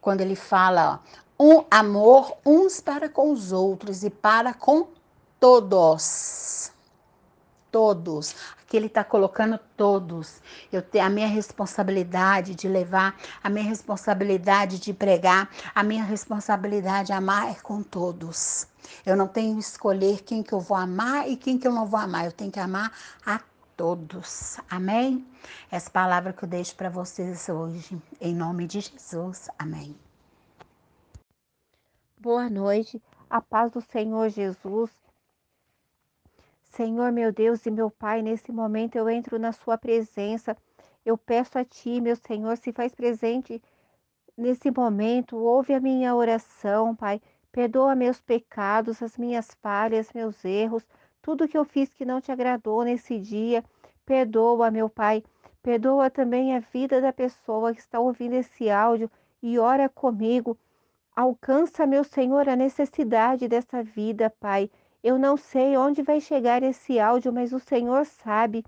Quando 0.00 0.20
ele 0.20 0.36
fala, 0.36 1.00
ó, 1.38 1.42
um 1.42 1.64
amor 1.70 2.36
uns 2.44 2.80
para 2.80 3.08
com 3.08 3.32
os 3.32 3.50
outros 3.50 4.04
e 4.04 4.10
para 4.10 4.52
com 4.52 4.88
todos. 5.40 6.70
Todos. 7.70 8.36
Aqui 8.70 8.76
ele 8.76 8.86
está 8.86 9.02
colocando 9.02 9.58
todos. 9.76 10.40
Eu 10.72 10.80
tenho 10.80 11.04
a 11.04 11.10
minha 11.10 11.26
responsabilidade 11.26 12.54
de 12.54 12.68
levar, 12.68 13.18
a 13.42 13.50
minha 13.50 13.64
responsabilidade 13.64 14.78
de 14.78 14.94
pregar, 14.94 15.50
a 15.74 15.82
minha 15.82 16.04
responsabilidade 16.04 17.08
de 17.08 17.12
amar 17.12 17.50
é 17.50 17.54
com 17.54 17.82
todos. 17.82 18.68
Eu 19.04 19.16
não 19.16 19.26
tenho 19.26 19.54
que 19.54 19.60
escolher 19.60 20.22
quem 20.22 20.40
que 20.40 20.52
eu 20.52 20.60
vou 20.60 20.76
amar 20.76 21.28
e 21.28 21.36
quem 21.36 21.58
que 21.58 21.66
eu 21.66 21.72
não 21.72 21.84
vou 21.84 21.98
amar. 21.98 22.26
Eu 22.26 22.30
tenho 22.30 22.52
que 22.52 22.60
amar 22.60 22.92
a 23.26 23.40
todos. 23.76 24.56
Amém? 24.70 25.26
Essa 25.68 25.90
palavra 25.90 26.32
que 26.32 26.44
eu 26.44 26.48
deixo 26.48 26.76
para 26.76 26.88
vocês 26.88 27.48
hoje, 27.48 28.00
em 28.20 28.32
nome 28.32 28.68
de 28.68 28.82
Jesus. 28.82 29.48
Amém. 29.58 29.98
Boa 32.16 32.48
noite. 32.48 33.02
A 33.28 33.40
paz 33.40 33.72
do 33.72 33.80
Senhor 33.80 34.28
Jesus. 34.28 34.99
Senhor 36.70 37.10
meu 37.10 37.32
Deus 37.32 37.66
e 37.66 37.70
meu 37.70 37.90
Pai, 37.90 38.22
nesse 38.22 38.52
momento 38.52 38.96
eu 38.96 39.10
entro 39.10 39.38
na 39.38 39.52
Sua 39.52 39.76
presença. 39.76 40.56
Eu 41.04 41.18
peço 41.18 41.58
a 41.58 41.64
Ti, 41.64 42.00
meu 42.00 42.14
Senhor, 42.14 42.56
se 42.56 42.72
faz 42.72 42.94
presente 42.94 43.60
nesse 44.36 44.70
momento. 44.70 45.36
Ouve 45.36 45.74
a 45.74 45.80
minha 45.80 46.14
oração, 46.14 46.94
Pai. 46.94 47.20
Perdoa 47.50 47.96
meus 47.96 48.20
pecados, 48.20 49.02
as 49.02 49.18
minhas 49.18 49.50
falhas, 49.60 50.12
meus 50.12 50.44
erros, 50.44 50.86
tudo 51.20 51.48
que 51.48 51.58
eu 51.58 51.64
fiz 51.64 51.92
que 51.92 52.04
não 52.04 52.20
te 52.20 52.30
agradou 52.30 52.84
nesse 52.84 53.18
dia. 53.18 53.64
Perdoa, 54.06 54.70
meu 54.70 54.88
Pai. 54.88 55.24
Perdoa 55.62 56.08
também 56.08 56.54
a 56.54 56.60
vida 56.60 57.00
da 57.00 57.12
pessoa 57.12 57.74
que 57.74 57.80
está 57.80 57.98
ouvindo 57.98 58.34
esse 58.34 58.70
áudio 58.70 59.10
e 59.42 59.58
ora 59.58 59.88
comigo. 59.88 60.56
Alcança, 61.14 61.84
meu 61.86 62.04
Senhor, 62.04 62.48
a 62.48 62.54
necessidade 62.54 63.48
dessa 63.48 63.82
vida, 63.82 64.30
Pai. 64.38 64.70
Eu 65.02 65.18
não 65.18 65.36
sei 65.36 65.76
onde 65.76 66.02
vai 66.02 66.20
chegar 66.20 66.62
esse 66.62 66.98
áudio, 66.98 67.32
mas 67.32 67.52
o 67.52 67.58
Senhor 67.58 68.04
sabe. 68.04 68.64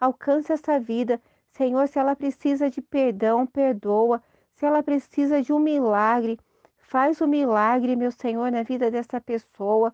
Alcança 0.00 0.54
essa 0.54 0.78
vida. 0.78 1.20
Senhor, 1.50 1.86
se 1.88 1.98
ela 1.98 2.14
precisa 2.16 2.68
de 2.68 2.82
perdão, 2.82 3.46
perdoa. 3.46 4.22
Se 4.54 4.66
ela 4.66 4.82
precisa 4.82 5.42
de 5.42 5.52
um 5.52 5.58
milagre, 5.58 6.38
Faz 6.88 7.20
o 7.20 7.26
milagre, 7.26 7.96
meu 7.96 8.12
Senhor, 8.12 8.50
na 8.52 8.62
vida 8.62 8.88
dessa 8.92 9.20
pessoa. 9.20 9.92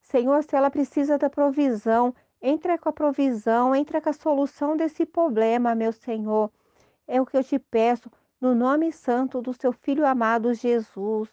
Senhor, 0.00 0.42
se 0.42 0.56
ela 0.56 0.70
precisa 0.70 1.18
da 1.18 1.28
provisão, 1.28 2.14
entra 2.40 2.78
com 2.78 2.88
a 2.88 2.92
provisão, 2.92 3.76
entra 3.76 4.00
com 4.00 4.08
a 4.08 4.14
solução 4.14 4.74
desse 4.74 5.04
problema, 5.04 5.74
meu 5.74 5.92
Senhor. 5.92 6.50
É 7.06 7.20
o 7.20 7.26
que 7.26 7.36
eu 7.36 7.44
te 7.44 7.58
peço, 7.58 8.10
no 8.40 8.54
nome 8.54 8.90
santo 8.90 9.42
do 9.42 9.52
seu 9.52 9.70
Filho 9.70 10.06
amado 10.06 10.54
Jesus. 10.54 11.28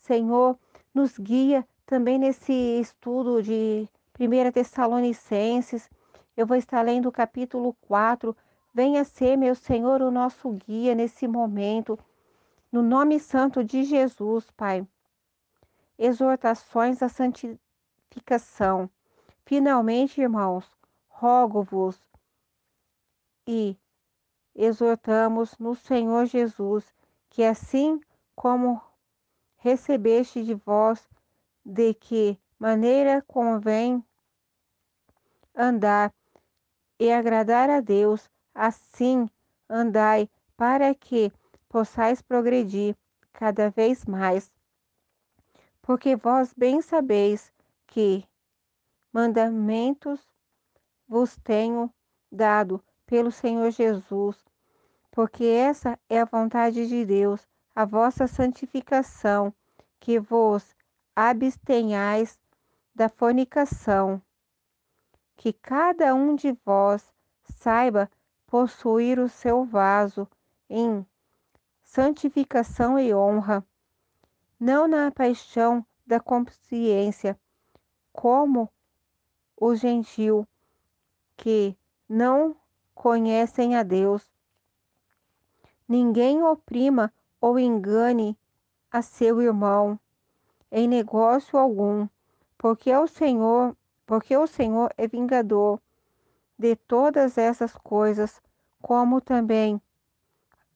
Senhor, 0.00 0.58
nos 0.92 1.16
guia 1.16 1.66
também 1.86 2.18
nesse 2.18 2.52
estudo 2.52 3.40
de 3.40 3.88
1 4.18 4.52
Tessalonicenses. 4.52 5.88
Eu 6.36 6.44
vou 6.46 6.56
estar 6.56 6.82
lendo 6.82 7.08
o 7.08 7.12
capítulo 7.12 7.74
4. 7.82 8.36
Venha 8.74 9.04
ser, 9.04 9.36
meu 9.36 9.54
Senhor, 9.54 10.02
o 10.02 10.10
nosso 10.10 10.50
guia 10.50 10.94
nesse 10.94 11.28
momento. 11.28 11.96
No 12.70 12.82
nome 12.82 13.20
santo 13.20 13.62
de 13.62 13.84
Jesus, 13.84 14.50
Pai. 14.50 14.86
Exortações 15.96 17.02
à 17.02 17.08
santificação. 17.08 18.90
Finalmente, 19.46 20.20
irmãos, 20.20 20.68
rogo-vos 21.08 21.98
e 23.46 23.76
exortamos 24.54 25.56
no 25.56 25.76
Senhor 25.76 26.26
Jesus 26.26 26.92
que 27.30 27.44
assim 27.44 28.00
como 28.34 28.82
recebeste 29.58 30.42
de 30.42 30.54
vós 30.54 31.08
de 31.68 31.92
que 31.94 32.38
maneira 32.60 33.20
convém 33.22 34.04
andar 35.52 36.14
e 36.96 37.12
agradar 37.12 37.68
a 37.68 37.80
Deus, 37.80 38.30
assim 38.54 39.28
andai 39.68 40.30
para 40.56 40.94
que 40.94 41.32
possais 41.68 42.22
progredir 42.22 42.96
cada 43.32 43.68
vez 43.68 44.04
mais. 44.04 44.52
Porque 45.82 46.14
vós 46.14 46.54
bem 46.54 46.80
sabeis 46.80 47.52
que 47.88 48.24
mandamentos 49.12 50.24
vos 51.08 51.36
tenho 51.42 51.92
dado 52.30 52.82
pelo 53.06 53.32
Senhor 53.32 53.72
Jesus, 53.72 54.38
porque 55.10 55.44
essa 55.44 55.98
é 56.08 56.20
a 56.20 56.24
vontade 56.24 56.86
de 56.86 57.04
Deus, 57.04 57.44
a 57.74 57.84
vossa 57.84 58.28
santificação, 58.28 59.52
que 59.98 60.20
vos 60.20 60.75
abstenhais 61.16 62.38
da 62.94 63.08
fornicação, 63.08 64.20
que 65.34 65.50
cada 65.50 66.14
um 66.14 66.36
de 66.36 66.52
vós 66.62 67.10
saiba 67.42 68.10
possuir 68.46 69.18
o 69.18 69.26
seu 69.26 69.64
vaso 69.64 70.28
em 70.68 71.06
santificação 71.82 72.98
e 72.98 73.14
honra, 73.14 73.66
não 74.60 74.86
na 74.86 75.10
paixão 75.10 75.84
da 76.06 76.20
consciência, 76.20 77.38
como 78.12 78.70
o 79.56 79.74
gentil 79.74 80.46
que 81.34 81.74
não 82.06 82.54
conhecem 82.94 83.74
a 83.74 83.82
Deus. 83.82 84.30
Ninguém 85.88 86.42
oprima 86.42 87.10
ou 87.40 87.58
engane 87.58 88.38
a 88.90 89.00
seu 89.00 89.40
irmão 89.40 89.98
em 90.76 90.86
negócio 90.86 91.58
algum, 91.58 92.06
porque 92.58 92.94
o 92.94 93.06
Senhor, 93.06 93.74
porque 94.04 94.36
o 94.36 94.46
Senhor 94.46 94.92
é 94.98 95.08
vingador 95.08 95.80
de 96.58 96.76
todas 96.76 97.38
essas 97.38 97.72
coisas, 97.72 98.42
como 98.82 99.18
também 99.18 99.80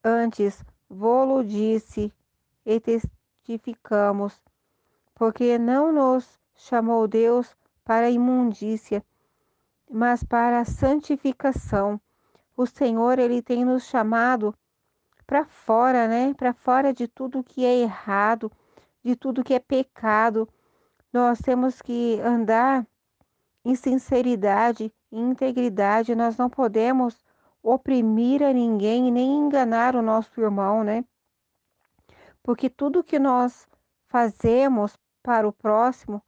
antes 0.03 0.65
vô-lo 0.89 1.43
disse 1.43 2.11
e 2.65 2.79
testificamos, 2.79 4.41
porque 5.13 5.59
não 5.59 5.93
nos 5.93 6.39
chamou 6.55 7.07
Deus 7.07 7.55
para 7.85 8.09
imundícia, 8.09 9.05
mas 9.87 10.23
para 10.23 10.61
a 10.61 10.65
santificação. 10.65 12.01
O 12.57 12.65
Senhor, 12.65 13.19
ele 13.19 13.39
tem 13.39 13.63
nos 13.63 13.83
chamado 13.83 14.55
para 15.27 15.45
fora, 15.45 16.07
né? 16.07 16.33
Para 16.33 16.53
fora 16.53 16.91
de 16.91 17.07
tudo 17.07 17.43
que 17.43 17.63
é 17.63 17.75
errado, 17.81 18.51
de 19.03 19.15
tudo 19.15 19.43
que 19.43 19.53
é 19.53 19.59
pecado. 19.59 20.47
Nós 21.11 21.39
temos 21.39 21.81
que 21.81 22.19
andar 22.21 22.85
em 23.63 23.75
sinceridade, 23.75 24.93
em 25.11 25.29
integridade. 25.29 26.15
Nós 26.15 26.37
não 26.37 26.49
podemos 26.49 27.23
oprimir 27.61 28.41
a 28.41 28.51
ninguém 28.51 29.11
nem 29.11 29.37
enganar 29.37 29.95
o 29.95 30.01
nosso 30.01 30.39
irmão, 30.39 30.83
né? 30.83 31.05
Porque 32.43 32.69
tudo 32.69 33.03
que 33.03 33.19
nós 33.19 33.67
fazemos 34.07 34.97
para 35.21 35.47
o 35.47 35.53
próximo, 35.53 36.21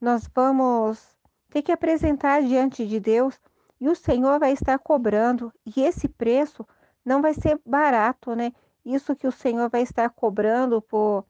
nós 0.00 0.28
vamos 0.34 1.16
ter 1.50 1.62
que 1.62 1.72
apresentar 1.72 2.42
diante 2.42 2.86
de 2.86 3.00
Deus 3.00 3.40
e 3.80 3.88
o 3.88 3.94
Senhor 3.94 4.38
vai 4.38 4.52
estar 4.52 4.78
cobrando. 4.78 5.52
E 5.64 5.82
esse 5.82 6.08
preço 6.08 6.66
não 7.04 7.22
vai 7.22 7.32
ser 7.32 7.60
barato, 7.64 8.34
né? 8.34 8.52
Isso 8.84 9.16
que 9.16 9.26
o 9.26 9.32
Senhor 9.32 9.68
vai 9.70 9.82
estar 9.82 10.10
cobrando 10.10 10.82
por, 10.82 11.24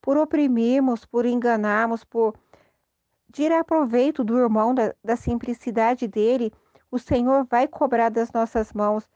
por 0.00 0.16
oprimirmos, 0.16 1.04
por 1.04 1.26
enganarmos, 1.26 2.04
por 2.04 2.34
tirar 3.32 3.64
proveito 3.64 4.24
do 4.24 4.38
irmão, 4.38 4.74
da, 4.74 4.94
da 5.04 5.16
simplicidade 5.16 6.08
dele, 6.08 6.52
o 6.90 6.98
Senhor 6.98 7.44
vai 7.44 7.68
cobrar 7.68 8.08
das 8.08 8.32
nossas 8.32 8.72
mãos. 8.72 9.08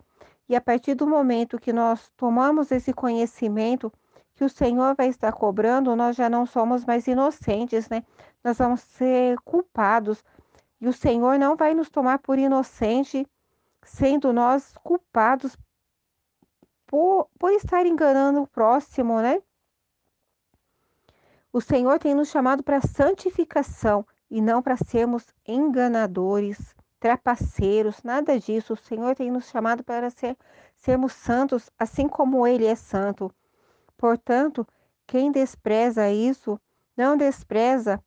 E 0.48 0.55
a 0.55 0.61
partir 0.61 0.94
do 0.94 1.06
momento 1.06 1.59
que 1.59 1.73
nós 1.73 2.11
tomamos 2.16 2.70
esse 2.70 2.93
conhecimento, 2.93 3.93
que 4.35 4.44
o 4.44 4.48
Senhor 4.48 4.94
vai 4.94 5.09
estar 5.09 5.32
cobrando, 5.32 5.94
nós 5.97 6.16
já 6.16 6.28
não 6.28 6.44
somos 6.44 6.85
mais 6.85 7.06
inocentes, 7.06 7.89
né? 7.89 8.05
Nós 8.43 8.59
vamos 8.59 8.81
ser 8.81 9.39
culpados. 9.40 10.24
E 10.81 10.89
o 10.89 10.93
Senhor 10.93 11.39
não 11.39 11.56
vai 11.56 11.73
nos 11.73 11.89
tomar 11.89 12.19
por 12.19 12.39
inocente, 12.39 13.27
sendo 13.82 14.32
nós 14.32 14.74
culpados 14.82 15.56
por, 16.86 17.28
por 17.39 17.52
estar 17.52 17.86
enganando 17.86 18.43
o 18.43 18.47
próximo, 18.47 19.20
né? 19.20 19.40
O 21.55 21.60
Senhor 21.60 22.01
tem 22.01 22.16
nos 22.16 22.31
chamado 22.31 22.64
para 22.64 22.81
santificação 22.81 24.05
e 24.28 24.40
não 24.40 24.60
para 24.60 24.76
sermos 24.76 25.32
enganadores, 25.47 26.74
trapaceiros, 26.98 28.02
nada 28.02 28.40
disso. 28.40 28.72
O 28.72 28.76
Senhor 28.76 29.14
tem 29.14 29.31
nos 29.31 29.48
chamado 29.51 29.85
para 29.85 30.10
ser, 30.10 30.36
sermos 30.74 31.12
santos, 31.12 31.70
assim 31.78 32.09
como 32.09 32.44
Ele 32.44 32.66
é 32.66 32.74
santo. 32.74 33.32
Portanto, 33.97 34.66
quem 35.06 35.31
despreza 35.31 36.10
isso, 36.10 36.60
não 36.97 37.16
despreza 37.16 38.02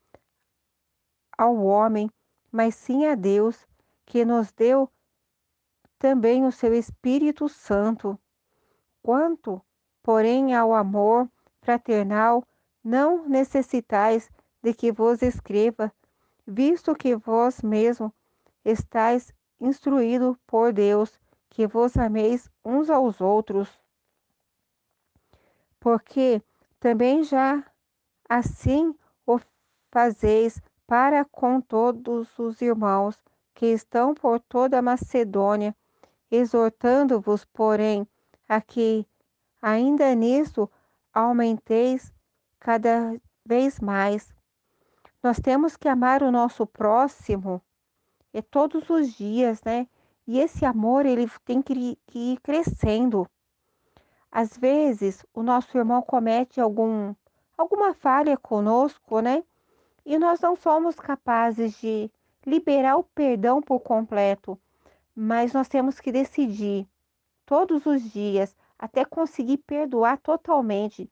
ao 1.38 1.56
homem, 1.56 2.12
mas 2.52 2.76
sim 2.76 3.06
a 3.06 3.16
Deus, 3.16 3.66
que 4.06 4.26
nos 4.26 4.52
deu 4.52 4.92
também 5.98 6.46
o 6.46 6.52
seu 6.52 6.74
Espírito 6.74 7.48
Santo. 7.48 8.20
Quanto, 9.02 9.62
porém, 10.04 10.54
ao 10.54 10.74
amor 10.74 11.30
fraternal, 11.62 12.44
não 12.88 13.28
necessitais 13.28 14.32
de 14.64 14.74
que 14.74 14.94
vos 14.94 15.22
escreva, 15.22 15.92
visto 16.46 16.96
que 16.96 17.18
vós 17.18 17.62
mesmo 17.62 18.14
estáis 18.64 19.34
instruído 19.60 20.40
por 20.48 20.72
Deus, 20.72 21.20
que 21.50 21.68
vos 21.68 21.98
ameis 21.98 22.50
uns 22.64 22.90
aos 22.90 23.20
outros. 23.20 23.70
Porque 25.82 26.42
também 26.80 27.26
já 27.26 27.62
assim 28.30 28.96
o 29.26 29.38
fazeis 29.92 30.62
para 30.88 31.26
com 31.26 31.60
todos 31.60 32.40
os 32.40 32.62
irmãos 32.62 33.20
que 33.54 33.66
estão 33.66 34.14
por 34.14 34.40
toda 34.40 34.80
a 34.80 34.82
Macedônia, 34.82 35.76
exortando-vos, 36.32 37.44
porém, 37.44 38.08
a 38.48 38.62
que 38.62 39.06
ainda 39.62 40.16
nisso 40.16 40.70
aumenteis 41.14 42.14
cada 42.68 43.18
vez 43.46 43.80
mais. 43.80 44.36
Nós 45.24 45.40
temos 45.40 45.78
que 45.78 45.88
amar 45.88 46.22
o 46.22 46.30
nosso 46.30 46.68
próximo 46.68 47.62
é 48.34 48.42
todos 48.42 48.90
os 48.90 49.14
dias, 49.14 49.64
né? 49.64 49.88
E 50.28 50.38
esse 50.38 50.66
amor 50.66 51.06
ele 51.06 51.32
tem 51.46 51.62
que, 51.62 51.98
que 52.06 52.34
ir 52.34 52.42
crescendo. 52.42 53.26
Às 54.30 54.58
vezes 54.58 55.26
o 55.34 55.42
nosso 55.42 55.78
irmão 55.78 56.02
comete 56.02 56.60
algum 56.60 57.16
alguma 57.58 57.94
falha 57.94 58.36
conosco, 58.36 59.22
né? 59.22 59.46
E 60.06 60.20
nós 60.20 60.42
não 60.42 60.58
somos 60.58 60.98
capazes 60.98 61.80
de 61.80 62.12
liberar 62.46 62.98
o 62.98 63.04
perdão 63.04 63.62
por 63.62 63.80
completo, 63.80 64.60
mas 65.16 65.54
nós 65.54 65.70
temos 65.70 66.02
que 66.02 66.12
decidir 66.12 66.86
todos 67.46 67.86
os 67.86 68.12
dias 68.12 68.54
até 68.78 69.06
conseguir 69.06 69.60
perdoar 69.60 70.18
totalmente. 70.18 71.10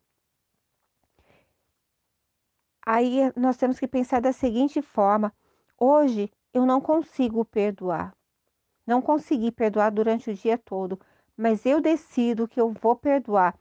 Aí 2.85 3.31
nós 3.35 3.57
temos 3.57 3.79
que 3.79 3.87
pensar 3.87 4.21
da 4.21 4.31
seguinte 4.31 4.81
forma: 4.81 5.33
hoje 5.77 6.31
eu 6.53 6.65
não 6.65 6.79
consigo 6.79 7.43
perdoar. 7.43 8.15
Não 8.85 9.01
consegui 9.01 9.51
perdoar 9.51 9.91
durante 9.91 10.29
o 10.29 10.33
dia 10.33 10.57
todo, 10.57 10.99
mas 11.35 11.65
eu 11.65 11.81
decido 11.81 12.47
que 12.47 12.61
eu 12.61 12.69
vou 12.69 12.95
perdoar. 12.95 13.57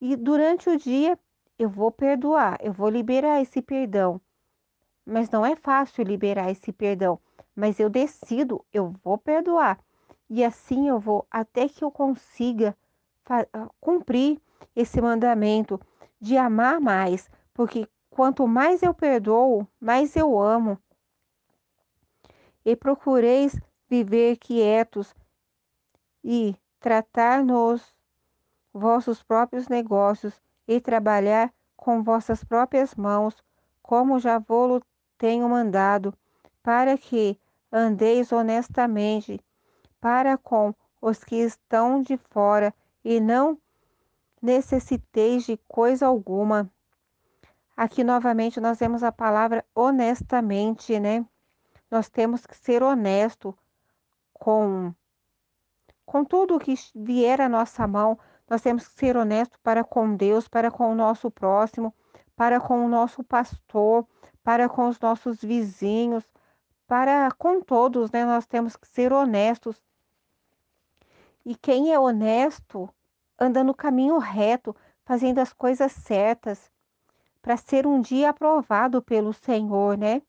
E 0.00 0.14
durante 0.14 0.68
o 0.68 0.76
dia 0.76 1.18
eu 1.58 1.68
vou 1.68 1.90
perdoar, 1.90 2.58
eu 2.60 2.72
vou 2.72 2.90
liberar 2.90 3.40
esse 3.40 3.62
perdão. 3.62 4.20
Mas 5.06 5.30
não 5.30 5.44
é 5.44 5.56
fácil 5.56 6.04
liberar 6.04 6.50
esse 6.50 6.72
perdão, 6.72 7.18
mas 7.56 7.80
eu 7.80 7.88
decido, 7.88 8.64
eu 8.72 8.92
vou 9.02 9.16
perdoar. 9.16 9.78
E 10.28 10.44
assim 10.44 10.88
eu 10.88 10.98
vou 10.98 11.26
até 11.30 11.68
que 11.68 11.82
eu 11.82 11.90
consiga 11.90 12.76
cumprir 13.80 14.38
esse 14.76 15.00
mandamento 15.00 15.80
de 16.20 16.36
amar 16.36 16.80
mais, 16.80 17.30
porque 17.54 17.88
Quanto 18.14 18.46
mais 18.46 18.80
eu 18.80 18.94
perdoo, 18.94 19.66
mais 19.80 20.14
eu 20.14 20.38
amo. 20.38 20.78
E 22.64 22.76
procureis 22.76 23.60
viver 23.88 24.36
quietos 24.36 25.12
e 26.22 26.54
tratar 26.78 27.42
nos 27.42 27.82
vossos 28.72 29.20
próprios 29.20 29.66
negócios 29.66 30.40
e 30.68 30.80
trabalhar 30.80 31.52
com 31.76 32.04
vossas 32.04 32.44
próprias 32.44 32.94
mãos, 32.94 33.34
como 33.82 34.20
já 34.20 34.38
vou 34.38 34.80
tenho 35.18 35.48
mandado, 35.48 36.14
para 36.62 36.96
que 36.96 37.36
andeis 37.72 38.30
honestamente 38.30 39.40
para 40.00 40.38
com 40.38 40.72
os 41.02 41.24
que 41.24 41.34
estão 41.34 42.00
de 42.00 42.16
fora 42.16 42.72
e 43.04 43.18
não 43.18 43.58
necessiteis 44.40 45.44
de 45.46 45.56
coisa 45.66 46.06
alguma. 46.06 46.70
Aqui 47.76 48.04
novamente 48.04 48.60
nós 48.60 48.78
vemos 48.78 49.02
a 49.02 49.10
palavra 49.10 49.64
honestamente, 49.74 50.98
né? 51.00 51.26
Nós 51.90 52.08
temos 52.08 52.46
que 52.46 52.56
ser 52.56 52.82
honesto 52.82 53.56
com 54.32 54.94
com 56.06 56.24
tudo 56.24 56.58
que 56.58 56.74
vier 56.94 57.40
à 57.40 57.48
nossa 57.48 57.86
mão. 57.86 58.18
Nós 58.48 58.60
temos 58.60 58.86
que 58.86 58.94
ser 58.94 59.16
honesto 59.16 59.58
para 59.60 59.82
com 59.82 60.14
Deus, 60.14 60.46
para 60.46 60.70
com 60.70 60.92
o 60.92 60.94
nosso 60.94 61.30
próximo, 61.30 61.94
para 62.36 62.60
com 62.60 62.84
o 62.84 62.88
nosso 62.88 63.24
pastor, 63.24 64.06
para 64.42 64.68
com 64.68 64.88
os 64.88 65.00
nossos 65.00 65.40
vizinhos, 65.40 66.24
para 66.86 67.30
com 67.32 67.60
todos, 67.60 68.10
né? 68.12 68.24
Nós 68.24 68.46
temos 68.46 68.76
que 68.76 68.86
ser 68.86 69.12
honestos. 69.12 69.82
E 71.44 71.56
quem 71.56 71.92
é 71.92 71.98
honesto 71.98 72.88
anda 73.38 73.64
no 73.64 73.74
caminho 73.74 74.18
reto, 74.18 74.76
fazendo 75.04 75.38
as 75.40 75.52
coisas 75.52 75.92
certas, 75.92 76.70
para 77.44 77.58
ser 77.58 77.86
um 77.86 78.00
dia 78.00 78.30
aprovado 78.30 79.02
pelo 79.02 79.34
Senhor, 79.34 79.98
né? 79.98 80.22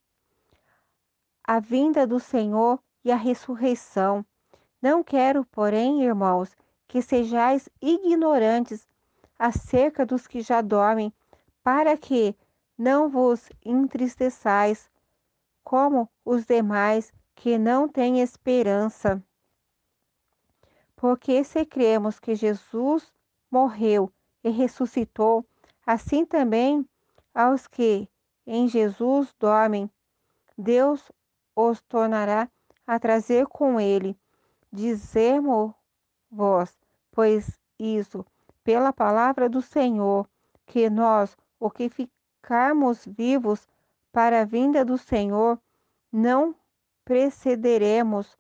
A 1.42 1.62
vinda 1.62 2.06
do 2.06 2.20
Senhor 2.20 2.78
e 3.06 3.10
a 3.10 3.16
ressurreição. 3.16 4.26
Não 4.82 5.02
quero, 5.02 5.46
porém, 5.46 6.04
irmãos, 6.04 6.54
que 6.90 7.02
sejais 7.02 7.70
ignorantes 7.82 8.86
acerca 9.40 10.06
dos 10.06 10.28
que 10.28 10.42
já 10.42 10.62
dormem, 10.62 11.14
para 11.64 11.96
que 11.96 12.36
não 12.78 13.08
vos 13.08 13.48
entristeçais, 13.64 14.92
como 15.64 16.10
os 16.26 16.46
demais 16.46 17.14
que 17.34 17.58
não 17.58 17.88
têm 17.88 18.20
esperança. 18.20 19.24
Porque 20.98 21.46
se 21.46 21.66
cremos 21.66 22.20
que 22.20 22.36
Jesus 22.36 23.10
morreu 23.50 24.12
e 24.44 24.50
ressuscitou, 24.50 25.46
assim 25.88 26.26
também 26.26 26.86
aos 27.36 27.68
que 27.68 28.10
em 28.48 28.68
Jesus 28.68 29.36
dormem, 29.38 29.92
Deus 30.58 31.12
os 31.54 31.82
tornará 31.82 32.50
a 32.88 32.98
trazer 32.98 33.46
com 33.48 33.80
ele. 33.80 34.18
Dizemos 34.72 35.74
vós, 36.32 36.74
pois 37.12 37.60
isso, 37.78 38.26
pela 38.64 38.94
palavra 38.94 39.50
do 39.50 39.62
Senhor, 39.62 40.28
que 40.66 40.90
nós, 40.90 41.36
o 41.60 41.70
que 41.70 41.90
ficarmos 41.90 43.06
vivos 43.06 43.68
para 44.12 44.42
a 44.42 44.46
vinda 44.46 44.86
do 44.86 44.98
Senhor, 44.98 45.60
não 46.12 46.56
precederemos 47.04 48.38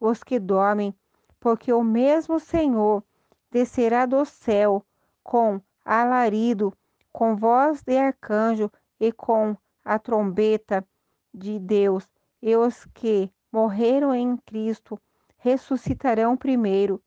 os 0.00 0.22
que 0.22 0.38
dormem, 0.38 0.94
porque 1.38 1.72
o 1.72 1.82
mesmo 1.82 2.40
Senhor 2.40 3.04
descerá 3.50 4.06
do 4.06 4.24
céu 4.24 4.84
com 5.22 5.60
alarido, 5.84 6.72
com 7.12 7.36
voz 7.36 7.82
de 7.82 7.96
arcanjo 7.96 8.70
e 8.98 9.12
com 9.12 9.56
a 9.84 9.98
trombeta 9.98 10.86
de 11.32 11.58
Deus, 11.58 12.08
e 12.42 12.56
os 12.56 12.84
que 12.94 13.32
morreram 13.52 14.14
em 14.14 14.36
Cristo 14.36 15.00
ressuscitarão 15.38 16.36
primeiro. 16.36 17.02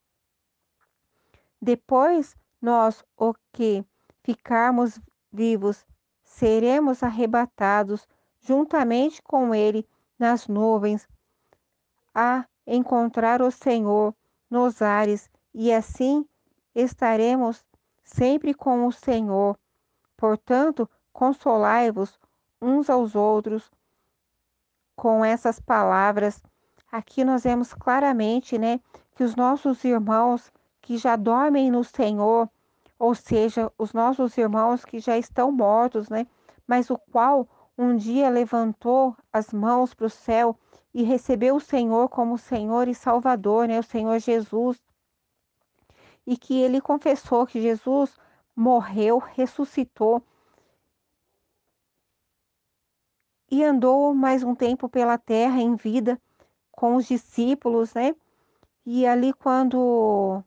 Depois, 1.62 2.36
nós, 2.62 3.04
o 3.18 3.34
que 3.52 3.86
ficarmos 4.24 5.00
vivos, 5.32 5.86
seremos 6.24 7.04
arrebatados 7.04 8.08
juntamente 8.42 9.22
com 9.22 9.54
Ele 9.54 9.88
nas 10.18 10.48
nuvens, 10.48 11.08
a 12.14 12.46
encontrar 12.66 13.42
o 13.42 13.52
Senhor 13.52 14.14
nos 14.50 14.82
ares, 14.82 15.30
e 15.54 15.72
assim 15.72 16.26
estaremos 16.76 17.64
sempre 18.04 18.54
com 18.54 18.86
o 18.88 18.92
Senhor. 18.92 19.58
Portanto, 20.18 20.90
consolai-vos 21.12 22.20
uns 22.62 22.90
aos 22.90 23.16
outros 23.16 23.72
com 24.96 25.24
essas 25.24 25.60
palavras. 25.60 26.42
Aqui 26.92 27.24
nós 27.24 27.44
vemos 27.44 27.74
claramente, 27.74 28.58
né, 28.58 28.80
que 29.16 29.24
os 29.24 29.36
nossos 29.36 29.84
irmãos 29.84 30.52
que 30.82 30.98
já 30.98 31.16
dormem 31.16 31.72
no 31.72 31.84
Senhor, 31.84 32.50
ou 33.00 33.16
seja, 33.16 33.72
os 33.78 33.94
nossos 33.94 34.38
irmãos 34.38 34.86
que 34.86 35.00
já 35.00 35.18
estão 35.18 35.52
mortos, 35.52 36.10
né, 36.10 36.28
mas 36.68 36.90
o 36.90 36.98
qual 37.12 37.48
um 37.78 37.96
dia 37.96 38.30
levantou 38.30 39.16
as 39.32 39.52
mãos 39.52 39.94
para 39.94 40.06
o 40.06 40.10
céu 40.10 40.58
e 40.94 41.04
recebeu 41.04 41.56
o 41.56 41.60
Senhor 41.60 42.08
como 42.10 42.38
Senhor 42.38 42.88
e 42.88 42.94
Salvador, 42.94 43.68
né, 43.68 43.80
o 43.80 43.84
Senhor 43.84 44.20
Jesus, 44.20 44.82
e 46.26 46.38
que 46.38 46.62
ele 46.62 46.80
confessou 46.80 47.46
que 47.46 47.62
Jesus 47.62 48.16
morreu, 48.56 49.20
ressuscitou 49.20 50.24
e 53.50 53.64
andou 53.64 54.14
mais 54.14 54.44
um 54.44 54.56
tempo 54.56 54.90
pela 54.90 55.18
terra 55.18 55.62
em 55.62 55.76
vida 55.76 56.20
com 56.72 56.96
os 56.96 57.06
discípulos, 57.08 57.94
né? 57.94 58.16
E 58.86 59.06
ali, 59.06 59.32
quando 59.34 60.44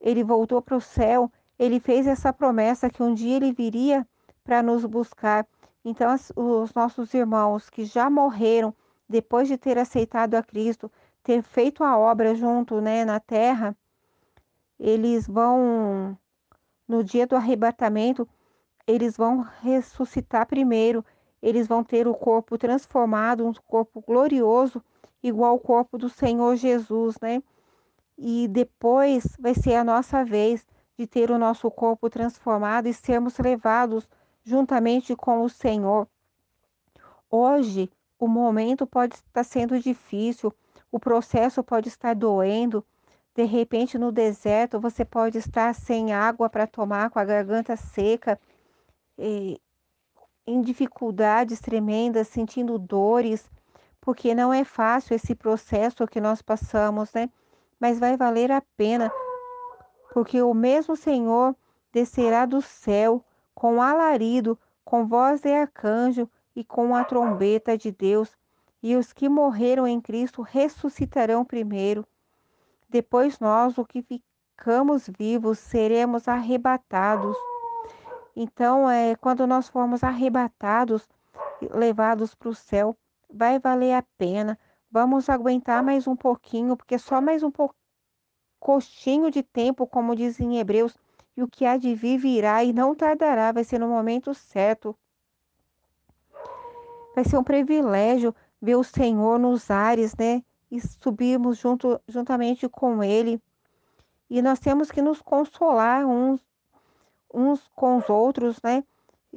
ele 0.00 0.22
voltou 0.22 0.62
para 0.62 0.76
o 0.76 0.80
céu, 0.80 1.30
ele 1.58 1.80
fez 1.80 2.06
essa 2.06 2.32
promessa 2.32 2.88
que 2.88 3.02
um 3.02 3.12
dia 3.12 3.36
ele 3.36 3.52
viria 3.52 4.06
para 4.42 4.62
nos 4.62 4.84
buscar. 4.84 5.46
Então, 5.84 6.14
os 6.36 6.72
nossos 6.74 7.12
irmãos 7.12 7.68
que 7.68 7.84
já 7.84 8.08
morreram 8.08 8.74
depois 9.08 9.48
de 9.48 9.58
ter 9.58 9.76
aceitado 9.78 10.34
a 10.34 10.42
Cristo, 10.42 10.90
ter 11.22 11.42
feito 11.42 11.82
a 11.84 11.98
obra 11.98 12.34
junto, 12.34 12.80
né, 12.80 13.04
na 13.04 13.20
terra, 13.20 13.76
eles 14.78 15.26
vão 15.26 16.16
no 16.86 17.02
dia 17.02 17.26
do 17.26 17.36
arrebatamento, 17.36 18.28
eles 18.86 19.16
vão 19.16 19.46
ressuscitar 19.62 20.46
primeiro 20.46 21.04
eles 21.44 21.66
vão 21.66 21.84
ter 21.84 22.08
o 22.08 22.14
corpo 22.14 22.56
transformado, 22.56 23.46
um 23.46 23.52
corpo 23.52 24.00
glorioso, 24.00 24.82
igual 25.22 25.50
ao 25.50 25.58
corpo 25.58 25.98
do 25.98 26.08
Senhor 26.08 26.56
Jesus, 26.56 27.20
né? 27.20 27.42
E 28.16 28.48
depois 28.48 29.36
vai 29.38 29.52
ser 29.54 29.74
a 29.74 29.84
nossa 29.84 30.24
vez 30.24 30.66
de 30.96 31.06
ter 31.06 31.30
o 31.30 31.36
nosso 31.36 31.70
corpo 31.70 32.08
transformado 32.08 32.86
e 32.86 32.94
sermos 32.94 33.36
levados 33.36 34.08
juntamente 34.42 35.14
com 35.14 35.42
o 35.42 35.50
Senhor. 35.50 36.08
Hoje, 37.30 37.90
o 38.18 38.26
momento 38.26 38.86
pode 38.86 39.16
estar 39.16 39.44
sendo 39.44 39.78
difícil, 39.78 40.50
o 40.90 40.98
processo 40.98 41.62
pode 41.62 41.90
estar 41.90 42.14
doendo. 42.14 42.82
De 43.34 43.44
repente, 43.44 43.98
no 43.98 44.12
deserto, 44.12 44.78
você 44.78 45.04
pode 45.04 45.38
estar 45.38 45.74
sem 45.74 46.12
água 46.12 46.48
para 46.48 46.66
tomar, 46.66 47.10
com 47.10 47.18
a 47.18 47.24
garganta 47.24 47.76
seca. 47.76 48.38
Em 49.18 50.60
dificuldades 50.60 51.58
tremendas, 51.58 52.28
sentindo 52.28 52.78
dores, 52.78 53.50
porque 54.00 54.34
não 54.34 54.52
é 54.52 54.62
fácil 54.62 55.16
esse 55.16 55.34
processo 55.34 56.06
que 56.06 56.20
nós 56.20 56.42
passamos, 56.42 57.12
né? 57.12 57.28
Mas 57.80 57.98
vai 57.98 58.16
valer 58.16 58.52
a 58.52 58.62
pena, 58.76 59.10
porque 60.12 60.40
o 60.40 60.54
mesmo 60.54 60.94
Senhor 60.94 61.56
descerá 61.92 62.46
do 62.46 62.60
céu 62.62 63.24
com 63.54 63.80
alarido, 63.80 64.58
com 64.84 65.06
voz 65.06 65.40
de 65.40 65.52
arcanjo 65.52 66.28
e 66.54 66.62
com 66.62 66.94
a 66.94 67.02
trombeta 67.02 67.76
de 67.76 67.90
Deus, 67.90 68.36
e 68.82 68.94
os 68.96 69.12
que 69.12 69.28
morreram 69.28 69.86
em 69.88 70.00
Cristo 70.00 70.42
ressuscitarão 70.42 71.44
primeiro. 71.44 72.06
Depois 72.94 73.38
nós, 73.40 73.76
o 73.76 73.84
que 73.84 74.02
ficamos 74.02 75.10
vivos, 75.18 75.58
seremos 75.58 76.28
arrebatados 76.28 77.36
então, 78.36 78.90
é, 78.90 79.14
quando 79.14 79.46
nós 79.46 79.68
formos 79.68 80.02
arrebatados, 80.02 81.08
levados 81.70 82.34
para 82.34 82.48
o 82.48 82.54
céu, 82.54 82.96
vai 83.32 83.60
valer 83.60 83.94
a 83.94 84.02
pena. 84.18 84.58
Vamos 84.90 85.28
aguentar 85.28 85.82
mais 85.82 86.06
um 86.06 86.16
pouquinho, 86.16 86.76
porque 86.76 86.98
só 86.98 87.20
mais 87.20 87.42
um 87.42 87.52
coxinho 88.58 89.30
de 89.30 89.42
tempo, 89.42 89.86
como 89.86 90.16
dizem 90.16 90.56
em 90.56 90.58
Hebreus, 90.58 90.96
e 91.36 91.42
o 91.42 91.48
que 91.48 91.64
há 91.64 91.76
de 91.76 91.94
vir 91.94 92.18
virá 92.18 92.64
e 92.64 92.72
não 92.72 92.94
tardará, 92.94 93.52
vai 93.52 93.62
ser 93.62 93.78
no 93.78 93.88
momento 93.88 94.34
certo. 94.34 94.96
Vai 97.14 97.24
ser 97.24 97.38
um 97.38 97.44
privilégio 97.44 98.34
ver 98.60 98.74
o 98.76 98.82
Senhor 98.82 99.38
nos 99.38 99.70
ares, 99.70 100.16
né? 100.16 100.42
E 100.70 100.80
subirmos 100.80 101.58
junto, 101.58 102.00
juntamente 102.08 102.68
com 102.68 103.02
Ele. 103.02 103.40
E 104.28 104.42
nós 104.42 104.58
temos 104.58 104.90
que 104.90 105.02
nos 105.02 105.20
consolar 105.20 106.06
uns 106.06 106.40
uns 107.34 107.68
com 107.74 107.96
os 107.98 108.08
outros, 108.08 108.60
né? 108.62 108.84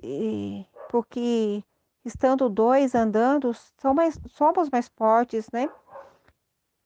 E, 0.04 0.64
porque 0.90 1.64
estando 2.06 2.48
dois 2.48 2.94
andando, 2.94 3.52
mais, 3.96 4.20
somos 4.30 4.70
mais 4.70 4.88
fortes, 4.88 5.50
né? 5.52 5.68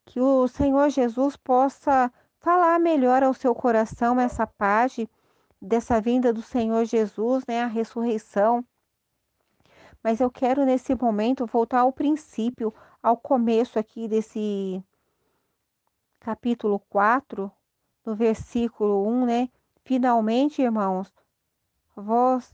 Que 0.06 0.20
o 0.20 0.48
Senhor 0.48 0.90
Jesus 0.90 1.36
possa 1.36 2.12
falar 2.40 2.80
melhor 2.80 3.22
ao 3.22 3.34
seu 3.34 3.54
coração 3.54 4.20
essa 4.20 4.48
parte 4.48 5.10
dessa 5.62 6.02
vinda 6.02 6.34
do 6.34 6.42
Senhor 6.42 6.86
Jesus, 6.86 7.46
né? 7.46 7.62
A 7.62 7.68
ressurreição. 7.68 8.66
Mas 10.04 10.20
eu 10.20 10.32
quero 10.32 10.66
nesse 10.66 10.96
momento 10.96 11.46
voltar 11.46 11.82
ao 11.82 11.94
princípio, 11.94 12.74
ao 13.02 13.18
começo 13.18 13.80
aqui 13.80 14.08
desse 14.08 14.84
capítulo 16.20 16.80
4, 16.90 17.52
no 18.06 18.16
versículo 18.16 19.08
1, 19.08 19.26
né? 19.26 19.50
Finalmente, 19.84 20.62
irmãos, 20.62 21.12
vós 21.96 22.54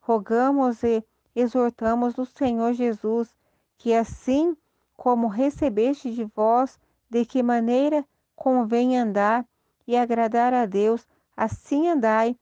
rogamos 0.00 0.82
e 0.82 1.04
exortamos 1.34 2.16
o 2.18 2.24
Senhor 2.24 2.72
Jesus 2.72 3.34
que 3.76 3.94
assim 3.94 4.56
como 4.96 5.26
recebeste 5.26 6.14
de 6.14 6.24
vós, 6.24 6.78
de 7.08 7.24
que 7.24 7.42
maneira 7.42 8.04
convém 8.36 8.98
andar 8.98 9.46
e 9.86 9.96
agradar 9.96 10.52
a 10.52 10.66
Deus, 10.66 11.08
assim 11.36 11.88
andai, 11.88 12.36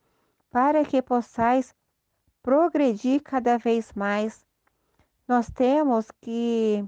para 0.51 0.85
que 0.85 1.01
possais 1.01 1.75
progredir 2.43 3.23
cada 3.23 3.57
vez 3.57 3.93
mais. 3.93 4.45
Nós 5.29 5.49
temos 5.49 6.11
que 6.21 6.85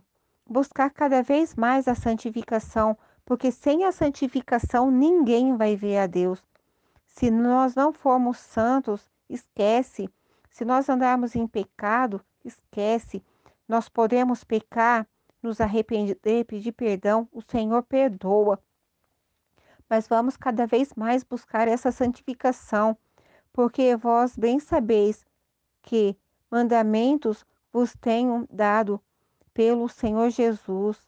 buscar 0.50 0.90
cada 0.90 1.22
vez 1.22 1.54
mais 1.54 1.86
a 1.86 1.94
santificação, 1.94 2.98
porque 3.24 3.52
sem 3.52 3.84
a 3.84 3.92
santificação 3.92 4.90
ninguém 4.90 5.56
vai 5.56 5.76
ver 5.76 5.98
a 5.98 6.06
Deus. 6.08 6.42
Se 7.06 7.30
nós 7.30 7.76
não 7.76 7.92
formos 7.92 8.38
santos, 8.38 9.08
esquece. 9.28 10.10
Se 10.50 10.64
nós 10.64 10.88
andarmos 10.88 11.36
em 11.36 11.46
pecado, 11.46 12.20
esquece. 12.44 13.22
Nós 13.68 13.88
podemos 13.88 14.42
pecar, 14.42 15.06
nos 15.40 15.60
arrepender, 15.60 16.44
pedir 16.44 16.72
perdão, 16.72 17.28
o 17.30 17.40
Senhor 17.40 17.84
perdoa. 17.84 18.60
Mas 19.88 20.08
vamos 20.08 20.36
cada 20.36 20.66
vez 20.66 20.92
mais 20.94 21.22
buscar 21.22 21.68
essa 21.68 21.92
santificação, 21.92 22.98
porque 23.52 23.94
vós 23.94 24.36
bem 24.36 24.58
sabeis 24.58 25.24
que 25.82 26.16
mandamentos 26.50 27.46
vos 27.72 27.94
tenho 27.94 28.48
dado 28.50 29.00
pelo 29.52 29.88
Senhor 29.88 30.30
Jesus, 30.30 30.98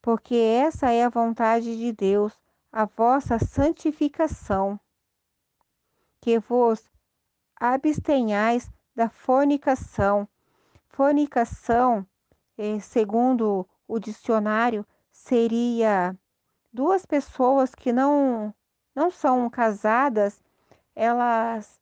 porque 0.00 0.34
essa 0.34 0.90
é 0.90 1.04
a 1.04 1.08
vontade 1.08 1.76
de 1.76 1.92
Deus, 1.92 2.32
a 2.72 2.84
vossa 2.84 3.38
santificação 3.38 4.78
que 6.20 6.38
vos 6.38 6.82
abstenhais 7.56 8.70
da 8.94 9.08
fornicação. 9.08 10.28
Fornicação, 10.88 12.06
eh, 12.58 12.78
segundo 12.80 13.66
o 13.88 13.98
dicionário, 13.98 14.86
seria 15.10 16.16
duas 16.72 17.06
pessoas 17.06 17.74
que 17.74 17.92
não, 17.92 18.54
não 18.94 19.10
são 19.10 19.48
casadas, 19.48 20.42
elas 20.94 21.80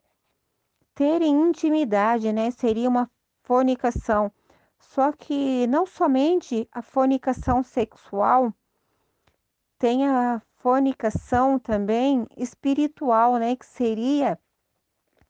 terem 0.95 1.49
intimidade, 1.49 2.33
né? 2.33 2.51
Seria 2.51 2.89
uma 2.89 3.11
fornicação. 3.43 4.33
Só 4.79 5.13
que 5.13 5.67
não 5.67 5.87
somente 5.87 6.69
a 6.73 6.83
fornicação 6.83 7.63
sexual, 7.63 8.53
tem 9.79 10.07
a 10.07 10.43
fornicação 10.57 11.59
também 11.59 12.27
espiritual, 12.37 13.37
né? 13.37 13.57
Que 13.57 13.67
seria 13.67 14.39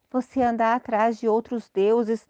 você 0.09 0.41
andar 0.41 0.75
atrás 0.75 1.19
de 1.19 1.27
outros 1.27 1.69
deuses, 1.69 2.27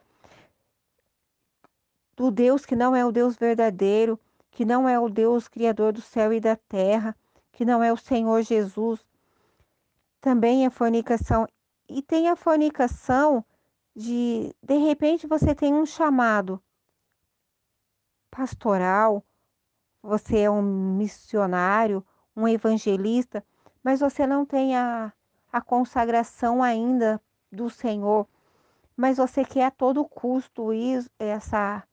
do 2.15 2.29
Deus 2.29 2.65
que 2.65 2.75
não 2.75 2.93
é 2.93 3.05
o 3.05 3.11
Deus 3.11 3.37
verdadeiro, 3.37 4.19
que 4.51 4.65
não 4.65 4.89
é 4.89 4.99
o 4.99 5.07
Deus 5.07 5.47
criador 5.47 5.93
do 5.93 6.01
céu 6.01 6.33
e 6.33 6.39
da 6.39 6.55
terra, 6.55 7.15
que 7.53 7.63
não 7.63 7.81
é 7.81 7.93
o 7.93 7.97
Senhor 7.97 8.41
Jesus. 8.41 8.99
Também 10.19 10.65
é 10.65 10.69
fornicação. 10.69 11.47
E 11.87 12.01
tem 12.01 12.27
a 12.27 12.35
fornicação 12.35 13.45
de, 13.95 14.53
de 14.61 14.77
repente, 14.77 15.27
você 15.27 15.55
tem 15.55 15.73
um 15.73 15.85
chamado 15.85 16.61
pastoral, 18.29 19.23
você 20.01 20.39
é 20.39 20.49
um 20.49 20.61
missionário, 20.61 22.05
um 22.35 22.47
evangelista, 22.47 23.43
mas 23.83 23.99
você 23.99 24.25
não 24.25 24.45
tem 24.45 24.75
a, 24.75 25.11
a 25.51 25.61
consagração 25.61 26.63
ainda 26.63 27.21
do 27.51 27.69
Senhor, 27.69 28.27
mas 28.95 29.17
você 29.17 29.43
quer 29.43 29.65
a 29.65 29.71
todo 29.71 30.05
custo 30.05 30.69
essa, 31.17 31.83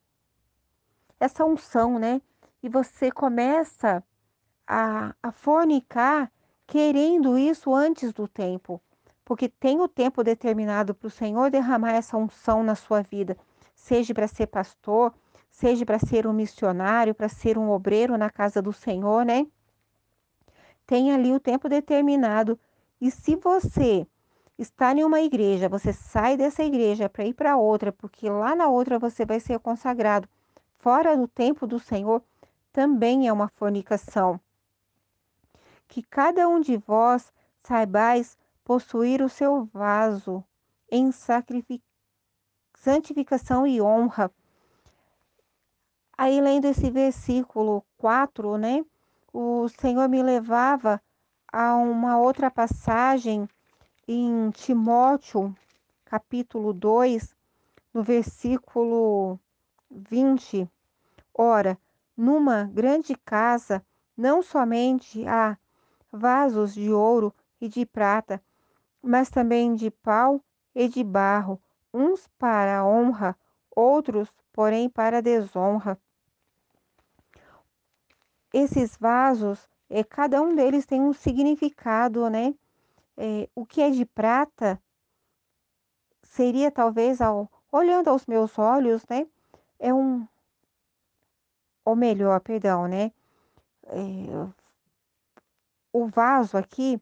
essa 1.19 1.45
unção, 1.45 1.97
né? 1.97 2.21
E 2.61 2.69
você 2.69 3.11
começa 3.11 4.03
a, 4.65 5.15
a 5.21 5.31
fornicar 5.31 6.31
querendo 6.65 7.37
isso 7.37 7.73
antes 7.73 8.11
do 8.11 8.27
tempo, 8.27 8.81
porque 9.23 9.47
tem 9.47 9.79
o 9.79 9.87
tempo 9.87 10.23
determinado 10.23 10.93
para 10.93 11.07
o 11.07 11.11
Senhor 11.11 11.49
derramar 11.49 11.93
essa 11.93 12.17
unção 12.17 12.63
na 12.63 12.75
sua 12.75 13.01
vida, 13.01 13.37
seja 13.73 14.13
para 14.13 14.27
ser 14.27 14.47
pastor, 14.47 15.13
seja 15.57 15.83
para 15.83 15.97
ser 15.97 16.27
um 16.27 16.33
missionário, 16.33 17.15
para 17.15 17.27
ser 17.27 17.57
um 17.57 17.71
obreiro 17.71 18.15
na 18.15 18.29
casa 18.29 18.61
do 18.61 18.71
Senhor, 18.71 19.25
né? 19.25 19.47
Tem 20.85 21.11
ali 21.11 21.33
o 21.33 21.39
tempo 21.39 21.67
determinado. 21.67 22.59
E 23.01 23.09
se 23.09 23.35
você 23.35 24.05
está 24.55 24.93
em 24.93 25.03
uma 25.03 25.19
igreja, 25.19 25.67
você 25.67 25.91
sai 25.91 26.37
dessa 26.37 26.63
igreja 26.63 27.09
para 27.09 27.25
ir 27.25 27.33
para 27.33 27.57
outra, 27.57 27.91
porque 27.91 28.29
lá 28.29 28.55
na 28.55 28.67
outra 28.67 28.99
você 28.99 29.25
vai 29.25 29.39
ser 29.39 29.57
consagrado, 29.57 30.29
fora 30.77 31.17
do 31.17 31.27
tempo 31.27 31.65
do 31.65 31.79
Senhor, 31.79 32.21
também 32.71 33.27
é 33.27 33.33
uma 33.33 33.47
fornicação. 33.47 34.39
Que 35.87 36.03
cada 36.03 36.47
um 36.47 36.59
de 36.61 36.77
vós 36.77 37.33
saibais 37.63 38.37
possuir 38.63 39.23
o 39.23 39.29
seu 39.29 39.65
vaso 39.73 40.43
em 40.91 41.11
santificação 42.75 43.65
e 43.65 43.81
honra. 43.81 44.31
Aí, 46.19 46.41
lendo 46.41 46.65
esse 46.65 46.89
versículo 46.89 47.85
4, 47.95 48.57
né? 48.57 48.83
O 49.31 49.69
Senhor 49.69 50.09
me 50.09 50.23
levava 50.23 50.99
a 51.53 51.75
uma 51.75 52.17
outra 52.17 52.49
passagem 52.49 53.47
em 54.07 54.49
Timóteo, 54.49 55.55
capítulo 56.03 56.73
2, 56.73 57.35
no 57.93 58.01
versículo 58.01 59.39
20. 59.91 60.67
Ora, 61.35 61.77
numa 62.17 62.63
grande 62.63 63.13
casa, 63.13 63.85
não 64.17 64.41
somente 64.41 65.23
há 65.27 65.55
vasos 66.11 66.73
de 66.73 66.91
ouro 66.91 67.31
e 67.61 67.69
de 67.69 67.85
prata, 67.85 68.41
mas 69.03 69.29
também 69.29 69.75
de 69.75 69.91
pau 69.91 70.41
e 70.73 70.87
de 70.87 71.03
barro, 71.03 71.61
uns 71.93 72.27
para 72.39 72.83
honra, 72.83 73.37
outros, 73.69 74.33
porém, 74.51 74.89
para 74.89 75.21
desonra. 75.21 75.95
Esses 78.53 78.97
vasos, 78.97 79.67
é, 79.89 80.03
cada 80.03 80.41
um 80.41 80.55
deles 80.55 80.85
tem 80.85 81.01
um 81.01 81.13
significado, 81.13 82.29
né? 82.29 82.53
é, 83.17 83.49
o 83.55 83.65
que 83.65 83.81
é 83.81 83.89
de 83.89 84.05
prata 84.05 84.79
seria 86.23 86.71
talvez 86.71 87.19
ao 87.19 87.49
olhando 87.71 88.09
aos 88.09 88.25
meus 88.25 88.57
olhos, 88.59 89.03
né? 89.09 89.27
É 89.79 89.93
um 89.93 90.27
ou 91.83 91.95
melhor, 91.95 92.39
perdão, 92.41 92.87
né? 92.87 93.11
É, 93.87 94.47
o 95.91 96.05
vaso 96.05 96.57
aqui, 96.57 97.01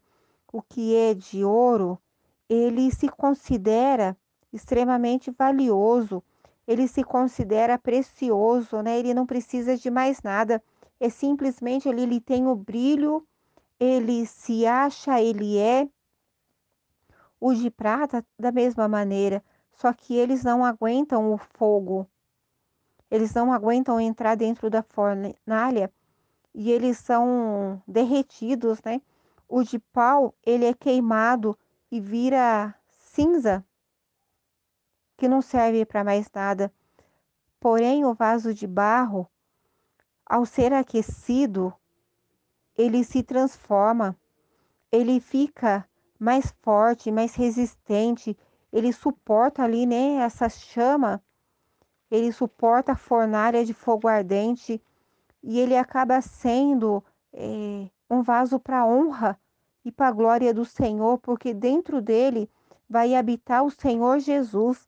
o 0.53 0.61
que 0.61 0.95
é 0.95 1.13
de 1.13 1.43
ouro, 1.43 1.99
ele 2.47 2.91
se 2.91 3.09
considera 3.09 4.15
extremamente 4.53 5.31
valioso, 5.31 6.23
ele 6.67 6.87
se 6.87 7.03
considera 7.03 7.77
precioso, 7.77 8.81
né? 8.81 8.97
Ele 8.99 9.13
não 9.13 9.25
precisa 9.25 9.75
de 9.75 9.89
mais 9.89 10.21
nada, 10.21 10.63
é 10.99 11.09
simplesmente 11.09 11.87
ele, 11.87 12.01
ele 12.01 12.21
tem 12.21 12.47
o 12.47 12.55
brilho, 12.55 13.27
ele 13.79 14.25
se 14.25 14.65
acha, 14.65 15.21
ele 15.21 15.57
é, 15.57 15.89
o 17.39 17.53
de 17.53 17.69
prata, 17.69 18.25
da 18.39 18.51
mesma 18.51 18.87
maneira, 18.87 19.43
só 19.73 19.93
que 19.93 20.15
eles 20.15 20.43
não 20.43 20.63
aguentam 20.63 21.33
o 21.33 21.37
fogo. 21.37 22.07
Eles 23.11 23.33
não 23.33 23.53
aguentam 23.53 23.99
entrar 23.99 24.35
dentro 24.35 24.69
da 24.69 24.81
fornalha 24.81 25.91
e 26.53 26.71
eles 26.71 26.97
são 26.97 27.81
derretidos, 27.87 28.81
né? 28.83 29.01
O 29.47 29.61
de 29.61 29.77
pau, 29.77 30.33
ele 30.43 30.65
é 30.65 30.73
queimado 30.73 31.57
e 31.91 31.99
vira 31.99 32.73
cinza, 32.89 33.63
que 35.17 35.27
não 35.27 35.41
serve 35.41 35.85
para 35.85 36.03
mais 36.03 36.29
nada. 36.33 36.73
Porém, 37.59 38.05
o 38.05 38.13
vaso 38.13 38.53
de 38.53 38.65
barro, 38.65 39.29
ao 40.25 40.45
ser 40.45 40.73
aquecido, 40.73 41.73
ele 42.77 43.03
se 43.03 43.23
transforma, 43.23 44.17
ele 44.91 45.19
fica 45.19 45.87
mais 46.19 46.53
forte, 46.61 47.11
mais 47.11 47.35
resistente. 47.35 48.37
Ele 48.71 48.91
suporta 48.91 49.63
ali, 49.63 49.85
né, 49.85 50.15
essa 50.17 50.49
chama. 50.49 51.21
Ele 52.09 52.31
suporta 52.31 52.93
a 52.93 52.97
fornalha 52.97 53.65
de 53.65 53.73
fogo 53.73 54.07
ardente 54.07 54.81
e 55.43 55.59
ele 55.59 55.77
acaba 55.77 56.21
sendo 56.21 57.03
é, 57.33 57.89
um 58.09 58.21
vaso 58.21 58.59
para 58.59 58.85
honra 58.85 59.39
e 59.83 59.91
para 59.91 60.07
a 60.07 60.11
glória 60.11 60.53
do 60.53 60.65
Senhor, 60.65 61.17
porque 61.19 61.53
dentro 61.53 62.01
dele 62.01 62.49
vai 62.89 63.15
habitar 63.15 63.63
o 63.63 63.71
Senhor 63.71 64.19
Jesus. 64.19 64.87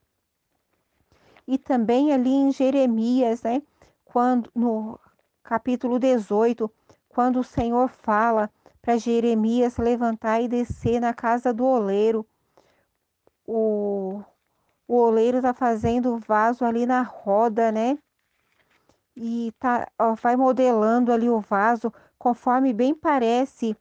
E 1.48 1.58
também 1.58 2.12
ali 2.12 2.32
em 2.32 2.52
Jeremias, 2.52 3.44
né, 3.44 3.62
quando 4.06 4.50
no 4.54 5.00
capítulo 5.48 5.98
18, 5.98 6.70
quando 7.08 7.40
o 7.40 7.44
Senhor 7.44 7.88
fala 7.88 8.52
para 8.82 8.98
Jeremias 8.98 9.78
levantar 9.78 10.42
e 10.42 10.48
descer 10.50 11.00
na 11.00 11.14
casa 11.14 11.54
do 11.54 11.66
oleiro. 11.66 12.28
O, 13.46 14.22
o 14.86 14.96
oleiro 14.98 15.38
está 15.38 15.54
fazendo 15.54 16.14
o 16.14 16.18
vaso 16.18 16.66
ali 16.66 16.86
na 16.86 17.02
roda, 17.02 17.72
né? 17.72 17.98
E 19.16 19.54
tá, 19.58 19.88
ó, 19.98 20.16
vai 20.16 20.36
modelando 20.36 21.14
ali 21.14 21.30
o 21.30 21.40
vaso 21.40 21.94
conforme 22.20 22.74
bem 22.74 22.94
parece 22.94 23.74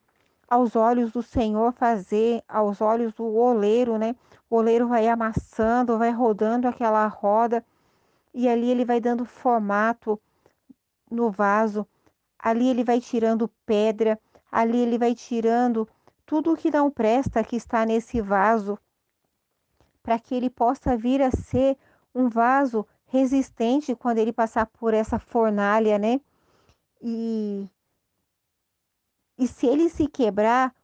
aos 0.49 0.77
olhos 0.77 1.11
do 1.11 1.21
Senhor 1.21 1.73
fazer, 1.73 2.45
aos 2.49 2.81
olhos 2.81 3.13
do 3.13 3.25
oleiro, 3.25 3.99
né? 3.99 4.15
O 4.49 4.59
oleiro 4.59 4.87
vai 4.87 5.09
amassando, 5.09 5.99
vai 5.99 6.13
rodando 6.13 6.69
aquela 6.69 7.05
roda 7.09 7.65
e 8.33 8.49
ali 8.49 8.71
ele 8.71 8.85
vai 8.85 9.01
dando 9.01 9.25
formato 9.25 10.21
no 11.11 11.31
vaso. 11.31 11.87
Ali 12.39 12.69
ele 12.69 12.85
vai 12.85 13.01
tirando 13.01 13.51
pedra, 13.65 14.21
Ali 14.51 14.79
ele 14.79 14.97
vai 14.97 15.15
tirando 15.15 15.89
tudo 16.25 16.53
o 16.53 16.57
que 16.57 16.71
não 16.71 16.91
presta 16.91 17.45
que 17.45 17.57
está 17.57 17.85
nesse 17.85 18.21
vaso, 18.21 18.79
para 20.03 20.19
que 20.19 20.35
ele 20.35 20.49
possa 20.49 20.97
vir 20.97 21.21
a 21.21 21.31
ser 21.31 21.77
um 22.15 22.29
vaso 22.29 22.87
resistente 23.07 23.95
quando 23.95 24.19
ele 24.19 24.33
passar 24.33 24.67
por 24.67 24.95
essa 24.95 25.19
fornalha, 25.19 25.99
né? 25.99 26.21
E, 27.03 27.69
e 29.39 29.47
se 29.47 29.67
ele 29.67 29.89
se 29.89 30.09
quebrar, 30.09 30.75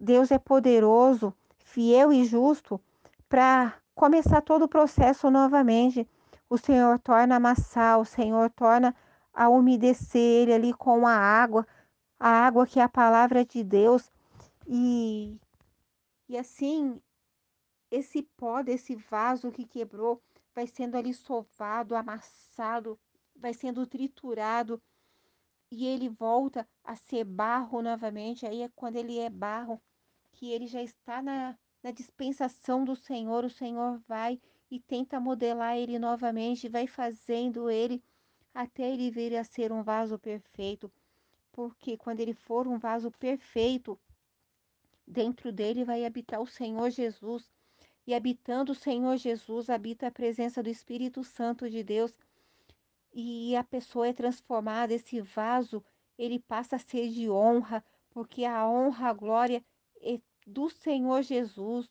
Deus 0.00 0.30
é 0.30 0.38
poderoso, 0.38 1.34
fiel 1.58 2.12
e 2.12 2.24
justo 2.24 2.80
para 3.28 3.74
começar 3.94 4.40
todo 4.40 4.66
o 4.66 4.68
processo 4.68 5.30
novamente. 5.30 6.08
O 6.48 6.56
Senhor 6.56 6.98
torna 7.00 7.36
amassar, 7.36 7.98
o 7.98 8.04
Senhor 8.04 8.50
torna 8.50 8.94
a 9.36 9.50
umedecer 9.50 10.18
ele 10.18 10.52
ali 10.54 10.72
com 10.72 11.06
a 11.06 11.12
água, 11.12 11.66
a 12.18 12.28
água 12.30 12.66
que 12.66 12.80
é 12.80 12.82
a 12.82 12.88
palavra 12.88 13.44
de 13.44 13.62
Deus 13.62 14.10
e 14.66 15.38
e 16.26 16.36
assim 16.38 17.00
esse 17.90 18.22
pó 18.22 18.62
desse 18.62 18.96
vaso 18.96 19.52
que 19.52 19.66
quebrou 19.66 20.20
vai 20.54 20.66
sendo 20.66 20.96
ali 20.96 21.12
sovado, 21.12 21.94
amassado, 21.94 22.98
vai 23.36 23.52
sendo 23.52 23.86
triturado 23.86 24.82
e 25.70 25.86
ele 25.86 26.08
volta 26.08 26.66
a 26.82 26.96
ser 26.96 27.24
barro 27.24 27.82
novamente. 27.82 28.46
Aí 28.46 28.62
é 28.62 28.70
quando 28.70 28.96
ele 28.96 29.18
é 29.18 29.28
barro 29.28 29.80
que 30.32 30.50
ele 30.50 30.66
já 30.66 30.82
está 30.82 31.20
na, 31.20 31.58
na 31.82 31.90
dispensação 31.90 32.84
do 32.84 32.96
Senhor. 32.96 33.44
O 33.44 33.50
Senhor 33.50 33.98
vai 34.08 34.40
e 34.70 34.80
tenta 34.80 35.20
modelar 35.20 35.76
ele 35.76 35.98
novamente, 35.98 36.68
vai 36.68 36.86
fazendo 36.86 37.70
ele 37.70 38.02
até 38.56 38.90
ele 38.90 39.10
vir 39.10 39.36
a 39.36 39.44
ser 39.44 39.70
um 39.70 39.82
vaso 39.82 40.18
perfeito. 40.18 40.90
Porque 41.52 41.96
quando 41.96 42.20
ele 42.20 42.32
for 42.32 42.66
um 42.66 42.78
vaso 42.78 43.10
perfeito, 43.10 43.98
dentro 45.06 45.52
dele 45.52 45.84
vai 45.84 46.06
habitar 46.06 46.40
o 46.40 46.46
Senhor 46.46 46.90
Jesus. 46.90 47.50
E 48.06 48.14
habitando 48.14 48.72
o 48.72 48.74
Senhor 48.74 49.16
Jesus, 49.18 49.68
habita 49.68 50.06
a 50.06 50.10
presença 50.10 50.62
do 50.62 50.70
Espírito 50.70 51.22
Santo 51.22 51.68
de 51.68 51.82
Deus. 51.84 52.14
E 53.12 53.54
a 53.54 53.62
pessoa 53.62 54.08
é 54.08 54.12
transformada, 54.14 54.94
esse 54.94 55.20
vaso, 55.20 55.84
ele 56.16 56.38
passa 56.38 56.76
a 56.76 56.78
ser 56.78 57.10
de 57.10 57.28
honra, 57.28 57.84
porque 58.10 58.44
a 58.44 58.66
honra, 58.66 59.08
a 59.10 59.12
glória 59.12 59.62
é 60.00 60.18
do 60.46 60.70
Senhor 60.70 61.22
Jesus. 61.22 61.90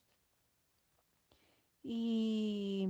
E 1.83 2.89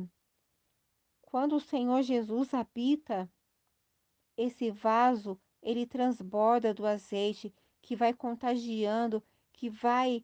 quando 1.21 1.57
o 1.57 1.59
Senhor 1.59 2.01
Jesus 2.03 2.53
habita 2.53 3.29
esse 4.37 4.71
vaso, 4.71 5.39
ele 5.61 5.85
transborda 5.85 6.73
do 6.73 6.85
azeite 6.85 7.53
que 7.81 7.95
vai 7.95 8.13
contagiando, 8.13 9.23
que 9.53 9.69
vai 9.69 10.23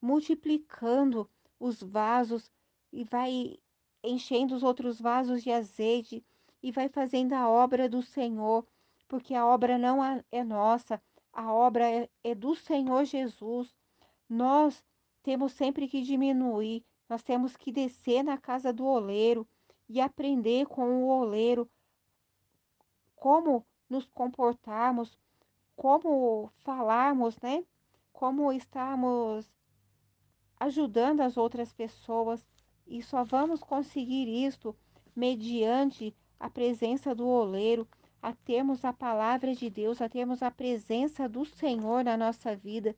multiplicando 0.00 1.28
os 1.58 1.82
vasos 1.82 2.50
e 2.92 3.04
vai 3.04 3.58
enchendo 4.02 4.54
os 4.54 4.62
outros 4.62 5.00
vasos 5.00 5.42
de 5.42 5.50
azeite 5.50 6.24
e 6.62 6.70
vai 6.72 6.88
fazendo 6.88 7.32
a 7.34 7.48
obra 7.48 7.88
do 7.88 8.02
Senhor, 8.02 8.66
porque 9.06 9.34
a 9.34 9.46
obra 9.46 9.78
não 9.78 10.02
é 10.30 10.44
nossa, 10.44 11.00
a 11.32 11.52
obra 11.52 11.88
é, 11.88 12.08
é 12.24 12.34
do 12.34 12.54
Senhor 12.54 13.04
Jesus. 13.04 13.74
Nós 14.28 14.84
temos 15.22 15.52
sempre 15.52 15.88
que 15.88 16.02
diminuir, 16.02 16.84
nós 17.08 17.22
temos 17.22 17.56
que 17.56 17.72
descer 17.72 18.22
na 18.22 18.36
casa 18.36 18.72
do 18.72 18.84
oleiro 18.84 19.46
e 19.88 20.00
aprender 20.00 20.66
com 20.66 21.02
o 21.02 21.08
oleiro 21.08 21.68
como 23.20 23.66
nos 23.88 24.06
comportarmos, 24.10 25.18
como 25.76 26.50
falarmos, 26.64 27.36
né? 27.40 27.64
Como 28.12 28.52
estarmos 28.52 29.50
ajudando 30.58 31.20
as 31.20 31.36
outras 31.36 31.72
pessoas. 31.72 32.44
E 32.86 33.02
só 33.02 33.22
vamos 33.22 33.60
conseguir 33.60 34.28
isto 34.28 34.74
mediante 35.14 36.14
a 36.40 36.48
presença 36.48 37.14
do 37.14 37.26
oleiro, 37.26 37.86
a 38.22 38.32
termos 38.32 38.84
a 38.84 38.92
palavra 38.92 39.54
de 39.54 39.68
Deus, 39.68 40.00
a 40.00 40.08
termos 40.08 40.42
a 40.42 40.50
presença 40.50 41.28
do 41.28 41.44
Senhor 41.44 42.02
na 42.02 42.16
nossa 42.16 42.56
vida. 42.56 42.96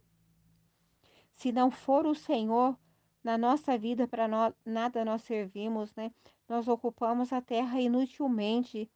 Se 1.34 1.50
não 1.50 1.70
for 1.70 2.06
o 2.06 2.14
Senhor 2.14 2.78
na 3.22 3.36
nossa 3.36 3.76
vida, 3.76 4.06
para 4.06 4.26
nada 4.64 5.04
nós 5.04 5.22
servimos, 5.22 5.94
né? 5.94 6.12
Nós 6.48 6.68
ocupamos 6.68 7.32
a 7.32 7.40
terra 7.40 7.80
inutilmente. 7.80 8.90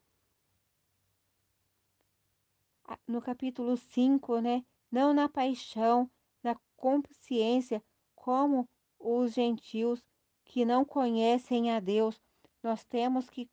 No 3.07 3.21
capítulo 3.23 3.77
5, 3.77 4.41
né? 4.41 4.65
Não 4.91 5.15
na 5.15 5.29
paixão, 5.29 6.11
na 6.43 6.55
consciência, 6.77 7.83
como 8.15 8.69
os 8.99 9.33
gentios 9.33 10.03
que 10.45 10.65
não 10.65 10.85
conhecem 10.85 11.71
a 11.71 11.81
Deus. 11.81 12.21
Nós 12.63 12.85
temos 12.85 13.29
que 13.31 13.49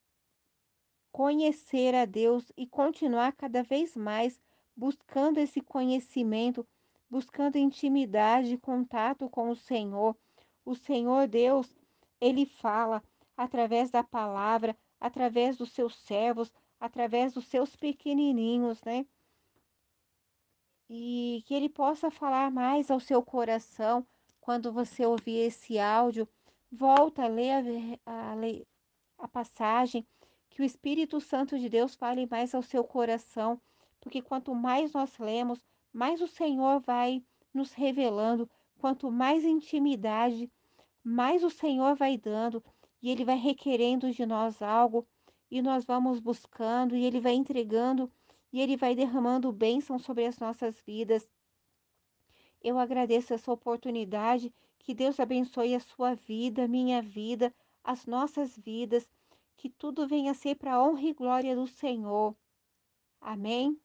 conhecer 1.11 1.95
a 1.95 2.05
Deus 2.05 2.51
e 2.57 2.67
continuar 2.67 3.33
cada 3.33 3.63
vez 3.63 3.95
mais 3.95 4.41
buscando 4.75 5.37
esse 5.37 5.61
conhecimento, 5.61 6.67
buscando 7.09 7.57
intimidade, 7.57 8.57
contato 8.57 9.29
com 9.29 9.49
o 9.49 9.55
Senhor. 9.55 10.15
O 10.65 10.75
Senhor 10.75 11.27
Deus, 11.27 11.73
ele 12.19 12.45
fala 12.45 13.03
através 13.35 13.89
da 13.91 14.03
palavra, 14.03 14.77
através 14.99 15.57
dos 15.57 15.71
seus 15.71 15.95
servos, 15.97 16.51
através 16.79 17.33
dos 17.33 17.45
seus 17.45 17.75
pequenininhos, 17.75 18.81
né? 18.83 19.05
E 20.93 21.41
que 21.45 21.53
ele 21.53 21.69
possa 21.69 22.11
falar 22.11 22.51
mais 22.51 22.91
ao 22.91 22.99
seu 22.99 23.23
coração, 23.23 24.05
quando 24.41 24.73
você 24.73 25.05
ouvir 25.05 25.37
esse 25.37 25.79
áudio, 25.79 26.27
volta 26.69 27.23
a 27.23 27.27
ler 27.29 27.97
a, 28.05 28.33
a, 28.33 28.35
a 29.19 29.27
passagem, 29.29 30.05
que 30.49 30.61
o 30.61 30.65
Espírito 30.65 31.21
Santo 31.21 31.57
de 31.57 31.69
Deus 31.69 31.95
fale 31.95 32.27
mais 32.29 32.53
ao 32.53 32.61
seu 32.61 32.83
coração, 32.83 33.57
porque 34.01 34.21
quanto 34.21 34.53
mais 34.53 34.91
nós 34.91 35.17
lemos, 35.17 35.63
mais 35.93 36.19
o 36.19 36.27
Senhor 36.27 36.81
vai 36.81 37.23
nos 37.53 37.71
revelando, 37.71 38.49
quanto 38.77 39.09
mais 39.09 39.45
intimidade, 39.45 40.51
mais 41.01 41.41
o 41.41 41.49
Senhor 41.49 41.95
vai 41.95 42.17
dando 42.17 42.61
e 43.01 43.09
ele 43.09 43.23
vai 43.23 43.37
requerendo 43.37 44.11
de 44.11 44.25
nós 44.25 44.61
algo 44.61 45.07
e 45.49 45.61
nós 45.61 45.85
vamos 45.85 46.19
buscando 46.19 46.97
e 46.97 47.05
ele 47.05 47.21
vai 47.21 47.33
entregando 47.33 48.11
e 48.51 48.59
ele 48.61 48.75
vai 48.75 48.95
derramando 48.95 49.51
bênção 49.51 49.97
sobre 49.97 50.25
as 50.25 50.37
nossas 50.39 50.79
vidas. 50.85 51.27
Eu 52.61 52.77
agradeço 52.77 53.33
essa 53.33 53.51
oportunidade. 53.51 54.53
Que 54.79 54.93
Deus 54.93 55.19
abençoe 55.19 55.75
a 55.75 55.79
sua 55.79 56.15
vida, 56.15 56.67
minha 56.67 57.01
vida, 57.01 57.53
as 57.83 58.05
nossas 58.05 58.57
vidas. 58.57 59.07
Que 59.55 59.69
tudo 59.69 60.07
venha 60.07 60.31
a 60.31 60.35
ser 60.35 60.55
para 60.55 60.73
a 60.73 60.83
honra 60.83 61.03
e 61.03 61.13
glória 61.13 61.55
do 61.55 61.67
Senhor. 61.67 62.35
Amém. 63.19 63.79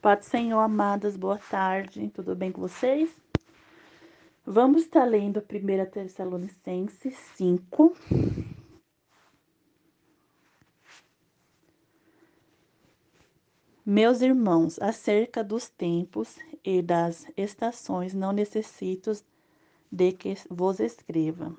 Pode 0.00 0.26
Senhor, 0.26 0.58
amadas, 0.58 1.16
boa 1.16 1.38
tarde. 1.38 2.10
Tudo 2.10 2.34
bem 2.34 2.50
com 2.50 2.60
vocês? 2.60 3.08
Vamos 4.44 4.82
estar 4.82 5.04
lendo 5.04 5.38
a 5.38 5.42
1 5.42 5.90
Tessalonicenses 5.90 7.16
5, 7.36 7.96
Meus 13.84 14.20
irmãos, 14.20 14.80
acerca 14.80 15.42
dos 15.42 15.68
tempos 15.68 16.38
e 16.64 16.80
das 16.80 17.26
estações, 17.36 18.14
não 18.14 18.30
necessito 18.30 19.10
de 19.90 20.12
que 20.12 20.36
vos 20.48 20.78
escreva. 20.78 21.52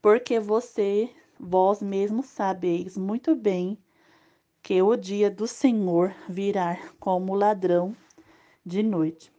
Porque 0.00 0.40
você, 0.40 1.10
vós 1.38 1.82
mesmos 1.82 2.24
sabeis 2.24 2.96
muito 2.96 3.36
bem 3.36 3.76
que 4.62 4.80
o 4.80 4.96
dia 4.96 5.30
do 5.30 5.46
Senhor 5.46 6.14
virá 6.26 6.78
como 6.98 7.34
ladrão 7.34 7.94
de 8.64 8.82
noite. 8.82 9.30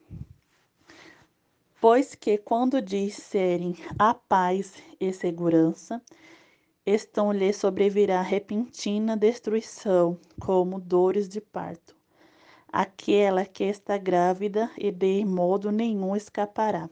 Pois 1.82 2.14
que 2.14 2.38
quando 2.38 2.80
disserem 2.80 3.76
a 3.98 4.14
paz 4.14 4.76
e 5.00 5.12
segurança, 5.12 6.00
estão 6.88 7.34
lhe 7.34 7.52
sobrevirá 7.52 8.22
repentina 8.22 9.18
destruição, 9.18 10.18
como 10.40 10.80
dores 10.80 11.28
de 11.28 11.42
parto. 11.42 11.94
Aquela 12.72 13.46
que 13.46 13.66
está 13.66 13.98
grávida 13.98 14.72
e 14.78 14.90
de 14.90 15.26
modo 15.26 15.70
nenhum 15.70 16.16
escapará. 16.16 16.90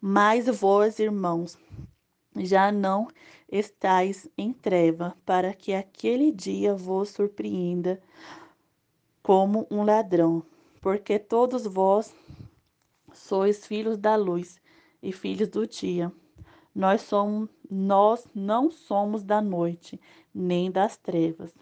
Mas 0.00 0.46
vós, 0.46 0.98
irmãos, 0.98 1.58
já 2.38 2.72
não 2.72 3.06
estáis 3.52 4.26
em 4.36 4.50
treva, 4.50 5.14
para 5.26 5.52
que 5.52 5.74
aquele 5.74 6.32
dia 6.32 6.74
vos 6.74 7.10
surpreenda 7.10 8.00
como 9.22 9.66
um 9.70 9.82
ladrão, 9.82 10.42
porque 10.80 11.18
todos 11.18 11.66
vós 11.66 12.14
sois 13.12 13.66
filhos 13.66 13.98
da 13.98 14.16
luz 14.16 14.58
e 15.02 15.12
filhos 15.12 15.48
do 15.48 15.66
dia. 15.66 16.10
Nós 16.74 17.02
somos 17.02 17.48
nós 17.70 18.28
não 18.34 18.70
somos 18.70 19.24
da 19.24 19.40
noite, 19.40 20.00
nem 20.34 20.70
das 20.70 20.96
trevas. 20.96 21.52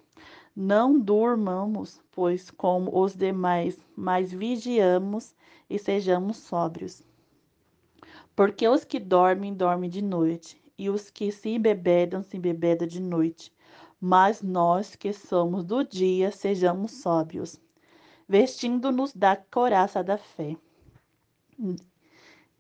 Não 0.54 0.98
durmamos, 0.98 2.00
pois, 2.10 2.50
como 2.50 2.98
os 3.00 3.14
demais, 3.14 3.78
mas 3.96 4.30
vigiamos 4.30 5.34
e 5.70 5.78
sejamos 5.78 6.36
sóbrios. 6.36 7.02
Porque 8.36 8.68
os 8.68 8.84
que 8.84 8.98
dormem, 8.98 9.54
dormem 9.54 9.88
de 9.88 10.02
noite, 10.02 10.62
e 10.76 10.90
os 10.90 11.08
que 11.08 11.30
se 11.30 11.50
embebedam, 11.50 12.22
se 12.22 12.36
embebedam 12.36 12.86
de 12.86 13.00
noite. 13.00 13.52
Mas 14.00 14.42
nós 14.42 14.96
que 14.96 15.12
somos 15.12 15.64
do 15.64 15.84
dia, 15.84 16.30
sejamos 16.30 16.92
sóbrios, 16.92 17.60
vestindo-nos 18.28 19.12
da 19.14 19.36
coraça 19.36 20.02
da 20.02 20.18
fé 20.18 20.56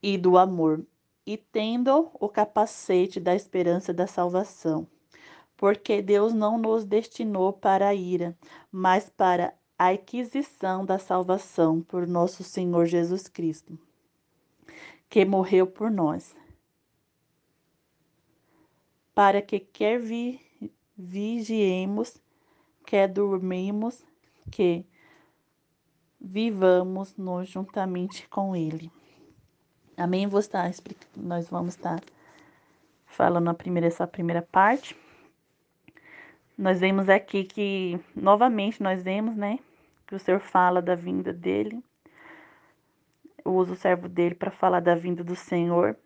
e 0.02 0.16
do 0.16 0.38
amor, 0.38 0.86
e 1.26 1.36
tendo 1.36 2.10
o 2.14 2.28
capacete 2.28 3.20
da 3.20 3.34
esperança 3.34 3.92
da 3.92 4.06
salvação. 4.06 4.86
Porque 5.56 6.02
Deus 6.02 6.32
não 6.32 6.58
nos 6.58 6.84
destinou 6.84 7.52
para 7.52 7.88
a 7.88 7.94
ira, 7.94 8.36
mas 8.70 9.08
para 9.08 9.54
a 9.78 9.90
aquisição 9.90 10.84
da 10.84 10.98
salvação 10.98 11.80
por 11.80 12.06
nosso 12.06 12.42
Senhor 12.42 12.86
Jesus 12.86 13.28
Cristo, 13.28 13.78
que 15.08 15.24
morreu 15.24 15.66
por 15.66 15.90
nós, 15.90 16.34
para 19.14 19.42
que 19.42 19.60
quer 19.60 20.00
vi, 20.00 20.40
vigiemos, 20.96 22.16
quer 22.86 23.08
dormimos, 23.08 24.04
que 24.50 24.86
vivamos 26.20 27.16
nos 27.16 27.48
juntamente 27.48 28.28
com 28.28 28.54
Ele. 28.54 28.90
Amém? 30.02 30.26
Vou 30.26 30.40
estar 30.40 30.68
nós 31.16 31.48
vamos 31.48 31.74
estar 31.74 32.02
falando 33.06 33.48
a 33.48 33.54
primeira, 33.54 33.86
essa 33.86 34.04
primeira 34.04 34.42
parte. 34.42 34.96
Nós 36.58 36.80
vemos 36.80 37.08
aqui 37.08 37.44
que, 37.44 38.00
novamente, 38.12 38.82
nós 38.82 39.00
vemos, 39.00 39.36
né, 39.36 39.60
que 40.04 40.16
o 40.16 40.18
Senhor 40.18 40.40
fala 40.40 40.82
da 40.82 40.96
vinda 40.96 41.32
dele, 41.32 41.80
usa 43.44 43.74
o 43.74 43.76
servo 43.76 44.08
dele 44.08 44.34
para 44.34 44.50
falar 44.50 44.80
da 44.80 44.96
vinda 44.96 45.22
do 45.22 45.36
Senhor, 45.36 45.96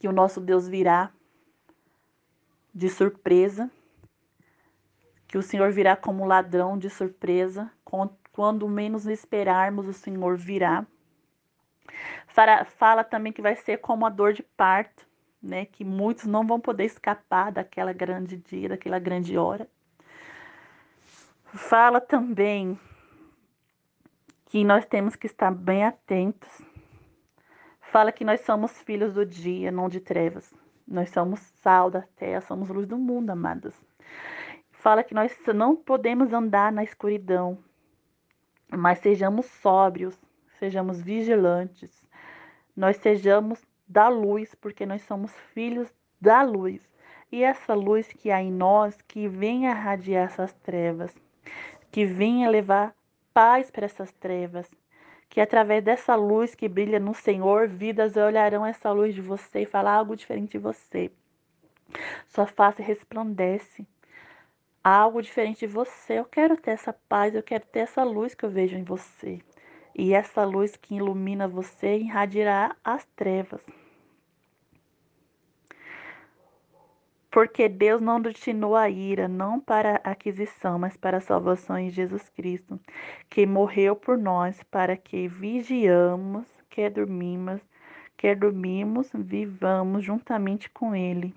que 0.00 0.08
o 0.08 0.12
nosso 0.12 0.40
Deus 0.40 0.66
virá 0.66 1.12
de 2.74 2.88
surpresa, 2.88 3.70
que 5.28 5.38
o 5.38 5.42
Senhor 5.42 5.70
virá 5.70 5.94
como 5.94 6.26
ladrão 6.26 6.76
de 6.76 6.90
surpresa, 6.90 7.70
quando 8.32 8.68
menos 8.68 9.06
esperarmos, 9.06 9.86
o 9.86 9.92
Senhor 9.92 10.36
virá. 10.36 10.84
Fala, 12.26 12.64
fala 12.64 13.04
também 13.04 13.32
que 13.32 13.42
vai 13.42 13.56
ser 13.56 13.78
como 13.78 14.06
a 14.06 14.10
dor 14.10 14.32
de 14.32 14.42
parto, 14.42 15.06
né? 15.42 15.64
Que 15.64 15.84
muitos 15.84 16.26
não 16.26 16.46
vão 16.46 16.60
poder 16.60 16.84
escapar 16.84 17.52
daquela 17.52 17.92
grande 17.92 18.36
dia, 18.36 18.68
daquela 18.68 18.98
grande 18.98 19.36
hora. 19.36 19.68
Fala 21.54 22.00
também 22.00 22.78
que 24.46 24.64
nós 24.64 24.84
temos 24.84 25.16
que 25.16 25.26
estar 25.26 25.50
bem 25.50 25.84
atentos. 25.84 26.50
Fala 27.80 28.12
que 28.12 28.24
nós 28.24 28.40
somos 28.42 28.72
filhos 28.82 29.14
do 29.14 29.24
dia, 29.24 29.70
não 29.70 29.88
de 29.88 30.00
trevas. 30.00 30.52
Nós 30.86 31.10
somos 31.10 31.40
sal 31.40 31.90
da 31.90 32.02
terra, 32.02 32.40
somos 32.40 32.68
luz 32.68 32.86
do 32.86 32.98
mundo, 32.98 33.30
amados. 33.30 33.74
Fala 34.72 35.02
que 35.02 35.14
nós 35.14 35.36
não 35.54 35.76
podemos 35.76 36.32
andar 36.32 36.72
na 36.72 36.84
escuridão, 36.84 37.58
mas 38.70 39.00
sejamos 39.00 39.46
sóbrios, 39.46 40.18
sejamos 40.58 41.00
vigilantes, 41.00 41.90
nós 42.76 42.96
sejamos 42.98 43.60
da 43.86 44.08
luz, 44.08 44.54
porque 44.54 44.84
nós 44.84 45.02
somos 45.02 45.32
filhos 45.54 45.88
da 46.20 46.42
luz. 46.42 46.80
E 47.30 47.42
essa 47.42 47.74
luz 47.74 48.08
que 48.12 48.30
há 48.30 48.42
em 48.42 48.52
nós, 48.52 49.00
que 49.02 49.28
venha 49.28 49.74
radiar 49.74 50.26
essas 50.26 50.52
trevas, 50.52 51.14
que 51.90 52.04
venha 52.04 52.48
levar 52.48 52.94
paz 53.32 53.70
para 53.70 53.86
essas 53.86 54.12
trevas, 54.12 54.70
que 55.28 55.40
através 55.40 55.84
dessa 55.84 56.14
luz 56.14 56.54
que 56.54 56.68
brilha 56.68 56.98
no 56.98 57.14
Senhor, 57.14 57.68
vidas 57.68 58.16
olharão 58.16 58.64
essa 58.64 58.90
luz 58.90 59.14
de 59.14 59.20
você 59.20 59.62
e 59.62 59.66
falar 59.66 59.94
algo 59.94 60.16
diferente 60.16 60.52
de 60.52 60.58
você. 60.58 61.10
Sua 62.28 62.46
face 62.46 62.82
resplandece. 62.82 63.86
Algo 64.82 65.20
diferente 65.20 65.60
de 65.60 65.66
você. 65.66 66.18
Eu 66.18 66.24
quero 66.24 66.56
ter 66.56 66.72
essa 66.72 66.92
paz, 66.92 67.34
eu 67.34 67.42
quero 67.42 67.66
ter 67.66 67.80
essa 67.80 68.02
luz 68.04 68.34
que 68.34 68.44
eu 68.44 68.50
vejo 68.50 68.76
em 68.76 68.84
você. 68.84 69.40
E 69.98 70.14
essa 70.14 70.44
luz 70.44 70.76
que 70.76 70.94
ilumina 70.94 71.48
você 71.48 71.96
irradiará 71.96 72.76
as 72.84 73.04
trevas. 73.16 73.60
Porque 77.28 77.68
Deus 77.68 78.00
não 78.00 78.20
destinou 78.20 78.76
a 78.76 78.88
ira, 78.88 79.26
não 79.26 79.58
para 79.58 79.96
aquisição, 80.04 80.78
mas 80.78 80.96
para 80.96 81.16
a 81.16 81.20
salvação 81.20 81.76
em 81.76 81.90
Jesus 81.90 82.28
Cristo, 82.28 82.78
que 83.28 83.44
morreu 83.44 83.96
por 83.96 84.16
nós, 84.16 84.62
para 84.70 84.96
que 84.96 85.26
vigiamos, 85.26 86.46
quer 86.70 86.92
dormimos, 86.92 87.60
quer 88.16 88.36
dormimos, 88.36 89.10
vivamos 89.12 90.04
juntamente 90.04 90.70
com 90.70 90.94
Ele. 90.94 91.34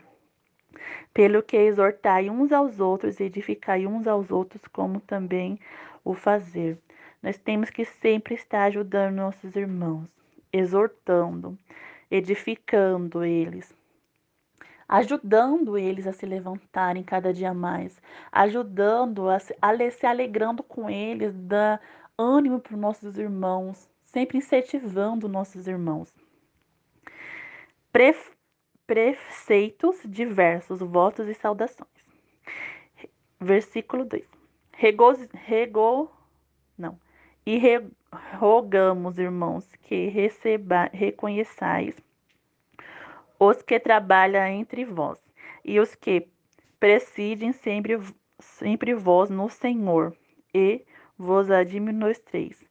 Pelo 1.11 1.41
que 1.41 1.57
exortai 1.57 2.29
uns 2.29 2.51
aos 2.51 2.79
outros 2.79 3.19
e 3.19 3.23
edificai 3.23 3.87
uns 3.87 4.05
aos 4.05 4.29
outros, 4.29 4.61
como 4.67 4.99
também 4.99 5.59
o 6.03 6.13
fazer. 6.13 6.77
Nós 7.21 7.37
temos 7.37 7.69
que 7.69 7.85
sempre 7.85 8.35
estar 8.35 8.63
ajudando 8.63 9.15
nossos 9.15 9.55
irmãos, 9.55 10.07
exortando, 10.51 11.57
edificando 12.09 13.23
eles 13.23 13.73
ajudando 14.91 15.77
eles 15.77 16.05
a 16.05 16.11
se 16.11 16.25
levantarem 16.25 17.01
cada 17.01 17.33
dia 17.33 17.53
mais, 17.53 17.97
ajudando 18.29 19.29
a 19.29 19.39
se, 19.39 19.55
a 19.61 19.89
se 19.89 20.05
alegrando 20.05 20.61
com 20.61 20.89
eles, 20.89 21.33
dá 21.33 21.79
ânimo 22.17 22.59
para 22.59 22.73
os 22.73 22.79
nossos 22.79 23.17
irmãos, 23.17 23.89
sempre 24.03 24.37
incentivando 24.37 25.29
nossos 25.29 25.65
irmãos. 25.65 26.13
Pre, 27.89 28.13
preceitos 28.85 30.01
diversos, 30.03 30.81
votos 30.81 31.29
e 31.29 31.33
saudações. 31.35 31.89
Versículo 33.39 34.03
2. 34.03 34.25
Rego. 34.73 36.11
E 37.45 37.57
re, 37.57 37.87
rogamos, 38.37 39.17
irmãos, 39.17 39.67
que 39.83 40.07
receba, 40.07 40.89
reconheçais 40.93 41.95
os 43.39 43.63
que 43.63 43.79
trabalham 43.79 44.45
entre 44.45 44.85
vós, 44.85 45.17
e 45.65 45.79
os 45.79 45.95
que 45.95 46.27
presidem 46.79 47.51
sempre, 47.51 47.99
sempre 48.39 48.93
vós 48.93 49.31
no 49.31 49.49
Senhor, 49.49 50.15
e 50.53 50.85
vos 51.17 51.49
administreis, 51.49 52.63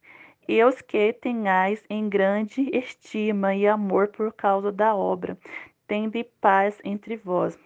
e 0.47 0.63
os 0.63 0.81
que 0.81 1.11
tenhais 1.11 1.83
em 1.89 2.07
grande 2.07 2.69
estima 2.73 3.53
e 3.53 3.67
amor 3.67 4.07
por 4.07 4.31
causa 4.31 4.71
da 4.71 4.95
obra, 4.95 5.37
tende 5.85 6.23
paz 6.39 6.79
entre 6.85 7.17
vós. 7.17 7.59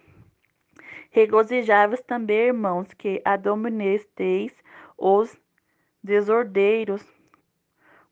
Regozijai-vos 1.10 2.00
também, 2.00 2.48
irmãos, 2.48 2.92
que 2.92 3.22
adomonesteis 3.24 4.52
os 4.98 5.38
desordeiros, 6.06 7.04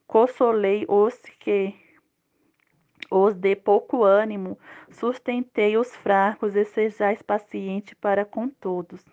consolei 0.07 0.85
os 0.89 1.15
que 1.39 1.75
os 3.11 3.35
de 3.35 3.55
pouco 3.55 4.03
ânimo, 4.03 4.59
sustentei 4.91 5.77
os 5.77 5.95
fracos 5.95 6.57
e 6.57 6.65
sejais 6.65 7.23
paciente 7.23 7.95
para 7.95 8.25
com 8.25 8.49
todos. 8.49 9.05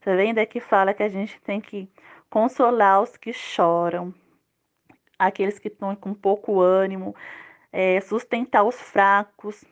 Tá 0.00 0.14
vendo? 0.14 0.38
Aqui 0.38 0.60
fala 0.60 0.92
que 0.92 1.02
a 1.02 1.08
gente 1.08 1.40
tem 1.40 1.60
que 1.60 1.90
consolar 2.28 3.00
os 3.00 3.16
que 3.16 3.32
choram, 3.32 4.12
aqueles 5.18 5.58
que 5.58 5.68
estão 5.68 5.94
com 5.96 6.12
pouco 6.12 6.60
ânimo, 6.60 7.14
é, 7.72 8.00
sustentar 8.00 8.64
os 8.64 8.78
fracos. 8.78 9.64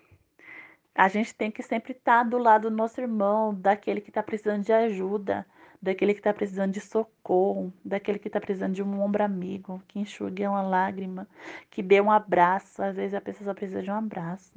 A 0.95 1.09
gente 1.09 1.35
tem 1.35 1.51
que 1.51 1.63
sempre 1.63 1.93
estar 1.93 2.23
do 2.23 2.39
lado 2.39 2.71
do 2.71 2.77
nosso 2.77 3.01
irmão, 3.01 3.55
daquele 3.55 4.01
que 4.01 4.11
está 4.11 4.23
precisando 4.23 4.65
de 4.65 4.73
ajuda 4.73 5.47
daquele 5.81 6.13
que 6.13 6.21
está 6.21 6.33
precisando 6.33 6.73
de 6.73 6.81
socorro, 6.81 7.73
daquele 7.85 8.19
que 8.19 8.29
está 8.29 8.41
precisando 8.41 8.75
de 8.75 8.83
um 8.83 9.01
ombro 9.01 9.25
amigo, 9.25 9.83
que 9.89 9.99
enxugue 9.99 10.47
uma 10.47 10.63
lágrima, 10.63 11.27
que 11.71 11.83
dê 11.83 12.01
um 12.01 12.11
abraço. 12.11 12.83
Às 12.83 12.97
vezes 12.97 13.15
a 13.15 13.21
pessoa 13.21 13.47
só 13.47 13.55
precisa 13.55 13.83
de 13.83 13.91
um 13.91 13.95
abraço, 13.95 14.53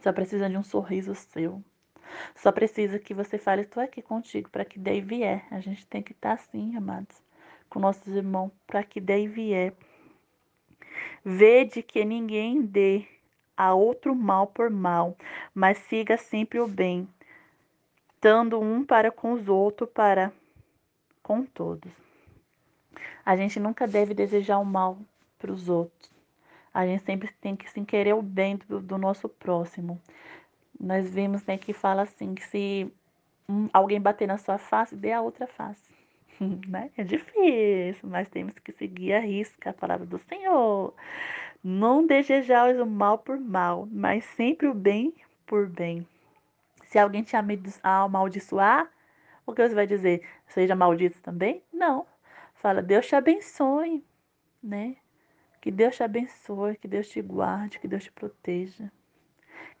só 0.00 0.12
precisa 0.12 0.48
de 0.48 0.56
um 0.56 0.62
sorriso 0.62 1.14
seu. 1.14 1.62
Só 2.36 2.52
precisa 2.52 2.98
que 2.98 3.14
você 3.14 3.38
fale, 3.38 3.62
estou 3.62 3.82
aqui 3.82 4.00
contigo, 4.00 4.48
para 4.50 4.64
que 4.64 4.78
daí 4.78 5.00
vier. 5.00 5.46
A 5.50 5.60
gente 5.60 5.86
tem 5.86 6.02
que 6.02 6.12
estar 6.12 6.36
tá 6.36 6.42
assim, 6.42 6.76
amados, 6.76 7.16
com 7.68 7.80
nossos 7.80 8.06
irmãos, 8.14 8.52
para 8.66 8.84
que 8.84 9.00
daí 9.00 9.26
vier. 9.26 9.72
Vede 11.24 11.82
que 11.82 12.04
ninguém 12.04 12.62
dê 12.62 13.06
a 13.56 13.74
outro 13.74 14.14
mal 14.14 14.46
por 14.46 14.70
mal, 14.70 15.16
mas 15.54 15.78
siga 15.78 16.16
sempre 16.16 16.60
o 16.60 16.68
bem 16.68 17.08
dando 18.24 18.58
um 18.58 18.82
para 18.82 19.12
com 19.12 19.34
os 19.34 19.48
outros, 19.50 19.86
para 19.90 20.32
com 21.22 21.44
todos. 21.44 21.92
A 23.22 23.36
gente 23.36 23.60
nunca 23.60 23.86
deve 23.86 24.14
desejar 24.14 24.58
o 24.58 24.64
mal 24.64 24.96
para 25.38 25.52
os 25.52 25.68
outros. 25.68 26.10
A 26.72 26.86
gente 26.86 27.04
sempre 27.04 27.30
tem 27.38 27.54
que 27.54 27.68
se 27.68 27.84
querer 27.84 28.14
o 28.14 28.22
bem 28.22 28.56
do, 28.66 28.80
do 28.80 28.96
nosso 28.96 29.28
próximo. 29.28 30.00
Nós 30.80 31.10
vimos 31.10 31.44
né, 31.44 31.58
que 31.58 31.74
fala 31.74 32.02
assim, 32.02 32.34
que 32.34 32.42
se 32.46 32.90
alguém 33.74 34.00
bater 34.00 34.26
na 34.26 34.38
sua 34.38 34.56
face, 34.56 34.96
dê 34.96 35.12
a 35.12 35.20
outra 35.20 35.46
face. 35.46 35.92
né? 36.66 36.90
É 36.96 37.04
difícil, 37.04 38.08
mas 38.08 38.26
temos 38.30 38.58
que 38.58 38.72
seguir 38.72 39.12
a 39.12 39.20
risca 39.20 39.68
a 39.68 39.74
palavra 39.74 40.06
do 40.06 40.18
Senhor. 40.20 40.94
Não 41.62 42.06
desejar 42.06 42.74
o 42.74 42.86
mal 42.86 43.18
por 43.18 43.38
mal, 43.38 43.86
mas 43.92 44.24
sempre 44.24 44.66
o 44.66 44.72
bem 44.72 45.12
por 45.46 45.68
bem. 45.68 46.06
Se 46.94 46.98
alguém 47.00 47.24
te 47.24 47.34
amaldiçoar, 47.82 48.88
o 49.44 49.52
que 49.52 49.68
você 49.68 49.74
vai 49.74 49.84
dizer? 49.84 50.24
Seja 50.46 50.76
maldito 50.76 51.20
também? 51.22 51.60
Não. 51.72 52.06
Fala, 52.54 52.80
Deus 52.80 53.04
te 53.04 53.16
abençoe, 53.16 54.06
né? 54.62 54.94
Que 55.60 55.72
Deus 55.72 55.96
te 55.96 56.04
abençoe, 56.04 56.76
que 56.76 56.86
Deus 56.86 57.08
te 57.08 57.20
guarde, 57.20 57.80
que 57.80 57.88
Deus 57.88 58.04
te 58.04 58.12
proteja. 58.12 58.92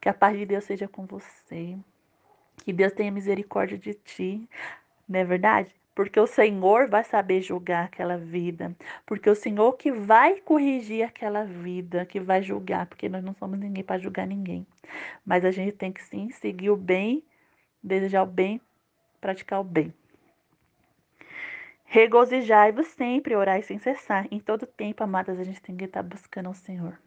Que 0.00 0.08
a 0.08 0.12
paz 0.12 0.36
de 0.36 0.44
Deus 0.44 0.64
seja 0.64 0.88
com 0.88 1.06
você. 1.06 1.78
Que 2.64 2.72
Deus 2.72 2.92
tenha 2.92 3.12
misericórdia 3.12 3.78
de 3.78 3.94
ti. 3.94 4.50
Não 5.08 5.20
é 5.20 5.24
verdade? 5.24 5.72
Porque 5.94 6.18
o 6.18 6.26
Senhor 6.26 6.88
vai 6.88 7.04
saber 7.04 7.40
julgar 7.40 7.84
aquela 7.84 8.16
vida. 8.16 8.74
Porque 9.06 9.30
o 9.30 9.34
Senhor 9.34 9.74
que 9.74 9.92
vai 9.92 10.40
corrigir 10.40 11.04
aquela 11.04 11.44
vida, 11.44 12.04
que 12.04 12.18
vai 12.18 12.42
julgar. 12.42 12.86
Porque 12.86 13.08
nós 13.08 13.22
não 13.22 13.34
somos 13.34 13.58
ninguém 13.58 13.84
para 13.84 14.00
julgar 14.00 14.26
ninguém. 14.26 14.66
Mas 15.24 15.44
a 15.44 15.50
gente 15.50 15.72
tem 15.72 15.92
que 15.92 16.02
sim 16.02 16.30
seguir 16.30 16.70
o 16.70 16.76
bem, 16.76 17.22
desejar 17.82 18.22
o 18.22 18.26
bem, 18.26 18.60
praticar 19.20 19.60
o 19.60 19.64
bem. 19.64 19.94
Regozijai-vos 21.84 22.88
sempre, 22.88 23.36
orai 23.36 23.62
sem 23.62 23.78
cessar. 23.78 24.26
Em 24.30 24.40
todo 24.40 24.66
tempo, 24.66 25.04
amadas, 25.04 25.38
a 25.38 25.44
gente 25.44 25.62
tem 25.62 25.76
que 25.76 25.84
estar 25.84 26.02
buscando 26.02 26.50
o 26.50 26.54
Senhor. 26.54 26.98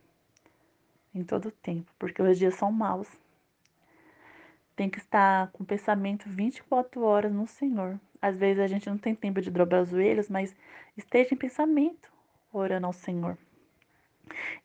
Em 1.13 1.23
todo 1.23 1.51
tempo, 1.51 1.91
porque 1.99 2.21
os 2.21 2.37
dias 2.37 2.55
são 2.55 2.71
maus. 2.71 3.09
tem 4.77 4.89
que 4.89 4.99
estar 4.99 5.51
com 5.51 5.65
pensamento 5.65 6.29
24 6.29 7.01
horas 7.01 7.33
no 7.33 7.47
Senhor. 7.47 7.99
Às 8.21 8.37
vezes 8.37 8.61
a 8.61 8.67
gente 8.67 8.89
não 8.89 8.97
tem 8.97 9.15
tempo 9.15 9.41
de 9.41 9.51
dobrar 9.51 9.83
os 9.83 9.89
joelhos, 9.89 10.29
mas 10.29 10.55
esteja 10.95 11.33
em 11.33 11.37
pensamento, 11.37 12.11
orando 12.51 12.87
ao 12.87 12.93
Senhor. 12.93 13.37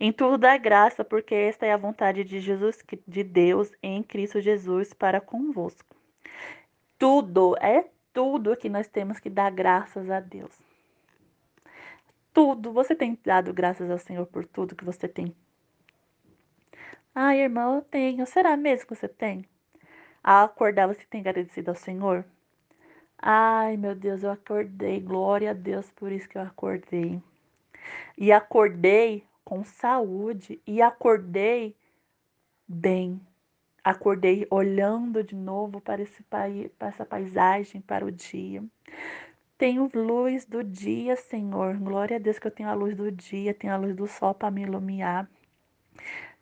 Em 0.01 0.13
tudo 0.13 0.39
dá 0.39 0.57
graça, 0.57 1.05
porque 1.05 1.35
esta 1.35 1.67
é 1.67 1.73
a 1.73 1.77
vontade 1.77 2.25
de 2.25 2.41
Jesus, 2.41 2.79
de 3.07 3.23
Deus 3.23 3.73
em 3.83 4.03
Cristo 4.03 4.41
Jesus 4.41 4.93
para 4.93 5.21
convosco. 5.21 5.97
Tudo, 6.99 7.57
é 7.61 7.87
tudo 8.13 8.57
que 8.57 8.69
nós 8.69 8.89
temos 8.89 9.19
que 9.19 9.31
dar 9.31 9.51
graças 9.51 10.11
a 10.11 10.21
Deus. 10.21 10.53
Tudo, 12.33 12.73
você 12.73 12.95
tem 12.95 13.19
dado 13.25 13.53
graças 13.53 13.91
ao 13.91 13.99
Senhor 13.99 14.27
por 14.27 14.45
tudo 14.47 14.75
que 14.75 14.85
você 14.85 15.07
tem. 15.07 15.35
Ai, 17.15 17.43
irmão, 17.43 17.77
eu 17.77 17.83
tenho. 17.83 18.27
Será 18.27 18.57
mesmo 18.57 18.87
que 18.87 18.95
você 18.95 19.07
tem? 19.07 19.45
Ao 20.25 20.47
acordar, 20.47 20.87
você 20.87 21.05
tem 21.11 21.21
agradecido 21.21 21.71
ao 21.71 21.75
Senhor? 21.75 22.25
Ai, 23.25 23.77
meu 23.77 23.95
Deus, 23.95 24.25
eu 24.25 24.33
acordei. 24.33 24.99
Glória 25.01 25.53
a 25.53 25.55
Deus 25.55 25.89
por 25.93 26.11
isso 26.11 26.29
que 26.29 26.37
eu 26.37 26.43
acordei. 26.43 27.23
E 28.19 28.33
acordei 28.33 29.25
com 29.45 29.63
saúde 29.63 30.61
e 30.67 30.83
acordei 30.83 31.77
bem. 32.67 33.21
Acordei 33.85 34.45
olhando 34.51 35.23
de 35.23 35.37
novo 35.37 35.81
para, 35.81 36.03
esse, 36.03 36.21
para 36.25 36.89
essa 36.89 37.05
paisagem, 37.05 37.81
para 37.81 38.05
o 38.05 38.11
dia. 38.11 38.65
Tenho 39.57 39.89
luz 39.95 40.45
do 40.45 40.65
dia, 40.65 41.15
Senhor. 41.15 41.77
Glória 41.77 42.17
a 42.17 42.21
Deus 42.21 42.41
que 42.41 42.49
eu 42.49 42.51
tenho 42.51 42.69
a 42.69 42.75
luz 42.75 42.97
do 42.97 43.11
dia, 43.13 43.55
tenho 43.55 43.73
a 43.73 43.77
luz 43.77 43.95
do 43.95 44.09
sol 44.09 44.35
para 44.35 44.51
me 44.51 44.63
iluminar. 44.63 45.31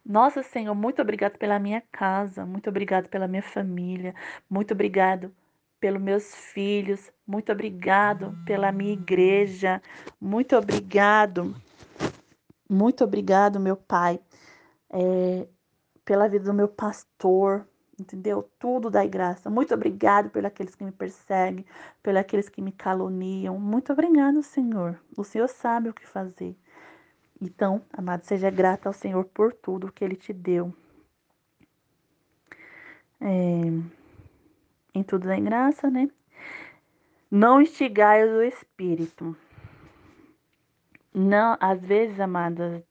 Nossa, 0.05 0.43
Senhor, 0.43 0.75
muito 0.75 1.03
obrigado 1.03 1.37
pela 1.37 1.59
minha 1.59 1.83
casa, 1.93 2.47
muito 2.47 2.71
obrigado 2.71 3.09
pela 3.09 3.29
minha 3.29 3.43
família, 3.43 4.15
muito 4.49 4.73
obrigado 4.73 5.31
pelos 5.81 6.03
meus 6.03 6.35
filhos, 6.35 7.11
muito 7.27 7.51
obrigado 7.51 8.37
pela 8.45 8.71
minha 8.71 8.93
igreja, 8.93 9.81
muito 10.21 10.57
obrigado 10.57 11.55
muito 12.71 13.03
obrigado, 13.03 13.59
meu 13.59 13.77
Pai, 13.77 14.21
é, 14.91 15.49
pela 16.05 16.29
vida 16.29 16.45
do 16.45 16.55
meu 16.55 16.69
pastor, 16.69 17.67
entendeu? 17.99 18.49
Tudo 18.61 18.89
dai 18.89 19.09
graça. 19.09 19.51
Muito 19.51 19.75
obrigado 19.75 20.31
por 20.31 20.47
aqueles 20.47 20.77
que 20.77 20.85
me 20.85 20.93
perseguem, 20.93 21.67
por 22.01 22.17
aqueles 22.17 22.49
que 22.49 22.63
me 22.63 22.71
caluniam. 22.71 23.59
Muito 23.59 23.93
obrigado, 23.93 24.41
Senhor. 24.41 25.01
O 25.17 25.25
Senhor 25.25 25.49
sabe 25.49 25.89
o 25.89 25.95
que 25.95 26.07
fazer. 26.07 26.57
Então, 27.41 27.83
amado, 27.93 28.25
seja 28.25 28.51
grato 28.51 28.87
ao 28.87 28.93
Senhor 28.93 29.25
por 29.25 29.53
tudo 29.53 29.91
que 29.91 30.05
Ele 30.05 30.15
te 30.15 30.33
deu. 30.33 30.73
É, 33.21 34.00
em 34.95 35.03
tudo 35.03 35.27
dai 35.27 35.41
graça, 35.41 35.91
né? 35.91 36.09
Não 37.31 37.61
instigai 37.61 38.25
o 38.25 38.43
Espírito. 38.43 39.37
Não, 41.13 41.57
às 41.61 41.81
vezes, 41.81 42.19
amada, 42.21 42.85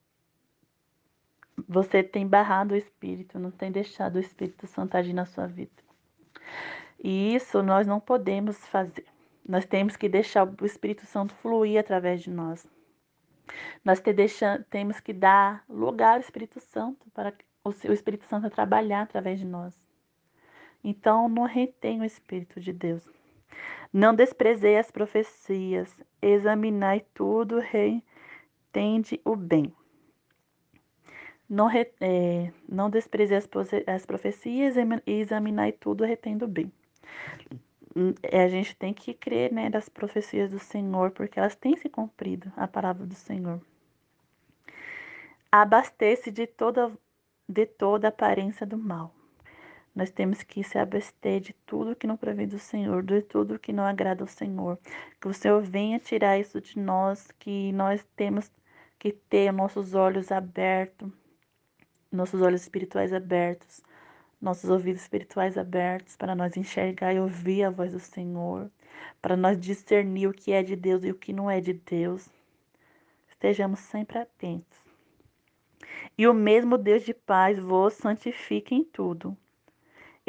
você 1.68 2.02
tem 2.02 2.26
barrado 2.26 2.74
o 2.74 2.76
Espírito, 2.76 3.38
não 3.38 3.50
tem 3.50 3.70
deixado 3.70 4.16
o 4.16 4.20
Espírito 4.20 4.66
Santo 4.66 4.96
agir 4.96 5.12
na 5.12 5.26
sua 5.26 5.46
vida. 5.46 5.82
E 7.02 7.34
isso 7.34 7.62
nós 7.62 7.86
não 7.86 8.00
podemos 8.00 8.56
fazer. 8.66 9.06
Nós 9.46 9.64
temos 9.64 9.96
que 9.96 10.08
deixar 10.08 10.46
o 10.46 10.66
Espírito 10.66 11.06
Santo 11.06 11.34
fluir 11.36 11.78
através 11.78 12.22
de 12.22 12.30
nós. 12.30 12.66
Nós 13.84 14.00
te 14.00 14.12
deixa, 14.12 14.64
temos 14.70 15.00
que 15.00 15.12
dar 15.12 15.64
lugar 15.68 16.14
ao 16.14 16.20
Espírito 16.20 16.60
Santo 16.60 17.10
para 17.10 17.34
o 17.64 17.92
Espírito 17.92 18.24
Santo 18.26 18.48
trabalhar 18.50 19.02
através 19.02 19.38
de 19.38 19.46
nós. 19.46 19.89
Então, 20.82 21.28
não 21.28 21.44
retém 21.44 22.00
o 22.00 22.04
Espírito 22.04 22.60
de 22.60 22.72
Deus. 22.72 23.06
Não 23.92 24.14
desprezei 24.14 24.78
as 24.78 24.90
profecias, 24.90 25.94
examinai 26.22 27.04
tudo, 27.12 27.58
rei, 27.58 28.02
tende 28.72 29.20
o 29.24 29.34
bem. 29.34 29.72
Não, 31.48 31.68
é, 31.68 32.52
não 32.68 32.88
despreze 32.88 33.34
as, 33.34 33.48
as 33.86 34.06
profecias 34.06 34.76
examinai 35.04 35.72
tudo 35.72 36.04
retendo 36.04 36.44
o 36.44 36.48
bem. 36.48 36.72
É, 38.22 38.44
a 38.44 38.48
gente 38.48 38.76
tem 38.76 38.94
que 38.94 39.12
crer 39.12 39.52
né, 39.52 39.68
das 39.68 39.88
profecias 39.88 40.48
do 40.48 40.60
Senhor, 40.60 41.10
porque 41.10 41.40
elas 41.40 41.56
têm 41.56 41.76
se 41.76 41.88
cumprido, 41.88 42.52
a 42.56 42.68
palavra 42.68 43.04
do 43.04 43.16
Senhor. 43.16 43.60
Abastece 45.50 46.30
de 46.30 46.46
toda, 46.46 46.92
de 47.48 47.66
toda 47.66 48.06
aparência 48.06 48.64
do 48.64 48.78
mal. 48.78 49.12
Nós 50.00 50.10
temos 50.10 50.42
que 50.42 50.64
se 50.64 50.78
abster 50.78 51.42
de 51.42 51.52
tudo 51.66 51.94
que 51.94 52.06
não 52.06 52.16
provém 52.16 52.48
do 52.48 52.58
Senhor, 52.58 53.02
de 53.02 53.20
tudo 53.20 53.58
que 53.58 53.70
não 53.70 53.84
agrada 53.84 54.22
ao 54.22 54.26
Senhor. 54.26 54.78
Que 55.20 55.28
o 55.28 55.34
Senhor 55.34 55.60
venha 55.60 55.98
tirar 55.98 56.38
isso 56.38 56.58
de 56.58 56.78
nós, 56.78 57.30
que 57.32 57.70
nós 57.72 58.02
temos 58.16 58.50
que 58.98 59.12
ter 59.12 59.52
nossos 59.52 59.94
olhos 59.94 60.32
abertos, 60.32 61.12
nossos 62.10 62.40
olhos 62.40 62.62
espirituais 62.62 63.12
abertos, 63.12 63.82
nossos 64.40 64.70
ouvidos 64.70 65.02
espirituais 65.02 65.58
abertos 65.58 66.16
para 66.16 66.34
nós 66.34 66.56
enxergar 66.56 67.12
e 67.12 67.20
ouvir 67.20 67.64
a 67.64 67.70
voz 67.70 67.92
do 67.92 68.00
Senhor, 68.00 68.70
para 69.20 69.36
nós 69.36 69.60
discernir 69.60 70.28
o 70.28 70.32
que 70.32 70.50
é 70.50 70.62
de 70.62 70.76
Deus 70.76 71.04
e 71.04 71.10
o 71.10 71.14
que 71.14 71.30
não 71.30 71.50
é 71.50 71.60
de 71.60 71.74
Deus. 71.74 72.26
Estejamos 73.28 73.80
sempre 73.80 74.16
atentos. 74.16 74.78
E 76.16 76.26
o 76.26 76.32
mesmo 76.32 76.78
Deus 76.78 77.02
de 77.02 77.12
paz 77.12 77.58
vos 77.58 77.92
santifique 77.92 78.74
em 78.74 78.82
tudo, 78.82 79.36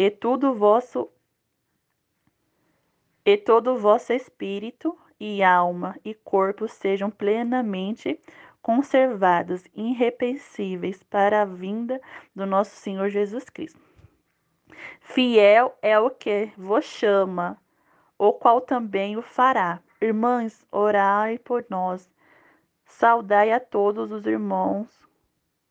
e 0.02 0.10
tudo 0.10 0.56
vosso 0.56 1.12
e 3.24 3.38
todo 3.38 3.76
o 3.76 3.78
vosso 3.78 4.12
espírito 4.12 4.98
e 5.20 5.44
alma 5.44 5.96
e 6.04 6.16
corpo 6.16 6.68
sejam 6.68 7.12
plenamente 7.12 8.20
conservados 8.64 9.64
irrepreensíveis 9.76 11.04
para 11.04 11.44
a 11.44 11.46
vinda 11.46 12.02
do 12.36 12.48
nosso 12.48 12.76
Senhor 12.78 13.10
Jesus 13.10 13.48
Cristo. 13.48 13.80
Fiel 15.02 15.78
é 15.84 16.00
o 16.00 16.10
que 16.10 16.52
vos 16.58 16.86
chama, 16.86 17.56
o 18.18 18.34
qual 18.34 18.60
também 18.60 19.18
o 19.18 19.22
fará. 19.22 19.80
Irmãs, 20.02 20.66
orai 20.72 21.38
por 21.38 21.64
nós. 21.70 22.10
Saudai 22.86 23.52
a 23.52 23.60
todos 23.60 24.12
os 24.12 24.26
irmãos 24.26 24.88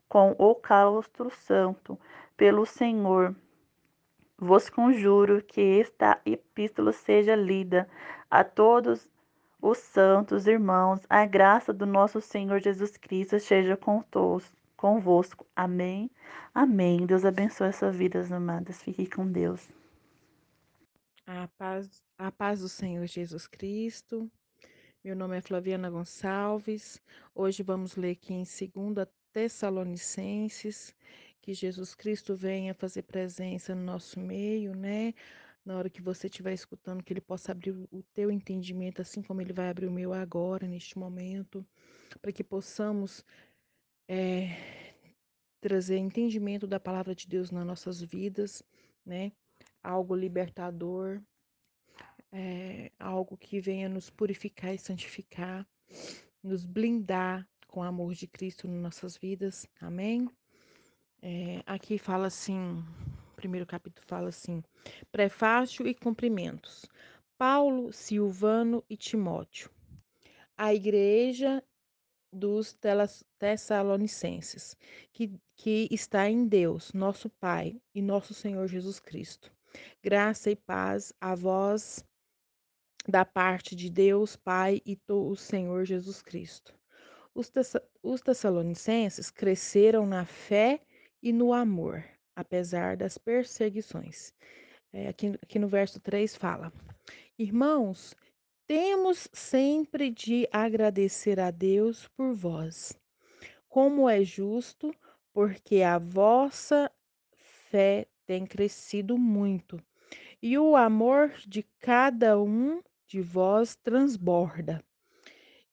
com 0.09 0.36
o 0.39 0.55
calostro 0.55 1.31
santo, 1.31 1.98
pelo 2.36 2.65
Senhor. 2.65 3.35
Vos 4.40 4.70
conjuro 4.70 5.42
que 5.42 5.80
esta 5.80 6.18
epístola 6.24 6.92
seja 6.92 7.36
lida 7.36 7.86
a 8.30 8.42
todos 8.42 9.06
os 9.60 9.76
santos 9.76 10.46
irmãos, 10.46 11.00
a 11.10 11.26
graça 11.26 11.74
do 11.74 11.84
nosso 11.84 12.22
Senhor 12.22 12.58
Jesus 12.58 12.96
Cristo 12.96 13.38
seja 13.38 13.76
com 13.76 14.00
todos, 14.00 14.50
convosco. 14.78 15.46
Amém. 15.54 16.10
Amém. 16.54 17.04
Deus 17.04 17.26
abençoe 17.26 17.68
a 17.68 17.72
sua 17.72 17.90
vida, 17.90 18.26
amadas. 18.34 18.82
Fique 18.82 19.06
com 19.06 19.30
Deus. 19.30 19.68
A 21.26 21.46
paz, 21.58 22.02
a 22.16 22.32
paz 22.32 22.60
do 22.60 22.68
Senhor 22.70 23.06
Jesus 23.06 23.46
Cristo. 23.46 24.30
Meu 25.04 25.14
nome 25.14 25.36
é 25.36 25.42
Flaviana 25.42 25.90
Gonçalves. 25.90 26.98
Hoje 27.34 27.62
vamos 27.62 27.94
ler 27.94 28.12
aqui 28.12 28.32
em 28.32 28.44
2 28.44 29.06
Tessalonicenses, 29.32 30.96
que 31.40 31.54
Jesus 31.54 31.94
Cristo 31.94 32.36
venha 32.36 32.74
fazer 32.74 33.02
presença 33.02 33.74
no 33.74 33.82
nosso 33.82 34.20
meio, 34.20 34.74
né? 34.74 35.14
na 35.64 35.76
hora 35.76 35.90
que 35.90 36.00
você 36.00 36.26
estiver 36.26 36.52
escutando, 36.52 37.02
que 37.02 37.12
ele 37.12 37.20
possa 37.20 37.52
abrir 37.52 37.72
o 37.72 38.02
teu 38.14 38.30
entendimento, 38.30 39.02
assim 39.02 39.22
como 39.22 39.40
ele 39.40 39.52
vai 39.52 39.68
abrir 39.68 39.86
o 39.86 39.92
meu 39.92 40.12
agora, 40.12 40.66
neste 40.66 40.98
momento, 40.98 41.66
para 42.20 42.32
que 42.32 42.42
possamos 42.42 43.24
é, 44.08 44.94
trazer 45.60 45.98
entendimento 45.98 46.66
da 46.66 46.80
palavra 46.80 47.14
de 47.14 47.28
Deus 47.28 47.50
nas 47.50 47.66
nossas 47.66 48.00
vidas, 48.00 48.62
né? 49.04 49.32
Algo 49.82 50.14
libertador, 50.16 51.22
é, 52.32 52.90
algo 52.98 53.36
que 53.36 53.60
venha 53.60 53.88
nos 53.88 54.08
purificar 54.10 54.74
e 54.74 54.78
santificar, 54.78 55.66
nos 56.42 56.64
blindar 56.64 57.46
com 57.66 57.80
o 57.80 57.84
amor 57.84 58.14
de 58.14 58.26
Cristo 58.26 58.66
nas 58.66 58.82
nossas 58.82 59.16
vidas. 59.16 59.66
Amém? 59.80 60.28
É, 61.22 61.62
aqui 61.66 61.98
fala 61.98 62.28
assim, 62.28 62.82
primeiro 63.36 63.66
capítulo 63.66 64.06
fala 64.06 64.28
assim: 64.28 64.62
Prefácio 65.12 65.86
e 65.86 65.94
cumprimentos. 65.94 66.86
Paulo, 67.36 67.92
Silvano 67.92 68.84
e 68.88 68.97
Timóteo. 68.97 69.70
A 70.56 70.74
igreja 70.74 71.62
dos 72.32 72.76
Tessalonicenses, 73.38 74.76
que, 75.12 75.32
que 75.56 75.88
está 75.90 76.28
em 76.28 76.47
Deus, 76.47 76.92
nosso 76.92 77.28
Pai 77.28 77.80
e 77.94 78.01
nosso 78.01 78.34
Senhor 78.34 78.66
Jesus 78.68 79.01
Cristo. 79.01 79.51
Graça 80.02 80.51
e 80.51 80.56
paz 80.56 81.12
a 81.20 81.34
vós 81.34 82.05
da 83.09 83.24
parte 83.24 83.74
de 83.74 83.90
Deus, 83.90 84.36
Pai 84.36 84.80
e 84.84 84.98
o 85.09 85.34
Senhor 85.34 85.84
Jesus 85.84 86.22
Cristo. 86.22 86.74
Os, 87.34 87.51
os 88.02 88.20
Tessalonicenses 88.20 89.30
cresceram 89.30 90.06
na 90.06 90.24
fé 90.24 90.80
e 91.22 91.32
no 91.32 91.52
amor 91.52 92.05
apesar 92.40 92.97
das 92.97 93.18
perseguições. 93.18 94.32
É, 94.92 95.09
aqui, 95.09 95.38
aqui 95.42 95.59
no 95.59 95.68
verso 95.68 96.01
3 96.01 96.34
fala: 96.34 96.72
Irmãos, 97.38 98.14
temos 98.66 99.28
sempre 99.32 100.10
de 100.10 100.48
agradecer 100.51 101.38
a 101.38 101.51
Deus 101.51 102.09
por 102.09 102.34
vós, 102.34 102.98
como 103.68 104.09
é 104.09 104.24
justo, 104.24 104.94
porque 105.32 105.82
a 105.82 105.98
vossa 105.98 106.90
fé 107.70 108.06
tem 108.26 108.47
crescido 108.47 109.18
muito, 109.18 109.80
e 110.42 110.59
o 110.59 110.74
amor 110.74 111.32
de 111.47 111.62
cada 111.78 112.40
um 112.40 112.82
de 113.06 113.20
vós 113.20 113.76
transborda 113.76 114.82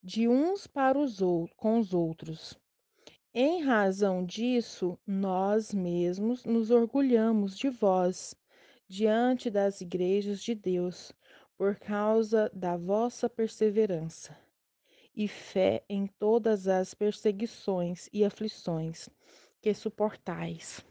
de 0.02 0.28
uns 0.28 0.66
para 0.66 0.98
os 0.98 1.20
outros, 1.20 1.56
com 1.56 1.78
os 1.78 1.92
outros. 1.92 2.58
Em 3.40 3.62
razão 3.62 4.26
disso, 4.26 4.98
nós 5.06 5.72
mesmos 5.72 6.44
nos 6.44 6.72
orgulhamos 6.72 7.56
de 7.56 7.70
vós 7.70 8.34
diante 8.88 9.48
das 9.48 9.80
igrejas 9.80 10.42
de 10.42 10.56
Deus, 10.56 11.12
por 11.56 11.76
causa 11.76 12.50
da 12.52 12.76
vossa 12.76 13.30
perseverança 13.30 14.36
e 15.14 15.28
fé 15.28 15.84
em 15.88 16.08
todas 16.18 16.66
as 16.66 16.94
perseguições 16.94 18.08
e 18.12 18.24
aflições 18.24 19.08
que 19.62 19.72
suportais. 19.72 20.84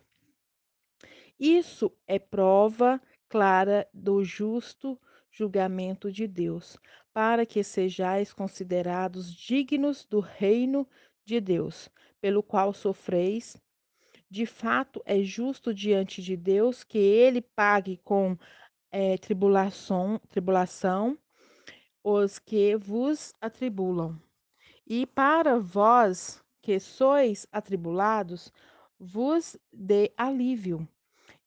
Isso 1.38 1.92
é 2.08 2.18
prova 2.18 3.02
clara 3.28 3.86
do 3.94 4.24
justo 4.24 4.98
julgamento 5.30 6.10
de 6.10 6.26
Deus, 6.26 6.78
para 7.12 7.46
que 7.46 7.62
sejais 7.62 8.32
considerados 8.32 9.34
dignos 9.34 10.06
do 10.06 10.22
reino 10.22 10.88
de 11.26 11.42
Deus, 11.42 11.90
pelo 12.28 12.44
qual 12.44 12.74
sofreis. 12.74 13.56
De 14.30 14.46
fato, 14.46 15.02
é 15.06 15.22
justo 15.24 15.74
diante 15.74 16.22
de 16.22 16.36
Deus 16.36 16.84
que 16.84 16.98
ele 16.98 17.42
pague 17.42 17.96
com 18.04 18.38
é, 18.92 19.18
tribulação, 19.18 20.20
tribulação 20.28 21.18
os 22.04 22.38
que 22.38 22.76
vos 22.76 23.34
atribulam. 23.40 24.22
E 24.86 25.06
para 25.06 25.58
vós 25.58 26.44
que 26.62 26.82
sois 26.82 27.48
atribulados, 27.50 28.52
vos 29.00 29.56
dê 29.72 30.12
alívio 30.18 30.86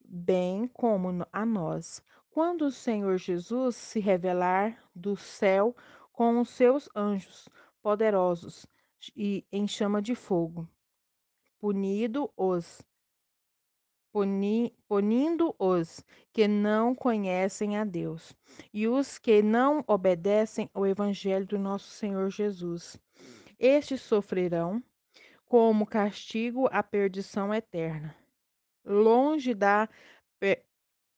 bem 0.02 0.66
como 0.66 1.26
a 1.30 1.44
nós, 1.44 2.02
quando 2.30 2.62
o 2.62 2.72
Senhor 2.72 3.18
Jesus 3.18 3.76
se 3.76 4.00
revelar 4.00 4.82
do 4.94 5.14
céu 5.14 5.76
com 6.10 6.40
os 6.40 6.48
seus 6.48 6.88
anjos 6.96 7.50
poderosos 7.82 8.64
e 9.16 9.44
em 9.50 9.66
chama 9.66 10.02
de 10.02 10.14
fogo, 10.14 10.68
punido 11.58 12.30
os 12.36 12.82
puni, 14.12 14.74
punindo 14.88 15.54
os 15.58 16.04
que 16.32 16.48
não 16.48 16.94
conhecem 16.94 17.76
a 17.76 17.84
Deus 17.84 18.34
e 18.72 18.88
os 18.88 19.18
que 19.18 19.42
não 19.42 19.84
obedecem 19.86 20.68
ao 20.74 20.86
evangelho 20.86 21.46
do 21.46 21.58
nosso 21.58 21.90
Senhor 21.90 22.30
Jesus. 22.30 23.00
Estes 23.58 24.00
sofrerão 24.00 24.82
como 25.46 25.86
castigo 25.86 26.68
a 26.72 26.82
perdição 26.82 27.54
eterna 27.54 28.16
longe 28.84 29.54
da 29.54 29.88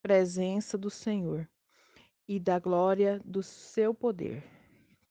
presença 0.01 0.77
do 0.77 0.89
Senhor 0.89 1.49
e 2.27 2.39
da 2.39 2.59
glória 2.59 3.21
do 3.23 3.41
seu 3.41 3.93
poder. 3.93 4.43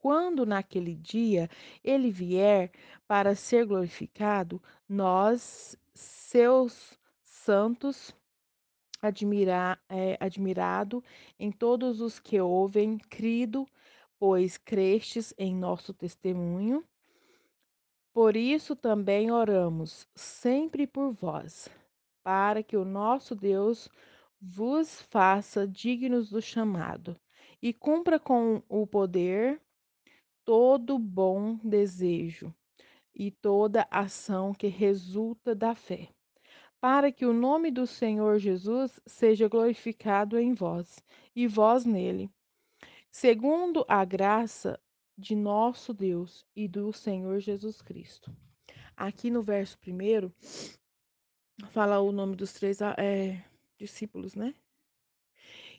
Quando 0.02 0.44
naquele 0.44 0.96
dia 0.96 1.48
ele 1.84 2.10
vier 2.10 2.72
para 3.06 3.36
ser 3.36 3.64
glorificado, 3.64 4.60
nós, 4.88 5.78
seus 5.94 6.98
santos, 7.22 8.12
admirar, 9.00 9.80
é, 9.88 10.18
admirado 10.18 11.04
em 11.38 11.52
todos 11.52 12.00
os 12.00 12.18
que 12.18 12.40
ouvem, 12.40 12.98
crido, 12.98 13.64
pois 14.18 14.58
crestes 14.58 15.32
em 15.38 15.54
nosso 15.54 15.94
testemunho. 15.94 16.84
Por 18.12 18.36
isso 18.36 18.74
também 18.74 19.30
oramos 19.30 20.04
sempre 20.16 20.84
por 20.84 21.12
vós 21.12 21.70
para 22.24 22.60
que 22.60 22.76
o 22.76 22.84
nosso 22.84 23.36
Deus 23.36 23.88
vos 24.40 25.00
faça 25.02 25.64
dignos 25.64 26.28
do 26.28 26.42
chamado 26.42 27.16
e 27.62 27.72
cumpra 27.72 28.18
com 28.18 28.60
o 28.68 28.84
poder 28.84 29.62
todo 30.44 30.98
bom 30.98 31.56
desejo 31.62 32.55
e 33.14 33.31
toda 33.31 33.86
ação 33.90 34.52
que 34.52 34.66
resulta 34.66 35.55
da 35.55 35.74
fé, 35.74 36.09
para 36.81 37.12
que 37.12 37.27
o 37.27 37.32
nome 37.32 37.70
do 37.70 37.86
Senhor 37.86 38.39
Jesus 38.39 38.98
seja 39.06 39.48
glorificado 39.48 40.39
em 40.39 40.55
vós 40.55 41.02
e 41.35 41.47
vós 41.47 41.85
nele, 41.85 42.31
segundo 43.10 43.85
a 43.89 44.05
graça 44.05 44.81
de 45.16 45.36
nosso 45.36 45.93
Deus 45.93 46.44
e 46.56 46.66
do 46.66 46.93
Senhor 46.93 47.39
Jesus 47.40 47.81
Cristo. 47.82 48.35
Aqui 48.97 49.31
no 49.31 49.43
verso 49.43 49.78
primeiro, 49.78 50.35
fala 51.70 52.01
o 52.01 52.12
nome 52.12 52.35
dos 52.35 52.52
três 52.52 52.81
é, 52.81 53.44
discípulos, 53.78 54.35
né? 54.35 54.55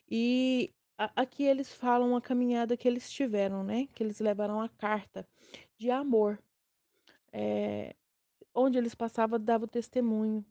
E 0.08 0.72
aqui 0.96 1.44
eles 1.44 1.72
falam 1.72 2.16
a 2.16 2.20
caminhada 2.20 2.76
que 2.76 2.86
eles 2.88 3.10
tiveram, 3.10 3.64
né? 3.64 3.88
Que 3.94 4.02
eles 4.02 4.20
levaram 4.20 4.60
a 4.60 4.68
carta 4.68 5.26
de 5.76 5.90
amor, 5.90 6.38
é, 7.32 7.94
onde 8.54 8.78
eles 8.78 8.94
passavam, 8.94 9.38
davam 9.40 9.66
testemunho 9.66 10.44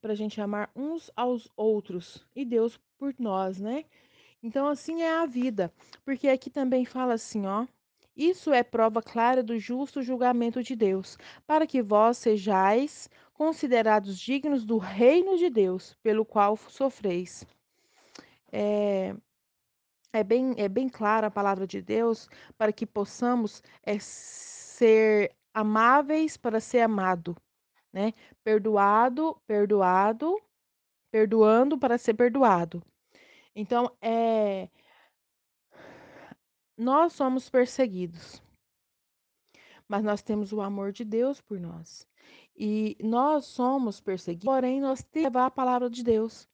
para 0.00 0.12
a 0.12 0.16
gente 0.16 0.40
amar 0.40 0.70
uns 0.74 1.10
aos 1.16 1.50
outros 1.56 2.26
e 2.34 2.44
Deus 2.44 2.80
por 2.96 3.14
nós, 3.18 3.58
né? 3.58 3.84
Então 4.42 4.68
assim 4.68 5.02
é 5.02 5.10
a 5.10 5.26
vida, 5.26 5.72
porque 6.04 6.28
aqui 6.28 6.48
também 6.50 6.84
fala 6.84 7.14
assim, 7.14 7.46
ó. 7.46 7.66
Isso 8.16 8.52
é 8.52 8.64
prova 8.64 9.00
clara 9.00 9.44
do 9.44 9.56
justo 9.60 10.02
julgamento 10.02 10.60
de 10.60 10.74
Deus, 10.74 11.16
para 11.46 11.68
que 11.68 11.80
vós 11.80 12.18
sejais 12.18 13.08
considerados 13.32 14.18
dignos 14.18 14.64
do 14.64 14.76
reino 14.76 15.38
de 15.38 15.48
Deus, 15.48 15.94
pelo 16.02 16.24
qual 16.24 16.56
sofreis. 16.56 17.46
É, 18.52 19.14
é, 20.12 20.24
bem, 20.24 20.54
é 20.56 20.68
bem 20.68 20.88
clara 20.88 21.26
a 21.26 21.30
palavra 21.30 21.66
de 21.66 21.82
Deus 21.82 22.28
para 22.56 22.72
que 22.72 22.86
possamos 22.86 23.62
é, 23.82 23.98
ser 23.98 25.34
amáveis 25.52 26.36
para 26.36 26.60
ser 26.60 26.80
amado, 26.80 27.36
né? 27.92 28.12
Perdoado, 28.44 29.40
perdoado, 29.46 30.40
perdoando 31.10 31.78
para 31.78 31.98
ser 31.98 32.14
perdoado. 32.14 32.82
Então, 33.54 33.90
é, 34.00 34.68
nós 36.76 37.12
somos 37.12 37.50
perseguidos, 37.50 38.40
mas 39.88 40.04
nós 40.04 40.22
temos 40.22 40.52
o 40.52 40.60
amor 40.60 40.92
de 40.92 41.04
Deus 41.04 41.40
por 41.40 41.58
nós. 41.58 42.06
E 42.56 42.96
nós 43.00 43.46
somos 43.46 44.00
perseguidos, 44.00 44.44
porém 44.44 44.80
nós 44.80 45.00
temos 45.00 45.12
que 45.12 45.20
levar 45.22 45.46
a 45.46 45.50
palavra 45.50 45.90
de 45.90 46.04
Deus, 46.04 46.48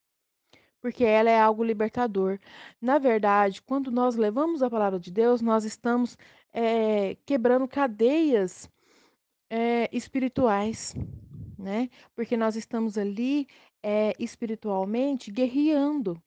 porque 0.84 1.02
ela 1.02 1.30
é 1.30 1.40
algo 1.40 1.64
libertador. 1.64 2.38
Na 2.78 2.98
verdade, 2.98 3.62
quando 3.62 3.90
nós 3.90 4.16
levamos 4.16 4.62
a 4.62 4.68
palavra 4.68 5.00
de 5.00 5.10
Deus, 5.10 5.40
nós 5.40 5.64
estamos 5.64 6.18
é, 6.52 7.14
quebrando 7.24 7.66
cadeias 7.66 8.70
é, 9.48 9.88
espirituais, 9.90 10.94
né? 11.58 11.88
Porque 12.14 12.36
nós 12.36 12.54
estamos 12.54 12.98
ali 12.98 13.48
é, 13.82 14.12
espiritualmente 14.18 15.30
guerreando 15.30 16.22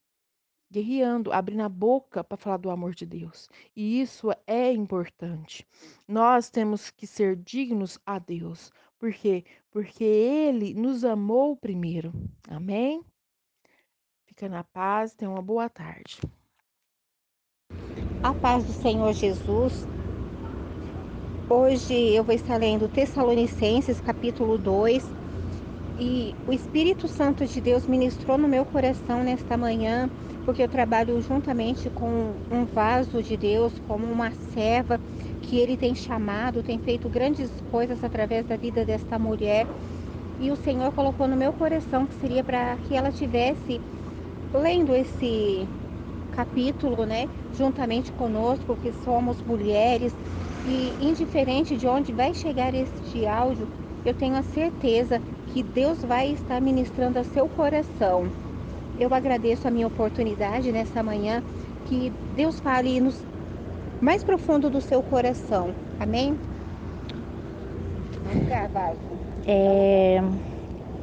guerreando, 0.71 1.31
abrindo 1.31 1.61
a 1.61 1.69
boca 1.69 2.23
para 2.23 2.35
falar 2.35 2.57
do 2.57 2.71
amor 2.71 2.95
de 2.95 3.05
Deus. 3.05 3.47
E 3.75 4.01
isso 4.01 4.29
é 4.47 4.71
importante. 4.73 5.67
Nós 6.07 6.49
temos 6.49 6.89
que 6.89 7.05
ser 7.05 7.35
dignos 7.35 7.99
a 8.05 8.17
Deus. 8.17 8.71
Por 8.97 9.13
quê? 9.13 9.45
Porque 9.69 10.03
Ele 10.03 10.73
nos 10.73 11.05
amou 11.05 11.55
primeiro. 11.55 12.11
Amém? 12.49 13.01
Fica 14.37 14.49
na 14.49 14.63
paz, 14.63 15.15
tenha 15.15 15.31
uma 15.31 15.41
boa 15.41 15.67
tarde. 15.67 16.19
A 18.21 18.31
paz 18.35 18.63
do 18.65 18.71
Senhor 18.71 19.11
Jesus. 19.11 19.87
Hoje 21.49 22.13
eu 22.13 22.23
vou 22.23 22.35
estar 22.35 22.55
lendo 22.57 22.87
Tessalonicenses, 22.87 23.99
capítulo 23.99 24.59
2. 24.59 25.03
E 25.99 26.35
o 26.47 26.53
Espírito 26.53 27.07
Santo 27.07 27.47
de 27.47 27.59
Deus 27.59 27.87
ministrou 27.87 28.37
no 28.37 28.47
meu 28.47 28.63
coração 28.63 29.23
nesta 29.23 29.57
manhã 29.57 30.07
porque 30.45 30.61
eu 30.61 30.69
trabalho 30.69 31.19
juntamente 31.19 31.89
com 31.89 32.31
um 32.51 32.63
vaso 32.63 33.23
de 33.23 33.35
Deus, 33.35 33.73
como 33.87 34.05
uma 34.05 34.29
serva 34.53 34.99
que 35.41 35.57
ele 35.57 35.75
tem 35.75 35.95
chamado, 35.95 36.61
tem 36.61 36.77
feito 36.77 37.09
grandes 37.09 37.49
coisas 37.71 38.03
através 38.03 38.45
da 38.45 38.55
vida 38.55 38.85
desta 38.85 39.17
mulher. 39.17 39.65
E 40.39 40.51
o 40.51 40.55
Senhor 40.55 40.93
colocou 40.93 41.27
no 41.27 41.35
meu 41.35 41.51
coração 41.53 42.05
que 42.05 42.13
seria 42.21 42.43
para 42.43 42.77
que 42.87 42.93
ela 42.93 43.11
tivesse 43.11 43.81
lendo 44.53 44.95
esse 44.95 45.69
capítulo, 46.31 47.05
né, 47.05 47.27
juntamente 47.51 48.11
conosco, 48.13 48.77
que 48.77 48.91
somos 48.93 49.43
mulheres, 49.43 50.13
e 50.63 50.95
indiferente 50.99 51.77
de 51.77 51.87
onde 51.87 52.13
vai 52.13 52.33
chegar 52.33 52.73
este 52.73 53.25
áudio, 53.25 53.69
eu 54.03 54.13
tenho 54.13 54.35
a 54.35 54.43
certeza 54.43 55.21
que 55.45 55.63
Deus 55.63 56.01
vai 56.01 56.29
estar 56.31 56.61
ministrando 56.61 57.19
a 57.19 57.23
seu 57.23 57.49
coração. 57.49 58.31
eu 58.97 59.13
agradeço 59.13 59.67
a 59.67 59.71
minha 59.71 59.87
oportunidade 59.87 60.71
nessa 60.71 61.03
manhã, 61.03 61.43
que 61.85 62.11
Deus 62.29 62.59
fale 62.59 62.99
nos 63.01 63.25
mais 64.01 64.23
profundo 64.23 64.69
do 64.69 64.81
seu 64.81 65.03
coração. 65.03 65.75
Amém? 65.99 66.39
É, 69.45 70.19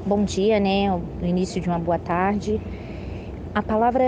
bom 0.05 0.25
dia, 0.25 0.61
né? 0.61 0.93
O 0.93 1.25
início 1.25 1.61
de 1.61 1.69
uma 1.69 1.79
boa 1.79 1.99
tarde. 1.99 2.61
A 3.55 3.63
palavra 3.63 4.03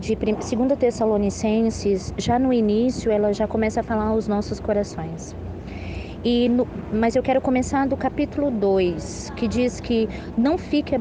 de 0.00 0.16
2 0.16 0.78
Tessalonicenses, 0.78 2.14
já 2.16 2.38
no 2.38 2.50
início, 2.54 3.12
ela 3.12 3.30
já 3.30 3.46
começa 3.46 3.80
a 3.80 3.82
falar 3.82 4.06
aos 4.06 4.26
nossos 4.26 4.58
corações. 4.58 5.36
E 6.24 6.48
no, 6.48 6.66
mas 6.90 7.14
eu 7.14 7.22
quero 7.22 7.38
começar 7.42 7.86
do 7.86 7.98
capítulo 7.98 8.50
2, 8.50 9.30
que 9.36 9.46
diz 9.46 9.78
que 9.78 10.08
não 10.38 10.56
fiquem 10.56 10.98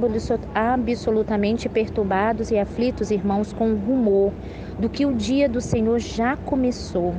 absolutamente 0.53 1.69
perturbados 1.69 2.52
e 2.52 2.57
aflitos, 2.57 3.10
irmãos, 3.10 3.53
com 3.53 3.72
o 3.72 3.77
rumor 3.77 4.34
do 4.77 4.89
que 4.89 5.06
o 5.06 5.14
dia 5.14 5.48
do 5.48 5.61
Senhor 5.61 5.98
já 5.98 6.35
começou. 6.35 7.15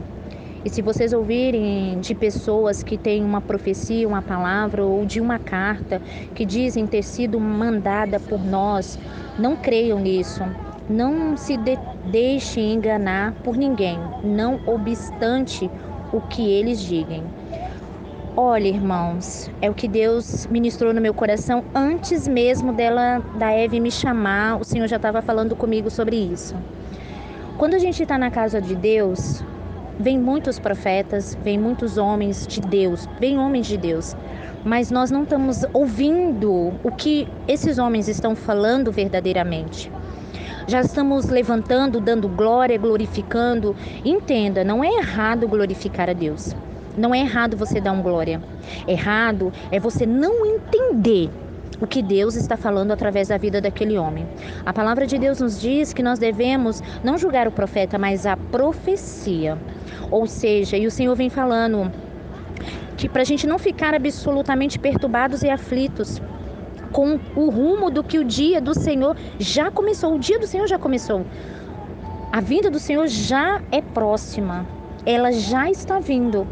E 0.64 0.70
se 0.70 0.80
vocês 0.80 1.12
ouvirem 1.12 1.98
de 2.00 2.14
pessoas 2.14 2.82
que 2.84 2.96
têm 2.96 3.24
uma 3.24 3.40
profecia, 3.40 4.06
uma 4.06 4.22
palavra 4.22 4.84
ou 4.84 5.04
de 5.04 5.20
uma 5.20 5.38
carta 5.38 6.00
que 6.34 6.44
dizem 6.44 6.86
ter 6.86 7.02
sido 7.02 7.40
mandada 7.40 8.20
por 8.20 8.38
nós, 8.44 8.96
não 9.38 9.56
creiam 9.56 9.98
nisso. 9.98 10.42
Não 10.88 11.36
se 11.36 11.56
de 11.56 11.76
deixem 12.10 12.74
enganar 12.74 13.32
por 13.44 13.56
ninguém, 13.56 13.98
não 14.22 14.60
obstante 14.66 15.70
o 16.12 16.20
que 16.20 16.48
eles 16.50 16.80
digam. 16.80 17.24
Olha, 18.36 18.68
irmãos, 18.68 19.50
é 19.60 19.68
o 19.68 19.74
que 19.74 19.86
Deus 19.86 20.46
ministrou 20.46 20.94
no 20.94 21.00
meu 21.00 21.12
coração 21.12 21.64
antes 21.74 22.26
mesmo 22.26 22.72
dela, 22.72 23.20
da 23.38 23.52
Eve 23.52 23.78
me 23.78 23.90
chamar. 23.90 24.60
O 24.60 24.64
Senhor 24.64 24.86
já 24.86 24.96
estava 24.96 25.20
falando 25.20 25.54
comigo 25.54 25.90
sobre 25.90 26.16
isso. 26.16 26.54
Quando 27.58 27.74
a 27.74 27.78
gente 27.78 28.02
está 28.02 28.16
na 28.16 28.30
casa 28.30 28.60
de 28.60 28.74
Deus, 28.74 29.44
vem 29.98 30.18
muitos 30.18 30.58
profetas, 30.58 31.36
vem 31.42 31.58
muitos 31.58 31.98
homens 31.98 32.46
de 32.46 32.60
Deus, 32.60 33.08
vem 33.20 33.38
homens 33.38 33.66
de 33.66 33.76
Deus, 33.76 34.16
mas 34.64 34.90
nós 34.90 35.10
não 35.10 35.24
estamos 35.24 35.64
ouvindo 35.72 36.72
o 36.82 36.90
que 36.90 37.28
esses 37.46 37.78
homens 37.78 38.08
estão 38.08 38.34
falando 38.34 38.92
verdadeiramente. 38.92 39.90
Já 40.66 40.80
estamos 40.80 41.26
levantando, 41.26 42.00
dando 42.00 42.28
glória, 42.28 42.78
glorificando. 42.78 43.74
Entenda, 44.04 44.62
não 44.62 44.82
é 44.82 44.88
errado 44.88 45.48
glorificar 45.48 46.08
a 46.08 46.12
Deus. 46.12 46.54
Não 46.96 47.14
é 47.14 47.20
errado 47.20 47.56
você 47.56 47.80
dar 47.80 47.92
um 47.92 48.02
glória. 48.02 48.40
Errado 48.86 49.52
é 49.70 49.80
você 49.80 50.06
não 50.06 50.46
entender 50.46 51.30
o 51.80 51.86
que 51.86 52.02
Deus 52.02 52.36
está 52.36 52.56
falando 52.56 52.92
através 52.92 53.28
da 53.28 53.36
vida 53.36 53.60
daquele 53.60 53.98
homem. 53.98 54.26
A 54.64 54.72
palavra 54.72 55.06
de 55.06 55.18
Deus 55.18 55.40
nos 55.40 55.60
diz 55.60 55.92
que 55.92 56.02
nós 56.02 56.18
devemos 56.18 56.82
não 57.02 57.18
julgar 57.18 57.48
o 57.48 57.52
profeta, 57.52 57.98
mas 57.98 58.26
a 58.26 58.36
profecia. 58.36 59.58
Ou 60.10 60.26
seja, 60.26 60.76
e 60.76 60.86
o 60.86 60.90
Senhor 60.90 61.14
vem 61.16 61.30
falando 61.30 61.90
que 62.96 63.08
para 63.08 63.22
a 63.22 63.24
gente 63.24 63.46
não 63.46 63.58
ficar 63.58 63.94
absolutamente 63.94 64.78
perturbados 64.78 65.42
e 65.42 65.50
aflitos 65.50 66.20
com 66.92 67.18
o 67.34 67.48
rumo 67.48 67.90
do 67.90 68.04
que 68.04 68.18
o 68.18 68.24
dia 68.24 68.60
do 68.60 68.78
Senhor 68.78 69.16
já 69.38 69.70
começou. 69.70 70.14
O 70.14 70.18
dia 70.18 70.38
do 70.38 70.46
Senhor 70.46 70.68
já 70.68 70.78
começou. 70.78 71.24
A 72.30 72.40
vinda 72.40 72.70
do 72.70 72.78
Senhor 72.78 73.06
já 73.08 73.60
é 73.70 73.80
próxima. 73.80 74.66
Ela 75.04 75.32
já 75.32 75.70
está 75.70 75.98
vindo. 75.98 76.46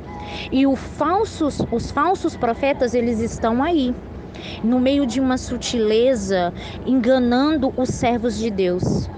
E 0.51 0.64
falsos, 0.76 1.60
os 1.70 1.90
falsos 1.90 2.36
profetas, 2.36 2.94
eles 2.94 3.20
estão 3.20 3.62
aí, 3.62 3.94
no 4.62 4.81
meio 4.81 5.07
de 5.07 5.20
uma 5.20 5.39
sutileza, 5.39 6.52
enganando 6.86 7.73
os 7.77 7.89
servos 7.89 8.39
de 8.39 8.51
Deus. 8.51 9.09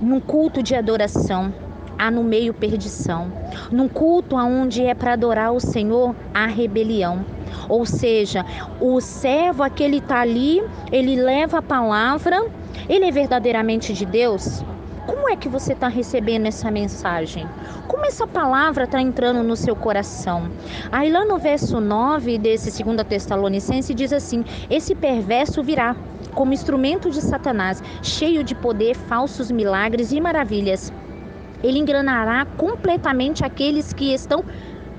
Num 0.00 0.20
culto 0.20 0.62
de 0.62 0.74
adoração, 0.74 1.52
há 1.98 2.10
no 2.10 2.24
meio 2.24 2.52
perdição. 2.52 3.32
Num 3.70 3.88
culto 3.88 4.36
onde 4.36 4.84
é 4.84 4.94
para 4.94 5.12
adorar 5.12 5.52
o 5.52 5.60
Senhor, 5.60 6.14
há 6.34 6.46
rebelião. 6.46 7.24
Ou 7.68 7.86
seja, 7.86 8.44
o 8.80 9.00
servo, 9.00 9.62
aquele 9.62 9.98
está 9.98 10.20
ali, 10.20 10.62
ele 10.90 11.16
leva 11.16 11.58
a 11.58 11.62
palavra, 11.62 12.44
ele 12.88 13.04
é 13.04 13.10
verdadeiramente 13.10 13.92
de 13.92 14.04
Deus? 14.04 14.64
Como 15.06 15.28
é 15.28 15.34
que 15.36 15.48
você 15.48 15.72
está 15.72 15.88
recebendo 15.88 16.46
essa 16.46 16.70
mensagem? 16.70 17.48
Como 17.88 18.06
essa 18.06 18.24
palavra 18.24 18.84
está 18.84 19.00
entrando 19.00 19.42
no 19.42 19.56
seu 19.56 19.74
coração? 19.74 20.48
Aí 20.92 21.10
lá 21.10 21.24
no 21.24 21.38
verso 21.38 21.80
9 21.80 22.38
desse 22.38 22.82
2 22.82 23.02
Tessalonicense 23.08 23.94
diz 23.94 24.12
assim: 24.12 24.44
Esse 24.70 24.94
perverso 24.94 25.60
virá 25.62 25.96
como 26.34 26.52
instrumento 26.52 27.10
de 27.10 27.20
Satanás, 27.20 27.82
cheio 28.00 28.44
de 28.44 28.54
poder, 28.54 28.94
falsos 28.94 29.50
milagres 29.50 30.12
e 30.12 30.20
maravilhas. 30.20 30.92
Ele 31.64 31.78
enganará 31.78 32.44
completamente 32.56 33.44
aqueles 33.44 33.92
que 33.92 34.14
estão 34.14 34.44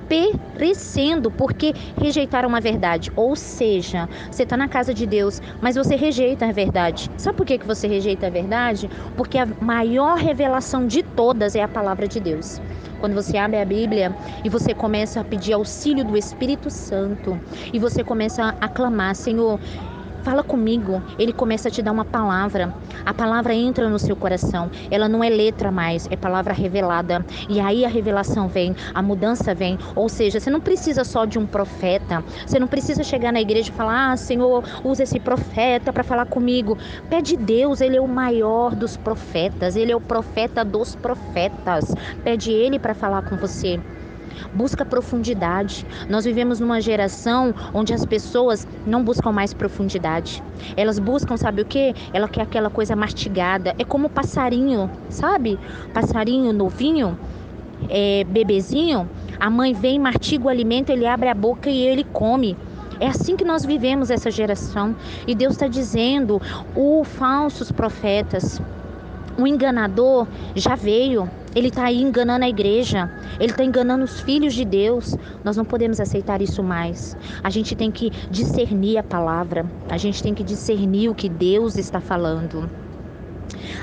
perecendo 0.04 1.32
porque 1.32 1.74
rejeitaram 2.00 2.56
a 2.56 2.60
verdade. 2.60 3.12
Ou 3.16 3.36
seja, 3.36 4.10
você 4.30 4.44
está 4.44 4.58
na 4.58 4.68
casa 4.68 4.94
de 4.94 5.06
Deus, 5.06 5.42
mas 5.62 5.76
você 5.76 5.96
rejeita 5.96 6.46
a 6.46 6.52
verdade. 6.52 7.10
Sabe 7.18 7.38
por 7.38 7.46
que, 7.46 7.58
que 7.58 7.68
você 7.68 7.88
rejeita 7.88 8.28
a 8.28 8.30
verdade? 8.30 8.90
Porque 9.16 9.38
a 9.38 9.46
maior 9.46 10.18
revelação 10.18 10.86
de 10.86 11.04
todas 11.04 11.56
é 11.56 11.64
a 11.64 11.68
palavra 11.68 12.08
de 12.08 12.20
Deus. 12.20 12.62
Quando 13.00 13.16
você 13.16 13.38
abre 13.38 13.60
a 13.60 13.66
Bíblia 13.66 14.16
e 14.46 14.50
você 14.50 14.74
começa 14.74 15.20
a 15.20 15.24
pedir 15.26 15.52
auxílio 15.52 16.06
do 16.06 16.16
Espírito 16.16 16.70
Santo 16.70 17.38
e 17.74 17.78
você 17.78 18.02
começa 18.02 18.56
a 18.62 18.68
clamar, 18.70 19.14
Senhor, 19.14 19.60
Fala 20.24 20.42
comigo. 20.42 21.04
Ele 21.20 21.34
começa 21.34 21.68
a 21.68 21.72
te 21.72 21.82
dar 21.82 21.92
uma 21.92 22.06
palavra. 22.06 22.74
A 23.06 23.14
palavra 23.14 23.54
entra 23.54 23.90
no 23.90 24.00
seu 24.00 24.16
coração. 24.16 24.72
Ela 24.90 25.10
não 25.10 25.22
é 25.22 25.28
letra 25.28 25.70
mais, 25.70 26.08
é 26.10 26.16
palavra 26.16 26.54
revelada. 26.54 27.26
E 27.50 27.60
aí 27.60 27.84
a 27.84 27.90
revelação 27.90 28.48
vem, 28.48 28.74
a 28.94 29.02
mudança 29.02 29.54
vem. 29.54 29.78
Ou 29.94 30.08
seja, 30.08 30.40
você 30.40 30.50
não 30.50 30.62
precisa 30.62 31.04
só 31.04 31.26
de 31.26 31.38
um 31.38 31.46
profeta. 31.46 32.24
Você 32.48 32.58
não 32.58 32.70
precisa 32.70 33.04
chegar 33.04 33.34
na 33.34 33.42
igreja 33.42 33.70
e 33.70 33.74
falar: 33.74 34.14
"Ah, 34.14 34.18
Senhor, 34.18 34.64
usa 34.82 35.04
esse 35.04 35.20
profeta 35.20 35.92
para 35.92 36.06
falar 36.06 36.26
comigo". 36.26 36.78
Pede 37.10 37.36
Deus, 37.36 37.82
ele 37.82 37.98
é 37.98 38.02
o 38.02 38.08
maior 38.08 38.76
dos 38.76 38.96
profetas. 38.96 39.76
Ele 39.76 39.92
é 39.92 39.96
o 39.96 40.00
profeta 40.02 40.64
dos 40.64 40.96
profetas. 40.96 41.94
Pede 42.24 42.50
ele 42.50 42.80
para 42.80 42.94
falar 42.94 43.24
com 43.24 43.36
você 43.36 43.78
busca 44.54 44.86
profundidade. 44.86 45.86
Nós 46.10 46.26
vivemos 46.26 46.60
numa 46.60 46.80
geração 46.82 47.54
onde 47.74 47.94
as 47.94 48.06
pessoas 48.06 48.68
não 48.86 49.04
buscam 49.04 49.32
mais 49.32 49.54
profundidade. 49.54 50.44
Elas 50.76 51.00
buscam, 51.00 51.38
sabe 51.38 51.62
o 51.62 51.66
que? 51.66 51.94
Ela 52.14 52.28
quer 52.28 52.42
aquela 52.42 52.70
coisa 52.70 52.96
mastigada. 52.96 53.74
É 53.78 53.84
como 53.84 54.10
passarinho, 54.10 54.90
sabe? 55.10 55.60
Passarinho 55.94 56.54
novinho, 56.54 57.18
é, 57.90 58.24
bebezinho. 58.26 59.10
A 59.40 59.50
mãe 59.50 59.74
vem, 59.74 60.00
martiga 60.00 60.46
o 60.46 60.50
alimento, 60.50 60.90
ele 60.90 61.06
abre 61.06 61.30
a 61.30 61.34
boca 61.34 61.70
e 61.70 61.82
ele 61.82 62.04
come. 62.04 62.56
É 63.00 63.08
assim 63.08 63.36
que 63.36 63.44
nós 63.44 63.66
vivemos 63.66 64.10
essa 64.10 64.32
geração. 64.32 64.96
E 65.28 65.36
Deus 65.36 65.54
está 65.54 65.68
dizendo: 65.68 66.42
os 66.76 67.08
falsos 67.08 67.72
profetas, 67.72 68.62
o 69.38 69.48
enganador 69.48 70.28
já 70.56 70.76
veio. 70.76 71.30
Ele 71.56 71.68
está 71.68 71.86
aí 71.86 72.02
enganando 72.02 72.46
a 72.46 72.50
igreja. 72.50 73.12
Ele 73.40 73.52
está 73.52 73.64
enganando 73.64 74.04
os 74.04 74.22
filhos 74.22 74.54
de 74.54 74.66
Deus. 74.66 75.16
Nós 75.44 75.58
não 75.58 75.66
podemos 75.66 76.00
aceitar 76.00 76.42
isso 76.42 76.64
mais. 76.64 77.16
A 77.44 77.50
gente 77.50 77.76
tem 77.76 77.92
que 77.92 78.12
discernir 78.30 78.98
a 78.98 79.04
palavra. 79.04 79.66
A 79.90 79.98
gente 79.98 80.22
tem 80.22 80.34
que 80.34 80.44
discernir 80.44 81.10
o 81.10 81.16
que 81.16 81.30
Deus 81.30 81.78
está 81.78 82.00
falando. 82.00 82.70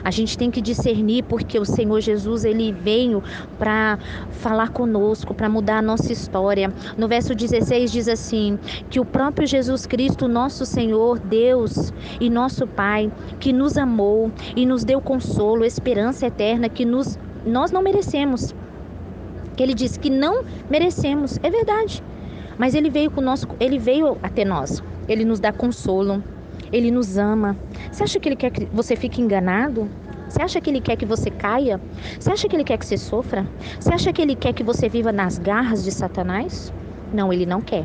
A 0.02 0.10
gente 0.10 0.36
tem 0.36 0.51
que 0.51 0.60
discernir 0.60 1.22
porque 1.24 1.59
o 1.59 1.64
Senhor 1.64 2.01
Jesus 2.01 2.44
ele 2.44 2.72
veio 2.72 3.22
para 3.59 3.98
falar 4.30 4.70
conosco, 4.70 5.34
para 5.34 5.48
mudar 5.48 5.78
a 5.78 5.82
nossa 5.82 6.12
história. 6.12 6.72
No 6.97 7.09
verso 7.09 7.34
16 7.34 7.92
diz 7.92 8.09
assim: 8.09 8.59
que 8.88 9.01
o 9.01 9.05
próprio 9.05 9.47
Jesus 9.47 9.86
Cristo, 9.86 10.28
nosso 10.28 10.64
Senhor, 10.64 11.18
Deus 11.18 11.92
e 12.20 12.30
nosso 12.30 12.66
Pai, 12.66 13.10
que 13.38 13.52
nos 13.52 13.76
amou 13.76 14.30
e 14.56 14.66
nos 14.66 14.84
deu 14.84 15.01
consolo, 15.01 15.64
esperança 15.64 16.26
eterna 16.26 16.68
que 16.68 16.84
nos 16.84 17.18
nós 17.44 17.70
não 17.70 17.82
merecemos. 17.82 18.54
Que 19.56 19.62
ele 19.62 19.74
disse 19.74 19.98
que 19.98 20.10
não 20.10 20.44
merecemos, 20.68 21.38
é 21.42 21.50
verdade. 21.50 22.02
Mas 22.58 22.74
ele 22.74 22.90
veio 22.90 23.10
conosco, 23.10 23.56
ele 23.58 23.78
veio 23.78 24.16
até 24.22 24.44
nós. 24.44 24.82
Ele 25.08 25.24
nos 25.24 25.40
dá 25.40 25.52
consolo, 25.52 26.22
ele 26.72 26.90
nos 26.90 27.16
ama. 27.16 27.56
Você 27.90 28.04
acha 28.04 28.20
que 28.20 28.28
ele 28.28 28.36
quer 28.36 28.50
que 28.50 28.66
você 28.72 28.94
fique 28.94 29.20
enganado? 29.20 29.88
Você 30.28 30.42
acha 30.42 30.60
que 30.60 30.70
ele 30.70 30.80
quer 30.80 30.96
que 30.96 31.04
você 31.04 31.30
caia? 31.30 31.80
Você 32.18 32.30
acha 32.30 32.48
que 32.48 32.54
ele 32.54 32.62
quer 32.62 32.78
que 32.78 32.86
você 32.86 32.96
sofra? 32.96 33.46
Você 33.80 33.92
acha 33.92 34.12
que 34.12 34.22
ele 34.22 34.36
quer 34.36 34.52
que 34.52 34.62
você 34.62 34.88
viva 34.88 35.10
nas 35.10 35.38
garras 35.38 35.82
de 35.82 35.90
Satanás? 35.90 36.72
Não, 37.12 37.32
ele 37.32 37.44
não 37.44 37.60
quer. 37.60 37.84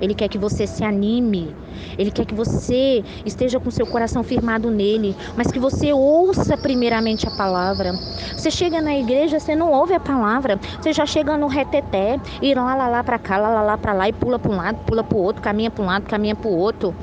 Ele 0.00 0.14
quer 0.14 0.28
que 0.28 0.38
você 0.38 0.66
se 0.66 0.82
anime. 0.82 1.54
Ele 1.98 2.10
quer 2.10 2.24
que 2.24 2.34
você 2.34 3.04
esteja 3.24 3.60
com 3.60 3.70
seu 3.70 3.86
coração 3.86 4.22
firmado 4.22 4.70
nele, 4.70 5.14
mas 5.36 5.50
que 5.50 5.58
você 5.58 5.92
ouça 5.92 6.56
primeiramente 6.56 7.26
a 7.26 7.30
palavra. 7.30 7.92
Você 8.36 8.50
chega 8.50 8.80
na 8.80 8.96
igreja, 8.96 9.38
você 9.38 9.54
não 9.54 9.72
ouve 9.72 9.94
a 9.94 10.00
palavra, 10.00 10.58
você 10.80 10.92
já 10.92 11.04
chega 11.04 11.36
no 11.36 11.46
reteté, 11.46 12.18
e 12.40 12.54
lá 12.54 12.74
lá 12.74 12.88
lá 12.88 13.04
para 13.04 13.18
cá, 13.18 13.36
lá 13.36 13.48
lá 13.48 13.62
lá 13.62 13.78
para 13.78 13.92
lá 13.92 14.08
e 14.08 14.12
pula 14.12 14.38
para 14.38 14.50
um 14.50 14.56
lado, 14.56 14.78
pula 14.86 15.04
para 15.04 15.18
o 15.18 15.22
outro, 15.22 15.42
caminha 15.42 15.70
para 15.70 15.82
um 15.82 15.86
lado, 15.86 16.06
caminha 16.06 16.34
para 16.34 16.48
o 16.48 16.56
outro. 16.56 16.94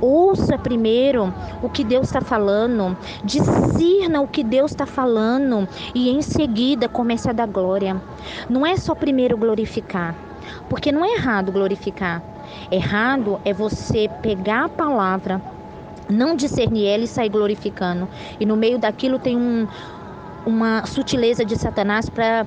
Ouça 0.00 0.56
primeiro 0.56 1.34
o 1.60 1.68
que 1.68 1.82
Deus 1.82 2.06
está 2.06 2.20
falando, 2.20 2.96
discirna 3.24 4.20
o 4.20 4.28
que 4.28 4.44
Deus 4.44 4.70
está 4.70 4.86
falando 4.86 5.68
e 5.92 6.08
em 6.08 6.22
seguida 6.22 6.88
comece 6.88 7.28
a 7.28 7.32
dar 7.32 7.48
glória. 7.48 8.00
Não 8.48 8.64
é 8.64 8.76
só 8.76 8.94
primeiro 8.94 9.36
glorificar, 9.36 10.14
porque 10.68 10.92
não 10.92 11.04
é 11.04 11.14
errado 11.14 11.50
glorificar. 11.50 12.22
Errado 12.70 13.40
é 13.44 13.52
você 13.52 14.08
pegar 14.22 14.66
a 14.66 14.68
palavra, 14.68 15.40
não 16.08 16.34
discernir 16.34 16.86
ela 16.86 17.04
e 17.04 17.08
sair 17.08 17.28
glorificando. 17.28 18.08
E 18.38 18.46
no 18.46 18.56
meio 18.56 18.78
daquilo 18.78 19.18
tem 19.18 19.36
um, 19.36 19.66
uma 20.46 20.84
sutileza 20.86 21.44
de 21.44 21.56
Satanás 21.56 22.08
para 22.08 22.46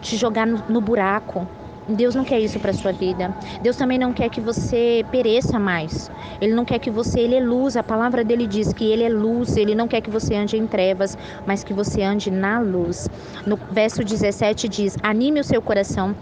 te 0.00 0.16
jogar 0.16 0.46
no, 0.46 0.62
no 0.68 0.80
buraco, 0.80 1.46
Deus 1.88 2.14
não 2.14 2.24
quer 2.24 2.40
isso 2.40 2.58
para 2.58 2.72
sua 2.72 2.92
vida. 2.92 3.34
Deus 3.60 3.76
também 3.76 3.98
não 3.98 4.12
quer 4.12 4.30
que 4.30 4.40
você 4.40 5.04
pereça 5.10 5.58
mais. 5.58 6.10
Ele 6.40 6.54
não 6.54 6.64
quer 6.64 6.78
que 6.78 6.90
você, 6.90 7.20
ele 7.20 7.34
é 7.34 7.40
luz. 7.40 7.76
A 7.76 7.82
palavra 7.82 8.24
dele 8.24 8.46
diz 8.46 8.72
que 8.72 8.84
ele 8.90 9.02
é 9.02 9.08
luz. 9.08 9.56
Ele 9.56 9.74
não 9.74 9.86
quer 9.86 10.00
que 10.00 10.10
você 10.10 10.34
ande 10.34 10.56
em 10.56 10.66
trevas, 10.66 11.16
mas 11.46 11.62
que 11.62 11.74
você 11.74 12.02
ande 12.02 12.30
na 12.30 12.58
luz. 12.58 13.08
No 13.46 13.58
verso 13.70 14.02
17 14.02 14.66
diz: 14.66 14.96
Anime 15.02 15.40
o 15.40 15.44
seu 15.44 15.60
coração 15.60 16.16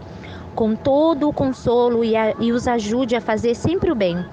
com 0.55 0.75
todo 0.75 1.29
o 1.29 1.33
consolo 1.33 2.05
e, 2.05 2.17
a, 2.17 2.35
e 2.39 2.53
os 2.53 2.69
ajude 2.69 3.17
a 3.17 3.21
fazer 3.21 3.55
sempre 3.55 3.91
o 3.91 3.95
bem, 3.95 4.25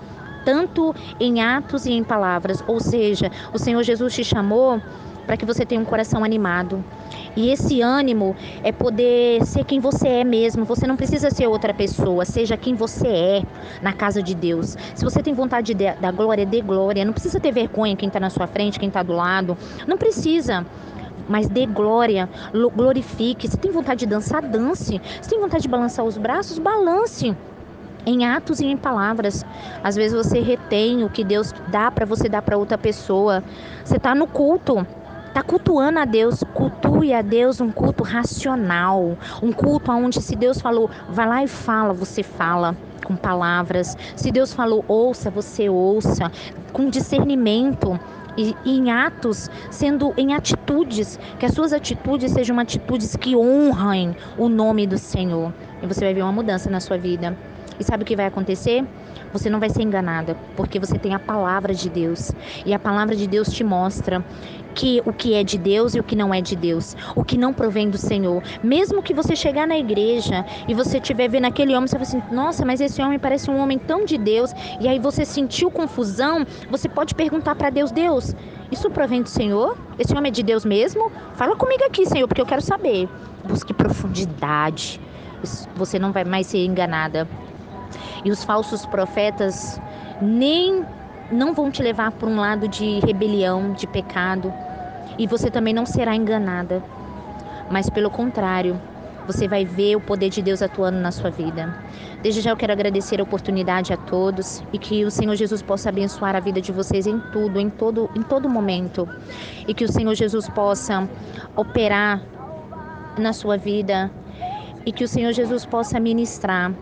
tanto 0.45 0.93
em 1.19 1.41
atos 1.41 1.85
e 1.85 1.91
em 1.91 2.03
palavras. 2.03 2.63
Ou 2.67 2.79
seja, 2.79 3.31
o 3.53 3.59
Senhor 3.59 3.83
Jesus 3.83 4.13
te 4.13 4.23
chamou 4.23 4.81
para 5.29 5.37
que 5.37 5.45
você 5.45 5.63
tenha 5.63 5.79
um 5.79 5.85
coração 5.85 6.23
animado. 6.23 6.83
E 7.35 7.51
esse 7.51 7.81
ânimo 7.81 8.35
é 8.63 8.71
poder 8.71 9.45
ser 9.45 9.63
quem 9.63 9.79
você 9.79 10.07
é 10.07 10.23
mesmo. 10.23 10.65
Você 10.65 10.87
não 10.87 10.97
precisa 10.97 11.29
ser 11.29 11.45
outra 11.45 11.71
pessoa, 11.71 12.25
seja 12.25 12.57
quem 12.57 12.73
você 12.73 13.07
é 13.07 13.43
na 13.79 13.93
casa 13.93 14.23
de 14.23 14.33
Deus. 14.33 14.75
Se 14.95 15.05
você 15.05 15.21
tem 15.21 15.35
vontade 15.35 15.75
de, 15.75 15.91
da 15.93 16.11
glória, 16.11 16.47
dê 16.47 16.61
glória. 16.61 17.05
Não 17.05 17.13
precisa 17.13 17.39
ter 17.39 17.51
vergonha 17.51 17.95
quem 17.95 18.07
está 18.07 18.19
na 18.19 18.31
sua 18.31 18.47
frente, 18.47 18.79
quem 18.79 18.87
está 18.87 19.03
do 19.03 19.13
lado. 19.13 19.55
Não 19.85 19.97
precisa 19.97 20.65
mas 21.29 21.47
dê 21.47 21.65
glória, 21.65 22.27
glorifique. 22.75 23.47
Se 23.47 23.57
tem 23.57 23.71
vontade 23.71 24.01
de 24.01 24.07
dançar, 24.07 24.41
dance. 24.41 24.99
Se 25.21 25.29
tem 25.29 25.39
vontade 25.39 25.63
de 25.63 25.69
balançar 25.69 26.03
os 26.03 26.17
braços, 26.17 26.57
balance. 26.57 27.35
Em 28.05 28.25
atos 28.25 28.59
e 28.59 28.65
em 28.65 28.75
palavras. 28.75 29.45
Às 29.83 29.95
vezes 29.95 30.17
você 30.17 30.39
retém 30.39 31.03
o 31.03 31.09
que 31.09 31.23
Deus 31.23 31.53
dá 31.67 31.91
para 31.91 32.05
você 32.05 32.27
dar 32.27 32.41
para 32.41 32.57
outra 32.57 32.77
pessoa. 32.77 33.43
Você 33.85 33.97
está 33.97 34.15
no 34.15 34.25
culto. 34.25 34.85
Está 35.27 35.43
cultuando 35.43 35.99
a 35.99 36.05
Deus, 36.05 36.43
cultue 36.55 37.13
a 37.13 37.21
Deus 37.21 37.61
um 37.61 37.71
culto 37.71 38.03
racional, 38.03 39.15
um 39.43 39.51
culto 39.51 39.91
onde 39.91 40.19
se 40.19 40.35
Deus 40.35 40.59
falou, 40.59 40.89
vai 41.07 41.27
lá 41.27 41.43
e 41.43 41.47
fala, 41.47 41.93
você 41.93 42.23
fala 42.23 42.75
com 43.05 43.15
palavras. 43.15 43.95
Se 44.15 44.31
Deus 44.31 44.51
falou, 44.51 44.83
ouça, 44.87 45.29
você 45.29 45.69
ouça, 45.69 46.31
com 46.73 46.89
discernimento. 46.89 47.99
E, 48.39 48.55
em 48.65 48.89
atos, 48.89 49.49
sendo 49.69 50.13
em 50.15 50.33
atitudes, 50.33 51.19
que 51.37 51.45
as 51.45 51.51
suas 51.51 51.73
atitudes 51.73 52.31
sejam 52.31 52.57
atitudes 52.57 53.17
que 53.17 53.35
honrem 53.35 54.15
o 54.37 54.47
nome 54.47 54.87
do 54.87 54.97
Senhor. 54.97 55.51
E 55.83 55.85
você 55.85 56.05
vai 56.05 56.13
ver 56.13 56.21
uma 56.21 56.31
mudança 56.31 56.69
na 56.69 56.79
sua 56.79 56.97
vida. 56.97 57.35
E 57.77 57.83
sabe 57.83 58.03
o 58.03 58.05
que 58.05 58.15
vai 58.15 58.27
acontecer? 58.27 58.85
Você 59.33 59.49
não 59.49 59.59
vai 59.59 59.69
ser 59.69 59.81
enganada, 59.81 60.37
porque 60.55 60.79
você 60.79 60.97
tem 60.97 61.13
a 61.13 61.19
palavra 61.19 61.73
de 61.73 61.89
Deus. 61.89 62.31
E 62.65 62.73
a 62.73 62.79
palavra 62.79 63.13
de 63.13 63.27
Deus 63.27 63.49
te 63.49 63.63
mostra 63.63 64.23
que 64.75 65.01
o 65.05 65.13
que 65.13 65.33
é 65.33 65.43
de 65.43 65.57
Deus 65.57 65.95
e 65.95 65.99
o 65.99 66.03
que 66.03 66.15
não 66.15 66.33
é 66.33 66.41
de 66.41 66.55
Deus, 66.55 66.95
o 67.15 67.23
que 67.23 67.37
não 67.37 67.53
provém 67.53 67.89
do 67.89 67.97
Senhor. 67.97 68.41
Mesmo 68.63 69.01
que 69.01 69.13
você 69.13 69.35
chegar 69.35 69.67
na 69.67 69.77
igreja 69.77 70.45
e 70.67 70.73
você 70.73 70.97
estiver 70.97 71.27
vendo 71.27 71.45
aquele 71.45 71.75
homem, 71.75 71.87
você 71.87 71.97
vai 71.97 72.03
assim: 72.03 72.21
"Nossa, 72.31 72.65
mas 72.65 72.81
esse 72.81 73.01
homem 73.01 73.19
parece 73.19 73.49
um 73.49 73.59
homem 73.59 73.77
tão 73.77 74.05
de 74.05 74.17
Deus". 74.17 74.53
E 74.79 74.87
aí 74.87 74.99
você 74.99 75.25
sentiu 75.25 75.69
confusão, 75.71 76.45
você 76.69 76.87
pode 76.87 77.15
perguntar 77.15 77.55
para 77.55 77.69
Deus: 77.69 77.91
"Deus, 77.91 78.33
isso 78.71 78.89
provém 78.89 79.21
do 79.21 79.29
Senhor? 79.29 79.77
Esse 79.97 80.13
homem 80.15 80.29
é 80.29 80.31
de 80.31 80.43
Deus 80.43 80.65
mesmo? 80.65 81.11
Fala 81.35 81.55
comigo 81.55 81.83
aqui, 81.85 82.05
Senhor, 82.05 82.27
porque 82.27 82.41
eu 82.41 82.45
quero 82.45 82.61
saber". 82.61 83.09
Busque 83.43 83.73
profundidade. 83.73 84.99
Você 85.75 85.97
não 85.97 86.11
vai 86.11 86.23
mais 86.23 86.47
ser 86.47 86.65
enganada. 86.65 87.27
E 88.23 88.31
os 88.31 88.43
falsos 88.43 88.85
profetas 88.85 89.79
nem 90.21 90.85
não 91.31 91.53
vão 91.53 91.69
te 91.69 91.83
levar 91.83 92.11
por 92.11 92.27
um 92.27 92.37
lado 92.37 92.67
de 92.67 92.99
rebelião, 92.99 93.73
de 93.73 93.87
pecado, 93.87 94.53
e 95.17 95.27
você 95.27 95.49
também 95.49 95.73
não 95.73 95.85
será 95.85 96.15
enganada. 96.15 96.83
Mas 97.69 97.89
pelo 97.89 98.09
contrário, 98.09 98.79
você 99.27 99.47
vai 99.47 99.63
ver 99.63 99.95
o 99.95 100.01
poder 100.01 100.29
de 100.29 100.41
Deus 100.41 100.61
atuando 100.61 100.99
na 100.99 101.11
sua 101.11 101.29
vida. 101.29 101.75
Desde 102.23 102.41
já 102.41 102.49
eu 102.49 102.57
quero 102.57 102.73
agradecer 102.73 103.19
a 103.19 103.23
oportunidade 103.23 103.93
a 103.93 103.97
todos 103.97 104.63
e 104.73 104.79
que 104.79 105.05
o 105.05 105.11
Senhor 105.11 105.35
Jesus 105.35 105.61
possa 105.61 105.89
abençoar 105.89 106.35
a 106.35 106.39
vida 106.39 106.59
de 106.59 106.71
vocês 106.71 107.05
em 107.05 107.19
tudo, 107.31 107.59
em 107.59 107.69
todo, 107.69 108.09
em 108.15 108.23
todo 108.23 108.49
momento. 108.49 109.07
E 109.67 109.73
que 109.73 109.85
o 109.85 109.91
Senhor 109.91 110.15
Jesus 110.15 110.49
possa 110.49 111.07
operar 111.55 112.21
na 113.17 113.31
sua 113.31 113.55
vida 113.55 114.11
e 114.85 114.91
que 114.91 115.03
o 115.03 115.07
Senhor 115.07 115.31
Jesus 115.31 115.65
possa 115.65 115.99
ministrar 115.99 116.73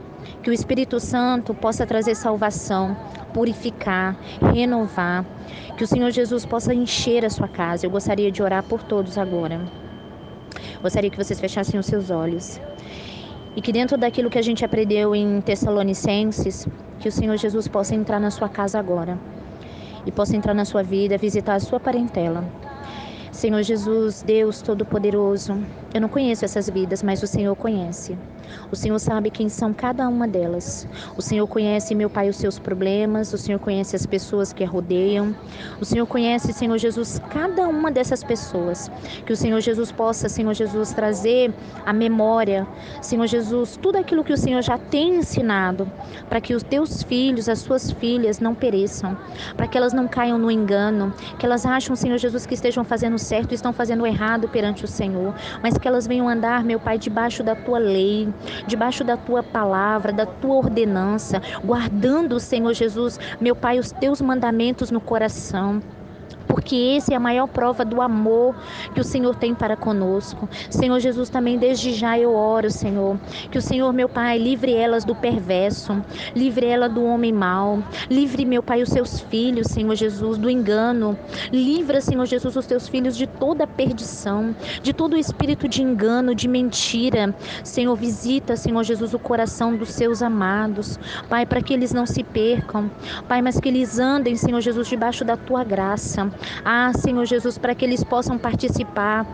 que 0.47 0.51
o 0.51 0.53
Espírito 0.53 0.97
Santo 0.97 1.53
possa 1.53 1.85
trazer 1.85 2.15
salvação, 2.15 2.95
purificar, 3.33 4.17
renovar, 4.53 5.25
que 5.75 5.83
o 5.83 5.87
Senhor 5.87 6.09
Jesus 6.09 6.45
possa 6.45 6.73
encher 6.73 7.25
a 7.25 7.29
sua 7.29 7.49
casa. 7.49 7.85
Eu 7.85 7.89
gostaria 7.89 8.31
de 8.31 8.41
orar 8.41 8.63
por 8.63 8.81
todos 8.81 9.17
agora. 9.17 9.59
Gostaria 10.81 11.09
que 11.09 11.17
vocês 11.17 11.37
fechassem 11.37 11.77
os 11.77 11.85
seus 11.85 12.09
olhos. 12.09 12.61
E 13.57 13.61
que 13.61 13.73
dentro 13.73 13.97
daquilo 13.97 14.29
que 14.29 14.37
a 14.37 14.41
gente 14.41 14.63
aprendeu 14.63 15.13
em 15.13 15.41
Tessalonicenses, 15.41 16.65
que 17.01 17.09
o 17.09 17.11
Senhor 17.11 17.35
Jesus 17.35 17.67
possa 17.67 17.93
entrar 17.93 18.17
na 18.21 18.31
sua 18.31 18.47
casa 18.47 18.79
agora. 18.79 19.19
E 20.05 20.13
possa 20.13 20.37
entrar 20.37 20.53
na 20.53 20.63
sua 20.63 20.81
vida, 20.81 21.17
visitar 21.17 21.55
a 21.55 21.59
sua 21.59 21.77
parentela. 21.77 22.41
Senhor 23.33 23.61
Jesus, 23.63 24.23
Deus 24.23 24.61
Todo-Poderoso, 24.61 25.61
eu 25.97 26.01
não 26.01 26.09
conheço 26.09 26.45
essas 26.45 26.69
vidas, 26.69 27.01
mas 27.01 27.21
o 27.23 27.27
Senhor 27.27 27.55
conhece. 27.55 28.17
O 28.71 28.75
Senhor 28.75 28.99
sabe 28.99 29.29
quem 29.29 29.49
são 29.49 29.73
cada 29.73 30.07
uma 30.07 30.27
delas. 30.27 30.87
O 31.17 31.21
Senhor 31.21 31.47
conhece, 31.47 31.95
meu 31.95 32.09
Pai, 32.09 32.29
os 32.29 32.37
seus 32.37 32.59
problemas. 32.59 33.33
O 33.33 33.37
Senhor 33.37 33.59
conhece 33.59 33.95
as 33.95 34.05
pessoas 34.05 34.53
que 34.53 34.63
a 34.63 34.67
rodeiam. 34.67 35.35
O 35.81 35.85
Senhor 35.85 36.05
conhece, 36.05 36.53
Senhor 36.53 36.77
Jesus, 36.77 37.19
cada 37.29 37.67
uma 37.67 37.91
dessas 37.91 38.23
pessoas. 38.23 38.91
Que 39.25 39.33
o 39.33 39.35
Senhor 39.35 39.59
Jesus 39.59 39.91
possa, 39.91 40.29
Senhor 40.29 40.53
Jesus, 40.53 40.93
trazer 40.93 41.53
a 41.85 41.93
memória, 41.93 42.67
Senhor 43.01 43.27
Jesus, 43.27 43.77
tudo 43.81 43.97
aquilo 43.97 44.23
que 44.23 44.33
o 44.33 44.37
Senhor 44.37 44.61
já 44.61 44.77
tem 44.77 45.17
ensinado, 45.17 45.89
para 46.29 46.41
que 46.41 46.53
os 46.53 46.63
teus 46.63 47.03
filhos, 47.03 47.49
as 47.49 47.59
suas 47.59 47.91
filhas 47.91 48.39
não 48.39 48.53
pereçam, 48.53 49.17
para 49.55 49.67
que 49.67 49.77
elas 49.77 49.93
não 49.93 50.07
caiam 50.07 50.37
no 50.37 50.51
engano, 50.51 51.13
que 51.39 51.45
elas 51.45 51.65
acham, 51.65 51.95
Senhor 51.95 52.17
Jesus, 52.17 52.45
que 52.45 52.53
estejam 52.53 52.83
fazendo 52.83 53.17
certo 53.17 53.51
e 53.51 53.55
estão 53.55 53.73
fazendo 53.73 54.05
errado 54.05 54.47
perante 54.47 54.85
o 54.85 54.87
Senhor, 54.87 55.33
mas 55.61 55.77
que 55.77 55.86
elas 55.87 56.07
venham 56.07 56.27
andar, 56.27 56.63
meu 56.63 56.79
Pai, 56.79 56.97
debaixo 56.97 57.43
da 57.43 57.55
tua 57.55 57.79
lei, 57.79 58.27
debaixo 58.65 59.03
da 59.03 59.17
tua 59.17 59.41
palavra, 59.41 60.11
da 60.11 60.25
tua 60.25 60.55
ordenança, 60.55 61.41
guardando, 61.63 62.39
Senhor 62.39 62.73
Jesus, 62.73 63.19
meu 63.39 63.55
Pai, 63.55 63.79
os 63.79 63.91
teus 63.91 64.21
mandamentos 64.21 64.91
no 64.91 65.01
coração 65.01 65.81
porque 66.47 66.75
esse 66.75 67.13
é 67.13 67.17
a 67.17 67.19
maior 67.19 67.47
prova 67.47 67.83
do 67.83 68.01
amor 68.01 68.55
que 68.93 69.01
o 69.01 69.03
Senhor 69.03 69.35
tem 69.35 69.53
para 69.53 69.75
conosco. 69.75 70.49
Senhor 70.69 70.99
Jesus, 70.99 71.29
também 71.29 71.57
desde 71.57 71.93
já 71.93 72.17
eu 72.17 72.33
oro, 72.33 72.71
Senhor, 72.71 73.17
que 73.51 73.57
o 73.57 73.61
Senhor, 73.61 73.91
meu 73.93 74.09
Pai, 74.09 74.37
livre 74.37 74.73
elas 74.73 75.03
do 75.03 75.15
perverso, 75.15 76.03
livre 76.35 76.65
ela 76.65 76.87
do 76.87 77.03
homem 77.03 77.33
mau, 77.33 77.83
livre, 78.09 78.45
meu 78.45 78.63
Pai, 78.63 78.81
os 78.81 78.89
seus 78.89 79.19
filhos, 79.19 79.67
Senhor 79.67 79.95
Jesus, 79.95 80.37
do 80.37 80.49
engano, 80.49 81.17
livra, 81.51 82.01
Senhor 82.01 82.25
Jesus, 82.25 82.55
os 82.55 82.65
teus 82.65 82.87
filhos 82.87 83.15
de 83.15 83.27
toda 83.27 83.67
perdição, 83.67 84.55
de 84.81 84.93
todo 84.93 85.13
o 85.13 85.17
espírito 85.17 85.67
de 85.67 85.81
engano, 85.81 86.33
de 86.33 86.47
mentira. 86.47 87.35
Senhor, 87.63 87.95
visita, 87.95 88.55
Senhor 88.55 88.83
Jesus, 88.83 89.13
o 89.13 89.19
coração 89.19 89.75
dos 89.75 89.89
seus 89.89 90.21
amados, 90.21 90.99
Pai, 91.29 91.45
para 91.45 91.61
que 91.61 91.73
eles 91.73 91.93
não 91.93 92.05
se 92.05 92.23
percam, 92.23 92.89
Pai, 93.27 93.41
mas 93.41 93.59
que 93.59 93.67
eles 93.67 93.99
andem, 93.99 94.35
Senhor 94.35 94.61
Jesus, 94.61 94.87
debaixo 94.87 95.25
da 95.25 95.35
tua 95.35 95.63
graça. 95.63 96.31
Ah, 96.63 96.91
Senhor 96.93 97.25
Jesus, 97.25 97.57
para 97.57 97.75
que 97.75 97.85
eles 97.85 98.03
possam 98.03 98.37
participar 98.37 99.25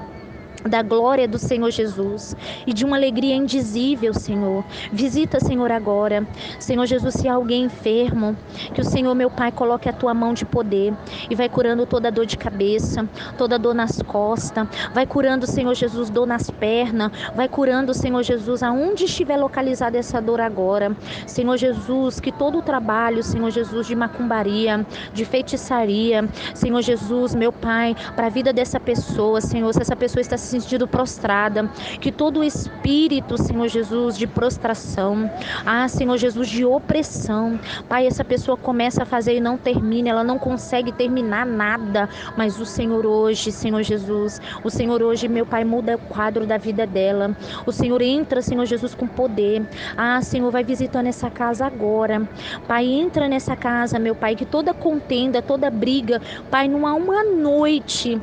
da 0.68 0.82
glória 0.82 1.28
do 1.28 1.38
Senhor 1.38 1.70
Jesus 1.72 2.36
e 2.66 2.74
de 2.74 2.86
uma 2.86 2.96
alegria 2.96 3.36
indizível, 3.36 4.14
Senhor. 4.14 4.64
Visita, 4.92 5.40
Senhor, 5.40 5.72
agora. 5.72 6.26
Senhor 6.60 6.86
Jesus, 6.86 7.16
se 7.16 7.28
há 7.28 7.34
alguém 7.34 7.66
enfermo, 7.66 8.36
que 8.74 8.82
o 8.82 8.86
Senhor, 8.86 9.14
meu 9.14 9.30
Pai, 9.30 9.52
coloque 9.52 9.90
a 9.90 9.94
tua 9.94 10.14
mão 10.14 10.34
de 10.34 10.46
poder 10.46 10.94
e 11.30 11.36
vai 11.36 11.50
curando 11.50 11.86
toda 11.86 12.12
dor 12.12 12.26
de 12.26 12.38
cabeça, 12.38 13.08
toda 13.38 13.60
dor 13.60 13.74
nas 13.74 14.02
costas, 14.02 14.68
vai 14.94 15.06
curando, 15.06 15.46
Senhor 15.46 15.74
Jesus, 15.74 16.10
dor 16.10 16.26
nas 16.26 16.50
pernas, 16.50 17.12
vai 17.36 17.48
curando, 17.48 17.94
Senhor 17.94 18.24
Jesus, 18.24 18.64
aonde 18.64 19.06
estiver 19.06 19.38
localizada 19.38 19.98
essa 19.98 20.22
dor 20.22 20.40
agora. 20.40 20.96
Senhor 21.28 21.58
Jesus, 21.58 22.20
que 22.20 22.32
todo 22.32 22.60
o 22.60 22.62
trabalho, 22.62 23.24
Senhor 23.24 23.50
Jesus, 23.50 23.88
de 23.88 23.96
macumbaria, 23.96 24.86
de 25.14 25.26
feitiçaria, 25.26 26.28
Senhor 26.54 26.82
Jesus, 26.82 27.36
meu 27.36 27.52
Pai, 27.52 27.96
para 28.16 28.28
a 28.28 28.30
vida 28.30 28.54
dessa 28.54 28.80
pessoa, 28.80 29.42
Senhor, 29.42 29.74
se 29.74 29.82
essa 29.82 29.96
pessoa 29.96 30.22
está 30.22 30.38
se 30.44 30.60
sentindo 30.60 30.88
prostrada, 30.88 31.70
que 32.00 32.12
todo 32.12 32.44
espírito, 32.44 33.42
Senhor 33.42 33.68
Jesus, 33.68 34.18
de 34.18 34.28
prostração, 34.28 35.32
ah, 35.66 35.88
Senhor 35.88 36.18
Jesus, 36.18 36.50
de 36.50 36.66
opressão, 36.66 37.60
Pai, 37.88 38.06
essa 38.06 38.24
pessoa 38.24 38.58
começa 38.58 39.04
a 39.04 39.06
fazer 39.06 39.38
e 39.38 39.40
não 39.40 39.58
termina, 39.58 40.10
ela 40.10 40.24
não 40.24 40.38
consegue 40.38 40.92
terminar 40.92 41.46
nada, 41.46 42.10
mas 42.38 42.60
o 42.60 42.66
Senhor 42.66 43.06
hoje, 43.06 43.52
Senhor 43.52 43.82
Jesus, 43.82 44.42
o 44.64 44.70
Senhor 44.70 45.02
hoje, 45.02 45.28
meu 45.28 45.46
Pai, 45.46 45.64
muda 45.64 45.96
o 45.96 46.00
quadro 46.00 46.46
da 46.46 46.58
vida 46.58 46.86
dela. 46.86 47.36
O 47.66 47.72
Senhor 47.72 48.02
entra, 48.02 48.42
Senhor 48.42 48.66
Jesus, 48.66 48.94
com 48.94 49.08
poder. 49.08 49.68
Ah, 49.96 50.22
Senhor, 50.22 50.52
vai 50.52 50.64
visitando 50.64 51.08
essa 51.08 51.30
casa 51.30 51.66
agora. 51.66 52.28
Pai, 52.68 52.86
entra 52.86 53.28
nessa 53.28 53.56
casa, 53.56 54.00
meu 54.00 54.16
Pai, 54.16 54.36
que 54.36 54.46
toda 54.46 54.74
contenda, 54.74 55.42
toda 55.42 55.70
briga, 55.70 56.22
Pai, 56.52 56.68
não 56.68 56.86
há 56.86 56.94
uma 56.94 57.24
noite 57.24 58.22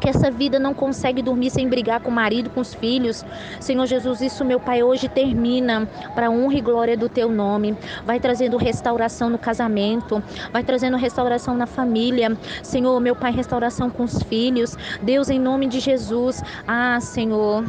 que 0.00 0.08
essa 0.08 0.30
vida 0.30 0.58
não 0.58 0.74
consegue 0.74 1.22
dormir 1.22 1.50
sem 1.50 1.68
brigar 1.68 2.00
com 2.00 2.10
o 2.10 2.14
marido, 2.14 2.50
com 2.50 2.60
os 2.60 2.74
filhos. 2.74 3.24
Senhor 3.60 3.86
Jesus, 3.86 4.20
isso, 4.20 4.44
meu 4.44 4.60
Pai, 4.60 4.82
hoje 4.82 5.08
termina 5.08 5.88
para 6.14 6.30
honra 6.30 6.54
e 6.54 6.60
glória 6.60 6.96
do 6.96 7.08
teu 7.08 7.30
nome. 7.30 7.76
Vai 8.04 8.20
trazendo 8.20 8.56
restauração 8.56 9.30
no 9.30 9.38
casamento, 9.38 10.22
vai 10.52 10.62
trazendo 10.62 10.96
restauração 10.96 11.56
na 11.56 11.66
família. 11.66 12.36
Senhor, 12.62 12.98
meu 13.00 13.16
Pai, 13.16 13.32
restauração 13.32 13.90
com 13.90 14.04
os 14.04 14.22
filhos. 14.24 14.76
Deus, 15.02 15.30
em 15.30 15.38
nome 15.38 15.66
de 15.66 15.80
Jesus. 15.80 16.42
Ah, 16.66 16.98
Senhor, 17.00 17.64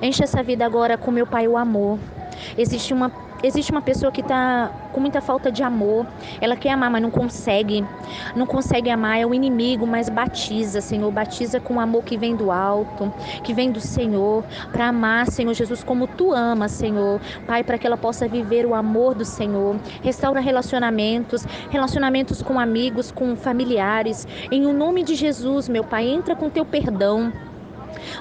enche 0.00 0.22
essa 0.22 0.42
vida 0.42 0.64
agora 0.64 0.96
com 0.96 1.10
meu 1.10 1.26
Pai 1.26 1.46
o 1.46 1.56
amor. 1.56 1.98
Existe 2.56 2.92
uma 2.92 3.10
Existe 3.40 3.70
uma 3.70 3.80
pessoa 3.80 4.10
que 4.10 4.20
está 4.20 4.72
com 4.92 5.00
muita 5.00 5.20
falta 5.20 5.52
de 5.52 5.62
amor. 5.62 6.04
Ela 6.40 6.56
quer 6.56 6.70
amar, 6.70 6.90
mas 6.90 7.00
não 7.00 7.10
consegue. 7.10 7.84
Não 8.34 8.44
consegue 8.44 8.90
amar. 8.90 9.20
É 9.20 9.24
o 9.24 9.32
inimigo, 9.32 9.86
mas 9.86 10.08
batiza, 10.08 10.80
Senhor. 10.80 11.08
Batiza 11.12 11.60
com 11.60 11.74
o 11.74 11.80
amor 11.80 12.02
que 12.02 12.16
vem 12.16 12.34
do 12.34 12.50
alto, 12.50 13.12
que 13.44 13.54
vem 13.54 13.70
do 13.70 13.80
Senhor. 13.80 14.42
Para 14.72 14.88
amar, 14.88 15.28
Senhor 15.28 15.54
Jesus, 15.54 15.84
como 15.84 16.08
tu 16.08 16.32
amas, 16.32 16.72
Senhor. 16.72 17.20
Pai, 17.46 17.62
para 17.62 17.78
que 17.78 17.86
ela 17.86 17.96
possa 17.96 18.26
viver 18.26 18.66
o 18.66 18.74
amor 18.74 19.14
do 19.14 19.24
Senhor. 19.24 19.76
Restaura 20.02 20.40
relacionamentos, 20.40 21.46
relacionamentos 21.70 22.42
com 22.42 22.58
amigos, 22.58 23.12
com 23.12 23.36
familiares. 23.36 24.26
Em 24.50 24.66
o 24.66 24.72
nome 24.72 25.04
de 25.04 25.14
Jesus, 25.14 25.68
meu 25.68 25.84
Pai, 25.84 26.08
entra 26.08 26.34
com 26.34 26.50
teu 26.50 26.64
perdão. 26.64 27.32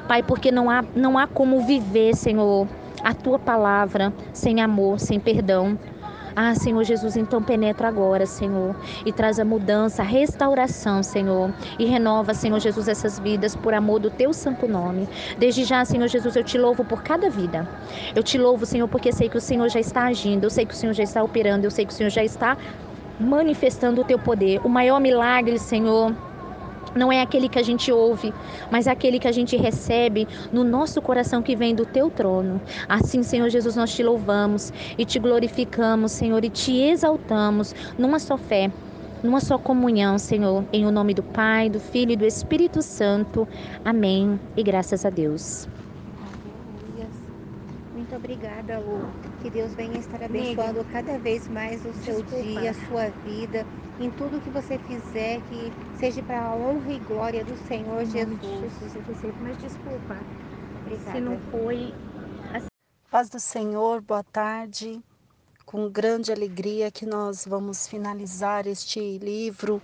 Pai, 0.07 0.22
porque 0.22 0.52
não 0.52 0.69
há, 0.69 0.84
não 0.95 1.18
há 1.18 1.26
como 1.26 1.61
viver, 1.61 2.15
Senhor 2.15 2.68
a 3.03 3.13
tua 3.13 3.39
palavra 3.39 4.13
sem 4.33 4.61
amor, 4.61 4.99
sem 4.99 5.19
perdão. 5.19 5.77
Ah, 6.39 6.53
Senhor 6.53 6.83
Jesus, 6.83 7.17
então 7.17 7.41
penetra 7.41 7.87
agora, 7.87 8.27
Senhor, 8.27 8.75
e 9.03 9.11
traz 9.11 9.39
a 9.39 9.43
mudança, 9.43 10.03
a 10.03 10.05
restauração, 10.05 11.01
Senhor, 11.01 11.51
e 11.79 11.85
renova, 11.85 12.35
Senhor 12.35 12.59
Jesus, 12.59 12.87
essas 12.87 13.17
vidas 13.17 13.55
por 13.55 13.73
amor 13.73 13.99
do 13.99 14.11
teu 14.11 14.31
santo 14.31 14.67
nome. 14.67 15.09
Desde 15.39 15.63
já, 15.63 15.83
Senhor 15.83 16.07
Jesus, 16.07 16.35
eu 16.35 16.43
te 16.43 16.55
louvo 16.55 16.85
por 16.85 17.01
cada 17.01 17.27
vida. 17.27 17.67
Eu 18.15 18.21
te 18.21 18.37
louvo, 18.37 18.67
Senhor, 18.67 18.87
porque 18.87 19.11
sei 19.11 19.29
que 19.29 19.37
o 19.37 19.41
Senhor 19.41 19.67
já 19.67 19.79
está 19.79 20.03
agindo, 20.03 20.43
eu 20.43 20.51
sei 20.51 20.63
que 20.63 20.75
o 20.75 20.77
Senhor 20.77 20.93
já 20.93 21.03
está 21.03 21.23
operando, 21.23 21.65
eu 21.65 21.71
sei 21.71 21.87
que 21.87 21.91
o 21.91 21.95
Senhor 21.95 22.11
já 22.11 22.23
está 22.23 22.55
manifestando 23.19 24.01
o 24.01 24.03
teu 24.03 24.19
poder. 24.19 24.61
O 24.63 24.69
maior 24.69 24.99
milagre, 24.99 25.57
Senhor, 25.57 26.13
não 26.97 27.11
é 27.11 27.21
aquele 27.21 27.47
que 27.47 27.59
a 27.59 27.63
gente 27.63 27.91
ouve, 27.91 28.33
mas 28.71 28.87
é 28.87 28.91
aquele 28.91 29.19
que 29.19 29.27
a 29.27 29.31
gente 29.31 29.55
recebe 29.55 30.27
no 30.51 30.63
nosso 30.63 31.01
coração 31.01 31.41
que 31.41 31.55
vem 31.55 31.75
do 31.75 31.85
teu 31.85 32.09
trono. 32.09 32.59
Assim, 32.89 33.23
Senhor 33.23 33.49
Jesus, 33.49 33.75
nós 33.75 33.93
te 33.93 34.03
louvamos 34.03 34.73
e 34.97 35.05
te 35.05 35.19
glorificamos, 35.19 36.11
Senhor, 36.11 36.43
e 36.43 36.49
te 36.49 36.81
exaltamos 36.81 37.73
numa 37.97 38.19
só 38.19 38.37
fé, 38.37 38.71
numa 39.23 39.39
só 39.39 39.57
comunhão, 39.57 40.17
Senhor, 40.17 40.65
em 40.73 40.85
o 40.85 40.91
nome 40.91 41.13
do 41.13 41.23
Pai, 41.23 41.69
do 41.69 41.79
Filho 41.79 42.11
e 42.11 42.17
do 42.17 42.25
Espírito 42.25 42.81
Santo. 42.81 43.47
Amém. 43.85 44.39
E 44.55 44.63
graças 44.63 45.05
a 45.05 45.09
Deus. 45.09 45.67
Muito 47.93 48.15
obrigada, 48.15 48.79
Lu. 48.79 49.26
Que 49.41 49.49
Deus 49.49 49.73
venha 49.76 49.99
estar 49.99 50.23
abençoando 50.23 50.84
cada 50.91 51.18
vez 51.19 51.47
mais 51.47 51.85
o 51.85 51.93
seu 52.03 52.22
Desculpa. 52.23 52.43
dia, 52.43 52.72
a 52.72 52.73
sua 52.73 53.09
vida 53.23 53.65
em 53.99 54.11
tudo 54.11 54.41
que 54.41 54.49
você 54.49 54.77
fizer, 54.80 55.41
que 55.49 55.72
seja 55.97 56.22
para 56.23 56.41
a 56.41 56.55
honra 56.55 56.91
e 56.91 56.99
glória 56.99 57.43
do 57.43 57.57
Senhor 57.68 58.05
Jesus. 58.05 58.39
Jesus. 58.41 59.35
Mas 59.41 59.57
desculpa. 59.57 60.18
Obrigada. 60.81 61.11
Se 61.11 61.19
não 61.19 61.39
foi. 61.51 61.93
Assim... 62.53 62.68
Paz 63.09 63.30
do 63.30 63.39
Senhor, 63.39 64.01
boa 64.01 64.23
tarde. 64.23 65.02
Com 65.65 65.89
grande 65.89 66.31
alegria 66.31 66.91
que 66.91 67.05
nós 67.05 67.45
vamos 67.45 67.87
finalizar 67.87 68.68
este 68.68 69.18
livro 69.18 69.81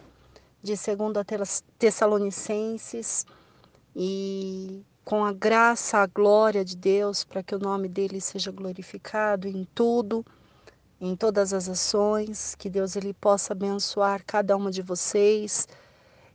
de 0.62 0.74
2 0.76 1.64
Tessalonicenses 1.78 3.26
e 3.96 4.84
com 5.04 5.24
a 5.24 5.34
graça, 5.34 5.98
a 5.98 6.08
glória 6.08 6.64
de 6.64 6.76
Deus, 6.78 7.24
para 7.24 7.44
que 7.44 7.56
o 7.56 7.60
nome 7.60 7.88
dele 7.88 8.22
seja 8.22 8.52
glorificado 8.52 9.48
em 9.48 9.68
tudo 9.76 10.26
em 11.06 11.18
todas 11.18 11.52
as 11.54 11.68
ações, 11.68 12.56
que 12.56 12.70
Deus 12.70 12.96
ele 12.96 13.14
possa 13.14 13.52
abençoar 13.52 14.24
cada 14.26 14.56
uma 14.56 14.72
de 14.72 14.82
vocês 14.82 15.68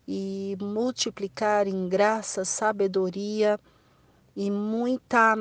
e 0.06 0.58
multiplicar 0.60 1.66
em 1.66 1.88
graça, 1.88 2.44
sabedoria 2.44 3.58
e 4.36 4.50
muita 4.50 5.36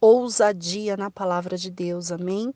ousadia 0.00 0.96
na 0.96 1.12
palavra 1.12 1.56
de 1.56 1.70
Deus. 1.70 2.10
Amém? 2.10 2.52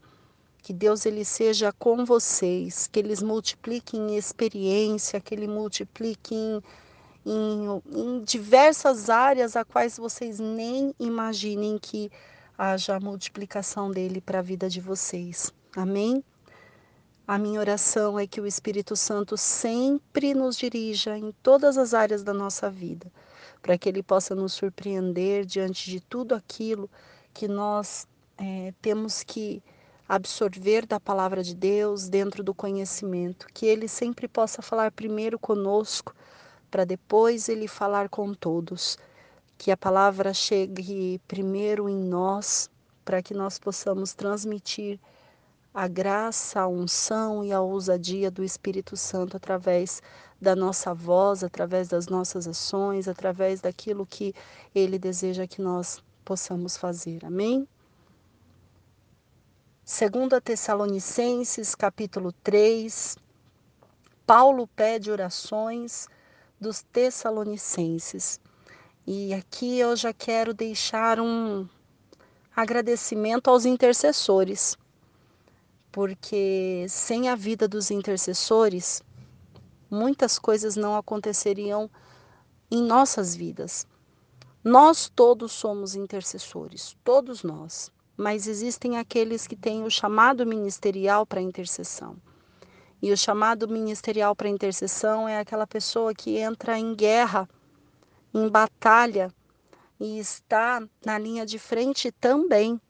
Que 0.61 0.73
Deus 0.73 1.07
ele 1.07 1.25
seja 1.25 1.73
com 1.73 2.05
vocês, 2.05 2.89
que 2.89 2.99
eles 2.99 3.23
multipliquem 3.23 4.01
em 4.01 4.17
experiência, 4.17 5.21
que 5.21 5.33
ele 5.33 5.47
multiplique 5.47 6.61
em, 7.29 7.83
em, 7.93 8.23
diversas 8.23 9.11
áreas 9.11 9.57
a 9.57 9.65
quais 9.65 9.97
vocês 9.97 10.39
nem 10.39 10.95
imaginem 10.99 11.79
que 11.79 12.11
haja 12.57 12.99
multiplicação 12.99 13.91
dele 13.91 14.21
para 14.21 14.39
a 14.39 14.43
vida 14.43 14.69
de 14.69 14.81
vocês. 14.81 15.53
Amém? 15.77 16.25
A 17.27 17.37
minha 17.37 17.61
oração 17.61 18.19
é 18.19 18.27
que 18.27 18.41
o 18.41 18.47
Espírito 18.47 18.97
Santo 18.97 19.37
sempre 19.37 20.33
nos 20.33 20.57
dirija 20.57 21.19
em 21.19 21.31
todas 21.43 21.77
as 21.77 21.93
áreas 21.93 22.23
da 22.23 22.33
nossa 22.33 22.71
vida, 22.71 23.13
para 23.61 23.77
que 23.77 23.89
ele 23.89 24.03
possa 24.03 24.35
nos 24.35 24.55
surpreender 24.55 25.45
diante 25.45 25.91
de 25.91 26.01
tudo 26.01 26.35
aquilo 26.35 26.89
que 27.35 27.47
nós 27.47 28.09
é, 28.39 28.73
temos 28.81 29.23
que 29.23 29.63
absorver 30.09 30.87
da 30.87 30.99
palavra 30.99 31.43
de 31.43 31.55
Deus 31.55 32.09
dentro 32.09 32.43
do 32.43 32.55
conhecimento, 32.55 33.47
que 33.53 33.67
ele 33.67 33.87
sempre 33.87 34.27
possa 34.27 34.63
falar 34.63 34.91
primeiro 34.91 35.39
conosco, 35.39 36.15
para 36.71 36.85
depois 36.85 37.49
ele 37.49 37.67
falar 37.67 38.09
com 38.09 38.35
todos, 38.35 38.99
que 39.57 39.71
a 39.71 39.77
palavra 39.77 40.33
chegue 40.33 41.21
primeiro 41.27 41.89
em 41.89 41.97
nós, 41.97 42.71
para 43.05 43.23
que 43.23 43.35
nós 43.35 43.59
possamos 43.59 44.15
transmitir 44.15 45.01
a 45.73 45.87
graça, 45.87 46.61
a 46.61 46.69
unção 46.69 47.45
e 47.45 47.53
a 47.53 47.61
ousadia 47.61 48.31
do 48.31 48.43
Espírito 48.43 48.97
Santo 48.97 49.37
através 49.37 50.03
da 50.41 50.55
nossa 50.55 50.95
voz, 50.95 51.43
através 51.43 51.89
das 51.89 52.07
nossas 52.07 52.47
ações, 52.47 53.09
através 53.09 53.61
daquilo 53.61 54.07
que 54.07 54.35
ele 54.75 54.99
deseja 54.99 55.47
que 55.47 55.61
nós 55.61 56.03
possamos 56.25 56.77
fazer. 56.77 57.25
Amém? 57.25 57.67
Segundo 59.85 60.35
a 60.35 60.41
Tessalonicenses, 60.41 61.75
capítulo 61.75 62.31
3, 62.31 63.17
Paulo 64.27 64.67
pede 64.67 65.11
orações 65.11 66.07
dos 66.61 66.83
Tessalonicenses. 66.83 68.41
E 69.07 69.33
aqui 69.35 69.79
eu 69.79 69.97
já 69.97 70.13
quero 70.13 70.53
deixar 70.53 71.21
um 71.21 71.67
agradecimento 72.55 73.49
aos 73.49 73.65
intercessores 73.65 74.77
porque 75.91 76.87
sem 76.89 77.29
a 77.29 77.35
vida 77.35 77.67
dos 77.67 77.91
intercessores, 77.91 79.03
muitas 79.91 80.39
coisas 80.39 80.77
não 80.77 80.97
aconteceriam 80.97 81.91
em 82.71 82.83
nossas 82.83 83.35
vidas. 83.35 83.87
Nós 84.63 85.11
todos 85.15 85.53
somos 85.53 85.95
intercessores, 85.95 86.97
todos 87.03 87.43
nós, 87.43 87.91
mas 88.17 88.47
existem 88.47 88.99
aqueles 88.99 89.47
que 89.47 89.57
têm 89.57 89.85
o 89.85 89.91
chamado 89.91 90.45
ministerial 90.45 91.27
para 91.27 91.41
intercessão. 91.41 92.17
E 93.01 93.13
o 93.13 93.17
chamado 93.17 93.69
ministerial 93.69 94.35
para 94.35 94.49
intercessão 94.49 95.29
é 95.29 95.39
aquela 95.39 95.67
pessoa 95.67 96.13
que 96.13 96.37
entra 96.37 96.79
em 96.79 96.95
guerra, 96.95 97.49
em 98.35 98.49
batalha 98.49 99.33
e 100.01 100.19
está 100.19 100.83
na 101.05 101.19
linha 101.19 101.47
de 101.47 101.59
frente 101.59 102.11
também, 102.11 102.81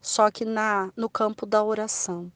só 0.00 0.30
que 0.30 0.44
na 0.44 0.92
no 0.96 1.08
campo 1.08 1.46
da 1.46 1.62
oração. 1.64 2.30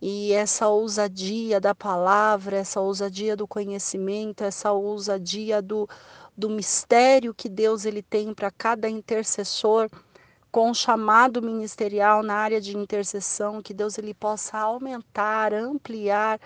E 0.00 0.32
essa 0.32 0.66
ousadia 0.68 1.60
da 1.60 1.74
palavra, 1.74 2.56
essa 2.56 2.80
ousadia 2.80 3.36
do 3.36 3.46
conhecimento, 3.46 4.42
essa 4.42 4.72
ousadia 4.72 5.62
do, 5.62 5.88
do 6.36 6.50
mistério 6.50 7.32
que 7.32 7.48
Deus 7.48 7.84
ele 7.84 8.02
tem 8.02 8.34
para 8.34 8.50
cada 8.50 8.88
intercessor, 8.88 9.88
com 10.52 10.74
chamado 10.74 11.40
ministerial 11.40 12.22
na 12.22 12.34
área 12.34 12.60
de 12.60 12.76
intercessão, 12.76 13.62
que 13.62 13.72
Deus 13.72 13.96
ele 13.96 14.12
possa 14.12 14.58
aumentar, 14.58 15.54
ampliar 15.54 16.38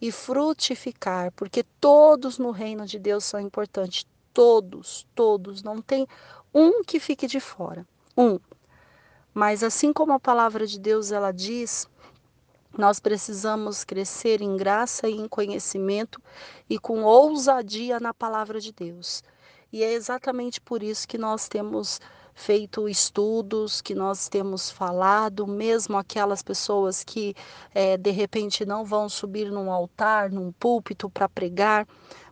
e 0.00 0.10
frutificar, 0.10 1.30
porque 1.32 1.62
todos 1.78 2.38
no 2.38 2.50
reino 2.50 2.86
de 2.86 2.98
Deus 2.98 3.24
são 3.24 3.38
importantes, 3.38 4.06
todos, 4.32 5.06
todos, 5.14 5.62
não 5.62 5.82
tem 5.82 6.08
um 6.52 6.82
que 6.82 6.98
fique 6.98 7.26
de 7.26 7.38
fora. 7.38 7.86
Um. 8.16 8.40
Mas 9.34 9.62
assim 9.62 9.92
como 9.92 10.14
a 10.14 10.20
palavra 10.20 10.66
de 10.66 10.80
Deus 10.80 11.12
ela 11.12 11.30
diz, 11.30 11.86
nós 12.76 12.98
precisamos 12.98 13.84
crescer 13.84 14.40
em 14.40 14.56
graça 14.56 15.10
e 15.10 15.12
em 15.12 15.28
conhecimento 15.28 16.22
e 16.70 16.78
com 16.78 17.02
ousadia 17.02 18.00
na 18.00 18.14
palavra 18.14 18.58
de 18.58 18.72
Deus. 18.72 19.22
E 19.70 19.82
é 19.82 19.92
exatamente 19.92 20.58
por 20.58 20.82
isso 20.82 21.06
que 21.06 21.18
nós 21.18 21.48
temos 21.48 22.00
feito 22.34 22.88
estudos, 22.88 23.80
que 23.80 23.94
nós 23.94 24.28
temos 24.28 24.70
falado, 24.70 25.46
mesmo 25.46 25.96
aquelas 25.96 26.42
pessoas 26.42 27.04
que 27.04 27.34
é, 27.74 27.96
de 27.96 28.10
repente 28.10 28.64
não 28.64 28.84
vão 28.84 29.08
subir 29.08 29.50
num 29.50 29.70
altar, 29.70 30.30
num 30.30 30.52
púlpito 30.52 31.08
para 31.10 31.28
pregar, 31.28 31.86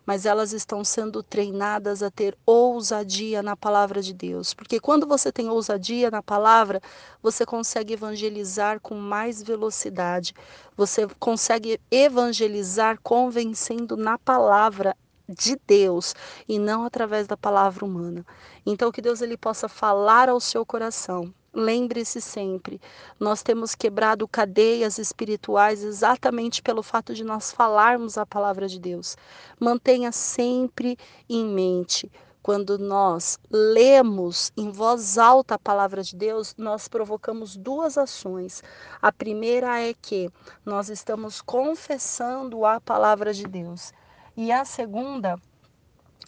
mas 0.05 0.27
elas 0.27 0.53
estão 0.53 0.83
sendo 0.83 1.23
treinadas 1.23 2.03
a 2.03 2.11
ter 2.11 2.37
ousadia 2.45 3.43
na 3.43 3.57
palavra 3.57 4.03
de 4.03 4.13
Deus. 4.13 4.53
Porque 4.53 4.81
quando 4.81 5.07
você 5.07 5.31
tem 5.31 5.49
ousadia 5.49 6.11
na 6.11 6.23
palavra, 6.23 6.81
você 7.23 7.47
consegue 7.47 7.93
evangelizar 7.93 8.81
com 8.81 8.95
mais 8.95 9.43
velocidade. 9.43 10.35
Você 10.77 11.07
consegue 11.19 11.81
evangelizar 11.91 12.99
convencendo 13.03 13.97
na 13.97 14.19
palavra 14.19 14.97
de 15.31 15.59
Deus 15.67 16.15
e 16.49 16.59
não 16.59 16.85
através 16.85 17.27
da 17.27 17.37
palavra 17.37 17.85
humana. 17.85 18.27
Então 18.67 18.93
que 18.93 19.03
Deus 19.03 19.23
ele 19.23 19.37
possa 19.37 19.69
falar 19.69 20.29
ao 20.29 20.41
seu 20.41 20.67
coração 20.67 21.33
Lembre-se 21.53 22.21
sempre, 22.21 22.81
nós 23.19 23.43
temos 23.43 23.75
quebrado 23.75 24.29
cadeias 24.29 24.99
espirituais 24.99 25.83
exatamente 25.83 26.63
pelo 26.63 26.81
fato 26.81 27.13
de 27.13 27.25
nós 27.25 27.51
falarmos 27.51 28.17
a 28.17 28.25
palavra 28.25 28.69
de 28.69 28.79
Deus. 28.79 29.17
Mantenha 29.59 30.13
sempre 30.13 30.97
em 31.29 31.45
mente, 31.45 32.09
quando 32.41 32.79
nós 32.79 33.37
lemos 33.51 34.53
em 34.57 34.71
voz 34.71 35.19
alta 35.19 35.57
a 35.57 35.59
palavra 35.59 36.05
de 36.05 36.15
Deus, 36.15 36.55
nós 36.57 36.87
provocamos 36.87 37.57
duas 37.57 37.99
ações. 37.99 38.63
A 39.03 39.11
primeira 39.11 39.81
é 39.81 39.93
que 39.93 40.31
nós 40.65 40.89
estamos 40.89 41.43
confessando 41.43 42.65
a 42.65 42.81
palavra 42.81 43.35
de 43.35 43.43
Deus. 43.43 43.93
E 44.43 44.51
a 44.51 44.65
segunda 44.65 45.39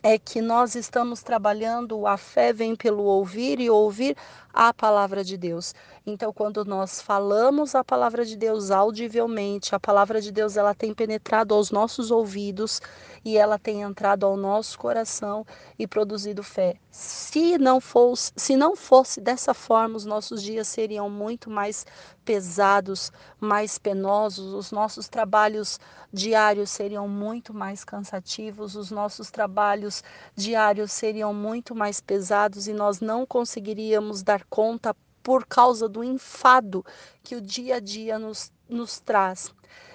é 0.02 0.18
que 0.18 0.42
nós 0.42 0.74
estamos 0.74 1.22
trabalhando 1.22 2.06
a 2.06 2.18
fé 2.18 2.52
vem 2.52 2.76
pelo 2.76 3.04
ouvir 3.04 3.58
e 3.58 3.70
ouvir 3.70 4.14
a 4.52 4.72
palavra 4.72 5.24
de 5.24 5.36
Deus. 5.36 5.74
Então, 6.04 6.32
quando 6.32 6.64
nós 6.64 7.00
falamos 7.00 7.74
a 7.74 7.84
palavra 7.84 8.24
de 8.24 8.36
Deus 8.36 8.70
audivelmente, 8.70 9.74
a 9.74 9.80
palavra 9.80 10.20
de 10.20 10.30
Deus 10.32 10.56
ela 10.56 10.74
tem 10.74 10.92
penetrado 10.92 11.54
aos 11.54 11.70
nossos 11.70 12.10
ouvidos 12.10 12.80
e 13.24 13.36
ela 13.38 13.58
tem 13.58 13.82
entrado 13.82 14.26
ao 14.26 14.36
nosso 14.36 14.78
coração 14.78 15.46
e 15.78 15.86
produzido 15.86 16.42
fé. 16.42 16.76
Se 16.90 17.56
não 17.56 17.80
fosse, 17.80 18.32
se 18.36 18.56
não 18.56 18.76
fosse 18.76 19.20
dessa 19.20 19.54
forma, 19.54 19.96
os 19.96 20.04
nossos 20.04 20.42
dias 20.42 20.68
seriam 20.68 21.08
muito 21.08 21.48
mais 21.48 21.86
pesados, 22.24 23.10
mais 23.40 23.78
penosos, 23.78 24.52
os 24.52 24.70
nossos 24.70 25.08
trabalhos 25.08 25.78
diários 26.12 26.70
seriam 26.70 27.08
muito 27.08 27.54
mais 27.54 27.84
cansativos, 27.84 28.76
os 28.76 28.90
nossos 28.90 29.30
trabalhos 29.30 30.02
diários 30.36 30.92
seriam 30.92 31.32
muito 31.32 31.74
mais 31.74 32.00
pesados 32.00 32.68
e 32.68 32.72
nós 32.72 33.00
não 33.00 33.26
conseguiríamos 33.26 34.22
dar 34.22 34.41
conta 34.44 34.94
por 35.22 35.46
causa 35.46 35.88
do 35.88 36.02
enfado 36.02 36.84
que 37.22 37.36
o 37.36 37.40
dia 37.40 37.76
a 37.76 37.80
dia 37.80 38.18
nos, 38.18 38.52
nos 38.68 38.98
traz. 39.00 39.54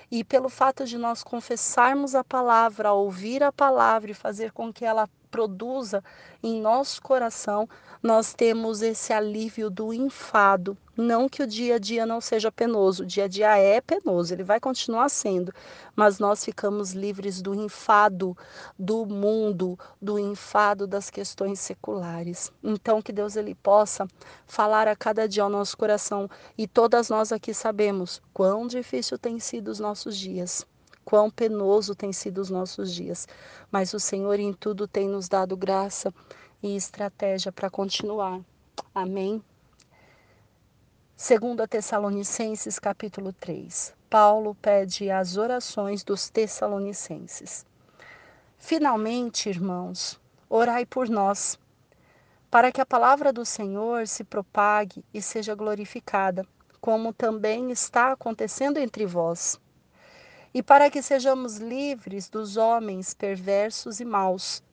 E 0.10 0.24
pelo 0.24 0.48
fato 0.48 0.86
de 0.86 0.98
nós 0.98 1.24
confessarmos 1.24 2.16
a 2.16 2.24
palavra, 2.24 2.94
ouvir 2.94 3.44
a 3.44 3.52
palavra 3.52 4.12
e 4.12 4.14
fazer 4.14 4.54
com 4.54 4.72
que 4.72 4.86
ela 4.86 5.10
produza 5.30 6.04
em 6.42 6.62
nosso 6.62 7.02
coração, 7.02 7.68
nós 8.02 8.34
temos 8.34 8.82
esse 8.82 9.12
alívio 9.12 9.70
do 9.70 9.94
enfado. 9.94 10.78
Não 10.96 11.30
que 11.30 11.44
o 11.44 11.48
dia 11.48 11.76
a 11.76 11.80
dia 11.80 12.06
não 12.06 12.20
seja 12.20 12.52
penoso, 12.52 13.04
o 13.04 13.06
dia 13.06 13.26
a 13.26 13.28
dia 13.28 13.56
é 13.58 13.80
penoso, 13.80 14.34
ele 14.34 14.44
vai 14.44 14.60
continuar 14.60 15.10
sendo, 15.10 15.54
mas 15.96 16.18
nós 16.18 16.44
ficamos 16.44 16.94
livres 16.94 17.40
do 17.42 17.54
enfado 17.54 18.36
do 18.80 19.06
mundo, 19.06 19.78
do 20.02 20.18
enfado 20.18 20.88
das 20.88 21.10
questões 21.10 21.60
seculares. 21.60 22.52
Então 22.64 23.02
que 23.02 23.14
Deus 23.14 23.36
ele 23.36 23.54
possa 23.54 24.08
falar 24.48 24.88
a 24.88 24.96
cada 24.96 25.28
dia 25.28 25.44
ao 25.44 25.50
nosso 25.50 25.78
coração 25.78 26.28
e 26.58 26.68
todas 26.68 27.10
nós 27.10 27.32
aqui 27.32 27.54
sabemos 27.54 28.22
quão 28.34 28.66
difícil 28.66 29.20
tem 29.20 29.40
sido 29.40 29.68
os 29.68 29.80
nossos 29.80 30.18
dias 30.18 30.66
quão 31.08 31.30
penoso 31.30 31.96
tem 31.96 32.12
sido 32.12 32.40
os 32.40 32.50
nossos 32.50 32.94
dias, 32.94 33.30
mas 33.72 33.94
o 33.94 34.00
Senhor 34.00 34.38
em 34.42 34.52
tudo 34.52 34.86
tem 34.86 35.08
nos 35.08 35.30
dado 35.30 35.56
graça 35.56 36.14
e 36.62 36.76
estratégia 36.76 37.50
para 37.50 37.70
continuar. 37.70 38.42
Amém. 38.94 39.42
Segundo 41.16 41.62
a 41.62 41.68
Tessalonicenses 41.68 42.78
capítulo 42.78 43.32
3. 43.32 43.96
Paulo 44.10 44.54
pede 44.56 45.10
as 45.10 45.38
orações 45.38 46.04
dos 46.04 46.30
Tessalonicenses. 46.30 47.66
Finalmente, 48.58 49.48
irmãos, 49.48 50.20
orai 50.50 50.86
por 50.86 51.08
nós, 51.08 51.58
para 52.52 52.70
que 52.70 52.82
a 52.82 52.86
palavra 52.86 53.32
do 53.32 53.46
Senhor 53.46 54.06
se 54.08 54.26
propague 54.26 55.06
e 55.14 55.22
seja 55.22 55.56
glorificada, 55.56 56.46
como 56.82 57.14
também 57.14 57.72
está 57.72 58.12
acontecendo 58.12 58.78
entre 58.78 59.06
vós 59.06 59.58
e 60.54 60.64
para 60.64 60.90
que 60.90 61.02
sejamos 61.02 61.58
livres 61.58 62.30
dos 62.30 62.58
homens 62.58 63.14
perversos 63.14 64.00
e 64.00 64.06
maus, 64.06 64.64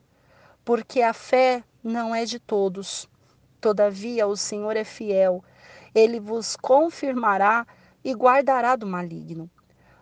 porque 0.64 1.02
a 1.02 1.12
fé 1.12 1.62
não 1.82 2.14
é 2.14 2.24
de 2.24 2.38
todos. 2.38 3.08
Todavia, 3.60 4.26
o 4.26 4.36
Senhor 4.36 4.76
é 4.76 4.84
fiel, 4.84 5.42
ele 5.94 6.20
vos 6.20 6.56
confirmará 6.56 7.66
e 8.04 8.12
guardará 8.12 8.76
do 8.76 8.86
maligno. 8.86 9.50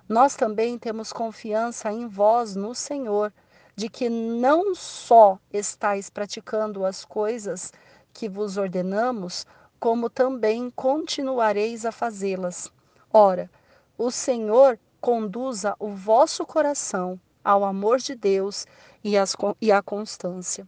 Nós 0.09 0.35
também 0.35 0.79
temos 0.79 1.13
confiança 1.13 1.91
em 1.91 2.07
vós 2.07 2.57
no 2.57 2.75
Senhor, 2.75 3.33
de 3.75 3.89
que 3.89 4.09
não 4.09 4.75
só 4.75 5.39
estáis 5.53 6.11
praticando 6.11 6.85
as 6.85 7.05
coisas 7.05 7.73
que 8.13 8.29
vos 8.29 8.57
ordenamos, 8.57 9.47
como 9.81 10.11
também 10.11 10.71
continuareis 10.71 11.87
a 11.87 11.93
fazê-las. 11.93 12.71
Ora, 13.13 13.51
o 13.97 14.11
Senhor 14.11 14.79
conduza 15.03 15.75
o 15.81 15.89
vosso 15.89 16.47
coração 16.47 17.21
ao 17.45 17.65
amor 17.65 17.99
de 17.99 18.15
Deus 18.15 18.65
e, 19.03 19.19
as, 19.19 19.37
e 19.61 19.73
à 19.73 19.83
constância. 19.83 20.67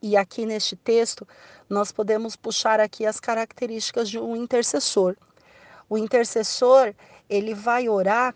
E 0.00 0.16
aqui 0.16 0.46
neste 0.46 0.74
texto, 0.74 1.28
nós 1.68 1.92
podemos 1.92 2.34
puxar 2.34 2.80
aqui 2.80 3.04
as 3.04 3.20
características 3.20 4.08
de 4.08 4.18
um 4.18 4.34
intercessor. 4.34 5.14
O 5.86 5.98
intercessor, 5.98 6.94
ele 7.28 7.54
vai 7.54 7.90
orar 7.90 8.34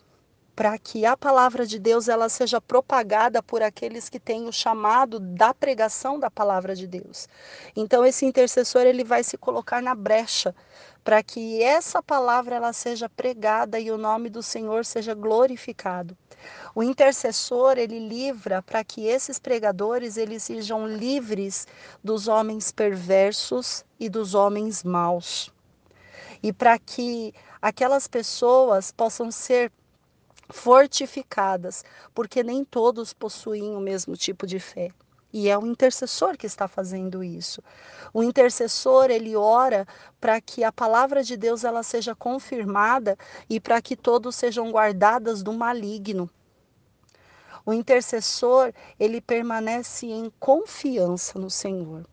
para 0.56 0.78
que 0.78 1.04
a 1.04 1.14
palavra 1.14 1.66
de 1.66 1.78
Deus 1.78 2.08
ela 2.08 2.30
seja 2.30 2.62
propagada 2.62 3.42
por 3.42 3.62
aqueles 3.62 4.08
que 4.08 4.18
têm 4.18 4.48
o 4.48 4.52
chamado 4.52 5.20
da 5.20 5.52
pregação 5.52 6.18
da 6.18 6.30
palavra 6.30 6.74
de 6.74 6.86
Deus. 6.86 7.28
Então 7.76 8.02
esse 8.06 8.24
intercessor 8.24 8.86
ele 8.86 9.04
vai 9.04 9.22
se 9.22 9.36
colocar 9.36 9.82
na 9.82 9.94
brecha 9.94 10.54
para 11.04 11.22
que 11.22 11.62
essa 11.62 12.02
palavra 12.02 12.56
ela 12.56 12.72
seja 12.72 13.06
pregada 13.06 13.78
e 13.78 13.90
o 13.90 13.98
nome 13.98 14.30
do 14.30 14.42
Senhor 14.42 14.86
seja 14.86 15.12
glorificado. 15.12 16.16
O 16.74 16.82
intercessor, 16.82 17.76
ele 17.76 17.98
livra 17.98 18.62
para 18.62 18.82
que 18.82 19.06
esses 19.06 19.38
pregadores 19.38 20.16
eles 20.16 20.42
sejam 20.42 20.86
livres 20.86 21.66
dos 22.02 22.28
homens 22.28 22.72
perversos 22.72 23.84
e 24.00 24.08
dos 24.08 24.34
homens 24.34 24.82
maus. 24.82 25.52
E 26.42 26.52
para 26.52 26.78
que 26.78 27.34
aquelas 27.60 28.08
pessoas 28.08 28.90
possam 28.90 29.30
ser 29.30 29.70
fortificadas, 30.48 31.84
porque 32.14 32.42
nem 32.42 32.64
todos 32.64 33.12
possuem 33.12 33.74
o 33.74 33.80
mesmo 33.80 34.16
tipo 34.16 34.46
de 34.46 34.58
fé. 34.58 34.90
E 35.32 35.48
é 35.48 35.58
o 35.58 35.66
intercessor 35.66 36.36
que 36.36 36.46
está 36.46 36.66
fazendo 36.66 37.22
isso. 37.22 37.62
O 38.12 38.22
intercessor, 38.22 39.10
ele 39.10 39.36
ora 39.36 39.86
para 40.20 40.40
que 40.40 40.64
a 40.64 40.72
palavra 40.72 41.22
de 41.22 41.36
Deus 41.36 41.64
ela 41.64 41.82
seja 41.82 42.14
confirmada 42.14 43.18
e 43.50 43.60
para 43.60 43.82
que 43.82 43.96
todos 43.96 44.34
sejam 44.36 44.70
guardados 44.70 45.42
do 45.42 45.52
maligno. 45.52 46.30
O 47.66 47.72
intercessor, 47.72 48.72
ele 48.98 49.20
permanece 49.20 50.06
em 50.06 50.32
confiança 50.38 51.38
no 51.38 51.50
Senhor. 51.50 52.06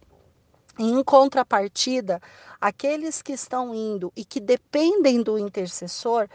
Em 0.79 1.03
contrapartida, 1.03 2.19
aqueles 2.59 3.21
que 3.21 3.33
estão 3.33 3.75
indo 3.75 4.11
e 4.15 4.25
que 4.25 4.39
dependem 4.39 5.21
do 5.21 5.37
intercessor, 5.37 6.27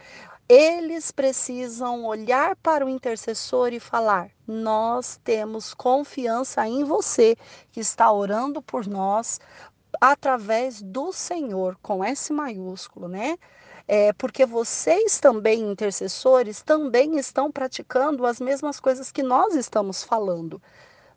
eles 0.49 1.11
precisam 1.11 2.05
olhar 2.05 2.55
para 2.55 2.83
o 2.83 2.89
intercessor 2.89 3.71
e 3.71 3.79
falar: 3.79 4.31
Nós 4.47 5.19
temos 5.23 5.75
confiança 5.75 6.67
em 6.67 6.83
você 6.83 7.37
que 7.71 7.79
está 7.79 8.11
orando 8.11 8.59
por 8.59 8.87
nós 8.87 9.39
através 10.01 10.81
do 10.81 11.13
Senhor, 11.13 11.77
com 11.81 12.03
S 12.03 12.33
maiúsculo, 12.33 13.07
né? 13.07 13.37
É, 13.87 14.13
porque 14.13 14.45
vocês 14.45 15.19
também, 15.19 15.61
intercessores, 15.71 16.61
também 16.61 17.17
estão 17.17 17.51
praticando 17.51 18.25
as 18.25 18.39
mesmas 18.39 18.79
coisas 18.79 19.11
que 19.11 19.23
nós 19.23 19.55
estamos 19.55 20.03
falando. 20.03 20.61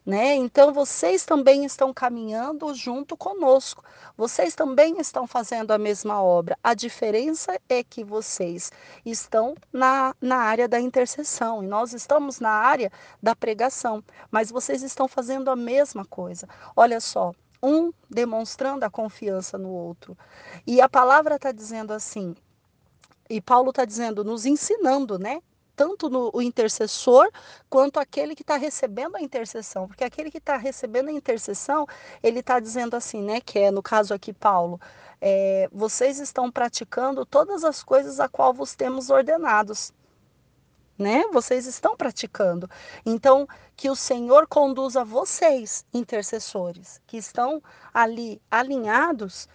Né? 0.05 0.35
Então 0.35 0.73
vocês 0.73 1.25
também 1.25 1.65
estão 1.65 1.93
caminhando 1.93 2.75
junto 2.75 3.17
conosco. 3.17 3.85
Vocês 4.17 4.55
também 4.55 4.99
estão 5.01 5.27
fazendo 5.27 5.71
a 5.71 5.79
mesma 5.79 6.23
obra. 6.23 6.59
A 6.63 6.75
diferença 6.75 7.59
é 7.69 7.83
que 7.83 8.03
vocês 8.03 8.71
estão 9.07 9.55
na, 9.73 10.15
na 10.21 10.37
área 10.37 10.69
da 10.69 10.81
intercessão 10.81 11.63
e 11.63 11.67
nós 11.67 11.93
estamos 11.93 12.41
na 12.41 12.51
área 12.51 12.91
da 13.23 13.35
pregação, 13.35 14.03
mas 14.31 14.51
vocês 14.51 14.83
estão 14.83 15.07
fazendo 15.07 15.51
a 15.51 15.57
mesma 15.57 16.05
coisa. 16.05 16.49
Olha 16.75 17.01
só, 17.01 17.33
um 17.63 17.93
demonstrando 18.11 18.85
a 18.85 18.91
confiança 18.91 19.57
no 19.57 19.71
outro. 19.71 20.19
E 20.67 20.81
a 20.81 20.89
palavra 20.89 21.37
está 21.37 21.53
dizendo 21.53 21.93
assim, 21.93 22.35
e 23.31 23.41
Paulo 23.41 23.71
está 23.71 23.85
dizendo, 23.85 24.25
nos 24.25 24.45
ensinando, 24.45 25.19
né? 25.19 25.41
Tanto 25.83 26.09
no, 26.09 26.31
o 26.33 26.41
intercessor 26.41 27.29
quanto 27.69 27.99
aquele 27.99 28.37
que 28.37 28.43
está 28.43 28.57
recebendo 28.57 29.17
a 29.17 29.21
intercessão, 29.21 29.89
porque 29.89 30.05
aquele 30.05 30.31
que 30.31 30.39
está 30.39 30.57
recebendo 30.57 31.09
a 31.09 31.13
intercessão, 31.13 31.89
ele 32.23 32.39
está 32.39 32.61
dizendo 32.61 32.95
assim, 32.95 33.21
né, 33.21 33.41
que 33.41 33.59
é 33.59 33.71
no 33.73 33.83
caso 33.83 34.15
aqui 34.15 34.33
Paulo, 34.33 34.81
é, 35.21 35.69
vocês 35.73 36.21
estão 36.21 36.53
praticando 36.53 37.27
todas 37.27 37.65
as 37.65 37.83
coisas 37.83 38.21
a 38.21 38.29
qual 38.29 38.55
vos 38.55 38.77
temos 38.77 39.11
ordenados. 39.11 39.93
Né? 40.97 41.25
Vocês 41.33 41.67
estão 41.67 41.97
praticando. 41.97 42.71
Então, 43.05 43.49
que 43.75 43.91
o 43.91 43.97
Senhor 43.97 44.47
conduza 44.47 45.05
vocês, 45.05 45.85
intercessores, 45.93 47.01
que 47.09 47.17
estão 47.17 47.61
ali 47.93 48.41
alinhados 48.49 49.49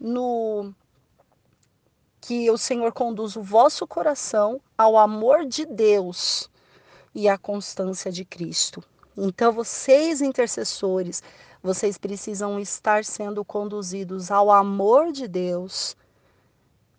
no 0.00 0.74
que 2.20 2.50
o 2.50 2.58
Senhor 2.58 2.92
conduz 2.92 3.36
o 3.36 3.42
vosso 3.42 3.86
coração 3.86 4.60
ao 4.76 4.98
amor 4.98 5.46
de 5.46 5.64
Deus 5.64 6.50
e 7.14 7.28
à 7.28 7.38
constância 7.38 8.10
de 8.10 8.24
Cristo. 8.24 8.82
Então, 9.16 9.52
vocês 9.52 10.20
intercessores, 10.20 11.22
vocês 11.62 11.98
precisam 11.98 12.58
estar 12.60 13.04
sendo 13.04 13.44
conduzidos 13.44 14.30
ao 14.30 14.50
amor 14.50 15.10
de 15.10 15.26
Deus 15.26 15.96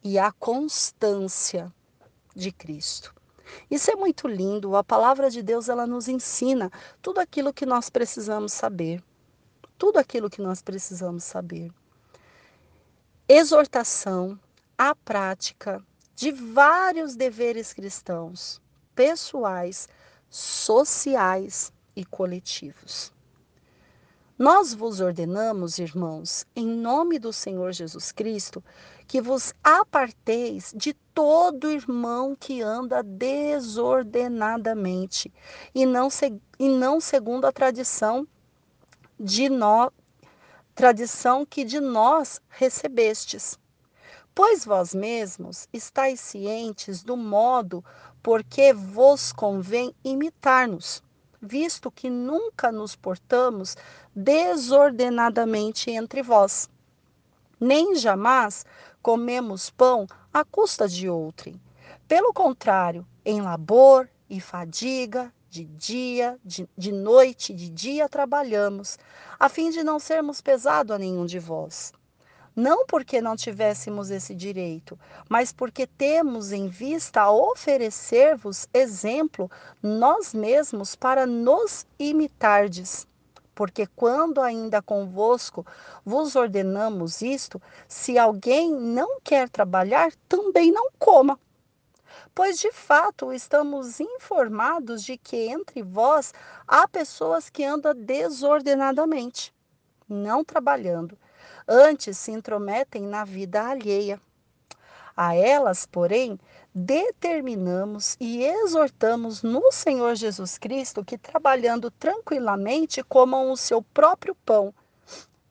e 0.03 0.19
à 0.19 0.31
constância 0.31 1.73
de 2.35 2.51
Cristo. 2.51 3.13
Isso 3.69 3.91
é 3.91 3.95
muito 3.95 4.27
lindo. 4.27 4.75
A 4.75 4.83
palavra 4.83 5.29
de 5.29 5.41
Deus 5.41 5.69
ela 5.69 5.87
nos 5.87 6.07
ensina 6.07 6.71
tudo 7.01 7.19
aquilo 7.19 7.53
que 7.53 7.65
nós 7.65 7.89
precisamos 7.89 8.53
saber. 8.53 9.03
Tudo 9.77 9.97
aquilo 9.97 10.29
que 10.29 10.41
nós 10.41 10.61
precisamos 10.61 11.23
saber. 11.23 11.71
Exortação, 13.27 14.37
a 14.79 14.95
prática 14.95 15.85
de 16.15 16.31
vários 16.31 17.15
deveres 17.17 17.73
cristãos, 17.73 18.61
pessoais, 18.95 19.89
sociais 20.29 21.73
e 21.93 22.05
coletivos. 22.05 23.11
Nós 24.37 24.73
vos 24.73 25.01
ordenamos, 25.01 25.79
irmãos, 25.79 26.45
em 26.55 26.65
nome 26.65 27.19
do 27.19 27.33
Senhor 27.33 27.73
Jesus 27.73 28.13
Cristo, 28.13 28.63
que 29.05 29.19
vos 29.19 29.53
aparteis 29.61 30.73
de 30.73 30.93
todo 31.13 31.69
irmão 31.69 32.33
que 32.39 32.61
anda 32.61 33.03
desordenadamente 33.03 35.29
e 35.75 35.85
não, 35.85 36.07
e 36.57 36.69
não 36.69 37.01
segundo 37.01 37.43
a 37.43 37.51
tradição 37.51 38.25
de 39.19 39.49
nós, 39.49 39.91
tradição 40.73 41.45
que 41.45 41.65
de 41.65 41.81
nós 41.81 42.39
recebestes 42.47 43.59
Pois 44.41 44.63
vós 44.63 44.95
mesmos 44.95 45.67
estáis 45.73 46.21
cientes 46.21 47.03
do 47.03 47.17
modo 47.17 47.83
por 48.23 48.41
que 48.41 48.71
vos 48.71 49.33
convém 49.33 49.93
imitar-nos, 50.01 51.03
visto 51.41 51.91
que 51.91 52.09
nunca 52.09 52.71
nos 52.71 52.95
portamos 52.95 53.75
desordenadamente 54.15 55.91
entre 55.91 56.23
vós, 56.23 56.69
nem 57.59 57.97
jamais 57.97 58.65
comemos 59.01 59.69
pão 59.69 60.07
à 60.33 60.45
custa 60.45 60.87
de 60.87 61.09
outrem. 61.09 61.59
Pelo 62.07 62.31
contrário, 62.33 63.05
em 63.25 63.41
labor 63.41 64.09
e 64.29 64.39
fadiga, 64.39 65.33
de 65.49 65.65
dia, 65.65 66.39
de, 66.45 66.65
de 66.77 66.93
noite, 66.93 67.53
de 67.53 67.67
dia 67.67 68.07
trabalhamos, 68.07 68.97
a 69.37 69.49
fim 69.49 69.69
de 69.69 69.83
não 69.83 69.99
sermos 69.99 70.39
pesado 70.39 70.93
a 70.93 70.97
nenhum 70.97 71.25
de 71.25 71.39
vós 71.39 71.91
não 72.55 72.85
porque 72.85 73.21
não 73.21 73.35
tivéssemos 73.35 74.09
esse 74.09 74.33
direito, 74.33 74.99
mas 75.29 75.51
porque 75.51 75.85
temos 75.85 76.51
em 76.51 76.67
vista 76.67 77.29
oferecer-vos 77.29 78.67
exemplo 78.73 79.49
nós 79.81 80.33
mesmos 80.33 80.95
para 80.95 81.25
nos 81.25 81.85
imitardes. 81.97 83.07
Porque 83.53 83.87
quando 83.87 84.41
ainda 84.41 84.81
convosco 84.81 85.65
vos 86.05 86.35
ordenamos 86.35 87.21
isto, 87.21 87.61
se 87.87 88.17
alguém 88.17 88.73
não 88.73 89.19
quer 89.21 89.49
trabalhar, 89.49 90.11
também 90.27 90.71
não 90.71 90.89
coma. 90.97 91.37
Pois 92.33 92.57
de 92.57 92.71
fato 92.71 93.33
estamos 93.33 93.99
informados 93.99 95.03
de 95.03 95.17
que 95.17 95.49
entre 95.49 95.83
vós 95.83 96.33
há 96.67 96.87
pessoas 96.87 97.49
que 97.49 97.65
andam 97.65 97.93
desordenadamente, 97.93 99.53
não 100.07 100.43
trabalhando 100.43 101.17
antes 101.69 102.17
se 102.17 102.31
intrometem 102.31 103.03
na 103.03 103.23
vida 103.23 103.63
alheia. 103.63 104.19
A 105.15 105.35
elas, 105.35 105.85
porém, 105.85 106.39
determinamos 106.73 108.17
e 108.19 108.43
exortamos 108.43 109.43
no 109.43 109.71
Senhor 109.71 110.15
Jesus 110.15 110.57
Cristo 110.57 111.05
que, 111.05 111.17
trabalhando 111.17 111.91
tranquilamente, 111.91 113.03
comam 113.03 113.51
o 113.51 113.57
seu 113.57 113.83
próprio 113.83 114.33
pão. 114.33 114.73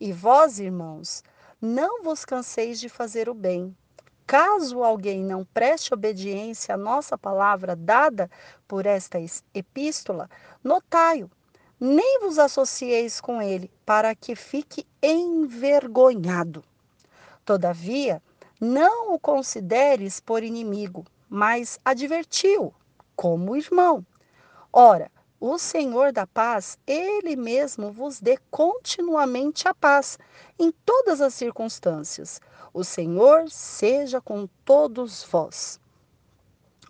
E 0.00 0.12
vós, 0.12 0.58
irmãos, 0.58 1.22
não 1.60 2.02
vos 2.02 2.24
canseis 2.24 2.80
de 2.80 2.88
fazer 2.88 3.28
o 3.28 3.34
bem. 3.34 3.76
Caso 4.26 4.82
alguém 4.82 5.22
não 5.22 5.44
preste 5.44 5.94
obediência 5.94 6.74
à 6.74 6.78
nossa 6.78 7.16
palavra 7.16 7.76
dada 7.76 8.30
por 8.66 8.86
esta 8.86 9.18
epístola, 9.54 10.28
notai-o 10.62 11.30
nem 11.80 12.20
vos 12.20 12.38
associeis 12.38 13.20
com 13.20 13.40
ele, 13.40 13.70
para 13.86 14.14
que 14.14 14.34
fique 14.34 14.86
envergonhado. 15.02 16.64
Todavia, 17.44 18.22
não 18.60 19.14
o 19.14 19.18
consideres 19.18 20.20
por 20.20 20.42
inimigo, 20.42 21.04
mas 21.28 21.78
advertiu 21.84 22.74
como 23.14 23.56
irmão. 23.56 24.04
Ora, 24.72 25.10
o 25.40 25.56
Senhor 25.56 26.12
da 26.12 26.26
paz, 26.26 26.76
ele 26.84 27.36
mesmo 27.36 27.92
vos 27.92 28.20
dê 28.20 28.36
continuamente 28.50 29.68
a 29.68 29.74
paz 29.74 30.18
em 30.58 30.72
todas 30.84 31.20
as 31.20 31.32
circunstâncias. 31.34 32.40
O 32.74 32.82
Senhor 32.82 33.48
seja 33.48 34.20
com 34.20 34.48
todos 34.64 35.22
vós. 35.22 35.80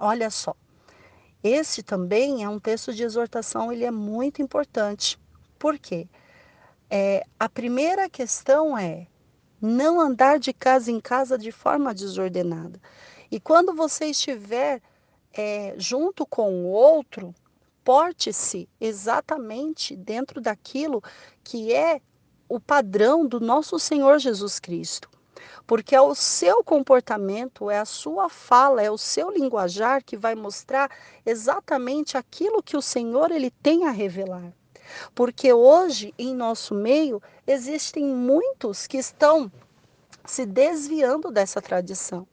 Olha 0.01 0.31
só, 0.31 0.57
esse 1.43 1.83
também 1.83 2.43
é 2.43 2.49
um 2.49 2.59
texto 2.59 2.93
de 2.93 3.03
exortação, 3.03 3.73
ele 3.73 3.85
é 3.85 3.91
muito 3.91 4.43
importante. 4.43 5.19
Por 5.59 5.79
quê? 5.79 6.09
É, 6.91 7.25
a 7.39 7.49
primeira 7.49 8.09
questão 8.09 8.77
é 8.77 9.07
não 9.61 10.01
andar 10.01 10.39
de 10.39 10.53
casa 10.53 10.91
em 10.91 11.01
casa 11.01 11.37
de 11.37 11.53
forma 11.53 11.95
desordenada. 11.95 12.81
E 13.31 13.39
quando 13.39 13.75
você 13.75 14.07
estiver 14.07 14.81
é, 15.33 15.75
junto 15.77 16.25
com 16.25 16.65
o 16.65 16.67
outro, 16.67 17.35
porte-se 17.85 18.69
exatamente 18.81 19.97
dentro 19.97 20.41
daquilo 20.41 21.03
que 21.45 21.73
é 21.73 22.01
o 22.49 22.59
padrão 22.59 23.27
do 23.27 23.39
nosso 23.39 23.79
Senhor 23.79 24.19
Jesus 24.19 24.59
Cristo 24.59 25.09
porque 25.69 25.95
é 25.95 26.01
o 26.01 26.15
seu 26.15 26.65
comportamento, 26.65 27.71
é 27.71 27.79
a 27.79 27.85
sua 27.85 28.31
fala, 28.31 28.83
é 28.83 28.91
o 28.91 28.97
seu 28.97 29.31
linguajar 29.31 30.03
que 30.03 30.17
vai 30.17 30.35
mostrar 30.35 30.91
exatamente 31.27 32.17
aquilo 32.17 32.63
que 32.63 32.75
o 32.75 32.81
Senhor 32.81 33.31
ele 33.31 33.51
tem 33.51 33.87
a 33.87 33.91
revelar. 33.91 34.51
Porque 35.15 35.53
hoje 35.53 36.15
em 36.19 36.35
nosso 36.35 36.75
meio 36.75 37.23
existem 37.47 38.03
muitos 38.03 38.87
que 38.87 38.97
estão 38.97 39.53
se 40.25 40.47
desviando 40.47 41.31
dessa 41.31 41.61
tradição. 41.61 42.27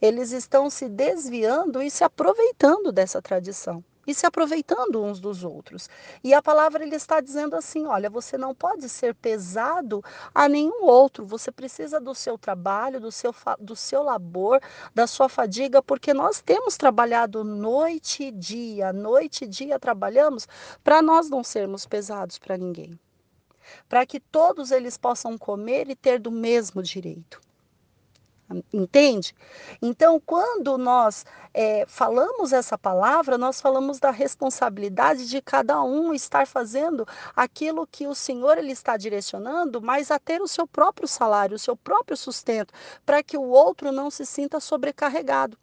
Eles 0.00 0.30
estão 0.30 0.70
se 0.70 0.88
desviando 0.88 1.82
e 1.82 1.90
se 1.90 2.04
aproveitando 2.04 2.92
dessa 2.92 3.20
tradição 3.20 3.82
e 4.06 4.14
se 4.14 4.26
aproveitando 4.26 5.02
uns 5.02 5.18
dos 5.18 5.44
outros. 5.44 5.88
E 6.22 6.32
a 6.32 6.42
palavra 6.42 6.84
ele 6.84 6.96
está 6.96 7.20
dizendo 7.20 7.56
assim: 7.56 7.86
olha, 7.86 8.08
você 8.08 8.38
não 8.38 8.54
pode 8.54 8.88
ser 8.88 9.14
pesado 9.14 10.02
a 10.34 10.48
nenhum 10.48 10.84
outro, 10.84 11.26
você 11.26 11.50
precisa 11.50 12.00
do 12.00 12.14
seu 12.14 12.38
trabalho, 12.38 13.00
do 13.00 13.10
seu, 13.10 13.34
do 13.58 13.74
seu 13.74 14.02
labor, 14.02 14.60
da 14.94 15.06
sua 15.06 15.28
fadiga, 15.28 15.82
porque 15.82 16.14
nós 16.14 16.40
temos 16.40 16.76
trabalhado 16.76 17.42
noite 17.42 18.24
e 18.24 18.30
dia, 18.30 18.92
noite 18.92 19.44
e 19.44 19.48
dia 19.48 19.78
trabalhamos 19.78 20.46
para 20.84 21.02
nós 21.02 21.28
não 21.28 21.42
sermos 21.42 21.86
pesados 21.86 22.38
para 22.38 22.56
ninguém. 22.56 22.98
Para 23.88 24.06
que 24.06 24.20
todos 24.20 24.70
eles 24.70 24.96
possam 24.96 25.36
comer 25.36 25.90
e 25.90 25.96
ter 25.96 26.20
do 26.20 26.30
mesmo 26.30 26.82
direito. 26.82 27.45
Entende? 28.72 29.34
Então, 29.82 30.20
quando 30.24 30.78
nós 30.78 31.26
é, 31.52 31.84
falamos 31.88 32.52
essa 32.52 32.78
palavra, 32.78 33.36
nós 33.36 33.60
falamos 33.60 33.98
da 33.98 34.12
responsabilidade 34.12 35.28
de 35.28 35.42
cada 35.42 35.82
um 35.82 36.14
estar 36.14 36.46
fazendo 36.46 37.06
aquilo 37.34 37.86
que 37.88 38.06
o 38.06 38.14
Senhor 38.14 38.56
ele 38.56 38.70
está 38.70 38.96
direcionando, 38.96 39.82
mas 39.82 40.12
a 40.12 40.18
ter 40.18 40.40
o 40.40 40.46
seu 40.46 40.66
próprio 40.66 41.08
salário, 41.08 41.56
o 41.56 41.58
seu 41.58 41.76
próprio 41.76 42.16
sustento, 42.16 42.72
para 43.04 43.20
que 43.20 43.36
o 43.36 43.48
outro 43.48 43.90
não 43.90 44.10
se 44.10 44.24
sinta 44.24 44.60
sobrecarregado. 44.60 45.58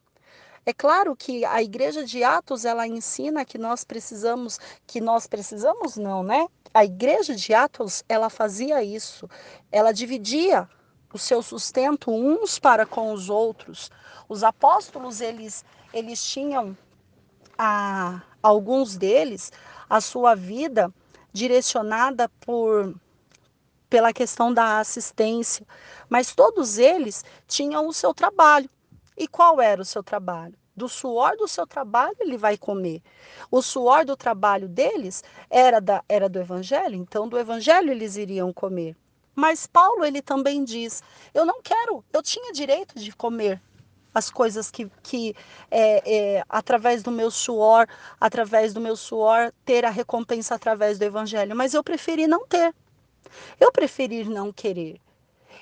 É 0.65 0.73
claro 0.73 1.15
que 1.15 1.43
a 1.45 1.61
igreja 1.61 2.05
de 2.05 2.23
Atos 2.23 2.65
ela 2.65 2.87
ensina 2.87 3.45
que 3.45 3.57
nós 3.57 3.83
precisamos, 3.83 4.59
que 4.87 4.99
nós 4.99 5.27
precisamos 5.27 5.97
não, 5.97 6.23
né? 6.23 6.47
A 6.73 6.83
igreja 6.83 7.35
de 7.35 7.53
Atos 7.53 8.03
ela 8.09 8.29
fazia 8.29 8.83
isso, 8.83 9.29
ela 9.71 9.91
dividia 9.91 10.67
o 11.13 11.19
seu 11.19 11.43
sustento 11.43 12.11
uns 12.11 12.57
para 12.57 12.85
com 12.85 13.13
os 13.13 13.29
outros. 13.29 13.91
Os 14.27 14.43
apóstolos, 14.43 15.21
eles, 15.21 15.63
eles 15.93 16.25
tinham, 16.25 16.75
a, 17.57 18.21
alguns 18.41 18.97
deles, 18.97 19.51
a 19.89 20.01
sua 20.01 20.35
vida 20.35 20.91
direcionada 21.31 22.27
por 22.41 22.93
pela 23.89 24.11
questão 24.11 24.51
da 24.51 24.79
assistência, 24.79 25.63
mas 26.09 26.33
todos 26.33 26.79
eles 26.79 27.23
tinham 27.47 27.87
o 27.87 27.93
seu 27.93 28.11
trabalho. 28.11 28.67
E 29.15 29.27
qual 29.27 29.61
era 29.61 29.83
o 29.83 29.85
seu 29.85 30.01
trabalho? 30.01 30.55
Do 30.75 30.89
suor 30.89 31.37
do 31.37 31.47
seu 31.47 31.67
trabalho 31.67 32.15
ele 32.19 32.35
vai 32.35 32.57
comer. 32.57 33.03
O 33.51 33.61
suor 33.61 34.03
do 34.03 34.17
trabalho 34.17 34.67
deles 34.67 35.23
era, 35.47 35.79
da, 35.79 36.03
era 36.09 36.27
do 36.27 36.39
evangelho, 36.39 36.95
então 36.95 37.27
do 37.27 37.37
evangelho 37.37 37.91
eles 37.91 38.15
iriam 38.15 38.51
comer. 38.51 38.97
Mas 39.35 39.65
Paulo 39.65 40.05
ele 40.05 40.21
também 40.21 40.63
diz: 40.63 41.01
eu 41.33 41.45
não 41.45 41.61
quero, 41.61 42.03
eu 42.13 42.21
tinha 42.21 42.51
direito 42.51 42.99
de 42.99 43.11
comer 43.11 43.61
as 44.13 44.29
coisas 44.29 44.69
que, 44.69 44.89
que 45.01 45.35
é, 45.71 46.37
é, 46.37 46.43
através 46.47 47.01
do 47.01 47.11
meu 47.11 47.31
suor, 47.31 47.87
através 48.19 48.73
do 48.73 48.79
meu 48.79 48.95
suor, 48.95 49.51
ter 49.65 49.85
a 49.85 49.89
recompensa 49.89 50.53
através 50.53 50.99
do 50.99 51.03
evangelho, 51.03 51.55
mas 51.55 51.73
eu 51.73 51.83
preferi 51.83 52.27
não 52.27 52.45
ter. 52.45 52.75
Eu 53.59 53.71
preferi 53.71 54.23
não 54.25 54.53
querer. 54.53 55.01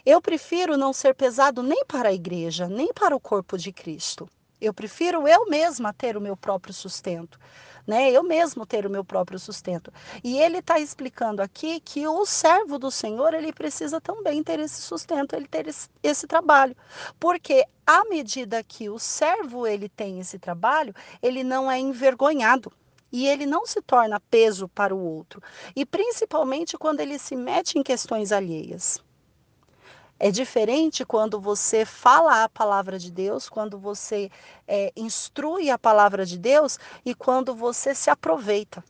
Eu 0.05 0.21
prefiro 0.21 0.75
não 0.75 0.91
ser 0.91 1.15
pesado 1.15 1.63
nem 1.63 1.85
para 1.85 2.09
a 2.09 2.13
igreja, 2.13 2.67
nem 2.67 2.91
para 2.91 3.15
o 3.15 3.19
corpo 3.19 3.57
de 3.57 3.71
Cristo. 3.71 4.27
Eu 4.59 4.73
prefiro 4.73 5.27
eu 5.27 5.45
mesma 5.47 5.93
ter 5.93 6.17
o 6.17 6.21
meu 6.21 6.35
próprio 6.35 6.73
sustento 6.73 7.39
né? 7.91 8.09
Eu 8.09 8.23
mesmo 8.23 8.65
ter 8.65 8.85
o 8.85 8.89
meu 8.89 9.03
próprio 9.03 9.37
sustento. 9.37 9.91
E 10.23 10.39
ele 10.39 10.59
está 10.59 10.79
explicando 10.79 11.41
aqui 11.41 11.81
que 11.81 12.07
o 12.07 12.25
servo 12.25 12.79
do 12.79 12.89
Senhor 12.89 13.33
ele 13.33 13.51
precisa 13.51 13.99
também 13.99 14.41
ter 14.41 14.61
esse 14.61 14.81
sustento, 14.81 15.35
ele 15.35 15.45
ter 15.45 15.67
esse, 15.67 15.89
esse 16.01 16.25
trabalho, 16.25 16.73
porque 17.19 17.65
à 17.85 18.05
medida 18.05 18.63
que 18.63 18.89
o 18.89 18.97
servo 18.97 19.67
ele 19.67 19.89
tem 19.89 20.21
esse 20.21 20.39
trabalho, 20.39 20.95
ele 21.21 21.43
não 21.43 21.69
é 21.69 21.77
envergonhado 21.77 22.71
e 23.11 23.27
ele 23.27 23.45
não 23.45 23.65
se 23.65 23.81
torna 23.81 24.21
peso 24.21 24.69
para 24.69 24.95
o 24.95 25.03
outro, 25.03 25.43
e 25.75 25.85
principalmente 25.85 26.77
quando 26.77 27.01
ele 27.01 27.19
se 27.19 27.35
mete 27.35 27.77
em 27.77 27.83
questões 27.83 28.31
alheias. 28.31 29.03
É 30.23 30.29
diferente 30.29 31.03
quando 31.03 31.41
você 31.41 31.83
fala 31.83 32.43
a 32.43 32.47
palavra 32.47 32.99
de 32.99 33.11
Deus, 33.11 33.49
quando 33.49 33.79
você 33.79 34.29
é, 34.67 34.93
instrui 34.95 35.71
a 35.71 35.79
palavra 35.79 36.27
de 36.27 36.37
Deus 36.37 36.77
e 37.03 37.15
quando 37.15 37.55
você 37.55 37.95
se 37.95 38.07
aproveita 38.07 38.83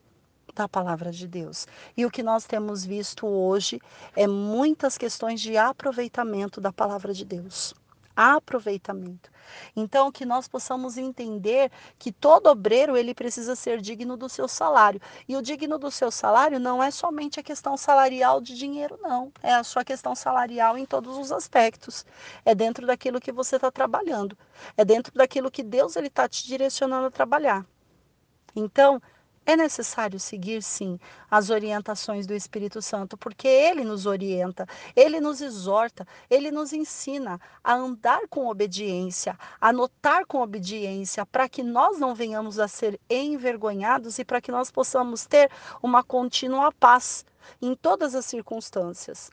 da 0.54 0.68
palavra 0.68 1.10
de 1.10 1.26
Deus. 1.30 1.70
E 1.96 2.06
o 2.06 2.12
que 2.12 2.22
nós 2.22 2.44
temos 2.44 2.84
visto 2.84 3.26
hoje 3.26 3.80
é 4.14 4.28
muitas 4.28 4.98
questões 4.98 5.40
de 5.40 5.56
aproveitamento 5.56 6.60
da 6.60 6.74
palavra 6.74 7.14
de 7.14 7.24
Deus 7.24 7.74
aproveitamento. 8.22 9.30
Então, 9.76 10.12
que 10.12 10.26
nós 10.26 10.48
possamos 10.48 10.98
entender 10.98 11.72
que 11.98 12.12
todo 12.12 12.48
obreiro 12.48 12.96
ele 12.96 13.14
precisa 13.14 13.56
ser 13.56 13.82
digno 13.82 14.16
do 14.16 14.30
seu 14.30 14.48
salário. 14.48 15.02
E 15.28 15.36
o 15.36 15.42
digno 15.42 15.78
do 15.78 15.92
seu 15.92 16.12
salário 16.12 16.60
não 16.60 16.82
é 16.82 16.92
somente 16.92 17.40
a 17.40 17.44
questão 17.44 17.76
salarial 17.76 18.42
de 18.42 18.56
dinheiro, 18.56 18.98
não. 19.02 19.32
É 19.42 19.54
a 19.54 19.64
sua 19.64 19.84
questão 19.84 20.16
salarial 20.16 20.78
em 20.78 20.86
todos 20.86 21.18
os 21.18 21.32
aspectos. 21.32 22.06
É 22.46 22.54
dentro 22.56 22.86
daquilo 22.86 23.20
que 23.20 23.32
você 23.32 23.56
está 23.56 23.72
trabalhando. 23.72 24.38
É 24.78 24.86
dentro 24.86 25.14
daquilo 25.14 25.52
que 25.52 25.64
Deus 25.64 25.96
ele 25.96 26.08
está 26.08 26.28
te 26.28 26.46
direcionando 26.48 27.08
a 27.08 27.12
trabalhar. 27.12 27.66
Então, 28.56 29.02
é 29.46 29.56
necessário 29.56 30.20
seguir, 30.20 30.62
sim, 30.62 31.00
as 31.30 31.50
orientações 31.50 32.28
do 32.28 32.34
Espírito 32.34 32.82
Santo, 32.82 33.18
porque 33.18 33.48
ele 33.48 33.84
nos 33.84 34.06
orienta, 34.06 34.68
ele 34.96 35.20
nos 35.20 35.42
exorta, 35.42 36.08
ele 36.30 36.52
nos 36.52 36.74
ensina 36.74 37.40
a 37.64 37.74
andar 37.74 38.28
com 38.30 38.48
obediência, 38.48 39.38
a 39.60 39.74
notar 39.74 40.26
com 40.26 40.42
obediência, 40.42 41.26
para 41.26 41.50
que 41.50 41.64
nós 41.64 42.00
não 42.00 42.14
venhamos 42.14 42.60
a 42.60 42.68
ser 42.68 43.00
envergonhados 43.10 44.20
e 44.20 44.26
para 44.26 44.42
que 44.42 44.52
nós 44.52 44.70
possamos 44.72 45.26
ter 45.26 45.50
uma 45.82 46.04
contínua 46.04 46.72
paz 46.72 47.26
em 47.62 47.76
todas 47.76 48.16
as 48.16 48.26
circunstâncias. 48.26 49.32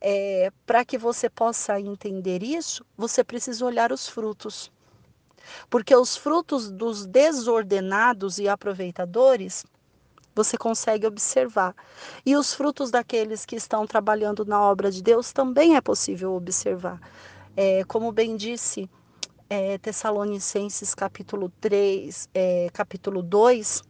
É, 0.00 0.52
para 0.66 0.84
que 0.84 0.98
você 0.98 1.30
possa 1.30 1.80
entender 1.80 2.42
isso, 2.42 2.84
você 2.96 3.24
precisa 3.24 3.64
olhar 3.64 3.92
os 3.92 4.06
frutos. 4.08 4.70
Porque 5.68 5.94
os 5.94 6.16
frutos 6.16 6.70
dos 6.70 7.06
desordenados 7.06 8.38
e 8.38 8.48
aproveitadores 8.48 9.64
você 10.34 10.58
consegue 10.58 11.06
observar. 11.06 11.74
E 12.24 12.36
os 12.36 12.52
frutos 12.52 12.90
daqueles 12.90 13.46
que 13.46 13.56
estão 13.56 13.86
trabalhando 13.86 14.44
na 14.44 14.60
obra 14.60 14.90
de 14.90 15.02
Deus 15.02 15.32
também 15.32 15.76
é 15.76 15.80
possível 15.80 16.34
observar. 16.34 17.00
É, 17.56 17.82
como 17.84 18.12
bem 18.12 18.36
disse 18.36 18.88
é, 19.48 19.78
Tessalonicenses 19.78 20.94
capítulo 20.94 21.50
3, 21.60 22.28
é, 22.34 22.68
capítulo 22.72 23.22
2, 23.22 23.82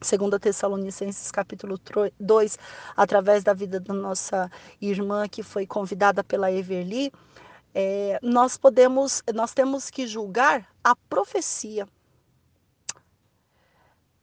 Segunda 0.00 0.38
Tessalonicenses 0.38 1.30
capítulo 1.30 1.78
2, 2.18 2.58
através 2.96 3.42
da 3.42 3.52
vida 3.52 3.80
da 3.80 3.92
nossa 3.92 4.50
irmã 4.80 5.28
que 5.28 5.42
foi 5.42 5.66
convidada 5.66 6.22
pela 6.22 6.50
Everly, 6.52 7.12
é, 7.78 8.18
nós 8.22 8.56
podemos, 8.56 9.22
nós 9.34 9.52
temos 9.52 9.90
que 9.90 10.06
julgar 10.06 10.66
a 10.82 10.96
profecia 10.96 11.86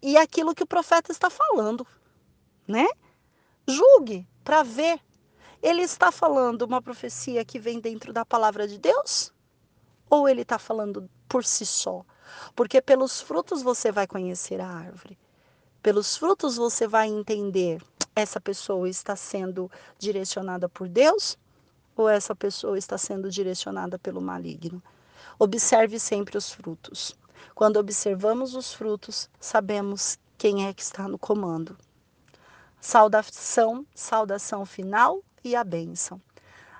e 0.02 0.18
aquilo 0.18 0.56
que 0.56 0.64
o 0.64 0.68
profeta 0.68 1.12
está 1.12 1.30
falando, 1.30 1.86
né? 2.68 2.88
Julgue 3.68 4.28
para 4.44 4.64
ver. 4.64 5.00
Ele 5.62 5.84
está 5.84 6.12
falando 6.12 6.64
uma 6.64 6.82
profecia 6.82 7.46
que 7.46 7.60
vem 7.60 7.80
dentro 7.80 8.12
da 8.12 8.26
palavra 8.26 8.68
de 8.68 8.80
Deus? 8.80 9.32
Ou 10.10 10.28
ele 10.28 10.42
está 10.42 10.58
falando 10.58 11.08
por 11.30 11.46
si 11.46 11.64
só? 11.64 12.04
Porque 12.56 12.82
pelos 12.82 13.22
frutos 13.22 13.62
você 13.62 13.92
vai 13.92 14.08
conhecer 14.08 14.60
a 14.60 14.68
árvore. 14.68 15.16
Pelos 15.84 16.18
frutos 16.18 16.56
você 16.56 16.88
vai 16.88 17.08
entender 17.08 17.84
essa 18.16 18.42
pessoa 18.42 18.90
está 18.90 19.16
sendo 19.16 19.70
direcionada 20.00 20.68
por 20.68 20.90
Deus 20.90 21.38
ou 21.96 22.10
essa 22.10 22.36
pessoa 22.36 22.78
está 22.78 22.98
sendo 22.98 23.30
direcionada 23.30 24.00
pelo 24.00 24.22
maligno. 24.22 24.82
Observe 25.38 26.00
sempre 26.00 26.38
os 26.38 26.52
frutos. 26.52 27.16
Quando 27.56 27.78
observamos 27.78 28.56
os 28.56 28.74
frutos, 28.74 29.30
sabemos 29.40 30.18
quem 30.38 30.68
é 30.68 30.74
que 30.74 30.82
está 30.82 31.08
no 31.08 31.18
comando. 31.18 31.78
Saudação, 32.80 33.86
saudação 33.94 34.66
final 34.66 35.24
e 35.44 35.56
a 35.56 35.64
bênção. 35.64 36.22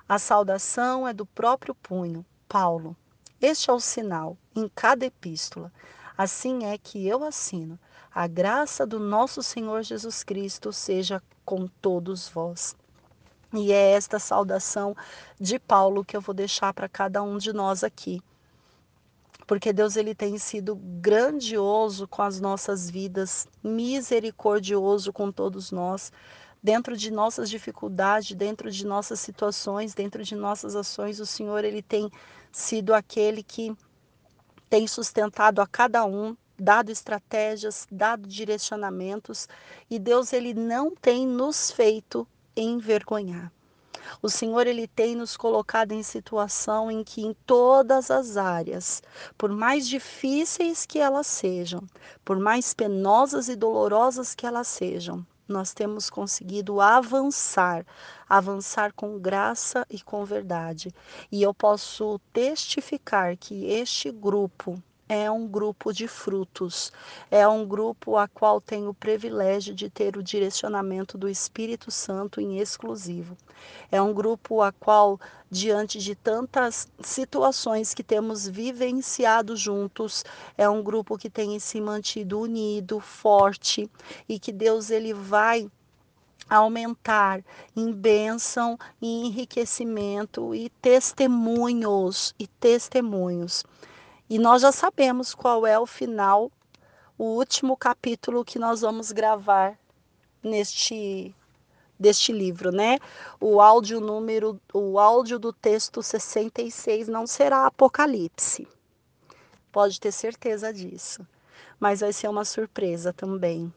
A 0.08 0.20
saudação 0.20 1.08
é 1.08 1.14
do 1.14 1.26
próprio 1.26 1.74
punho, 1.74 2.26
Paulo. 2.48 2.96
Este 3.42 3.70
é 3.70 3.74
o 3.74 3.80
sinal 3.80 4.38
em 4.56 4.70
cada 4.70 5.06
epístola. 5.06 5.72
Assim 6.18 6.66
é 6.66 6.78
que 6.78 7.08
eu 7.08 7.24
assino. 7.24 7.80
A 8.14 8.28
graça 8.28 8.86
do 8.86 9.00
nosso 9.00 9.42
Senhor 9.42 9.82
Jesus 9.82 10.24
Cristo 10.24 10.72
seja 10.72 11.22
com 11.44 11.68
todos 11.68 12.30
vós. 12.30 12.76
E 13.54 13.72
é 13.72 13.92
esta 13.92 14.18
saudação 14.18 14.96
de 15.40 15.60
Paulo 15.60 16.04
que 16.04 16.18
eu 16.18 16.22
vou 16.22 16.34
deixar 16.34 16.74
para 16.74 16.90
cada 16.90 17.22
um 17.22 17.38
de 17.38 17.54
nós 17.54 17.84
aqui. 17.84 18.20
Porque 19.46 19.72
Deus 19.72 19.96
ele 19.96 20.16
tem 20.16 20.38
sido 20.40 20.76
grandioso 20.76 22.08
com 22.08 22.24
as 22.24 22.40
nossas 22.40 22.90
vidas, 22.90 23.48
misericordioso 23.64 25.14
com 25.14 25.32
todos 25.32 25.72
nós, 25.72 26.12
dentro 26.64 26.98
de 26.98 27.12
nossas 27.12 27.50
dificuldades, 27.50 28.36
dentro 28.36 28.72
de 28.72 28.88
nossas 28.88 29.20
situações, 29.20 29.94
dentro 29.94 30.24
de 30.24 30.36
nossas 30.36 30.76
ações, 30.76 31.20
o 31.20 31.26
Senhor 31.26 31.64
ele 31.64 31.82
tem 31.82 32.10
sido 32.52 32.94
aquele 32.94 33.44
que 33.44 33.76
tem 34.70 34.88
sustentado 34.88 35.62
a 35.62 35.68
cada 35.68 36.06
um, 36.06 36.36
dado 36.58 36.90
estratégias, 36.90 37.86
dado 37.92 38.28
direcionamentos, 38.28 39.48
e 39.90 40.00
Deus 40.00 40.34
ele 40.34 40.54
não 40.54 40.96
tem 40.96 41.28
nos 41.28 41.70
feito 41.70 42.28
envergonhar. 42.56 43.52
O 44.22 44.30
Senhor 44.30 44.68
ele 44.68 44.88
tem 44.88 45.16
nos 45.16 45.38
colocado 45.38 45.92
em 45.92 46.04
situação 46.04 46.92
em 46.92 47.04
que 47.04 47.22
em 47.22 47.34
todas 47.46 48.12
as 48.12 48.38
áreas, 48.38 49.02
por 49.38 49.50
mais 49.50 49.88
difíceis 49.88 50.86
que 50.86 51.00
elas 51.00 51.28
sejam, 51.28 51.82
por 52.24 52.38
mais 52.40 52.74
penosas 52.74 53.48
e 53.48 53.56
dolorosas 53.56 54.36
que 54.36 54.46
elas 54.46 54.68
sejam, 54.68 55.26
nós 55.48 55.74
temos 55.74 56.10
conseguido 56.10 56.80
avançar, 56.80 57.86
avançar 58.28 58.94
com 58.94 59.20
graça 59.20 59.86
e 59.90 60.02
com 60.02 60.24
verdade. 60.26 60.94
E 61.32 61.42
eu 61.42 61.54
posso 61.54 62.20
testificar 62.32 63.38
que 63.38 63.66
este 63.66 64.12
grupo 64.12 64.82
é 65.08 65.30
um 65.30 65.48
grupo 65.48 65.92
de 65.92 66.08
frutos, 66.08 66.92
é 67.30 67.48
um 67.48 67.66
grupo 67.66 68.18
a 68.18 68.28
qual 68.28 68.62
tenho 68.62 68.90
o 68.90 68.94
privilégio 68.94 69.76
de 69.76 69.90
ter 69.90 70.16
o 70.18 70.24
direcionamento 70.24 71.18
do 71.18 71.30
Espírito 71.30 71.92
Santo 71.92 72.40
em 72.40 72.60
exclusivo. 72.60 73.38
É 73.92 74.02
um 74.02 74.14
grupo 74.14 74.62
a 74.62 74.72
qual, 74.72 75.20
diante 75.52 76.00
de 76.00 76.16
tantas 76.16 76.88
situações 77.02 77.94
que 77.94 78.04
temos 78.04 78.48
vivenciado 78.48 79.56
juntos, 79.56 80.24
é 80.58 80.68
um 80.70 80.82
grupo 80.82 81.18
que 81.18 81.30
tem 81.30 81.60
se 81.60 81.80
mantido 81.82 82.40
unido, 82.40 83.00
forte 83.00 83.90
e 84.28 84.40
que 84.40 84.52
Deus 84.52 84.90
ele 84.90 85.14
vai 85.14 85.70
aumentar 86.50 87.44
em 87.76 87.92
bênção, 87.92 88.78
em 89.02 89.28
enriquecimento 89.28 90.54
e 90.54 90.70
testemunhos 90.82 92.34
e 92.38 92.48
testemunhos. 92.48 93.64
E 94.34 94.40
nós 94.40 94.64
já 94.64 94.72
sabemos 94.72 95.36
qual 95.36 95.64
é 95.64 95.78
o 95.78 95.86
final, 95.86 96.52
o 97.20 97.38
último 97.38 97.78
capítulo 97.78 98.44
que 98.44 98.58
nós 98.58 98.82
vamos 98.82 99.12
gravar 99.12 99.78
neste 100.42 101.36
deste 102.00 102.32
livro, 102.32 102.72
né? 102.72 102.98
O 103.40 103.62
áudio 103.62 104.02
número, 104.02 104.60
o 104.74 104.98
áudio 104.98 105.38
do 105.38 105.54
texto 105.54 106.02
66 106.02 107.08
não 107.08 107.28
será 107.28 107.68
Apocalipse. 107.68 108.68
Pode 109.72 110.00
ter 110.00 110.12
certeza 110.12 110.74
disso. 110.74 111.24
Mas 111.80 112.00
vai 112.00 112.12
ser 112.12 112.28
uma 112.28 112.44
surpresa 112.44 113.14
também. 113.14 113.72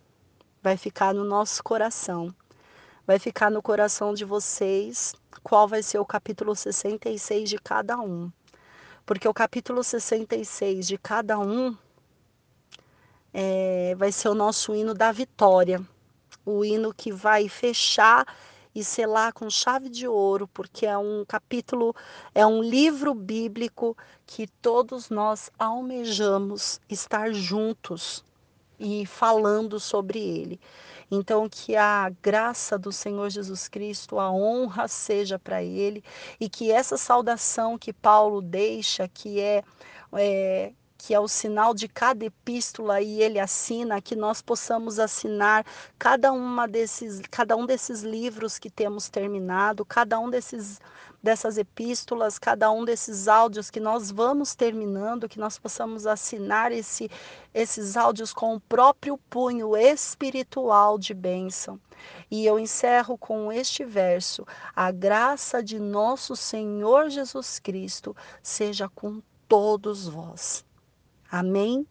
Vai 0.63 0.79
ficar 0.79 1.13
no 1.13 1.23
nosso 1.23 1.63
coração. 1.63 2.35
Vai 3.07 3.19
ficar 3.19 3.51
no 3.51 3.61
coração 3.61 4.15
de 4.15 4.25
vocês 4.25 5.15
qual 5.43 5.69
vai 5.69 5.83
ser 5.83 5.99
o 5.99 6.07
capítulo 6.07 6.57
66 6.57 7.47
de 7.47 7.59
cada 7.59 7.99
um 7.99 8.33
porque 9.07 9.29
o 9.29 9.33
capítulo 9.33 9.85
66 9.85 10.89
de 10.89 10.99
cada 10.99 11.39
um 11.39 11.77
é, 13.33 13.95
vai 13.97 14.11
ser 14.11 14.29
o 14.29 14.35
nosso 14.35 14.75
hino 14.75 14.93
da 14.93 15.13
vitória, 15.13 15.81
o 16.45 16.65
hino 16.65 16.93
que 16.93 17.13
vai 17.13 17.49
fechar 17.49 18.27
e 18.75 18.83
selar 18.83 19.33
com 19.33 19.49
chave 19.49 19.89
de 19.89 20.09
ouro, 20.09 20.49
porque 20.49 20.85
é 20.85 20.99
um 20.99 21.25
capítulo, 21.27 21.95
é 22.35 22.45
um 22.45 22.61
livro 22.61 23.15
bíblico 23.15 23.97
que 24.27 24.49
todos 24.61 25.09
nós 25.09 25.51
almejamos 25.57 26.81
estar 26.91 27.33
juntos 27.33 28.25
e 28.79 29.07
falando 29.07 29.79
sobre 29.79 30.19
ele. 30.19 30.61
Então, 31.11 31.49
que 31.49 31.77
a 31.77 32.11
graça 32.23 32.79
do 32.79 32.93
Senhor 32.93 33.31
Jesus 33.31 33.69
Cristo, 33.69 34.19
a 34.19 34.31
honra 34.31 34.89
seja 34.89 35.39
para 35.39 35.63
ele 35.63 36.03
e 36.41 36.49
que 36.49 36.73
essa 36.73 36.97
saudação 36.97 37.79
que 37.79 37.93
Paulo 37.93 38.41
deixa, 38.43 39.09
que 39.09 39.41
é, 39.41 39.63
é 40.15 40.73
que 40.99 41.15
é 41.15 41.21
o 41.21 41.29
sinal 41.29 41.73
de 41.73 41.87
cada 41.87 42.25
epístola 42.25 43.01
e 43.01 43.23
ele 43.23 43.39
assina, 43.39 44.01
que 44.01 44.17
nós 44.17 44.43
possamos 44.43 44.99
assinar 44.99 45.65
cada 45.99 46.33
uma 46.33 46.67
desses, 46.67 47.21
cada 47.31 47.57
um 47.57 47.65
desses 47.65 48.03
livros 48.03 48.59
que 48.59 48.69
temos 48.69 49.09
terminado, 49.09 49.85
cada 49.85 50.19
um 50.19 50.29
desses 50.29 50.81
dessas 51.27 51.59
epístolas, 51.59 52.39
cada 52.39 52.71
um 52.71 52.85
desses 52.85 53.27
áudios 53.27 53.69
que 53.69 53.81
nós 53.81 54.13
vamos 54.13 54.55
terminando, 54.55 55.29
que 55.29 55.41
nós 55.41 55.59
possamos 55.59 56.07
assinar 56.07 56.71
esse, 56.71 57.11
esses 57.53 57.97
áudios 57.97 58.33
com 58.33 58.55
o 58.55 58.61
próprio 58.61 59.19
punho 59.29 59.77
espiritual 59.77 60.97
de 60.97 61.13
bênção. 61.13 61.81
E 62.31 62.47
eu 62.47 62.61
encerro 62.61 63.19
com 63.19 63.51
este 63.51 63.85
verso: 63.85 64.47
A 64.75 64.93
graça 64.93 65.61
de 65.61 65.81
nosso 65.81 66.37
Senhor 66.37 67.11
Jesus 67.11 67.59
Cristo 67.59 68.17
seja 68.41 68.89
com 68.89 69.21
todos 69.49 70.07
vós. 70.07 70.65
Amém? 71.29 71.85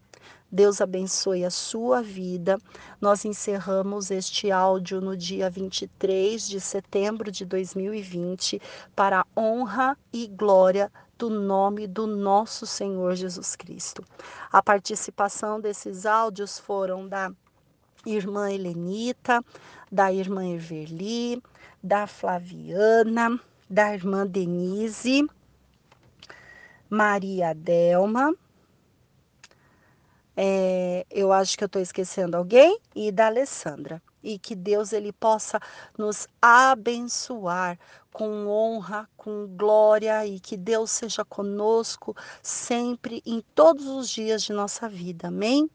Deus 0.50 0.80
abençoe 0.80 1.44
a 1.44 1.50
sua 1.50 2.02
vida. 2.02 2.58
Nós 3.00 3.24
encerramos 3.24 4.10
este 4.10 4.50
áudio 4.50 5.00
no 5.00 5.16
dia 5.16 5.50
23 5.50 6.46
de 6.46 6.60
setembro 6.60 7.30
de 7.30 7.44
2020 7.44 8.60
para 8.94 9.20
a 9.20 9.26
honra 9.40 9.98
e 10.12 10.26
glória 10.26 10.90
do 11.18 11.28
nome 11.30 11.86
do 11.86 12.06
nosso 12.06 12.66
Senhor 12.66 13.14
Jesus 13.16 13.56
Cristo. 13.56 14.04
A 14.52 14.62
participação 14.62 15.60
desses 15.60 16.06
áudios 16.06 16.58
foram 16.58 17.08
da 17.08 17.32
irmã 18.04 18.50
Helenita, 18.50 19.44
da 19.90 20.12
irmã 20.12 20.46
Everli, 20.46 21.42
da 21.82 22.06
Flaviana, 22.06 23.40
da 23.68 23.92
irmã 23.92 24.26
Denise, 24.26 25.26
Maria 26.88 27.52
Delma, 27.52 28.32
é, 30.36 31.06
eu 31.10 31.32
acho 31.32 31.56
que 31.56 31.64
eu 31.64 31.66
estou 31.66 31.80
esquecendo 31.80 32.36
alguém, 32.36 32.78
e 32.94 33.10
da 33.10 33.26
Alessandra. 33.26 34.02
E 34.22 34.38
que 34.38 34.54
Deus 34.56 34.92
ele 34.92 35.12
possa 35.12 35.60
nos 35.96 36.26
abençoar 36.42 37.78
com 38.12 38.48
honra, 38.48 39.08
com 39.16 39.46
glória 39.46 40.26
e 40.26 40.40
que 40.40 40.56
Deus 40.56 40.90
seja 40.90 41.24
conosco 41.24 42.16
sempre 42.42 43.22
em 43.24 43.40
todos 43.54 43.86
os 43.86 44.08
dias 44.08 44.42
de 44.42 44.52
nossa 44.52 44.88
vida. 44.88 45.28
Amém? 45.28 45.70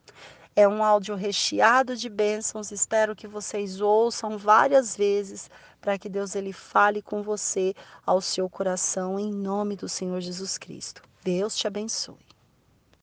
É 0.53 0.67
um 0.67 0.83
áudio 0.83 1.15
recheado 1.15 1.95
de 1.95 2.09
bênçãos. 2.09 2.71
Espero 2.71 3.15
que 3.15 3.27
vocês 3.27 3.79
ouçam 3.79 4.37
várias 4.37 4.97
vezes 4.97 5.49
para 5.79 5.97
que 5.97 6.09
Deus 6.09 6.35
ele 6.35 6.51
fale 6.51 7.01
com 7.01 7.23
você 7.23 7.73
ao 8.05 8.19
seu 8.19 8.49
coração 8.49 9.17
em 9.17 9.31
nome 9.31 9.75
do 9.75 9.87
Senhor 9.87 10.19
Jesus 10.19 10.57
Cristo. 10.57 11.01
Deus 11.23 11.55
te 11.55 11.67
abençoe. 11.67 12.30